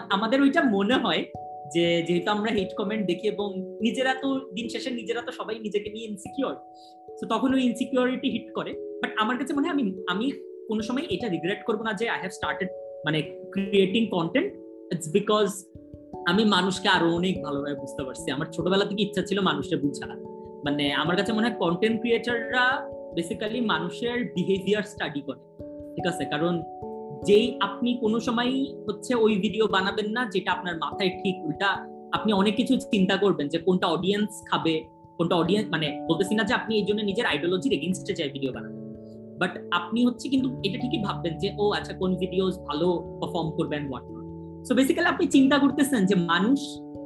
আমাদের 0.09 0.41
ওইটা 0.41 0.63
মনে 0.63 0.93
হয় 0.93 1.25
যে 1.73 2.03
যেহেতু 2.07 2.31
আমরা 2.31 2.51
হেট 2.51 2.71
কমেন্ট 2.77 3.07
দেখি 3.07 3.27
এবং 3.27 3.47
নিজেরা 3.81 4.13
তো 4.13 4.39
দিন 4.55 4.69
শেষে 4.69 4.89
নিজেরা 4.89 5.21
তো 5.21 5.31
সবাই 5.31 5.59
নিজেকে 5.59 5.89
নিয়ে 5.89 6.05
ইনসিকিউর 6.05 6.55
তো 7.21 7.27
তখন 7.27 7.53
ওই 7.53 7.63
ইনসিকিউরিটি 7.63 8.29
হিট 8.29 8.53
করে। 8.53 8.73
বাট 8.73 9.11
আমার 9.17 9.37
কাছে 9.37 9.53
মনে 9.53 9.67
হয়, 9.67 9.73
আমি 9.73 10.03
আমি 10.07 10.31
কোনো 10.67 10.81
সময় 10.81 11.05
এটা 11.09 11.27
রিগ্রেট 11.27 11.63
করব 11.65 11.83
না 11.83 11.93
যে 11.93 12.09
আই 12.09 12.19
হ্যাভ 12.19 12.31
স্টার্টেড 12.31 12.67
মানে 13.05 13.21
ক্রিয়েটিং 13.51 14.05
কন্টেন্ট 14.05 14.53
ইটস 14.93 15.09
বিকজ 15.13 15.47
আমি 16.27 16.45
মানুষকে 16.45 16.87
আরও 16.89 17.15
অনেক 17.15 17.43
ভালোভাবে 17.43 17.75
বুঝতে 17.75 18.03
পারছি। 18.03 18.31
আমার 18.31 18.45
ছোটবেলা 18.45 18.85
থেকে 18.85 19.03
ইচ্ছা 19.03 19.21
ছিল 19.21 19.39
মানুষকে 19.39 19.75
বুঝা 19.75 20.05
মানে 20.65 20.93
আমার 20.93 21.15
কাছে 21.15 21.33
মনে 21.33 21.49
হয় 21.49 21.57
কন্টেন্ট 21.57 21.99
ক্রিয়েটাররা 21.99 22.91
বেসিক্যালি 23.15 23.61
মানুষের 23.61 24.23
বিহেভিয়ার 24.23 24.83
স্টাডি 24.83 25.21
করে। 25.21 25.41
ঠিক 25.95 26.07
আছে? 26.07 26.25
কারণ 26.25 26.63
যেই 27.27 27.45
আপনি 27.67 27.89
কোনো 28.03 28.17
সময় 28.27 28.51
হচ্ছে 28.87 29.11
ওই 29.23 29.33
ভিডিও 29.43 29.65
বানাবেন 29.75 30.07
না, 30.15 30.21
যেটা 30.33 30.49
আপনার 30.55 30.75
মাথায় 30.83 31.11
ঠিক 31.21 31.35
উল্টা 31.47 31.69
আপনি 32.17 32.31
অনেক 32.41 32.53
কিছু 32.59 32.73
চিন্তা 32.93 33.15
করবেন 33.23 33.45
যে 33.53 33.57
কোনটা 33.65 33.87
অডিয়েন্স 33.95 34.29
খাবে, 34.49 34.73
কোনটা 35.17 35.35
অডিয়েন্স 35.41 35.67
মানে 35.73 35.87
বলতেছি 36.09 36.33
না 36.37 36.43
যে 36.49 36.53
আপনি 36.59 36.71
এই 36.79 36.85
জন্য 36.87 36.99
নিজের 37.09 37.25
আইডিওলজির 37.31 37.73
এগেনস্টে 37.77 38.13
চাই 38.17 38.29
ভিডিও 38.35 38.51
বানাবেন 38.55 38.81
বাট 39.41 39.53
আপনি 39.79 39.99
হচ্ছে 40.07 40.25
কিন্তু 40.33 40.47
এটা 40.65 40.77
ঠিকই 40.83 41.01
ভাববেন 41.07 41.33
যে, 41.41 41.49
ও 41.61 41.63
আচ্ছা 41.77 41.93
কোন 42.01 42.11
ভিডিওস 42.21 42.53
ভালো 42.67 42.87
পারফর্ম 43.19 43.49
করবেন 43.57 43.81
হোয়াট 43.89 44.05
সো 44.67 44.71
বেসিক্যালি 44.79 45.09
আপনি 45.13 45.25
চিন্তা 45.35 45.55
করতেছেন 45.63 46.01
যে 46.09 46.15
মানুষ 46.31 46.59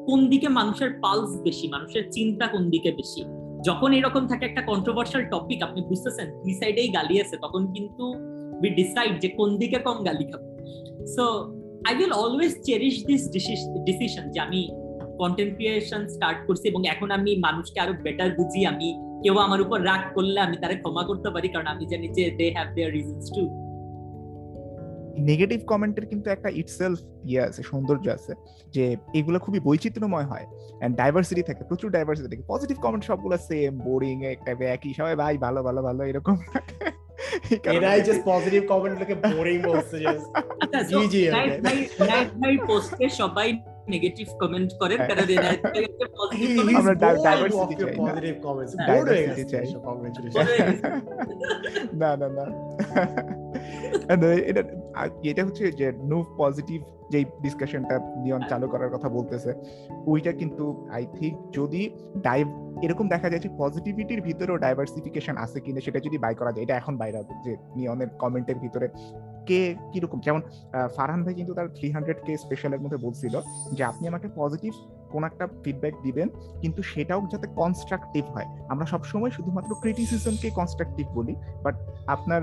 কোন 0.07 0.19
দিকে 0.31 0.47
মানুষের 0.59 0.89
পালস 1.03 1.31
বেশি, 1.47 1.65
মানুষের 1.75 2.03
চিন্তা 2.15 2.45
কোন 2.53 2.63
দিকে 2.73 2.91
বেশি? 2.99 3.21
যখন 3.67 3.89
এরকম 3.99 4.23
থাকে 4.31 4.43
একটা 4.49 4.61
কন্ট্রোভার্সিয়াল 4.71 5.23
টপিক 5.33 5.59
আপনি 5.67 5.79
বুঝতেছেন 5.89 6.27
দুই 6.43 6.53
সাইডেই 6.59 6.89
গালি 6.97 7.15
আছে 7.23 7.35
তখন 7.43 7.61
কিন্তু 7.75 8.05
উই 8.61 8.69
ডিসাইড 8.81 9.13
যে 9.23 9.29
কোন 9.39 9.49
দিকে 9.61 9.77
কম 9.87 9.97
গালি 10.07 10.25
খাব। 10.31 10.41
So 11.15 11.23
I 11.87 11.91
will 11.99 12.13
always 12.23 12.53
cherish 12.67 12.95
this 13.09 13.23
decision 13.87 14.25
যে 14.33 14.39
আমি 14.47 14.61
কন্টেন্ট 15.21 15.51
ক্রিয়েশন 15.57 16.01
স্টার্ট 16.15 16.39
করছি 16.47 16.65
এবং 16.71 16.81
এখন 16.93 17.09
আমি 17.17 17.31
মানুষকে 17.47 17.77
আরও 17.83 17.93
বেটার 18.05 18.29
বুঝি, 18.37 18.61
আমি 18.71 18.87
কেউ 19.23 19.35
আমার 19.45 19.59
উপর 19.65 19.77
রাগ 19.89 20.03
করলে 20.15 20.39
আমি 20.47 20.55
তারে 20.61 20.75
ক্ষমা 20.81 21.03
করতে 21.09 21.29
পারি, 21.35 21.47
কারণ 21.53 21.67
আমি 21.73 21.83
জানি 21.91 22.07
যে 22.17 22.23
they 22.39 22.47
have 22.55 22.67
their 22.75 22.91
reasons 22.97 23.27
to 23.37 23.43
negative 25.31 25.59
কমেন্টের 25.71 26.05
কিন্তু 26.11 26.27
একটা 26.35 26.49
ইটসেলফ 26.61 26.99
ইয়ে 27.29 27.41
আছে, 27.47 27.61
সৌন্দর্য 27.71 28.05
আছে, 28.17 28.33
যে 28.75 28.83
এগুলো 29.19 29.37
খুবই 29.45 29.59
বৈচিত্র্যময় 29.67 30.27
হয় 30.31 30.45
এন্ড 30.83 30.93
ডাইভার্সিটি 31.01 31.43
থাকে, 31.49 31.61
প্রচুর 31.69 31.89
ডাইভার্সিটি 31.95 32.29
থাকে। 32.31 32.45
পজিটিভ 32.53 32.77
কমেন্ট 32.85 33.03
সবগুলো 33.09 33.35
সেম 33.49 33.73
বোরিং 33.87 34.17
একটা 34.35 34.51
একই, 34.75 34.91
সবাই 34.99 35.15
ভাই, 35.21 35.35
ভালো 35.45 35.59
ভালো 35.67 35.81
ভালো, 35.87 36.01
এরকম 36.11 36.37
জাস্ট 37.99 38.21
পজিটিভ 38.25 38.61
কমেন্ট 38.67 38.95
লিখে 39.01 39.15
বোরিং 39.27 39.57
বলছে 39.63 39.95
জাস্ট 40.03 40.27
জি 40.91 41.01
জি 41.13 41.21
নাইট 42.05 42.29
ভাই 42.39 42.53
পোস্টে 42.67 43.05
সবাই 43.21 43.47
নেগেটিভ 43.89 44.27
কমেন্ট 44.39 44.69
হ্যাঁ। 44.73 45.07
কারণ 45.09 45.25
আমরা 46.79 46.93
ডাইভার্সিটি 47.25 47.75
চাই 47.77 47.91
পজিটিভ 47.99 48.33
কমেন্টস 48.45 48.73
ডাইভার্সিটি 48.81 49.43
চাই 49.51 49.65
না 52.01 52.11
না 52.21 52.27
না 52.29 52.45
এটা 54.49 54.61
এটা 55.23 55.41
হচ্ছে 55.45 55.63
যে 55.71 55.87
নো 56.03 56.17
পজিটিভ 56.37 56.79
যে 57.11 57.19
ডিসকাশনটা 57.41 57.95
নিয়ন 58.23 58.41
চালু 58.49 58.67
করার 58.67 58.89
কথা 58.89 59.07
বলতেছে 59.09 59.51
ওইটা 60.05 60.31
কিন্তু 60.31 60.65
আই 60.91 61.03
থিঙ্ক 61.17 61.35
যদি 61.53 61.81
ডাইভ 62.21 62.47
এরকম 62.81 63.05
দেখা 63.07 63.27
যায় 63.29 63.41
যে 63.41 63.49
পজিটিভিটির 63.57 64.21
ভিতরেও 64.21 64.57
ডাইভার্সিফিকেশন 64.57 65.35
আছে 65.37 65.57
কিনা 65.59 65.81
সেটা 65.81 65.99
যদি 65.99 66.17
বাই 66.17 66.33
করা 66.35 66.51
যায় 66.51 66.63
এটা 66.63 66.75
এখন 66.77 66.93
বাইরে 66.97 67.17
যে 67.45 67.53
নিয়নের 67.75 68.09
কমেন্টের 68.19 68.57
ভিতরে 68.59 68.87
কে 69.47 69.59
কীরকম? 69.91 70.19
যেমন 70.19 70.41
ফারহান 70.95 71.21
ভাই 71.23 71.33
কিন্তু 71.33 71.53
তার 71.53 71.67
থ্রি 71.77 71.87
হান্ড্রেড 71.91 72.19
কে 72.25 72.33
স্পেশালের 72.37 72.81
মধ্যে 72.81 72.99
বলছিল 73.05 73.35
যে 73.73 73.81
আপনি 73.83 74.03
আমাকে 74.07 74.27
পজিটিভ 74.35 74.73
কোন 75.13 75.21
একটা 75.29 75.45
ফিডব্যাক 75.63 75.95
দিবেন, 76.05 76.27
কিন্তু 76.61 76.81
সেটাও 76.91 77.21
যাতে 77.33 77.47
কনস্ট্রাকটিভ 77.61 78.23
হয়। 78.35 78.47
আমরা 78.73 78.85
সবসময় 78.93 79.31
শুধুমাত্র 79.37 79.71
ক্রিটিসিজমকে 79.83 80.47
কনস্ট্রাকটিভ 80.59 81.05
বলি 81.17 81.33
বাট 81.65 81.75
আপনার 82.15 82.41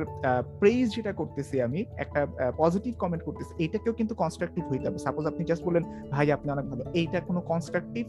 প্রেইজ 0.60 0.86
যেটা 0.96 1.12
করতেছি 1.20 1.54
আমি, 1.66 1.80
একটা 2.04 2.20
পজিটিভ 2.62 2.92
কমেন্ট 3.02 3.22
করতেছি 3.26 3.52
এইটাকেও 3.64 3.94
কিন্তু 3.98 4.14
কনস্ট্রাকটিভ 4.22 4.62
হইতে 4.70 4.84
হবে। 4.88 4.98
সাপোজ 5.06 5.24
আপনি 5.30 5.42
জাস্ট 5.50 5.62
বললেন, 5.66 5.84
ভাই, 6.12 6.26
আপনি 6.36 6.48
অনেক 6.54 6.66
ভালো। 6.72 6.82
এইটা 7.00 7.18
কোনো 7.28 7.40
কনস্ট্রাকটিভ 7.50 8.04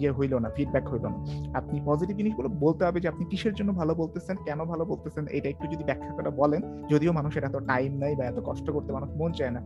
ইয়ে 0.00 0.10
হইল 0.18 0.32
না 0.44 0.48
ফিডব্যাক 0.56 0.84
হইল 0.92 1.04
না। 1.12 1.18
আপনি 1.60 1.76
পজিটিভ 1.88 2.14
জিনিসগুলো 2.20 2.48
বলতে 2.64 2.82
হবে 2.86 2.98
যে, 3.02 3.08
আপনি 3.12 3.24
কিসের 3.30 3.54
জন্য 3.58 3.70
ভালো 3.80 3.92
বলতেছেন? 4.02 4.36
কেন 4.46 4.60
ভালো 4.72 4.84
বলতেছেন? 4.92 5.24
এটা 5.36 5.48
একটু 5.54 5.64
যদি 5.72 5.84
ব্যাখ্যা 5.88 6.12
করে 6.16 6.30
বলেন, 6.42 6.60
যদিও 6.92 7.12
মানুষের 7.18 7.42
এত 7.48 7.56
টাইম 7.70 7.90
নাই 8.02 8.12
বা 8.18 8.24
এত 8.30 8.38
কষ্ট 8.48 8.66
করতে 8.76 8.90
মানুষ 8.96 9.08
মন 9.20 9.30
চায় 9.38 9.52
না। 9.56 9.60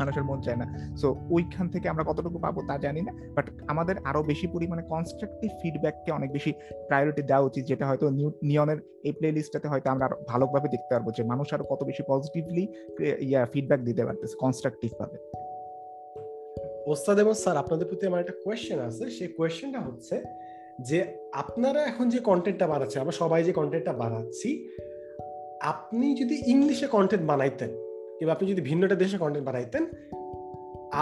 মানুষের 0.00 0.24
মন 0.28 0.38
চায় 0.46 0.58
না। 0.62 0.66
সো 1.00 1.08
ওইখান 1.36 1.66
থেকে 1.74 1.86
আমরা 1.92 2.04
কতটুকু 2.08 2.38
পাবো 2.44 2.60
তা 2.68 2.74
জানি 2.84 3.00
না 3.08 3.12
বাট 3.36 3.46
আমাদের 3.72 3.96
আরও 4.10 4.20
বেশি 4.30 4.46
পরিমাণে 4.54 4.82
কনস্ট্রাকটিভ 4.92 5.50
ফিডব্যাককে 5.60 6.10
অনেক 6.18 6.30
বেশি 6.36 6.50
প্রায়োরিটি 6.88 7.22
দেওয়া 7.30 7.46
উচিত, 7.48 7.62
যেটা 7.70 7.84
হয়তো 7.90 8.06
নিয়নের 8.50 8.78
এই 9.08 9.12
প্লে 9.18 9.28
লিস্টটাতে 9.36 9.66
হয়তো 9.72 9.88
আমরা 9.94 10.04
আরও 10.08 10.16
ভালোভাবে 10.30 10.68
দেখতে 10.74 10.90
পারব 10.94 11.06
যে 11.16 11.22
মানুষ 11.32 11.46
আরও 11.54 11.64
কত 11.72 11.80
বেশি 11.90 12.02
পজিটিভলি 12.10 12.64
ইয়া 13.28 13.40
ফিডব্যাক 13.52 13.80
দিতে 13.88 14.02
পারতেছে 14.06 14.34
কনস্ট্রাকটিভ 14.44 14.90
ভাবে। 15.00 15.18
ওস্তাদ 16.92 17.16
এবং 17.24 17.34
স্যার, 17.42 17.56
আপনাদের 17.62 17.86
প্রতি 17.90 18.04
আমার 18.10 18.20
একটা 18.24 18.36
কোয়েশ্চেন 18.44 18.78
আছে। 18.88 19.04
সেই 19.16 19.28
কোয়েশ্চেনটা 19.38 19.80
হচ্ছে 19.88 20.16
যে 20.88 20.98
আপনারা 21.42 21.80
এখন 21.90 22.06
যে 22.14 22.18
কন্টেন্টটা 22.30 22.66
বানাচ্ছেন, 22.72 22.98
আমরা 23.04 23.14
সবাই 23.22 23.40
যে 23.48 23.52
কন্টেন্টটা 23.58 23.92
বানাচ্ছি, 24.02 24.48
আপনি 25.72 26.06
যদি 26.20 26.36
ইংলিশে 26.52 26.86
কন্টেন্ট 26.96 27.24
বানাইতেন 27.30 27.70
কিংবা 28.20 28.34
আপনি 28.36 28.46
যদি 28.52 28.62
ভিন্নটা 28.68 28.96
দেশে 29.02 29.16
কন্টেন্ট 29.22 29.46
বানাইতেন, 29.48 29.82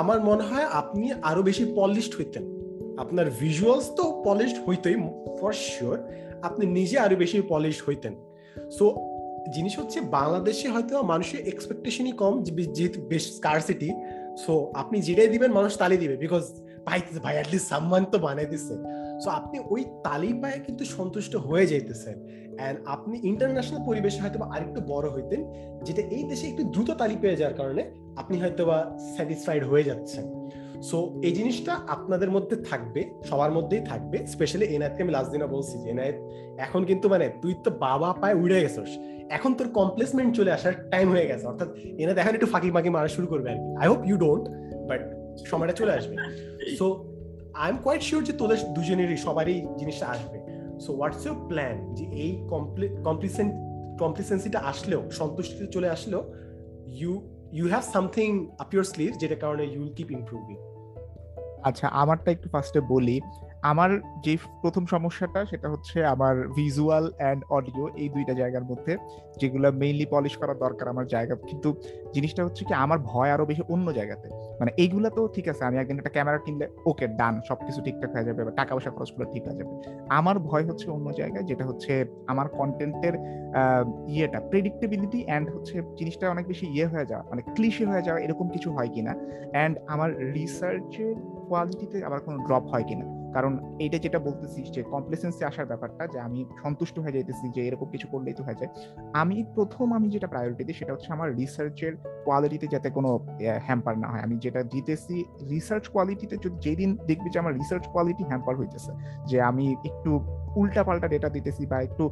আমার 0.00 0.18
মনে 0.28 0.44
হয় 0.50 0.66
আপনি 0.80 1.06
আরও 1.30 1.40
বেশি 1.48 1.64
পলিশড 1.78 2.12
হইতেন। 2.18 2.44
আপনার 3.02 3.26
ভিজুয়ালস 3.40 3.86
তো 3.98 4.04
পলিশড 4.26 4.58
হইতই 4.66 4.96
ফর 5.38 5.52
শিওর 5.68 5.96
আপনি 6.48 6.64
নিজে 6.78 6.96
আরও 7.04 7.16
বেশি 7.22 7.36
পলিশড 7.52 7.82
হইতেন। 7.86 8.12
সো 8.76 8.84
জিনিস 9.54 9.74
হচ্ছে 9.80 9.98
বাংলাদেশে 10.16 10.66
হয়তো 10.74 10.94
মানুষের 11.12 11.40
এক্সপেকটেশনই 11.52 12.14
কম 12.22 12.32
যেহেতু 12.76 12.98
বেশ 13.10 13.24
স্কারসিটি 13.38 13.90
সো 14.42 14.52
আপনি 14.82 14.96
যেটাই 15.08 15.28
দিবেন, 15.34 15.50
মানুষ 15.58 15.72
তালি 15.82 15.96
দিবে 16.02 16.16
বিকজ 16.24 16.42
পাইতেছে 16.86 17.20
ভাই 17.24 17.34
অ্যাটলিস্ট 17.38 17.66
সাম্মান 17.72 18.02
তো 18.12 18.16
বানাই 18.24 18.46
দিচ্ছে 18.52 18.74
সো 19.22 19.28
আপনি 19.30 19.56
ওই 19.74 19.82
তালি 20.06 20.30
পায়ে 20.42 20.58
কিন্তু 20.66 20.84
সন্তুষ্ট 20.96 21.32
হয়ে 21.36 21.66
যাইতেছেন। 21.72 22.16
অ্যান্ড 22.58 22.76
আপনি 22.94 23.16
ইন্টারন্যাশনাল 23.30 23.80
পরিবেশে 23.88 24.20
হয়তো 24.22 24.38
বা 24.42 24.46
আরেকটু 24.54 24.80
বড় 24.92 25.06
হইতেন, 25.14 25.40
যেটা 25.86 26.02
এই 26.16 26.22
দেশে 26.30 26.44
একটু 26.52 26.62
দ্রুত 26.72 26.90
তালি 27.00 27.16
পেয়ে 27.22 27.36
যাওয়ার 27.40 27.56
কারণে 27.60 27.82
আপনি 28.16 28.36
হয়তো 28.42 28.62
বা 28.70 28.78
স্যাটিসফাইড 29.14 29.62
হয়ে 29.70 29.84
যাচ্ছেন। 29.84 30.24
সো 30.88 30.96
এই 31.26 31.32
জিনিসটা 31.38 31.72
আপনাদের 31.94 32.30
মধ্যে 32.30 32.56
থাকবে, 32.68 33.00
সবার 33.28 33.52
মধ্যেই 33.56 33.82
থাকবে 33.90 34.18
স্পেশালি 34.34 34.66
এনায়েতকে 34.74 35.00
আমি 35.02 35.12
লাস্ট 35.16 35.30
দিনে 35.32 35.46
বলছি 35.46 35.74
যে 35.82 35.86
এনায়েত 35.90 36.16
এখন 36.66 36.80
কিন্তু 36.84 37.08
মানে 37.08 37.26
তুই 37.42 37.52
তো 37.64 37.70
বাবা 37.70 38.08
পায়ে 38.20 38.36
উড়ে 38.42 38.58
গেছিস। 38.64 38.92
এখন 39.36 39.50
তোর 39.58 39.68
কমপ্লেসমেন্ট 39.78 40.30
চলে 40.38 40.50
আসার 40.56 40.74
টাইম 40.92 41.06
হয়ে 41.14 41.26
গেছে। 41.30 41.44
অর্থাৎ 41.46 41.68
এনায়েত 42.02 42.18
এখন 42.22 42.32
একটু 42.34 42.46
ফাঁকি 42.46 42.70
ফাঁকি 42.74 42.90
মারা 42.96 43.08
শুরু 43.16 43.26
করবে 43.32 43.48
আর 43.52 43.58
কি। 43.62 43.68
I 43.82 43.86
hope 43.92 44.00
you 44.08 44.16
don't 44.24 44.44
but 44.88 45.00
সময়টা 45.50 45.74
চলে 45.80 45.92
আসবে। 45.98 46.14
So 46.78 46.86
I 47.62 47.70
am 47.70 47.78
quite 47.84 48.02
sure 48.02 48.22
যে 48.24 48.32
তোদের 48.32 48.58
দুজনেরই, 48.74 49.16
সবারই 49.16 49.56
জিনিসটা 49.78 50.06
আসবে। 50.06 50.38
সো 50.80 50.90
হোয়াটস 50.92 51.26
ইউর 51.26 51.36
প্ল্যান 51.48 51.94
যে 51.94 52.04
এই 52.04 52.32
কমপ্লিসেন্ট 53.04 53.52
কমপ্লিসেন্সিটা 53.98 54.58
আসলেও 54.58 55.10
সন্তুষ্টিতে 55.10 55.66
চলে 55.66 55.88
আসলেও 55.88 56.22
you 57.00 57.12
you 57.52 57.68
have 57.68 57.84
something 57.94 58.28
up 58.58 58.74
your 58.74 58.84
sleeve 58.84 59.10
যেটা 59.16 59.34
কারণে 59.34 59.64
ইউ 59.64 59.80
উইল 59.82 59.94
কিপ 59.94 60.10
ইমপ্রুভিং 60.10 60.56
আচ্ছা 61.62 61.88
আমারটা 62.02 62.30
একটু 62.30 62.48
ফার্স্টে 62.48 62.80
বলি। 62.80 63.20
আমার 63.62 63.90
যে 64.24 64.36
প্রথম 64.62 64.86
সমস্যাটা, 64.86 65.40
সেটা 65.44 65.68
হচ্ছে 65.68 66.04
আমার 66.04 66.48
ভিজুয়াল 66.48 67.12
অ্যান্ড 67.16 67.44
অডিও 67.50 67.84
এই 67.96 68.08
দুইটা 68.08 68.34
জায়গার 68.34 68.64
মধ্যে, 68.64 68.96
যেগুলো 69.40 69.72
মেইনলি 69.72 70.06
পলিশ 70.10 70.36
করা 70.36 70.54
দরকার 70.54 70.88
আমার 70.88 71.06
জায়গা। 71.06 71.34
কিন্তু 71.34 71.80
জিনিসটা 72.14 72.44
হচ্ছে 72.44 72.64
কি, 72.64 72.74
আমার 72.74 72.98
ভয় 72.98 73.30
আরও 73.30 73.44
বেশি 73.46 73.62
অন্য 73.68 73.92
জায়গাতে। 73.92 74.28
মানে 74.60 74.70
এইগুলা 74.82 75.10
তো 75.10 75.22
ঠিক 75.34 75.48
আছে, 75.48 75.64
আমি 75.64 75.76
একদিন 75.78 75.96
একটা 75.98 76.12
ক্যামেরা 76.16 76.38
কিনলে, 76.38 76.66
ওকে 76.90 77.06
ডান 77.20 77.34
সবকিছু 77.48 77.82
ঠিকঠাক 77.86 78.10
হয়ে 78.14 78.24
যাবে 78.24 78.44
বা 78.44 78.50
টাকা 78.50 78.74
পয়সা 78.74 78.90
খরচ 78.90 79.10
করলে 79.12 79.26
ঠিক 79.34 79.42
হয়ে 79.46 79.58
যাবে। 79.58 79.72
আমার 80.08 80.38
ভয় 80.38 80.64
হচ্ছে 80.68 80.90
অন্য 80.90 81.12
জায়গায়, 81.12 81.44
যেটা 81.44 81.64
হচ্ছে 81.64 81.92
আমার 82.26 82.48
কন্টেন্টের 82.48 83.14
ইয়েটা 84.08 84.40
প্রেডিক্টেবিলিটি 84.50 85.24
অ্যান্ড 85.24 85.50
হচ্ছে 85.54 85.82
জিনিসটা 85.98 86.30
অনেক 86.30 86.46
বেশি 86.46 86.66
ইয়ে 86.66 86.86
হয়ে 86.86 87.06
যাওয়া 87.06 87.24
মানে 87.30 87.42
ক্লিশে 87.54 87.84
হয়ে 87.86 88.02
যাওয়া, 88.02 88.20
এরকম 88.20 88.48
কিছু 88.48 88.68
হয় 88.72 88.88
কিনা। 88.94 89.12
অ্যান্ড 89.52 89.74
আমার 89.86 90.32
রিসার্চের 90.32 91.14
কোয়ালিটিতে 91.48 92.04
আবার 92.04 92.20
কোনো 92.20 92.36
ড্রপ 92.46 92.64
হয় 92.72 92.84
কিনা। 92.88 93.17
কারণ 93.34 93.52
এইটা 93.84 93.98
যেটা 94.04 94.18
বলতেছি 94.28 94.60
যে 94.74 94.80
কমপ্লেসেন্সি 94.94 95.42
আসার 95.50 95.66
ব্যাপারটা, 95.66 96.02
যে 96.12 96.18
আমি 96.26 96.38
সন্তুষ্ট 96.62 96.96
হয়ে 97.02 97.14
যাইতেছি 97.16 97.44
যে 97.56 97.60
এরকম 97.68 97.88
কিছু 97.94 98.06
করলেই 98.12 98.34
তো 98.38 98.42
হয়ে 98.46 98.58
যায়। 98.60 98.70
আমি 99.22 99.36
প্রথম 99.56 99.86
আমি 99.98 100.06
যেটা 100.14 100.28
প্রায়োরিটি 100.32 100.62
দিই 100.64 100.76
সেটা 100.80 100.92
হচ্ছে 100.94 101.10
আমার 101.16 101.28
রিসার্চের 101.40 101.92
কোয়ালিটিতে 102.26 102.66
যাতে 102.74 102.88
কোনো 102.96 103.10
হ্যাম্পার 103.66 103.94
না 104.02 104.08
হয়। 104.12 104.22
আমি 104.26 104.36
যেটা 104.44 104.60
দিতেছি 104.74 105.16
রিসার্চ 105.54 105.84
কোয়ালিটিতে 105.94 106.34
যদি 106.44 106.56
যেদিন 106.66 106.90
দেখবি 107.10 107.28
যে 107.34 107.38
আমার 107.42 107.54
রিসার্চ 107.60 107.84
কোয়ালিটি 107.94 108.24
হ্যাম্পার 108.30 108.54
হইতেছে, 108.60 108.92
যে 109.30 109.36
আমি 109.50 109.66
একটু 109.90 110.10
উল্টা 110.60 110.82
পাল্টা 110.84 111.08
ডেটা 111.08 111.28
দিতেছি 111.36 111.62
বা 111.70 111.78
একটু 111.86 112.04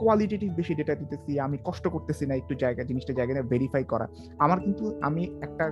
কোয়ালিটেটিভ 0.00 0.50
বেশি 0.60 0.72
ডেটা 0.74 0.94
দিতেছি, 0.94 1.30
আমি 1.46 1.56
কষ্ট 1.64 1.84
করতেছি 1.94 2.24
না 2.26 2.34
একটু 2.34 2.54
জায়গা, 2.62 2.82
জিনিসটা 2.90 3.12
জায়গায় 3.18 3.42
ভেরিফাই 3.52 3.84
করা। 3.92 4.06
আমার 4.44 4.58
কিন্তু, 4.64 4.84
আমি 5.08 5.22
একটা 5.46 5.64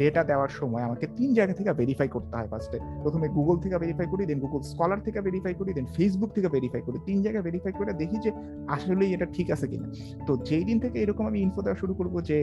ডেটা 0.00 0.22
দেওয়ার 0.30 0.52
সময় 0.60 0.82
আমাকে 0.88 1.06
তিন 1.18 1.28
জায়গা 1.38 1.54
থেকে 1.58 1.70
ভেরিফাই 1.80 2.08
করতে 2.08 2.34
হয় 2.36 2.48
ফার্স্টে 2.52 2.78
প্রথমে 3.02 3.26
গুগল 3.36 3.56
থেকে 3.64 3.76
ভেরিফাই 3.84 4.06
করি 4.12 4.22
দেন 4.30 4.38
গুগল 4.44 4.60
স্কলার 4.72 5.00
থেকে 5.06 5.18
ভেরিফাই 5.26 5.54
করি 5.60 5.70
দেন 5.76 5.86
ফেসবুক 5.96 6.30
থেকে 6.36 6.48
ভেরিফাই 6.56 6.82
করি। 6.86 6.98
তিন 7.08 7.18
জায়গায় 7.24 7.44
ভেরিফাই 7.48 7.72
করে 7.78 7.92
দেখি 8.02 8.16
যে 8.24 8.30
আসলেই 8.74 9.10
এটা 9.16 9.26
ঠিক 9.36 9.48
আছে 9.54 9.66
কিনা। 9.72 9.86
তো 10.26 10.32
যেই 10.48 10.64
দিন 10.68 10.78
থেকে 10.84 10.96
এরকম 11.04 11.24
আমি 11.30 11.38
ইনফো 11.46 11.60
দেওয়া 11.62 11.78
শুরু 11.82 11.92
করব 11.94 12.14
যে 12.30 12.38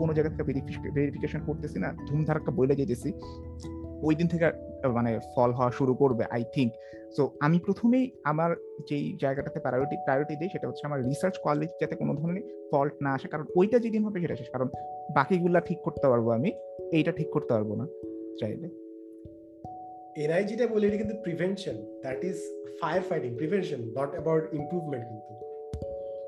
কোনো 0.00 0.12
জায়গা 0.16 0.30
থেকে 0.32 0.44
ভেরিফিকেশন 0.96 1.40
করতেছি 1.48 1.78
না 1.84 1.88
ধুমধারাক্কা 2.08 2.52
বলে 2.58 2.74
যেতেছি 2.80 3.08
ওই 4.06 4.14
দিন 4.18 4.26
থেকে 4.32 4.46
মানে 4.96 5.10
ফল 5.34 5.50
হওয়া 5.58 5.70
শুরু 5.70 5.92
করবে 5.94 6.22
আই 6.36 6.42
থিঙ্ক 6.54 6.70
সো 7.16 7.30
আমি 7.40 7.58
প্রথমেই 7.58 8.10
আমার 8.24 8.56
যেই 8.90 9.18
জায়গাটাতে 9.20 9.60
প্রায়োরিটি 9.60 9.96
প্রায়োরিটি 10.04 10.36
দিই 10.36 10.48
সেটা 10.48 10.68
হচ্ছে 10.68 10.86
আমার 10.86 11.04
রিসার্চ 11.04 11.34
কোয়ালিটি 11.42 11.72
যাতে 11.80 11.96
কোনো 11.96 12.14
ধরনের 12.14 12.68
ফল্ট 12.70 12.92
না 13.02 13.14
আসে। 13.14 13.28
কারণ 13.28 13.44
ওইটা 13.56 13.78
যেদিন 13.78 14.04
হবে 14.04 14.20
সেটা 14.20 14.36
শেষ। 14.36 14.50
কারণ 14.50 14.68
বাকিগুলা 15.14 15.60
ঠিক 15.60 15.78
করতে 15.78 16.08
পারব 16.08 16.30
আমি, 16.30 16.52
এইটা 16.92 17.12
ঠিক 17.12 17.30
করতে 17.30 17.48
পারব 17.48 17.74
না 17.74 17.86
চাইলে। 18.40 18.68
এরাই 20.22 20.44
যেটা 20.44 20.66
বলি 20.66 20.86
এটা 20.86 20.96
কিন্তু 20.96 21.14
prevention 21.22 22.00
that 22.00 22.24
is 22.24 22.36
fire 22.80 23.02
fighting 23.02 23.36
prevention 23.36 23.76
not 23.76 24.10
about 24.10 24.54
improvement 24.54 25.04
কিন্তু। 25.06 25.55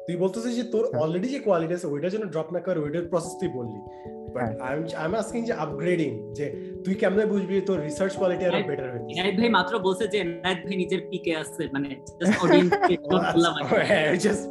তুই 0.09 0.17
বলতেছিস 0.17 0.53
যে 0.57 0.65
তোর 0.75 0.85
অলরেডি 0.97 1.29
যে 1.29 1.41
কোয়ালিটি 1.41 1.75
আছে 1.75 1.87
ওইটার 1.87 2.11
জন্য 2.11 2.25
ড্রপ 2.33 2.49
না 2.53 2.61
করে 2.61 2.79
ওইটার 2.81 3.05
প্রসেস 3.13 3.33
তুই 3.41 3.51
বললি। 3.59 3.79
বাট 4.37 4.53
আই 4.67 4.73
এম 5.05 5.15
আস্কিং 5.15 5.41
যে 5.45 5.55
আপগ্রেডিং 5.65 6.11
যে 6.33 6.47
তুই 6.85 6.95
কেমনে 6.95 7.25
বুঝবি 7.27 7.55
তোর 7.61 7.79
রিসার্চ 7.89 8.13
কোয়ালিটি 8.19 8.45
আরও 8.49 8.61
বেটার 8.71 8.89
হবে 8.91 9.01
ইনায়েত 9.13 9.37
ভাই 9.41 9.51
মাত্র 9.59 9.73
বলছে 9.87 10.05
যে 10.13 10.19
ইনায়েত 10.25 10.61
ভাই 10.67 10.77
নিজের 10.83 11.01
পিকে 11.11 11.33
আছে 11.43 11.63
মানে 11.75 11.89
জাস্ট 12.21 12.37
অডিয়েন্স 12.45 12.71
কে 12.89 12.95
বললাম 13.13 13.53
হ্যাঁ 13.91 14.09
জাস্ট 14.25 14.45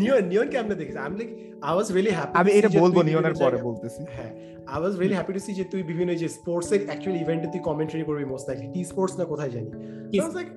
নিয়ন 0.00 0.22
নিয়ন 0.32 0.48
কেমনে 0.54 0.74
দেখিস 0.80 0.96
I 0.96 1.06
am 1.10 1.14
like 1.20 1.30
I 1.62 1.72
was 1.76 1.86
really 1.94 2.12
happy 2.18 2.34
আমি 2.40 2.50
এটা 2.58 2.68
বলব 2.82 2.96
নিয়নের 3.08 3.34
পরে 3.42 3.56
বলতেছি। 3.68 4.02
হ্যাঁ 4.16 4.32
I 4.72 4.78
was 4.80 4.94
really 5.00 5.16
happy 5.18 5.32
to 5.32 5.40
see 5.46 5.52
যে 5.60 5.64
তুই 5.72 5.82
বিভিন্ন 5.90 6.10
যে 6.22 6.28
স্পোর্টস 6.38 6.68
এর 6.74 6.80
অ্যাকচুয়ালি 6.88 7.18
ইভেন্টে 7.24 7.48
তুই 7.54 7.62
কমেন্টারি 7.68 8.04
করবি 8.08 8.24
মোস্ট 8.32 8.44
লাইকলি 8.48 8.66
টি 8.74 8.80
স্পোর্টস 8.84 9.14
না 9.20 9.24
কোথায় 9.24 9.50
জানি? 9.50 9.70
I 10.12 10.18
was 10.20 10.32
like 10.38 10.48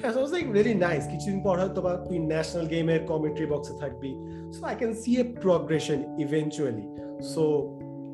so 0.00 0.18
was 0.20 0.32
like 0.36 0.46
really 0.56 0.74
nice 0.86 1.02
কিছুদিন 1.12 1.40
পর 1.46 1.54
হয়তো 1.62 1.80
বা 1.86 1.92
তুই 2.08 2.18
ন্যাশনাল 2.32 2.64
গেমের 2.72 3.00
কমেন্ট্রি 3.10 3.46
বক্সে 3.52 3.74
থাকবি। 3.82 4.10
So 4.54 4.60
I 4.70 4.74
can 4.80 4.92
see 5.02 5.10
a 5.22 5.24
progression 5.44 5.98
eventually 6.24 6.84
so 7.32 7.42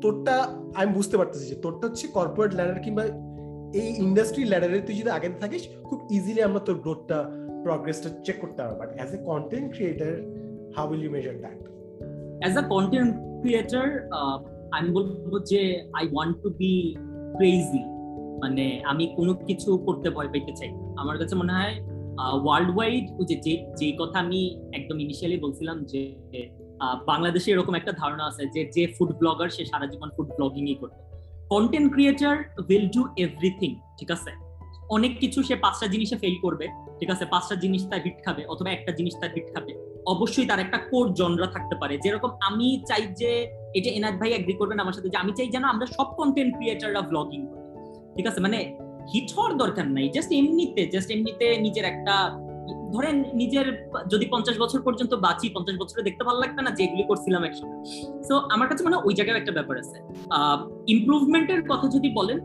তোরটা, 0.03 0.35
আমি 0.79 0.89
বুঝতে 0.97 1.15
পারতেছি 1.19 1.45
যে 1.51 1.57
তোরটা 1.63 1.83
হচ্ছে 1.87 2.05
কর্পোরেট 2.17 2.51
ল্যাডার 2.57 2.79
কিংবা 2.85 3.03
এই 3.81 3.89
ইন্ডাস্ট্রি 4.05 4.43
ল্যাডারে 4.51 4.79
তুই 4.87 4.95
যদি 4.99 5.11
আগে 5.17 5.27
থাকিস, 5.43 5.63
খুব 5.87 5.99
ইজিলি 6.17 6.41
আমরা 6.47 6.61
তোর 6.67 6.77
গ্রোথটা 6.85 7.17
প্রগ্রেসটা 7.65 8.09
চেক 8.25 8.37
করতে 8.43 8.59
পারব। 8.63 8.75
But 8.81 8.89
as 8.97 9.09
a 9.17 9.19
content 9.29 9.67
creator 9.75 10.13
how 10.75 10.85
will 10.91 11.01
you 11.05 11.11
measure 11.17 11.35
that 11.43 11.59
as 12.41 12.53
a 12.61 12.63
content 12.73 13.11
creator 13.41 13.87
আমি 14.77 14.89
বলব 14.97 15.33
যে 15.51 15.61
I 15.99 16.03
want 16.13 16.35
to 16.43 16.49
be 16.61 16.73
crazy 17.37 17.83
মানে 18.41 18.65
আমি 18.91 19.03
কোনো 19.17 19.33
কিছু 19.47 19.69
করতে 19.77 20.07
ভয় 20.09 20.29
পাইতে 20.33 20.53
চাই 20.59 20.71
আমার 20.97 21.15
কাছে 21.17 21.35
মনে 21.35 21.53
হয় 21.57 21.73
ওয়ার্ল্ড 22.43 22.69
ওয়াইড 22.75 23.05
যে 23.29 23.53
যে 23.79 23.87
কথা 23.99 24.17
আমি 24.25 24.41
একদম 24.77 24.97
ইনিশিয়ালি 25.05 25.37
বলছিলাম 25.45 25.77
যে 25.91 26.01
বাংলাদেশে 27.11 27.49
এরকম 27.51 27.73
একটা 27.75 27.91
ধারণা 27.91 28.23
আছে 28.29 28.43
যে 28.53 28.61
যে 28.75 28.83
ফুড 28.95 29.11
ব্লগার 29.19 29.49
সে 29.55 29.63
সারা 29.65 29.85
জীবন 29.91 30.09
ফুড 30.15 30.29
ব্লগিংই 30.37 30.75
করবে। 30.81 30.99
Content 31.53 31.89
creator 31.93 32.35
will 32.69 32.85
do 32.95 33.01
everything 33.17 33.71
ঠিক 33.99 34.11
আছে? 34.15 34.31
অনেক 34.89 35.13
কিছু 35.19 35.39
সে 35.43 35.55
পাঁচটা 35.55 35.87
জিনিসে 35.93 36.15
ফেল 36.15 36.35
করবে, 36.41 36.65
ঠিক 36.99 37.09
আছে? 37.13 37.25
পাঁচটা 37.33 37.55
জিনিস 37.63 37.81
তার 37.89 38.01
হিট 38.05 38.17
খাবে 38.25 38.41
অথবা 38.53 38.69
একটা 38.71 38.91
জিনিস 38.97 39.13
তার 39.21 39.31
হিট 39.35 39.47
খাবে। 39.53 39.71
অবশ্যই 40.13 40.45
তার 40.49 40.59
একটা 40.65 40.77
কোর 40.89 41.05
জনরা 41.19 41.47
থাকতে 41.55 41.75
পারে। 41.81 41.95
যেরকম 42.03 42.31
আমি 42.47 42.67
চাই 42.89 43.03
যে 43.19 43.31
এটা 43.77 43.89
এনাদ 43.97 44.15
ভাই 44.21 44.29
এগ্রি 44.37 44.53
করবেন 44.59 44.79
আমার 44.83 44.95
সাথে 44.97 45.09
যে, 45.13 45.17
আমি 45.23 45.31
চাই 45.37 45.49
যেন 45.55 45.63
আমরা 45.73 45.85
সব 45.97 46.07
কন্টেন্ট 46.19 46.51
ক্রিয়েটাররা 46.57 47.01
ব্লগিং 47.01 47.41
করি। 47.47 47.66
ঠিক 48.17 48.27
আছে? 48.31 48.39
মানে 48.45 48.59
হিট 49.11 49.27
হওয়ার 49.35 49.53
দরকার 49.63 49.85
নাই। 49.95 50.05
জাস্ট 50.15 50.29
এমনিতে 50.39 50.81
জাস্ট 50.93 51.09
এমনিতে 51.15 51.45
নিজের 51.65 51.85
একটা, 51.93 52.15
ধরেন 52.93 53.15
নিজের 53.41 53.67
যদি 54.11 54.25
পঞ্চাশ 54.33 54.55
বছর 54.63 54.79
পর্যন্ত 54.81 55.13
বাঁচি, 55.25 55.47
পঞ্চাশ 55.55 55.75
বছরে 55.81 56.01
দেখতে 56.07 56.23
ভালো 56.27 56.39
লাগবে 56.43 56.61
না, 56.61 56.71
যেগুলি 56.79 57.03
করছিলাম 57.07 57.41
একসময় 57.43 57.77
সো 58.27 58.33
আমার 58.53 58.67
কাছে 58.69 58.81
মনে 58.83 58.97
ওই 59.07 59.13
জায়গায় 59.17 59.37
একটা 59.37 59.53
ব্যাপার 59.57 59.75
আছে। 59.83 59.97
ইমপ্রুভমেন্টের 60.93 61.61
কথা 61.71 61.87
যদি 61.95 62.09
বলেন, 62.19 62.39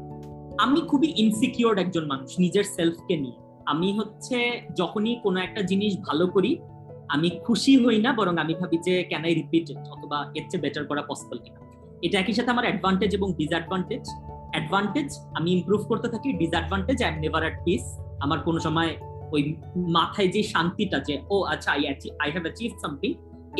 আমি 0.65 0.81
খুবই 0.90 1.09
ইনসিকিওর 1.23 1.77
একজন 1.78 2.05
মানুষ, 2.07 2.31
নিজের 2.44 2.66
সেলফকে 2.77 3.15
নিয়ে। 3.16 3.39
আমি 3.73 3.89
হচ্ছে 3.99 4.36
যখনই 4.81 5.15
কোনো 5.24 5.39
একটা 5.40 5.61
জিনিস 5.62 5.93
ভালো 6.09 6.24
করি, 6.27 6.53
আমি 7.15 7.28
খুশি 7.47 7.73
হই 7.85 7.99
না, 8.03 8.11
বরং 8.12 8.35
আমি 8.39 8.55
ভাবি 8.61 8.78
যে 8.86 8.94
ক্যান 9.11 9.24
আই 9.24 9.35
রিপিট 9.35 9.66
অথবা, 9.94 10.19
এর 10.39 10.44
চেয়ে 10.51 10.62
বেটার 10.65 10.85
করা 10.90 11.03
পসিবল 11.11 11.39
কিনা? 11.44 11.61
এটা 12.03 12.16
একই 12.19 12.32
সাথে 12.32 12.51
আমার 12.51 12.66
অ্যাডভান্টেজ 12.69 13.11
এবং 13.15 13.28
ডিসঅ্যাডভান্টেজ 13.39 14.05
অ্যাডভান্টেজ 14.52 15.08
আমি 15.38 15.48
ইমপ্রুভ 15.56 15.80
করতে 15.90 16.08
থাকি 16.12 16.28
disadvantage 16.40 16.98
I 17.04 17.08
am 17.12 17.16
never 17.24 17.42
at 17.46 17.56
peace 17.66 17.82
আমার 18.24 18.38
কোনো 18.46 18.58
সময় 18.66 18.90
ওই 19.34 19.42
মাথায় 19.96 20.28
যে 20.34 20.42
শান্তিটা 20.52 20.98
যে, 21.08 21.14
ও 21.34 21.36
আচ্ছা 21.52 21.68
I 21.76 21.82
I 22.22 22.28
have 22.34 22.44
achieve 22.46 22.70
something 22.82 23.10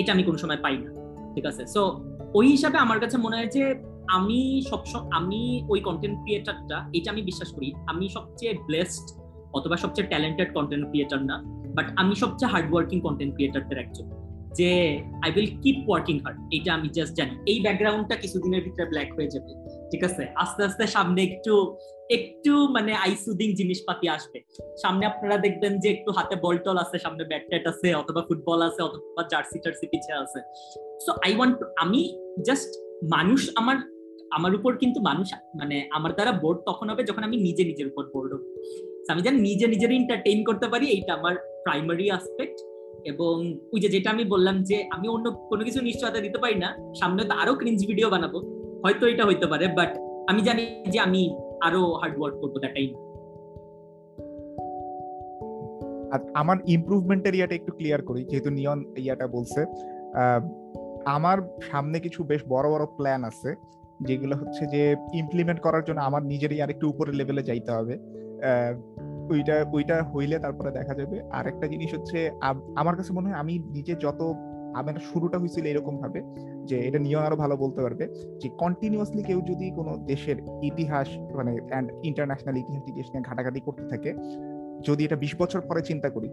এটা 0.01 0.11
আমি 0.15 0.23
কোনো 0.29 0.39
সময় 0.43 0.61
পাই 0.65 0.77
না। 0.83 0.91
ঠিক 1.35 1.45
আছে? 1.51 1.63
সো 1.75 1.83
ওই 2.39 2.47
হিসাবে 2.55 2.77
আমার 2.85 2.99
কাছে 3.03 3.17
মনে 3.25 3.37
হয় 3.39 3.51
যে, 3.57 3.65
আমি 4.17 4.41
সবসময় 4.71 5.05
আমি 5.19 5.41
ওই 5.73 5.81
কন্টেন্ট 5.89 6.17
ক্রিয়েটারটা 6.23 6.79
এটা 6.97 7.09
আমি 7.15 7.23
বিশ্বাস 7.31 7.51
করি, 7.57 7.69
আমি 7.91 8.05
সবচেয়ে 8.17 8.53
ব্লেসড 8.67 9.07
অথবা 9.57 9.77
সবচেয়ে 9.85 10.07
ট্যালেন্টেড 10.13 10.49
কন্টেন্ট 10.57 10.85
ক্রিয়েটার 10.91 11.21
না 11.31 11.37
বাট 11.77 11.87
আমি 12.01 12.15
সবচেয়ে 12.23 12.51
হার্ড 12.53 12.69
ওয়ার্কিং 12.73 12.99
কন্টেন্ট 13.07 13.33
ক্রিয়েটারদের 13.37 13.79
একজন, 13.85 14.07
যে 14.59 14.71
I 15.25 15.29
will 15.37 15.51
keep 15.63 15.79
working 15.89 16.17
hard 16.25 16.39
এটা 16.57 16.71
আমি 16.79 16.89
জাস্ট 16.97 17.13
জানি। 17.19 17.35
এই 17.51 17.59
ব্যাকগ্রাউন্ডটা 17.65 18.17
কিছুদিনের 18.23 18.63
ভিতরে 18.67 18.85
ব্ল্যাক 18.93 19.11
হয়ে 19.17 19.31
যাবে। 19.35 19.53
ঠিক 19.93 20.03
আছে? 20.09 20.23
আস্তে 20.43 20.61
আস্তে 20.69 20.85
সামনে 20.87 21.23
একটু 21.29 21.55
একটু 22.17 22.53
মানে 22.77 22.93
আইসুদিং 23.05 23.49
জিনিসপাতি 23.61 24.07
আসবে। 24.17 24.39
সামনে 24.83 25.07
আপনারা 25.07 25.37
দেখবেন 25.37 25.73
যে 25.83 25.89
একটু 25.97 26.11
হাতে 26.17 26.35
বল 26.45 26.57
টল 26.65 26.77
আছে, 26.85 26.99
সামনে 26.99 27.25
ব্যাট 27.31 27.45
ট্যাট 27.51 27.65
আছে, 27.73 27.89
অথবা 27.95 28.21
ফুটবল 28.29 28.61
আছে, 28.69 28.83
অথবা 28.83 29.23
জার্সি 29.33 29.59
টার্সি 29.65 29.87
পিছে 29.93 30.13
আছে। 30.23 30.41
সো 31.05 31.11
আই 31.27 31.37
ওয়ান্ট 31.37 31.59
আমি 31.85 32.01
জাস্ট 32.49 32.71
মানুষ 33.15 33.41
আমার 33.57 33.77
আমার 34.37 34.55
উপর 34.55 34.73
কিন্তু 34.77 35.01
মানুষ 35.01 35.29
মানে 35.61 35.77
আমার 35.97 36.13
দ্বারা 36.17 36.33
বোর্ড 36.33 36.59
তখন 36.69 36.87
হবে 36.91 37.03
যখন 37.03 37.23
আমি 37.25 37.37
নিজে 37.37 37.63
নিজের 37.65 37.87
উপর 37.87 38.05
বোর্ড 38.15 38.31
হব। 38.35 38.43
আমি 39.13 39.23
যেন 39.23 39.37
নিজে 39.49 39.67
নিজের 39.67 39.93
এন্টারটেইন 39.93 40.45
করতে 40.49 40.67
পারি, 40.69 40.87
এইটা 40.87 41.13
আমার 41.15 41.35
প্রাইমারি 41.65 42.07
আসপেক্ট 42.11 42.59
এবং 43.13 43.35
ওই 43.73 43.81
যে 43.81 43.89
যেটা 43.89 44.11
আমি 44.11 44.25
বললাম 44.25 44.57
যে, 44.63 44.77
আমি 44.91 45.09
অন্য 45.09 45.27
কোনো 45.51 45.65
কিছু 45.65 45.81
নিশ্চয়তা 45.81 46.21
দিতে 46.21 46.39
পারি 46.39 46.57
না, 46.65 46.69
সামনে 47.01 47.25
তো 47.25 47.35
আরও 47.35 47.55
ক্রিঞ্জ 47.55 47.81
ভিডিও 47.91 48.09
বানাবো। 48.11 48.39
হয়তো 48.85 49.05
এটা 49.13 49.25
হইতে 49.29 49.47
পারে 49.47 49.65
বাট 49.79 49.91
আমি 50.31 50.41
জানি 50.49 50.63
যে 50.93 50.99
আমি 51.07 51.23
আরও 51.67 51.83
হার্ড 52.01 52.17
ওয়ার্ক 52.19 52.37
করব 52.43 52.55
দ্যাটাই 52.63 52.89
আমার 56.35 56.57
ইমপ্রুভমেন্টের 56.67 57.35
ইয়াটা 57.35 57.55
একটু 57.55 57.73
ক্লিয়ার 57.79 58.03
করি, 58.09 58.23
যেহেতু 58.31 58.51
নিয়ন 58.59 58.79
ইয়াটা 59.05 59.27
বলছে। 59.27 59.61
আমার 61.17 61.39
সামনে 61.71 61.97
কিছু 62.01 62.21
বেশ 62.31 62.43
বড় 62.49 62.67
বড় 62.73 62.85
প্ল্যান 62.99 63.21
আছে, 63.31 63.51
যেগুলো 64.09 64.35
হচ্ছে 64.41 64.63
যে 64.75 64.83
ইমপ্লিমেন্ট 65.23 65.61
করার 65.61 65.85
জন্য 65.85 66.01
আমার 66.09 66.23
নিজেরই 66.33 66.59
আর 66.65 66.71
একটু 66.75 66.85
উপরের 66.93 67.15
লেভেলে 67.15 67.43
যাইতে 67.43 67.71
হবে। 67.77 67.95
ওইটা 69.33 69.57
ওইটা 69.77 69.97
হইলে 70.13 70.37
তারপরে 70.45 70.71
দেখা 70.79 70.95
যাবে। 71.01 71.17
আর 71.37 71.45
একটা 71.53 71.67
জিনিস 71.73 71.91
হচ্ছে 71.95 72.19
আমার 72.81 72.95
কাছে 72.99 73.11
মনে 73.17 73.29
হয় 73.29 73.39
আমি 73.45 73.55
নিজে 73.77 73.95
যত 74.05 74.21
আমার 74.75 74.95
শুরুটা 75.13 75.39
হয়েছিল 75.39 75.65
এরকম 75.67 75.97
ভাবে 75.99 76.23
যে 76.65 76.77
এটা 76.89 76.99
নিয়ে 76.99 77.17
আরও 77.17 77.37
ভালো 77.37 77.57
বলতে 77.57 77.83
পারবে 77.83 78.09
যে 78.43 78.49
কন্টিনিউয়াসলি 78.59 79.23
কেউ 79.23 79.41
যদি 79.41 79.71
কোনো 79.71 79.97
দেশের 79.97 80.37
ইতিহাস 80.63 81.09
মানে 81.35 81.53
ইন্টারন্যাশনাল 82.03 82.57
ইতিহাস 82.57 82.83
টিতিহাস 82.87 83.09
নিয়ে 83.13 83.23
ঘাটাঘাটি 83.23 83.61
করতে 83.61 83.85
থাকে, 83.89 84.15
যদি 84.83 85.05
এটা 85.05 85.17
বিশ 85.17 85.37
বছর 85.37 85.61
পরে 85.61 85.83
চিন্তা 85.83 86.11
করি, 86.11 86.29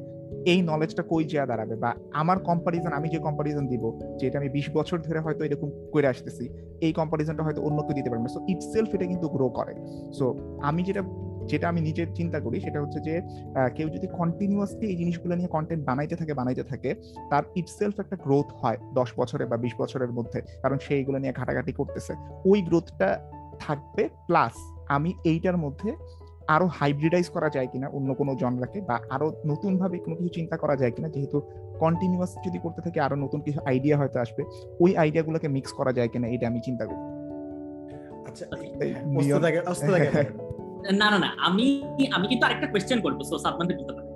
এই 0.45 0.61
নলেজটা 0.61 1.03
কই 1.03 1.23
যা 1.23 1.45
দাঁড়াবে? 1.45 1.75
বা 1.75 1.93
আমার 2.13 2.39
কম্পারিজন 2.39 2.91
আমি 2.91 3.09
যে 3.09 3.19
কম্পারিজন 3.19 3.67
দিব, 3.67 3.99
যে 4.19 4.27
এটা 4.27 4.39
আমি 4.39 4.49
বিশ 4.49 4.69
বছর 4.73 5.01
ধরে 5.01 5.19
হয়তো 5.19 5.43
এরকম 5.45 5.69
করে 5.91 6.07
আসতেছি, 6.07 6.49
এই 6.81 6.93
কম্পারিজনটা 6.93 7.43
হয়তো 7.43 7.61
অন্য 7.61 7.81
কেউ 7.81 7.95
দিতে 7.95 8.09
পারবে 8.09 8.27
সো 8.27 8.39
ইটসেলফ 8.47 8.95
এটা 8.95 9.05
কিন্তু 9.05 9.27
গ্রো 9.29 9.49
করে। 9.49 9.73
সো 10.13 10.25
আমি 10.61 10.83
যেটা 10.83 11.01
যেটা 11.49 11.65
আমি 11.69 11.81
নিজে 11.81 12.03
চিন্তা 12.15 12.39
করি 12.39 12.57
সেটা 12.59 12.81
হচ্ছে 12.81 12.99
যে 12.99 13.21
কেউ 13.75 13.89
যদি 13.89 14.07
কন্টিনিউয়াসলি 14.17 14.85
এই 14.87 14.95
জিনিসগুলো 14.95 15.35
নিয়ে 15.35 15.47
কন্টেন্ট 15.47 15.85
বানাইতে 15.85 16.15
থাকে 16.15 16.33
বানাইতে 16.33 16.63
থাকে 16.63 16.89
তার 17.29 17.43
ইটসেলফ 17.55 17.99
একটা 17.99 18.15
গ্রোথ 18.15 18.53
হয় 18.53 18.77
দশ 18.93 19.09
বছরে 19.17 19.45
বা 19.45 19.57
বিশ 19.57 19.73
বছরের 19.77 20.11
মধ্যে 20.11 20.41
কারণ 20.61 20.77
সে 20.77 20.95
এইগুলো 20.95 21.17
নিয়ে 21.19 21.33
ঘাটাঘাটি 21.33 21.71
করতেছে। 21.71 22.13
ওই 22.45 22.61
গ্রোথটা 22.61 23.09
থাকবে 23.59 24.09
প্লাস 24.27 24.53
আমি 24.87 25.13
এইটার 25.23 25.57
মধ্যে 25.57 25.89
আরও 26.47 26.67
হাইব্রিডাইজ 26.67 27.29
করা 27.29 27.49
যায় 27.49 27.67
কিনা 27.67 27.87
অন্য 27.87 28.09
কোনো 28.13 28.31
জনরাকে 28.35 28.81
বা 28.81 28.95
আরও 29.09 29.27
নতুন 29.45 29.77
ভাবে 29.77 29.97
কোনো 29.97 30.15
কিছু 30.15 30.29
চিন্তা 30.29 30.57
করা 30.57 30.75
যায় 30.75 30.91
কিনা 30.91 31.09
যেহেতু 31.09 31.37
কন্টিনিউয়াস 31.79 32.31
যদি 32.45 32.59
করতে 32.59 32.81
থাকে 32.81 32.99
আরও 32.99 33.15
নতুন 33.15 33.39
কিছু 33.41 33.59
আইডিয়া 33.65 33.97
হয়তো 33.97 34.17
আসবে 34.19 34.41
ওই 34.79 34.91
আইডিয়াগুলোকে 34.95 35.47
মিক্স 35.47 35.71
করা 35.73 35.91
যায় 35.93 36.07
কিনা 36.07 36.27
এটা 36.27 36.47
আমি 36.47 36.59
চিন্তা 36.65 36.85
করি। 36.85 37.01
আচ্ছা 38.27 38.45
না 40.99 41.09
না 41.09 41.17
না 41.19 41.29
আমি 41.37 41.83
আমি 42.11 42.27
কিন্তু 42.27 42.45
আরেকটা 42.45 42.67
কোশ্চেন 42.67 43.01
করব 43.01 43.23
সো 43.23 43.37
সাদমান 43.37 43.67
দিতে 43.67 43.83
পারে। 43.83 44.09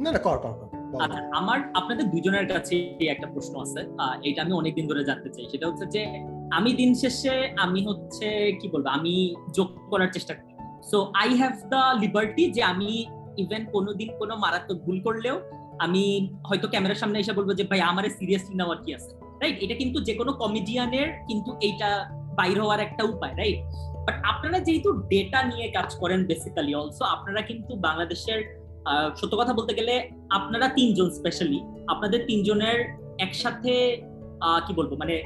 না 0.00 0.12
না 0.12 0.18
কর 0.18 0.38
কর 0.38 0.52
আচ্ছা 1.00 1.20
আমার 1.32 1.58
আপনাদের 1.74 2.10
দুজনের 2.10 2.46
কাছে 2.48 2.76
একটা 3.08 3.26
প্রশ্ন 3.26 3.60
আছে 3.60 3.80
এটা 4.22 4.42
আমি 4.42 4.52
অনেকদিন 4.52 4.86
ধরে 4.86 5.04
জানতে 5.04 5.28
চাই 5.28 5.46
সেটা 5.50 5.66
হচ্ছে 5.66 5.86
যে 5.86 6.06
আমি 6.50 6.72
দিন 6.72 6.94
শেষে 6.94 7.52
আমি 7.56 7.86
হচ্ছে 7.86 8.52
কি 8.60 8.68
বলব 8.68 8.86
আমি 8.86 9.34
যোগ 9.56 9.68
করার 9.90 10.10
চেষ্টা 10.12 10.34
করি। 10.34 10.52
So 10.90 11.12
I 11.14 11.36
have 11.36 11.52
the 11.68 11.82
liberty 12.00 12.50
যে 12.50 12.62
আমি 12.62 13.06
ইভেন 13.36 13.66
কোনোদিন 13.72 14.08
কোনো 14.18 14.36
মারাত্মক 14.36 14.78
ভুল 14.84 15.00
করলেও 15.00 15.40
আমি 15.78 16.28
হয়তো 16.44 16.68
ক্যামেরার 16.68 16.96
সামনে 16.96 17.18
এসে 17.18 17.32
বলব 17.32 17.54
যে 17.54 17.64
ভাই 17.64 17.80
আমার 17.80 18.04
সিরিয়াসলি 18.18 18.54
নেওয়ার 18.56 18.78
কি 18.84 18.94
আছে? 18.94 19.10
রাইট 19.42 19.56
এটা 19.62 19.74
কিন্তু 19.74 20.00
যে 20.00 20.14
কোনো 20.14 20.32
কমেডিয়ানের 20.32 21.08
কিন্তু 21.28 21.56
এইটা 21.60 22.10
বাইর 22.34 22.62
হওয়ার 22.62 22.80
একটা 22.80 23.04
উপায় 23.04 23.34
রাইট 23.36 23.58
বাট 24.06 24.16
আপনারা 24.32 24.58
যেহেতু 24.66 24.88
ডেটা 25.12 25.40
নিয়ে 25.50 25.66
কাজ 25.76 25.90
করেন 26.02 26.20
বেসিক্যালি 26.30 26.72
অলসো 26.80 27.04
আপনারা 27.14 27.40
কিন্তু 27.48 27.72
বাংলাদেশের 27.86 28.40
সত্য 29.18 29.34
কথা 29.40 29.52
বলতে 29.58 29.72
গেলে 29.78 29.94
আপনারা 30.38 30.66
তিনজন 30.78 31.08
স্পেশালি 31.18 31.58
আপনাদের 31.92 32.20
তিনজনের 32.28 32.78
একসাথে 33.26 33.72
কি 34.66 34.72
বলব 34.78 34.92
মানে 35.02 35.16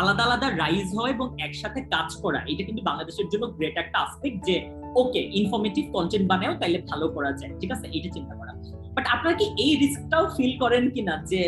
আলাদা 0.00 0.22
আলাদা 0.28 0.48
রাইজ 0.62 0.88
হয় 0.98 1.12
এবং 1.16 1.26
একসাথে 1.46 1.80
কাজ 1.94 2.08
করা, 2.24 2.40
এটা 2.52 2.62
কিন্তু 2.68 2.82
বাংলাদেশের 2.88 3.26
জন্য 3.32 3.44
গ্রেট 3.56 3.76
একটা 3.82 3.96
আসপেক্ট 4.04 4.38
যে 4.48 4.56
ওকে 5.00 5.20
ইনফরমেটিভ 5.40 5.84
কন্টেন্ট 5.96 6.26
বানাও, 6.32 6.52
তাইলে 6.60 6.78
ভালো 6.90 7.06
করা 7.16 7.30
যায়, 7.40 7.52
ঠিক 7.60 7.70
আছে? 7.74 7.86
এটা 7.96 8.08
চিন্তা 8.16 8.34
করা। 8.40 8.52
বাট 8.96 9.04
আপনারা 9.14 9.34
কি 9.40 9.46
এই 9.64 9.72
রিস্কটাও 9.82 10.24
ফিল 10.36 10.52
করেন 10.62 10.84
কিনা 10.94 11.14
যে 11.30 11.40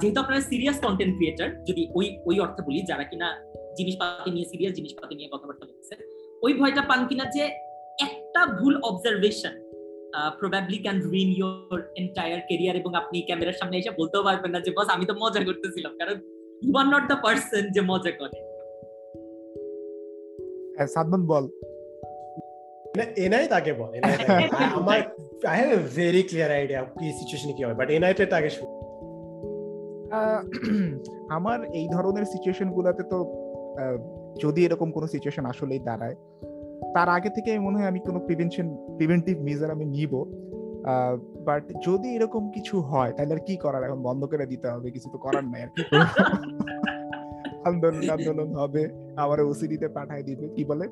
যেহেতু 0.00 0.18
আপনারা 0.22 0.40
সিরিয়াস 0.50 0.78
কন্টেন্ট 0.84 1.12
ক্রিয়েটার 1.18 1.48
যদি 1.68 1.82
ওই 1.98 2.06
ওই 2.28 2.36
অর্থে 2.44 2.62
বলি, 2.66 2.80
যারা 2.90 3.04
কিনা 3.10 3.28
জিনিসপাতি 3.76 4.30
নিয়ে 4.30 4.44
সিরিয়াস 4.44 4.74
জিনিসপাতি 4.74 5.14
নিয়ে 5.14 5.28
কথাবার্তা 5.32 5.66
বলছে 5.66 5.96
ওই 6.42 6.52
ভয়টা 6.52 6.82
পান 6.82 7.08
কিনা 7.08 7.24
যে 7.36 7.50
একটা 7.98 8.58
ভুল 8.58 8.80
observation 8.82 9.62
probably 10.38 10.78
can 10.78 11.00
ruin 11.00 11.34
your 11.38 11.82
entire 11.96 12.40
career 12.48 12.76
এবং 12.76 12.94
আপনি 12.94 13.22
ক্যামেরার 13.22 13.52
সামনে 13.52 13.78
এসে 13.78 13.90
বলতেও 13.98 14.22
পারবেন 14.22 14.50
না 14.50 14.60
যে 14.60 14.72
বস 14.76 14.88
আমি 14.88 15.06
তো 15.06 15.14
মজা 15.14 15.44
করতেছিলাম। 15.44 15.92
কারণ 15.98 16.20
you 16.62 16.76
are 16.76 16.86
not 16.86 17.10
the 17.10 17.16
person 17.22 17.70
যে 17.70 17.80
মজা 17.80 18.10
করে। 18.10 18.52
সাদমান 20.94 21.26
বল। 21.26 21.48
এনআই 23.16 23.48
তাকে 23.48 23.72
বল 23.72 23.90
আমার 24.78 25.02
I 25.48 25.58
have 25.58 25.70
a 25.70 25.76
very 25.96 26.22
clear 26.22 26.50
idea 26.50 26.86
কি 26.98 27.12
সিচুয়েশন 27.12 27.56
কি 27.56 27.64
হবে 27.64 27.74
বাট 27.74 27.90
এনআই 27.90 28.14
তে 28.14 28.26
তাকে 28.26 28.50
আমার 31.36 31.74
এই 31.74 31.88
ধরনের 31.92 32.24
সিচুয়েশন 32.24 32.72
গুলাতে 32.72 33.02
তো 33.02 33.42
যদি 34.40 34.64
এরকম 34.64 34.90
কোনো 34.90 35.06
সিচুয়েশন 35.06 35.44
আসলেই 35.44 35.78
দাঁড়ায় 35.78 36.16
তার 36.94 37.08
আগে 37.08 37.30
থেকে 37.30 37.58
মনে 37.58 37.78
হয় 37.78 37.86
আমি 37.86 38.00
কোনো 38.00 38.20
প্রিভেনশন 38.20 38.66
প্রিভেন্টিভ 38.96 39.40
মেজার 39.40 39.70
আমি 39.70 39.84
নিব। 39.84 40.24
বাট 41.44 41.72
যদি 41.86 42.08
এরকম 42.16 42.50
কিছু 42.50 42.80
হয় 42.80 43.12
তাহলে 43.12 43.34
আর 43.34 43.40
কি 43.46 43.56
করার? 43.56 43.82
এখন 43.82 44.02
বন্ধ 44.02 44.24
করে 44.24 44.46
দিতে 44.46 44.68
হবে 44.68 44.90
কিছু 44.90 45.08
তো 45.12 45.18
করার 45.18 45.44
নাই 45.44 45.62
আর 45.62 45.68
কি। 45.68 45.82
আন্দোলন 47.64 48.10
আন্দোলন 48.10 48.54
হবে 48.54 48.88
আমার 49.16 49.40
ওসিডি 49.40 49.76
তে 49.76 49.88
পাঠাই 49.88 50.22
দিবে 50.22 50.48
কি 50.48 50.64
বলে? 50.64 50.88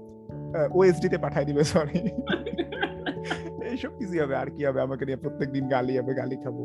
ওএসডি 0.74 1.08
তে 1.08 1.18
পাঠাই 1.18 1.44
দিবে 1.44 1.64
সরি 1.64 2.00
এইসব 3.70 3.92
কিছু 3.98 4.22
হবে 4.22 4.36
আর 4.36 4.50
কি 4.50 4.64
হবে? 4.64 4.80
আমাকে 4.80 5.04
নিয়ে 5.06 5.16
প্রত্যেকদিন 5.16 5.68
গালি 5.68 5.98
হবে 5.98 6.14
গালি 6.14 6.36
খাব 6.36 6.56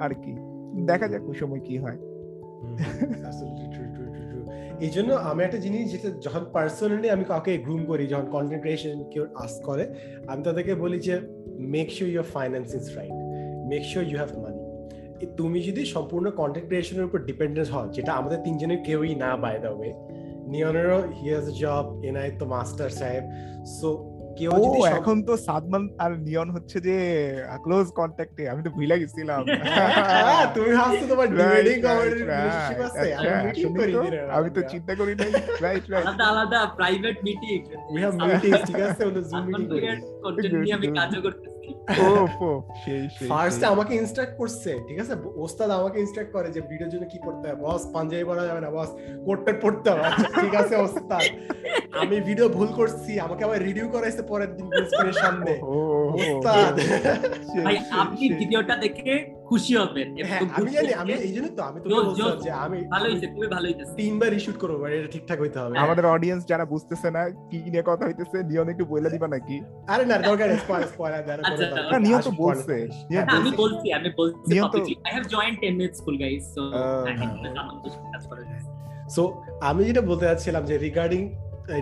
আর 0.00 0.14
কি। 0.14 0.36
দেখা 0.86 1.08
যাক 1.08 1.22
ওই 1.28 1.34
সময় 1.34 1.60
কি 1.60 1.78
হয়। 1.78 1.98
এই 4.86 4.92
জন্য 4.96 5.10
আমি 5.30 5.40
একটা 5.46 5.58
জিনিস 5.64 5.84
যেটা 5.92 6.08
যখন 6.26 6.42
পার্সোনালি 6.54 7.08
আমি 7.16 7.24
কাউকে 7.30 7.50
গ্রুম 7.66 7.82
করি, 7.90 8.04
যখন 8.12 8.26
কন্টেন্ট 8.34 8.60
ক্রিয়েশন 8.64 8.96
কেউ 9.12 9.24
আস 9.44 9.54
করে, 9.68 9.84
আমি 10.30 10.40
তাদেরকে 10.46 10.72
বলি 10.82 10.98
যে 11.08 11.14
make 11.74 11.88
sure 11.96 12.08
your 12.14 12.26
finance 12.34 12.68
is 12.78 12.84
right 12.96 13.16
make 13.70 13.82
sure 13.90 14.04
you 14.10 14.16
have 14.22 14.30
money 14.44 14.60
তুমি 15.38 15.58
যদি 15.68 15.82
সম্পূর্ণ 15.94 16.26
কন্টেন্ট 16.40 16.66
ক্রিয়েশনের 16.68 17.04
উপর 17.08 17.18
ডিপেন্ডেন্ট 17.30 17.68
হও, 17.74 17.84
যেটা 17.96 18.12
আমাদের 18.20 18.38
তিনজনের 18.46 18.80
কেউই 18.86 19.12
না 19.24 19.30
বাই 19.42 19.56
দা 19.64 19.70
ওয়ে 19.78 19.90
নিয়নেরও 20.52 21.00
হি 21.16 21.26
হ্যাজ 21.34 21.46
জব 21.62 21.84
এনআই 22.08 22.28
তো 22.40 22.44
মাস্টার 22.54 22.90
সাহেব 23.00 23.24
সো 23.76 23.88
কেউ 24.38 24.50
যদি 24.64 24.78
এখন 24.90 25.16
তো 25.28 25.32
সাদমান 25.46 25.82
আর 25.98 26.12
নিয়ন 26.26 26.48
হচ্ছে 26.56 26.76
যে 26.80 26.96
ক্লোজ 27.64 27.86
কন্টাক্টে 27.98 28.42
আমি 28.52 28.60
তো 28.66 28.70
ভুলে 28.70 28.96
গেছিলাম। 29.02 29.42
হ্যাঁ, 29.68 30.44
তুমি 30.54 30.70
হাসছো 30.80 31.04
তোমার 31.12 31.26
ডিবেটিং 31.30 31.76
রিলেশনশিপ 32.10 32.80
আছে? 32.88 33.08
আমি 34.36 34.48
তো। 34.56 34.60
চিন্তা 34.72 34.92
করি 35.00 35.12
নাই। 35.20 35.30
রাইট 35.64 35.84
রাইট 35.92 36.06
আলাদা 36.06 36.24
আলাদা 36.32 36.60
private 36.78 37.16
meeting 37.26 37.58
we 37.90 37.98
have 38.02 38.14
meeting 38.22 38.50
ঠিক 38.68 38.80
আছে? 38.86 39.02
ওটা 39.08 39.22
জুম 39.30 39.44
মিটিং 39.48 39.66
কন্টেন্ট 40.22 40.54
নিয়ে 40.62 40.74
আমি 40.78 40.88
কাজ 40.98 41.12
করতেছি। 41.24 41.57
ফার্স্টে 43.30 43.66
আমাকে 43.74 43.92
ইনস্ট্রাক্ট 44.00 44.34
করছে 44.40 44.70
ঠিক 44.88 44.98
আছে? 45.02 45.14
ওস্তাদ 45.44 45.70
আমাকে 45.80 45.96
ইনস্ট্রাক্ট 46.04 46.30
করে 46.36 46.48
যে 46.56 46.60
ভিডিওর 46.70 46.90
জন্য 46.94 47.04
কি 47.12 47.18
করতে 47.26 47.44
হবে 47.48 47.58
বস 47.64 47.82
পাঞ্জাবি 47.94 48.24
পরা 48.30 48.42
যাবে 48.48 48.60
না 48.64 48.70
বস 48.76 48.90
কোটটা 49.26 49.52
পড়তে 49.62 49.86
হবে। 49.92 50.04
আচ্ছা 50.10 50.28
ঠিক 50.42 50.54
আছে 50.60 50.74
ওস্তাদ। 50.86 51.24
আমি 52.02 52.16
ভিডিও 52.28 52.48
ভুল 52.56 52.68
করছি 52.78 53.12
আমাকে 53.26 53.42
আবার 53.46 53.58
রিভিউ 53.68 53.86
করাইছে 53.94 54.22
পরের 54.30 54.50
দিন 54.56 54.66
স্ক্রিনের 54.90 55.18
সামনে 55.24 55.52
ওস্তাদ। 56.18 56.74
ভাই 57.66 57.76
আপনি 58.02 58.24
ভিডিওটা 58.40 58.74
দেখে 58.84 59.12
খুশি 59.48 59.72
হবেন 59.80 60.08
হ্যাঁ, 60.30 60.42
আমি 60.56 60.68
জানি 60.76 60.92
আমি 61.02 61.12
এই 61.26 61.32
জন্য 61.36 61.48
তো 61.58 61.62
আমি 61.68 61.78
তোকে 61.82 61.94
বলছিলাম 61.98 62.36
যে 62.46 62.50
আমি 62.64 62.78
ভালো 62.94 63.06
হইছে 63.10 63.26
খুবই 63.34 63.48
ভালো 63.54 63.66
হইছে 63.68 63.84
তিনবার 63.98 64.28
রিশুট 64.36 64.56
করব 64.62 64.74
মানে 64.82 64.94
এটা 64.98 65.10
ঠিকঠাক 65.14 65.38
হইতে 65.40 65.58
হবে। 65.62 65.74
আমাদের 65.84 66.04
অডিয়েন্স 66.06 66.42
যারা 66.50 66.64
বুঝতেছে 66.72 67.08
না 67.16 67.22
কি 67.50 67.58
নিয়ে 67.72 67.84
কথা 67.90 68.04
হইতেছে 68.08 68.36
নিয়ন 68.50 68.66
একটু 68.72 68.84
বলে 68.92 69.08
দিবা 69.14 69.28
নাকি? 69.28 69.56
আরে 69.92 70.04
না 70.10 70.16
দরকার 70.28 70.48
স্পয়লার 70.62 70.90
স্পয়লার 70.92 71.22
দেওয়ার 71.26 71.40
আচ্ছা, 71.40 71.64
আচ্ছা, 71.66 71.80
না 71.92 71.98
নিয়ন 72.06 72.20
তো 72.26 72.32
বলছে 72.44 72.74
হ্যাঁ, 73.10 73.26
আমি 73.36 73.50
বলছি 73.62 73.86
আমি 73.98 74.10
বলছি 74.20 74.52
I 75.06 75.10
have 75.14 75.24
joined 75.34 75.56
10 75.60 75.72
minute 75.78 75.92
school 76.00 76.16
guys 76.22 76.44
so 76.54 76.62
so 79.14 79.22
আমি 79.68 79.80
যেটা 79.88 80.02
বলতে 80.10 80.24
যাচ্ছিলাম 80.30 80.62
যে 80.70 80.74
রিগার্ডিং 80.78 81.22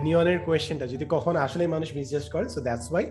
নিয়নের 0.03 0.39
কোয়েশ্চেনটা 0.45 0.85
যদি 0.93 1.05
কখন 1.15 1.33
আসলে 1.37 1.63
মানুষ 1.67 1.89
মিসজাস্ট 1.97 2.29
করে 2.31 2.45
সো 2.49 2.59
দ্যাটস 2.61 2.87
ওয়াই 2.91 3.05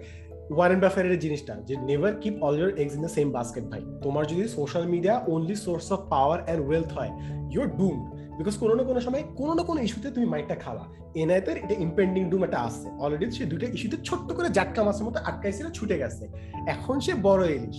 ওয়ারেন 0.51 0.81
বাফেটের 0.81 1.19
জিনিসটা, 1.19 1.55
যে 1.55 1.77
never 1.77 2.15
keep 2.21 2.43
all 2.43 2.59
your 2.59 2.79
eggs 2.79 2.95
in 2.95 3.01
the 3.01 3.09
same 3.09 3.31
basket 3.31 3.65
ভাই। 3.65 3.83
তোমার 4.03 4.27
যদি 4.27 4.49
social 4.49 4.87
media 4.87 5.25
only 5.29 5.55
source 5.55 5.93
of 5.93 6.01
power 6.11 6.45
and 6.45 6.67
wealth 6.67 6.93
হয় 6.93 7.11
ইউর 7.53 7.67
ডুম 7.67 8.11
বিকজ 8.39 8.57
কোনো 8.57 8.75
না 8.75 8.83
কোনো 8.83 9.01
সময় 9.01 9.23
কোনো 9.37 9.55
না 9.55 9.63
কোনো 9.63 9.81
ইস্যুতে 9.81 10.11
তুমি 10.11 10.27
মাইকটা 10.27 10.55
খাওয়া। 10.55 10.85
এনআইতের 11.15 11.57
এটা 11.57 11.75
ইম্পেন্ডিং 11.79 12.31
ডুম 12.31 12.45
একটা 12.45 12.59
আসছে। 12.59 12.89
অলরেডি 12.99 13.31
সে 13.31 13.45
দুইটা 13.45 13.67
ইস্যুতে 13.67 13.97
ছোট্ট 14.05 14.33
করে 14.33 14.49
জাটকা 14.49 14.83
মাছের 14.83 15.07
মতো 15.07 15.19
আটকাইছিল 15.19 15.71
ছুটে 15.71 15.99
গেছে। 15.99 16.29
এখন 16.67 17.01
সে 17.01 17.13
বড় 17.23 17.51
ইলিশ। 17.51 17.77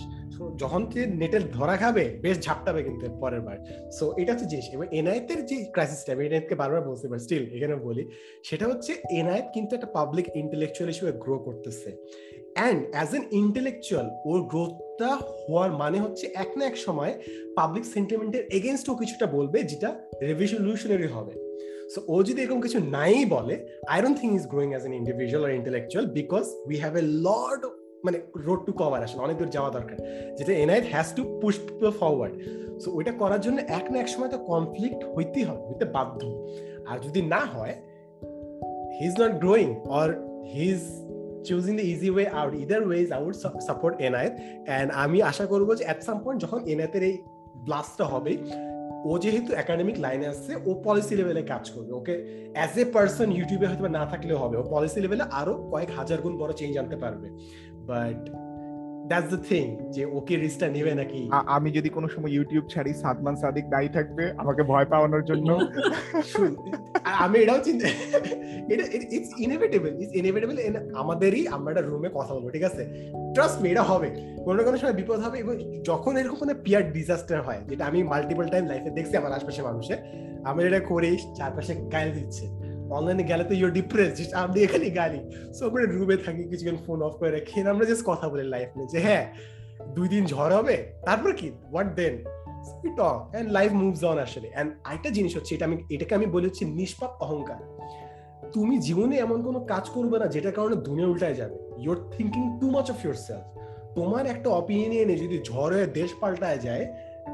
যখন 0.56 0.90
সে 0.90 1.06
নেটের 1.06 1.50
ধরা 1.50 1.76
খাবে, 1.76 2.18
বেশ 2.22 2.40
ঝাপটাবে 2.40 2.82
কিন্তু 2.82 3.06
পরের 3.20 3.40
বার। 3.40 3.90
সো 3.92 4.14
এটা 4.16 4.32
হচ্ছে 4.32 4.46
জিনিস। 4.46 4.70
এবং 4.72 4.86
এনআইতের 4.90 5.46
যে 5.46 5.64
ক্রাইসিসটা 5.72 6.12
আমি 6.12 6.26
এনআইতকে 6.26 6.54
বারবার 6.54 6.82
বলছি 6.82 7.08
বাট 7.08 7.20
স্টিল 7.20 7.44
এখানে 7.56 7.74
বলি, 7.74 8.08
সেটা 8.44 8.66
হচ্ছে 8.66 8.94
এনআইত 9.10 9.44
কিন্তু 9.54 9.76
একটা 9.76 9.86
পাবলিক 9.86 10.26
ইন্টেলেকচুয়াল 10.34 10.88
হিসেবে 10.92 11.12
গ্রো 11.12 11.38
করতেছে। 11.38 11.96
অ্যান্ড 12.58 12.80
অ্যাজ 12.94 13.10
এন 13.18 13.24
ইন্টেলেকচুয়াল 13.42 14.06
ওর 14.30 14.38
গ্রোথটা 14.52 15.10
হওয়ার 15.42 15.70
মানে 15.82 15.98
হচ্ছে 16.04 16.24
এক 16.42 16.50
না 16.58 16.62
এক 16.70 16.76
সময় 16.86 17.12
পাবলিক 17.58 17.84
সেন্টিমেন্টের 17.94 18.42
এগেনস্টও 18.58 18.94
কিছুটা 19.00 19.26
বলবে, 19.36 19.58
যেটা 19.70 19.90
রেভলিউশনারি 20.28 21.08
হবে। 21.16 21.32
সো 21.92 21.98
ও 22.12 22.16
যদি 22.28 22.38
এরকম 22.42 22.60
কিছু 22.64 22.78
নাই 22.96 23.14
বলে 23.34 23.54
I 23.92 23.98
don't 24.02 24.16
think 24.20 24.32
is 24.38 24.44
growing 24.52 24.70
as 24.72 24.82
an 24.88 24.94
individual 25.00 25.42
R 25.48 25.52
intellectual 25.60 26.04
because 26.18 26.44
we 26.68 26.76
have 26.84 26.94
a 27.02 27.04
lord 27.26 27.62
মানে 28.06 28.18
রোড 28.46 28.60
টু 28.66 28.72
কভার 28.80 29.00
আসলে, 29.06 29.20
অনেক 29.26 29.36
দূর 29.40 29.50
যাওয়া 29.56 29.70
দরকার। 29.76 29.96
যেটা 30.38 30.52
এনআইট 30.64 30.86
has 30.92 31.08
to 31.16 31.22
push 31.40 31.54
people 31.66 31.90
forward 32.00 32.34
so 32.82 32.88
ওইটা 32.96 33.12
করার 33.20 33.40
জন্য 33.46 33.58
এক 33.78 33.86
না 33.92 33.96
এক 34.04 34.08
সময় 34.14 34.30
তো 34.34 34.38
কনফ্লিক্ট 34.52 35.00
হইতেই 35.14 35.44
হবে, 35.48 35.62
হইতে 35.68 35.86
বাধ্য। 35.96 36.20
আর 36.90 36.96
যদি 37.06 37.20
না 37.34 37.40
হয় 37.54 37.74
he 38.96 39.04
is 39.10 39.14
not 39.22 39.32
growing 39.44 39.68
or 39.98 40.08
he 40.52 40.64
is 40.74 40.84
choosing 41.48 41.72
the 41.80 41.84
easy 41.92 42.08
way 42.14 42.24
out 42.40 42.52
either 42.62 42.82
ways 42.88 43.06
I 43.16 43.20
would 43.26 43.36
support 43.68 43.94
এনআইট 44.08 44.32
অ্যান্ড 44.68 44.88
আমি 45.02 45.18
আশা 45.30 45.44
করব 45.52 45.68
যে 45.78 45.84
অ্যাট 45.88 46.00
সাম 46.06 46.16
পয়েন্ট 46.24 46.38
যখন 46.44 46.58
এনআইতের 46.72 47.02
এই 47.10 47.14
ব্লাস্টটা 47.66 48.04
হবে, 48.12 48.32
ও 49.08 49.10
যেহেতু 49.22 49.50
একাডেমিক 49.62 49.96
লাইনে 50.04 50.26
আসছে, 50.32 50.52
ও 50.68 50.70
পলিসি 50.84 51.14
লেভেলে 51.18 51.42
কাজ 51.52 51.64
করবে 51.74 51.92
ওকে 52.00 52.14
অ্যাজ 52.56 52.72
এ 52.82 52.84
পার্সন 52.94 53.28
ইউটিউবে 53.38 53.66
হয়তো 53.70 53.84
না 53.98 54.04
থাকলেও 54.12 54.38
হবে, 54.42 54.56
ও 54.60 54.62
পলিসি 54.72 54.98
লেভেলে 55.04 55.24
আরও 55.40 55.54
কয়েক 55.72 55.90
হাজার 55.98 56.18
গুণ 56.24 56.34
বড় 56.42 56.52
চেঞ্জ 56.60 56.74
আনতে 56.80 56.96
পারবে। 57.04 57.28
বাট 57.90 58.20
দ্যাটস 59.10 59.28
দ্য 59.34 59.40
থিং 59.48 59.64
যে 59.94 60.02
ওকে 60.18 60.34
রিস্কটা 60.36 60.68
নেবে 60.76 60.92
নাকি? 61.00 61.22
আমি 61.56 61.68
যদি 61.76 61.88
কোনো 61.96 62.08
সময় 62.14 62.32
ইউটিউব 62.36 62.64
ছাড়ি 62.72 62.92
সাদমান 63.02 63.34
সাদিক 63.42 63.66
থাকবে 63.96 64.24
আমাকে 64.42 64.62
ভয় 64.70 64.86
পাওয়ানোর 64.92 65.24
জন্য। 65.30 65.48
আমি 67.24 67.36
এটাও 67.42 67.60
চিন্তা 67.66 67.86
এটা 68.72 68.84
ইটস 69.16 69.30
ইনএভিটেবল 69.44 69.92
ইটস 70.02 70.14
ইনএভিটেবল 70.20 70.56
আমাদেরই 71.02 71.42
আমরা 71.56 71.68
একটা 71.72 71.84
রুমে 71.84 72.08
কথা 72.14 72.32
বলব 72.34 72.46
ঠিক 72.56 72.64
আছে? 72.70 72.82
ট্রাস্ট 73.34 73.58
মি 73.62 73.68
এটা 73.70 73.84
হবে। 73.90 74.08
কোনো 74.44 74.56
না 74.58 74.62
কোনো 74.62 74.76
সময় 74.80 74.96
বিপদ 75.00 75.18
হবে 75.26 75.36
এবং 75.44 75.54
যখন 75.84 76.12
এরকম 76.16 76.36
কোনো 76.42 76.54
পিয়ার 76.64 76.82
ডিজাস্টার 76.96 77.38
হয় 77.42 77.60
যেটা 77.68 77.84
আমি 77.90 77.98
মাল্টিপল 78.12 78.46
টাইম 78.52 78.64
লাইফে 78.70 78.90
দেখছি 78.98 79.14
আমার 79.20 79.32
আশপাশে 79.38 79.60
মানুষের 79.68 79.98
আমি 80.48 80.60
এটা 80.68 80.80
করি 80.90 81.12
চারপাশে 81.38 81.72
গাইল 81.94 82.10
দিচ্ছে। 82.18 82.44
অনলাইনে 82.96 83.22
গেলে 83.22 83.44
তো 83.44 83.54
ইউর 83.54 83.70
ডিপ্রেস 83.70 84.34
আমি 84.34 84.60
এখানে 84.60 84.90
গালি। 84.90 85.20
সো 85.52 85.68
আমরা 85.68 85.82
রুমে 85.82 86.16
থাকি, 86.16 86.42
কিছুক্ষণ 86.44 86.76
ফোন 86.86 87.02
অফ 87.02 87.12
করে 87.12 87.30
রেখে 87.30 87.60
আমরা 87.68 87.84
জাস্ট 87.84 88.04
কথা 88.06 88.28
বলি 88.28 88.42
লাইফ 88.42 88.68
নিয়ে, 88.76 88.88
যে 88.88 88.98
হ্যাঁ 89.00 89.24
দুই 89.94 90.08
দিন 90.08 90.26
ঝড় 90.26 90.56
হবে, 90.56 90.92
তারপর 91.06 91.32
কি? 91.32 91.50
What 91.72 91.94
then 91.94 92.24
talk 92.98 93.34
and 93.34 93.46
life 93.52 93.72
moves 93.72 94.02
on 94.10 94.18
আসলে 94.18 94.48
and 94.60 94.68
আরেকটা 94.84 95.10
জিনিস 95.10 95.36
হচ্ছে, 95.36 95.54
এটা 95.54 95.64
আমি, 95.64 95.76
এটাকে 95.90 96.14
আমি 96.14 96.26
বলে 96.26 96.46
হচ্ছে 96.46 96.64
নিষ্পাপ 96.64 97.10
অহংকার। 97.20 97.58
তুমি 98.52 98.78
জীবনে 98.78 99.16
এমন 99.16 99.42
কোনো 99.42 99.60
কাজ 99.60 99.88
করবে 99.88 100.18
না 100.18 100.26
যেটার 100.26 100.52
কারণে 100.52 100.76
দুনিয়া 100.76 101.08
উল্টায় 101.08 101.34
যাবে। 101.34 101.56
Your 101.78 102.10
thinking 102.16 102.58
too 102.60 102.70
much 102.70 102.90
of 102.90 103.04
yourself 103.14 103.44
তোমার 103.94 104.26
একটা 104.26 104.50
অপিনিয়নে 104.50 105.16
যদি 105.16 105.42
ঝড় 105.44 105.76
হয়ে 105.76 105.86
দেশ 105.86 106.10
পাল্টায় 106.20 106.58
যায়, 106.58 106.86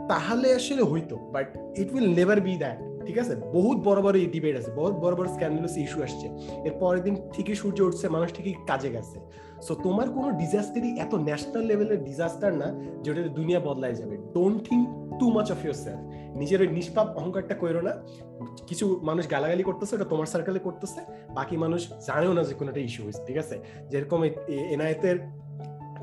তাহলে 0.08 0.54
আসলে 0.54 0.82
হইতো 0.82 1.16
but 1.16 1.56
it 1.78 1.94
will 1.94 2.14
never 2.14 2.40
be 2.40 2.56
that 2.56 2.78
ঠিক 3.06 3.18
আছে? 3.18 3.34
বহুত 3.36 3.78
বড় 3.78 4.02
বড় 4.02 4.26
ডিবেট 4.26 4.56
আছে 4.56 4.70
বহুত 4.70 4.94
বড় 4.94 5.14
বড় 5.16 5.28
স্ক্যান্ডালাস 5.28 5.76
ইস্যু 5.76 6.02
আসছে। 6.02 6.26
এর 6.64 6.72
পরের 6.80 7.02
দিন 7.02 7.16
ঠিকই 7.32 7.54
সূর্য 7.54 7.82
উঠছে 7.82 8.08
মানুষ 8.08 8.32
ঠিকই 8.34 8.54
কাজে 8.66 8.90
গেছে। 8.90 9.20
সো 9.62 9.74
তোমার 9.74 10.10
কোনো 10.10 10.30
ডিজাস্টারই 10.30 10.98
এত 10.98 11.14
ন্যাশনাল 11.14 11.64
লেভেলের 11.64 12.04
ডিজাস্টার 12.04 12.54
না 12.54 12.68
যেটা 13.02 13.22
দুনিয়া 13.22 13.60
বদলায় 13.60 13.94
যাবে। 13.94 14.16
Don't 14.16 14.68
think 14.68 14.88
too 15.20 15.30
much 15.30 15.52
of 15.52 15.64
yourself 15.74 16.00
নিজের 16.36 16.60
ওই 16.60 16.68
নিষ্পাপ 16.68 17.16
অহংকারটা 17.16 17.54
করো 17.54 17.80
না। 17.80 17.92
কিছু 18.66 19.00
মানুষ 19.02 19.30
গালাগালি 19.30 19.62
করতেছে 19.62 19.94
ওটা 19.94 20.04
তোমার 20.04 20.26
সার্কেলে 20.26 20.58
করতেছে। 20.58 21.00
বাকি 21.34 21.56
মানুষ 21.56 21.88
জানেও 22.06 22.32
না 22.32 22.42
যে 22.44 22.54
কোনো 22.54 22.70
একটা 22.70 22.80
ইস্যু 22.80 23.04
হয়েছে 23.04 23.22
ঠিক 23.26 23.36
আছে? 23.36 23.58
যেরকম 23.90 24.24
এনআইতের 24.48 25.16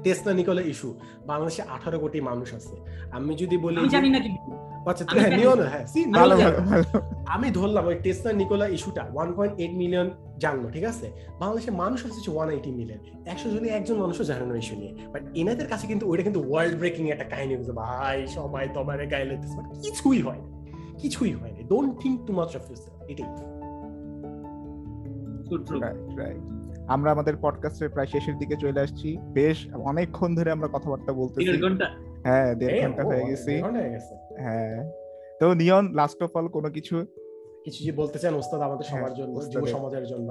টেসলা 0.03 0.33
নিকোলা 0.33 0.61
ইস্যু 0.61 0.89
বাংলাদেশে 1.25 1.61
আঠারো 1.61 1.99
কোটি 1.99 2.21
মানুষ 2.21 2.53
আছে। 2.53 2.75
আমি 3.11 3.35
যদি 3.35 3.57
বলি 3.57 3.89
জানি 3.89 4.09
না 4.09 4.19
আচ্ছা 4.85 5.05
হ্যাঁ 5.11 5.37
নিও 5.37 5.55
না 5.55 5.63
হ্যাঁ 5.63 5.85
see, 5.95 6.13
ভালো 6.13 6.37
ভালো 6.37 6.83
আমি 7.27 7.51
ধরলাম 7.51 7.85
ওই 7.85 7.95
টেসলা 7.95 8.33
নিকোলা 8.33 8.67
ইস্যুটা 8.67 9.07
ওয়ান 9.13 9.33
পয়েন্ট 9.33 9.59
এইট 9.59 9.71
মিলিয়ন 9.71 10.09
জানলো 10.39 10.69
ঠিক 10.69 10.83
আছে? 10.83 11.11
বাংলাদেশের 11.39 11.73
মানুষ 11.73 12.05
হচ্ছে 12.05 12.31
ওয়ান 12.31 12.49
এইটি 12.49 12.71
মিলিয়ন 12.71 13.27
একশো 13.27 13.49
জনে 13.49 13.67
একজন 13.67 13.95
মানুষও 13.95 14.23
জানে 14.23 14.45
না 14.45 14.57
ইস্যু 14.57 14.75
নিয়ে। 14.75 14.95
বাট 15.13 15.21
এনাদের 15.35 15.67
কাছে 15.67 15.87
কিন্তু 15.87 16.09
ওইটা 16.09 16.23
কিন্তু 16.23 16.51
ওয়ার্ল্ড 16.51 16.77
ব্রেকিং 16.77 17.09
একটা 17.09 17.23
কাহিনী 17.23 17.55
হয়েছে। 17.55 17.71
ভাই 17.71 18.27
সবাই 18.27 18.69
তোমার 18.73 19.07
গায়ে 19.07 19.25
লেগেছে। 19.25 19.81
কিছুই 19.81 20.21
হয় 20.21 20.39
কিছুই 20.97 21.31
হয় 21.31 21.51
না। 21.51 21.67
Don't 21.67 21.99
think 21.99 22.25
too 22.25 22.33
much 22.33 22.55
of 22.55 22.69
your 22.69 23.09
এটাই। 23.09 23.27
আমরা 26.87 27.11
আমাদের 27.11 27.33
পডকাস্টের 27.41 27.89
প্রায় 27.89 28.07
শেষের 28.07 28.37
দিকে 28.37 28.55
চলে 28.55 28.79
আসছি। 28.79 29.17
বেশ 29.21 29.73
অনেকক্ষণ 29.73 30.35
ধরে 30.35 30.51
আমরা 30.51 30.67
কথাবার্তা 30.67 31.13
বলতেছি। 31.13 31.63
হ্যাঁ 32.23 32.55
দেড় 32.55 32.83
ঘণ্টা 32.83 33.03
হয়ে 33.03 33.17
অনেক 33.17 33.29
গেছি। 33.29 33.61
হয়ে। 34.41 34.67
হ্যাঁ 34.67 34.77
তো 35.41 35.45
নিয়ন 35.53 35.85
লাস্ট 35.93 36.19
অফ 36.23 36.31
অল 36.35 36.47
কোনো 36.49 36.69
কিছু? 36.69 36.95
কিছু 37.65 37.79
যে 37.83 37.91
বলতে 37.91 38.17
চান 38.19 38.33
ওস্তাদ 38.33 38.61
আমাদের 38.61 38.85
হ্যাঁ, 38.87 39.01
সবার 39.01 39.13
জন্য 39.13 39.35
যুব 39.53 39.65
সমাজের 39.67 40.05
জন্য? 40.05 40.27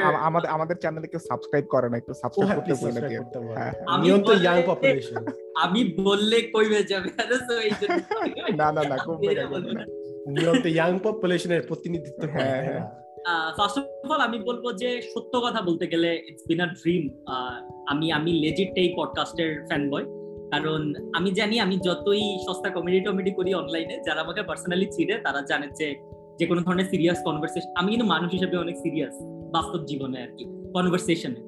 আম- 0.00 0.20
আমাদের 0.28 0.48
আমাদের 0.50 0.76
চ্যানেলে 0.76 1.08
কেউ 1.08 1.22
সাবস্ক্রাইব 1.28 1.66
করে 1.68 1.86
না 1.88 1.96
একটু 1.96 2.12
সাবস্ক্রাইব 2.14 2.48
হ্যাঁ 2.48 2.58
করতে 2.58 2.72
বলে 2.84 3.00
দিয়ে 3.02 3.20
করতে 3.20 3.38
হ্যাঁ, 3.58 3.72
আমি 3.86 4.06
বললে- 4.16 4.40
ইয়াং 4.42 4.58
পপুলেশন 4.66 5.22
আমি 5.56 5.80
বললে 6.00 6.36
কইবে 6.54 6.80
যাবে? 6.82 7.08
তো 7.48 7.54
এই 7.60 7.72
জন্য 7.80 7.96
না 8.56 8.68
না 8.72 8.82
না 8.82 8.96
কমবে 8.98 9.32
না, 9.34 9.42
আমি 9.42 9.54
কমবে 9.54 9.72
না। 9.72 9.84
নিয়ন্ত 10.34 10.64
ইয়াং 10.66 10.92
পপুলেশনের 11.02 11.62
প্রতিনিধিত্ব 11.66 12.22
করে, 12.26 12.48
হ্যাঁ, 12.66 12.80
ফার্স্ট 13.56 13.76
অফ 13.78 14.10
অল 14.10 14.20
আমি 14.20 14.38
বলব 14.42 14.64
যে 14.76 14.88
সত্য 15.12 15.32
কথা 15.40 15.60
বলতে 15.62 15.84
গেলে 15.86 16.10
ইটস 16.28 16.44
বিন 16.48 16.60
আ 16.60 16.68
ড্রিম 16.76 17.02
আমি 17.86 18.06
আমি 18.12 18.32
লেজিট 18.42 18.70
এই 18.76 18.88
পডকাস্টের 18.96 19.50
ফ্যান 19.66 19.82
বয় 19.90 20.06
কারণ 20.52 20.80
আমি 21.14 21.30
জানি 21.30 21.54
আমি 21.60 21.76
যতই 21.78 22.24
সস্তা 22.46 22.68
কমেডি 22.70 22.98
টমেডি 23.00 23.30
করি 23.30 23.50
অনলাইনে 23.54 23.96
যারা 24.06 24.20
আমাকে 24.20 24.42
পার্সোনালি 24.42 24.86
চিনে 24.86 25.14
তারা 25.18 25.40
জানে 25.40 25.66
যে 25.74 25.88
যে 26.38 26.44
কোনো 26.46 26.60
ধরনের 26.60 26.84
সিরিয়াস 26.84 27.18
কনভারসেশন 27.24 27.70
আমি 27.76 27.88
কিন্তু 27.90 28.06
মানুষ 28.06 28.28
হিসেবে 28.32 28.56
অনেক 28.56 28.76
সিরিয়াস 28.76 29.14
বাস্তব 29.52 29.80
জীবনে 29.84 30.18
আর 30.22 30.30
কি 30.38 30.44
কনভারসেশনে 30.72 31.40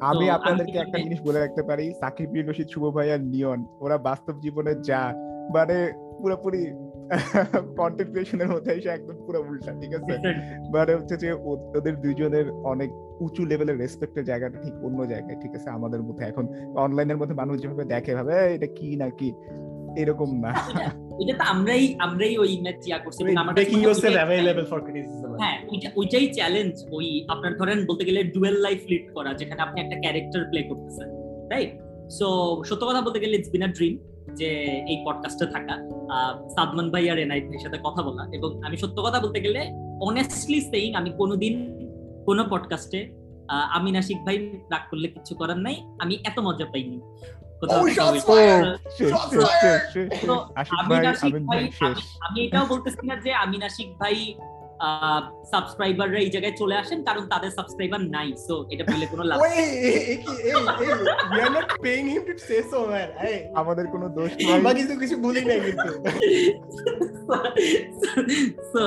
আমি 0.00 0.24
আপনাদেরকে 0.30 0.78
একটা 0.78 0.98
জিনিস 0.98 1.20
বলে 1.20 1.38
রাখতে 1.38 1.62
পারি 1.62 1.86
সাকিব 2.00 2.28
বিন 2.30 2.44
রশিদ 2.46 2.68
শুভ 2.68 2.84
ভাই 2.96 3.08
আর 3.12 3.22
নিয়ন 3.24 3.60
ওরা 3.80 3.96
বাস্তব 3.98 4.34
জীবনে 4.40 4.72
যা 4.82 5.00
মানে 5.54 5.76
পুরোপুরি 6.20 6.62
কন্টেন্ট 7.80 8.10
ক্রিয়েশনের 8.10 8.48
মধ্যে 8.48 8.70
এসে 8.72 8.88
একদম 8.88 9.16
পুরো 9.26 9.38
উল্টা 9.40 9.72
ঠিক 9.80 9.92
আছে? 9.94 10.14
মানে 10.74 10.92
হচ্ছে 10.94 11.16
যে 11.16 11.28
ওদের 11.76 11.94
দুইজনের 11.96 12.46
অনেক 12.62 12.90
উঁচু 13.20 13.44
লেভেলের 13.44 13.78
রেসপেক্টের 13.78 14.24
জায়গাটা 14.24 14.58
ঠিক 14.62 14.72
অন্য 14.84 15.06
জায়গায় 15.06 15.40
ঠিক 15.42 15.54
আছে? 15.54 15.70
আমাদের 15.70 16.02
মধ্যে 16.02 16.24
এখন 16.24 16.48
অনলাইনের 16.76 17.16
মধ্যে 17.16 17.34
মানুষ 17.34 17.60
যেভাবে 17.60 17.84
দেখে 17.84 18.14
ভাবে 18.14 18.54
এটা 18.54 18.66
কি 18.66 18.96
না 18.96 19.10
কি? 19.10 19.32
এরকম 19.96 20.40
না। 20.40 20.54
ওইটা 21.18 21.32
তো 21.38 21.44
আমরাই 21.44 21.94
আমরাই 21.98 22.38
ওই 22.38 22.48
ইয়া 22.86 22.98
করছি 22.98 23.36
আমার 23.36 23.54
মেকিং 23.54 23.84
অ্যাভেলেবল 24.14 24.64
ফর 24.64 24.80
ক্রিটিসিজম 24.80 25.36
হ্যাঁ 25.38 25.58
ওইটা 25.72 25.90
ওইটাই 25.96 26.26
চ্যালেঞ্জ 26.26 26.84
ওই 26.92 27.24
আপনার 27.28 27.56
ধরেন 27.56 27.86
বলতে 27.86 28.04
গেলে 28.04 28.24
ডুয়েল 28.24 28.54
লাইফ 28.54 28.84
লিড 28.88 29.12
করা 29.14 29.34
যেখানে 29.34 29.62
আপনি 29.62 29.80
একটা 29.80 29.96
ক্যারেক্টার 30.00 30.44
প্লে 30.44 30.62
করতেছেন 30.62 31.08
রাইট 31.50 31.70
সো 32.10 32.62
সত্য 32.64 32.86
কথা 32.86 33.00
বলতে 33.00 33.20
গেলে 33.20 33.36
ইটস 33.36 33.50
বিন 33.50 33.62
আ 33.62 33.66
ড্রিম 33.66 33.98
যে 34.34 34.46
এই 34.88 35.04
পডকাস্টে 35.06 35.46
থাকা। 35.46 35.72
আহ, 36.10 36.48
সাদমান 36.48 36.90
ভাই 36.90 37.10
আর 37.10 37.26
ভাইয়ের 37.28 37.60
সাথে 37.62 37.78
কথা 37.84 38.02
বলা 38.02 38.28
এবং 38.32 38.62
আমি 38.62 38.76
সত্য 38.76 39.02
কথা 39.02 39.20
বলতে 39.20 39.40
গেলে 39.40 39.70
অনেস্টলি 40.00 40.60
সেইং 40.60 40.94
আমি 40.94 41.10
কোনোদিন 41.18 41.74
কোনো 42.24 42.42
পডকাস্টে 42.50 43.00
আমি 43.48 43.92
নাসিক 43.92 44.18
ভাই 44.24 44.36
রাগ 44.70 44.82
করলে 44.90 45.08
কিছু 45.08 45.34
করার 45.34 45.58
নাই 45.58 45.76
আমি 46.00 46.14
এত 46.24 46.38
মজা 46.38 46.64
পাইনি। 46.64 46.98
কোথাও 47.60 47.84
Oh, 50.26 50.40
আমি 50.68 50.88
ভাই 50.88 51.00
নাসিক 51.04 51.34
আমি 52.20 52.38
এটাও 52.46 52.66
বলতেছি 52.66 53.06
না 53.06 53.16
যে 53.16 53.30
আমি 53.34 53.58
নাসিক 53.58 53.88
ভাই 53.98 54.34
সাবস্ক্রাইবাররা 55.44 56.18
এই 56.18 56.30
জায়গায় 56.30 56.56
চলে 56.56 56.76
আসেন 56.76 56.98
কারণ 57.02 57.24
তাদের 57.26 57.50
সাবস্ক্রাইবার 57.50 58.00
নাই। 58.06 58.28
সো 58.46 58.54
এটা 58.70 58.84
বলে 58.84 59.06
কোনো 59.06 59.24
লাভ 59.24 59.36
Wait, 59.38 59.54
hey, 59.54 59.68
hey, 59.76 59.96
hey, 59.96 60.18
hey, 60.38 60.92
we 61.30 61.38
are 61.40 61.52
not 61.52 61.68
paying 61.82 62.08
him 62.08 62.22
to 62.26 62.34
say 62.38 62.60
so, 62.62 62.78
man. 62.86 63.08
Hey, 63.18 63.36
আমাদের 63.54 63.86
কোনো 63.86 64.06
দোষ 64.08 64.30
আমরা 64.48 64.70
নাই 64.70 64.74
কিন্তু 64.74 64.94
কিছু 65.00 65.16
বলি 65.16 65.42
নাই 65.44 65.58
কিন্তু। 65.60 65.88
So, 68.74 68.82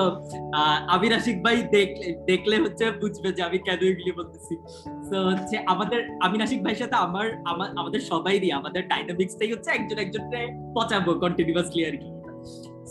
আহ, 0.54 0.78
আমির 0.88 1.14
আশিক 1.14 1.38
ভাই 1.44 1.58
দেখলে 1.72 2.08
দেখলে 2.26 2.56
হচ্ছে 2.58 2.86
বুঝবে 3.02 3.32
যে 3.32 3.42
আমি 3.44 3.58
কেন 3.58 3.80
এগুলি 3.84 4.12
বলতেছি। 4.12 4.54
তো 5.10 5.18
হচ্ছে 5.30 5.56
আমাদের 5.66 6.00
আমির 6.22 6.42
আশিক 6.42 6.60
ভাইয়ের 6.64 6.80
সাথে 6.80 6.96
আমার 6.98 7.28
আমা- 7.46 7.72
আমাদের 7.78 8.02
সবাই 8.02 8.40
দিয়ে 8.40 8.54
আমাদের 8.54 8.88
ডাইনামিক্সটাই 8.88 9.52
হচ্ছে 9.52 9.70
একজন 9.72 9.98
একজনকে 9.98 10.40
পচাবো 10.76 11.12
কন্টিনিউয়াসলি 11.20 11.82
আর 11.86 11.96
কি। 11.98 12.10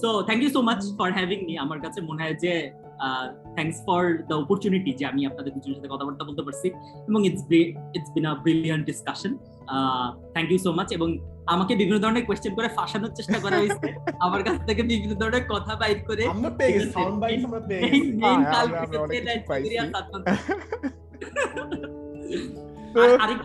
So 0.01 0.09
thank 0.23 0.43
you 0.43 0.51
so 0.51 0.60
much 0.62 0.81
for 0.98 1.10
having 1.12 1.40
me 1.44 1.55
আমার 1.59 1.78
কাছে 1.81 2.01
মনে 2.01 2.23
হয় 2.23 2.35
যে 2.35 2.52
থ্যাংকস 3.55 3.78
ফর 3.86 4.02
দ্য 4.28 4.35
অপরচুনিটি 4.35 4.90
যে 4.93 5.05
আমি 5.06 5.20
আপনাদের 5.27 5.52
দুজনের 5.55 5.77
সাথে 5.77 5.89
কথাবার্তা 5.89 6.24
বলতে 6.24 6.43
পারছি 6.43 6.68
এবং 7.09 7.20
it's 7.27 7.43
it's 7.94 8.10
been 8.14 8.27
a 8.27 8.35
brilliant 8.43 8.85
discussion 8.86 9.32
thank 10.32 10.48
you 10.51 10.59
so 10.59 10.70
much 10.73 10.89
এবং 10.93 11.09
আমাকে 11.47 11.73
বিভিন্ন 11.77 11.98
ধরনের 12.02 12.24
কোয়েশ্চেন 12.27 12.52
করে 12.55 12.68
ফাঁসানোর 12.68 13.12
চেষ্টা 13.14 13.39
করা 13.39 13.56
হয়েছে। 13.56 13.89
আমার 14.27 14.40
কাছ 14.43 14.56
থেকে 14.66 14.82
বিভিন্ন 14.82 15.14
ধরনের 15.14 15.44
কথা 15.48 15.73
বাইট 15.77 16.01
করে 16.06 16.23
আমরা 16.27 16.51
পেয়ে 16.51 16.73
গেছি 16.74 16.89
সাউন্ড 16.93 17.18
বাইট 17.20 17.40
আমরা 17.44 17.60
পেয়ে 17.60 17.81
গেছি। 17.82 17.98
main- 18.12 18.14
main 18.20 18.40
হ্যাঁ, 18.43 18.59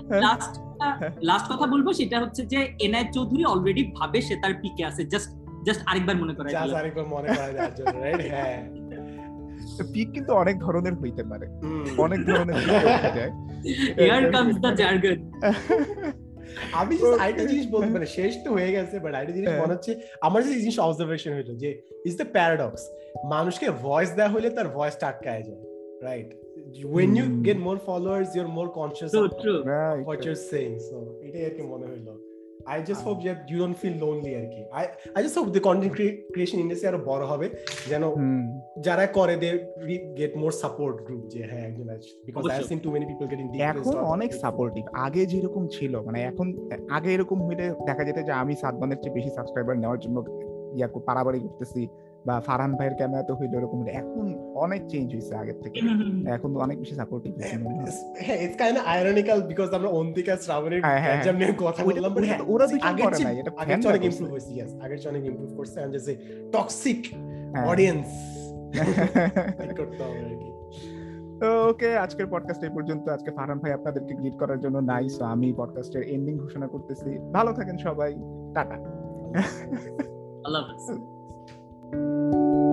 হ্যাঁ। 0.10 0.22
লাস্ট 0.22 0.54
লাস্ট 1.24 1.46
কথা 1.52 1.66
বলব 1.68 1.88
সেটা 1.94 2.18
হচ্ছে 2.20 2.42
যে 2.46 2.60
এনআই 2.80 3.06
চৌধুরী 3.14 3.44
অলরেডি 3.46 3.84
ভাবে 3.98 4.20
সে 4.22 4.36
তার 4.36 4.54
পিকে 4.62 4.84
আছে। 4.86 5.02
জাস্ট 5.06 5.30
জাস্ট 5.64 5.82
আরেকবার 5.86 6.16
মনে 6.18 6.34
করাই 6.34 6.52
যা 6.54 6.60
আরেকবার 6.76 7.06
মনে 7.06 7.28
করা 7.30 7.50
যাওয়ার 7.52 7.74
জন্য 7.76 7.96
রাইট 8.02 8.22
হ্যাঁ। 8.32 8.58
পিক 9.94 10.08
কিন্তু 10.16 10.32
অনেক 10.34 10.56
ধরনের 10.60 10.94
হইতে 10.94 11.24
পারে 11.24 11.46
অনেক 11.98 12.20
ধরনের 12.26 12.58
যায়. 13.18 13.32
আমি 16.82 16.94
আরেকটা 17.22 17.44
জিনিস 17.52 17.66
বলতে 17.68 17.90
মানে 17.90 18.08
শেষ 18.18 18.34
তো 18.44 18.50
হয়ে 18.58 18.72
গেছে 18.72 18.96
বাট 19.00 19.14
আরেকটা 19.16 19.36
জিনিস 19.38 19.50
হ্যাঁ। 19.50 19.62
মনে 19.64 19.74
হচ্ছে 19.76 19.92
আমার 20.22 20.40
যে 20.44 20.60
জিনিস 20.64 20.78
অবজারভেশন 20.80 21.32
হইল 21.38 21.52
যে 21.64 21.70
ইজ 22.06 22.14
দ্য 22.18 22.28
প্যারাডক্স 22.36 22.82
মানুষকে 23.26 23.68
ভয়েস 23.86 24.10
দেওয়া 24.18 24.32
হলে 24.36 24.48
তার 24.50 24.68
ভয়েস 24.78 24.96
আটকায় 25.10 25.44
যায় 25.48 25.62
right 26.08 26.30
when 26.96 27.12
you 27.20 27.26
Hmm. 27.26 27.42
get 27.42 27.58
more 27.60 27.80
followers 27.80 28.28
you're 28.36 28.54
more 28.60 28.70
conscious 28.72 29.10
True, 29.12 29.26
of 29.26 29.34
true. 29.44 29.60
Right. 29.66 30.04
what 30.10 30.20
you're 30.26 30.44
saying 30.52 30.76
so 30.90 30.98
এটাই 31.28 31.44
আর 31.48 31.54
কি 31.58 31.64
মনে 31.74 31.86
হইল 31.92 32.08
I 32.68 32.80
just 32.88 33.04
hope 33.08 33.18
you 33.50 33.58
don't 33.60 33.76
feel 33.78 33.96
lonely 34.00 34.32
আর 34.36 34.46
কি 34.46 34.62
I 34.72 34.86
I 35.16 35.20
just 35.24 35.38
hope 35.38 35.48
the 35.48 35.60
content 35.60 35.94
creation 36.34 36.58
industry 36.60 36.88
আরও 36.88 37.02
বড় 37.06 37.24
হবে 37.26 37.48
যেন 37.90 38.04
যারা 38.80 39.06
করে 39.08 39.36
they 39.36 39.50
get 40.18 40.34
more 40.38 40.52
support 40.64 40.98
group 41.06 41.24
যে 41.28 41.42
হ্যাঁ 41.50 41.64
একজন 41.70 41.88
because 42.26 42.42
I 42.44 42.56
have 42.56 42.68
seen 42.68 42.80
too 42.80 42.90
many 42.92 43.06
people 43.06 43.26
getting 43.28 43.46
এখন 43.62 43.96
অনেক 44.16 44.32
সাপোর্টিভ 44.34 44.84
আগে 45.06 45.22
যেরকম 45.26 45.68
ছিল 45.68 45.94
মানে 46.02 46.20
এখন 46.24 46.48
আগে 46.90 47.10
এরকম 47.14 47.38
হইলে 47.48 47.66
দেখা 47.86 48.04
যেত 48.04 48.18
যে 48.28 48.32
আমি 48.32 48.54
সাতবানের 48.56 48.98
চেয়ে 48.98 49.16
বেশি 49.16 49.30
সাবস্ক্রাইবার 49.30 49.76
নেওয়ার 49.78 50.00
জন্য 50.00 50.18
ইয়া 50.78 50.88
পারাবাড়ি 51.06 51.40
করতেছি। 51.40 51.82
বা 52.26 52.36
ফারহান 52.40 52.74
ভাইয়ের 52.76 52.96
ক্যামেরাতে 52.96 53.34
হইলে 53.34 53.58
এরকম 53.58 53.80
এখন 53.88 54.26
অনেক 54.56 54.82
চেঞ্জ 54.88 55.08
হয়েছে 55.14 55.36
আগের 55.36 55.58
থেকে। 55.62 55.80
এখন 56.36 56.56
অনেক 56.56 56.80
বেশি 56.80 56.96
সাপোর্টিভ 56.96 57.32
মনে 57.36 57.78
হয়। 57.78 57.92
হ্যাঁ 58.26 58.40
it's 58.42 58.58
kind 58.58 58.78
of 58.80 58.86
ironical 58.88 59.42
because 59.42 59.70
আমরা 59.74 59.90
অন্তিকা 59.90 60.38
শ্রাবণের 60.38 60.82
হ্যাঁ, 60.82 61.00
হ্যাঁ, 61.02 61.34
নিয়ে 61.34 61.54
কথা 61.58 61.84
বললাম 61.86 62.14
বাট 62.14 62.24
হ্যাঁ 62.24 62.38
তো 62.38 62.46
ওরা 62.54 62.68
দুজন 62.68 62.88
আগের 62.88 63.06
করে 63.06 63.24
নাই, 63.24 63.40
এটা 63.40 63.52
fan 63.52 63.88
অনেক 63.88 64.04
ইমপ্রুভ 64.04 64.32
ইয়েস 64.50 64.72
আগের 64.82 64.98
চেয়ে 64.98 65.12
অনেক 65.14 65.24
ইমপ্রুভ 65.26 65.58
করছে 65.58 65.78
এম 65.82 65.92
জাস্ট 65.92 66.10
টক্সিক 66.52 67.02
হ্যাঁ। 67.54 67.66
অডিয়েন্স 67.68 68.08
করতে 69.80 70.04
হবে 70.04 70.20
আর 70.20 70.36
কি। 70.36 70.50
তো 71.40 71.70
ওকে 71.70 71.98
আজকের 71.98 72.28
পডকাস্ট 72.28 72.64
এই 72.64 72.70
পর্যন্ত। 72.70 73.10
আজকে 73.10 73.32
ফারহান 73.32 73.60
ভাই 73.60 73.72
আপনাদেরকে 73.72 74.14
গ্রিট 74.14 74.36
করার 74.40 74.60
জন্য 74.60 74.78
নাই 74.78 75.10
সো 75.10 75.24
আমি 75.26 75.54
পডকাস্টের 75.58 76.04
এন্ডিং 76.04 76.38
ঘোষণা 76.38 76.68
করতেছি। 76.68 77.10
ভালো 77.34 77.54
থাকেন 77.54 77.78
সবাই 77.78 78.12
টাটা। 78.56 78.78
আল্লাহ 80.46 80.62
হাফেজ। 80.62 81.02
Música 81.94 82.71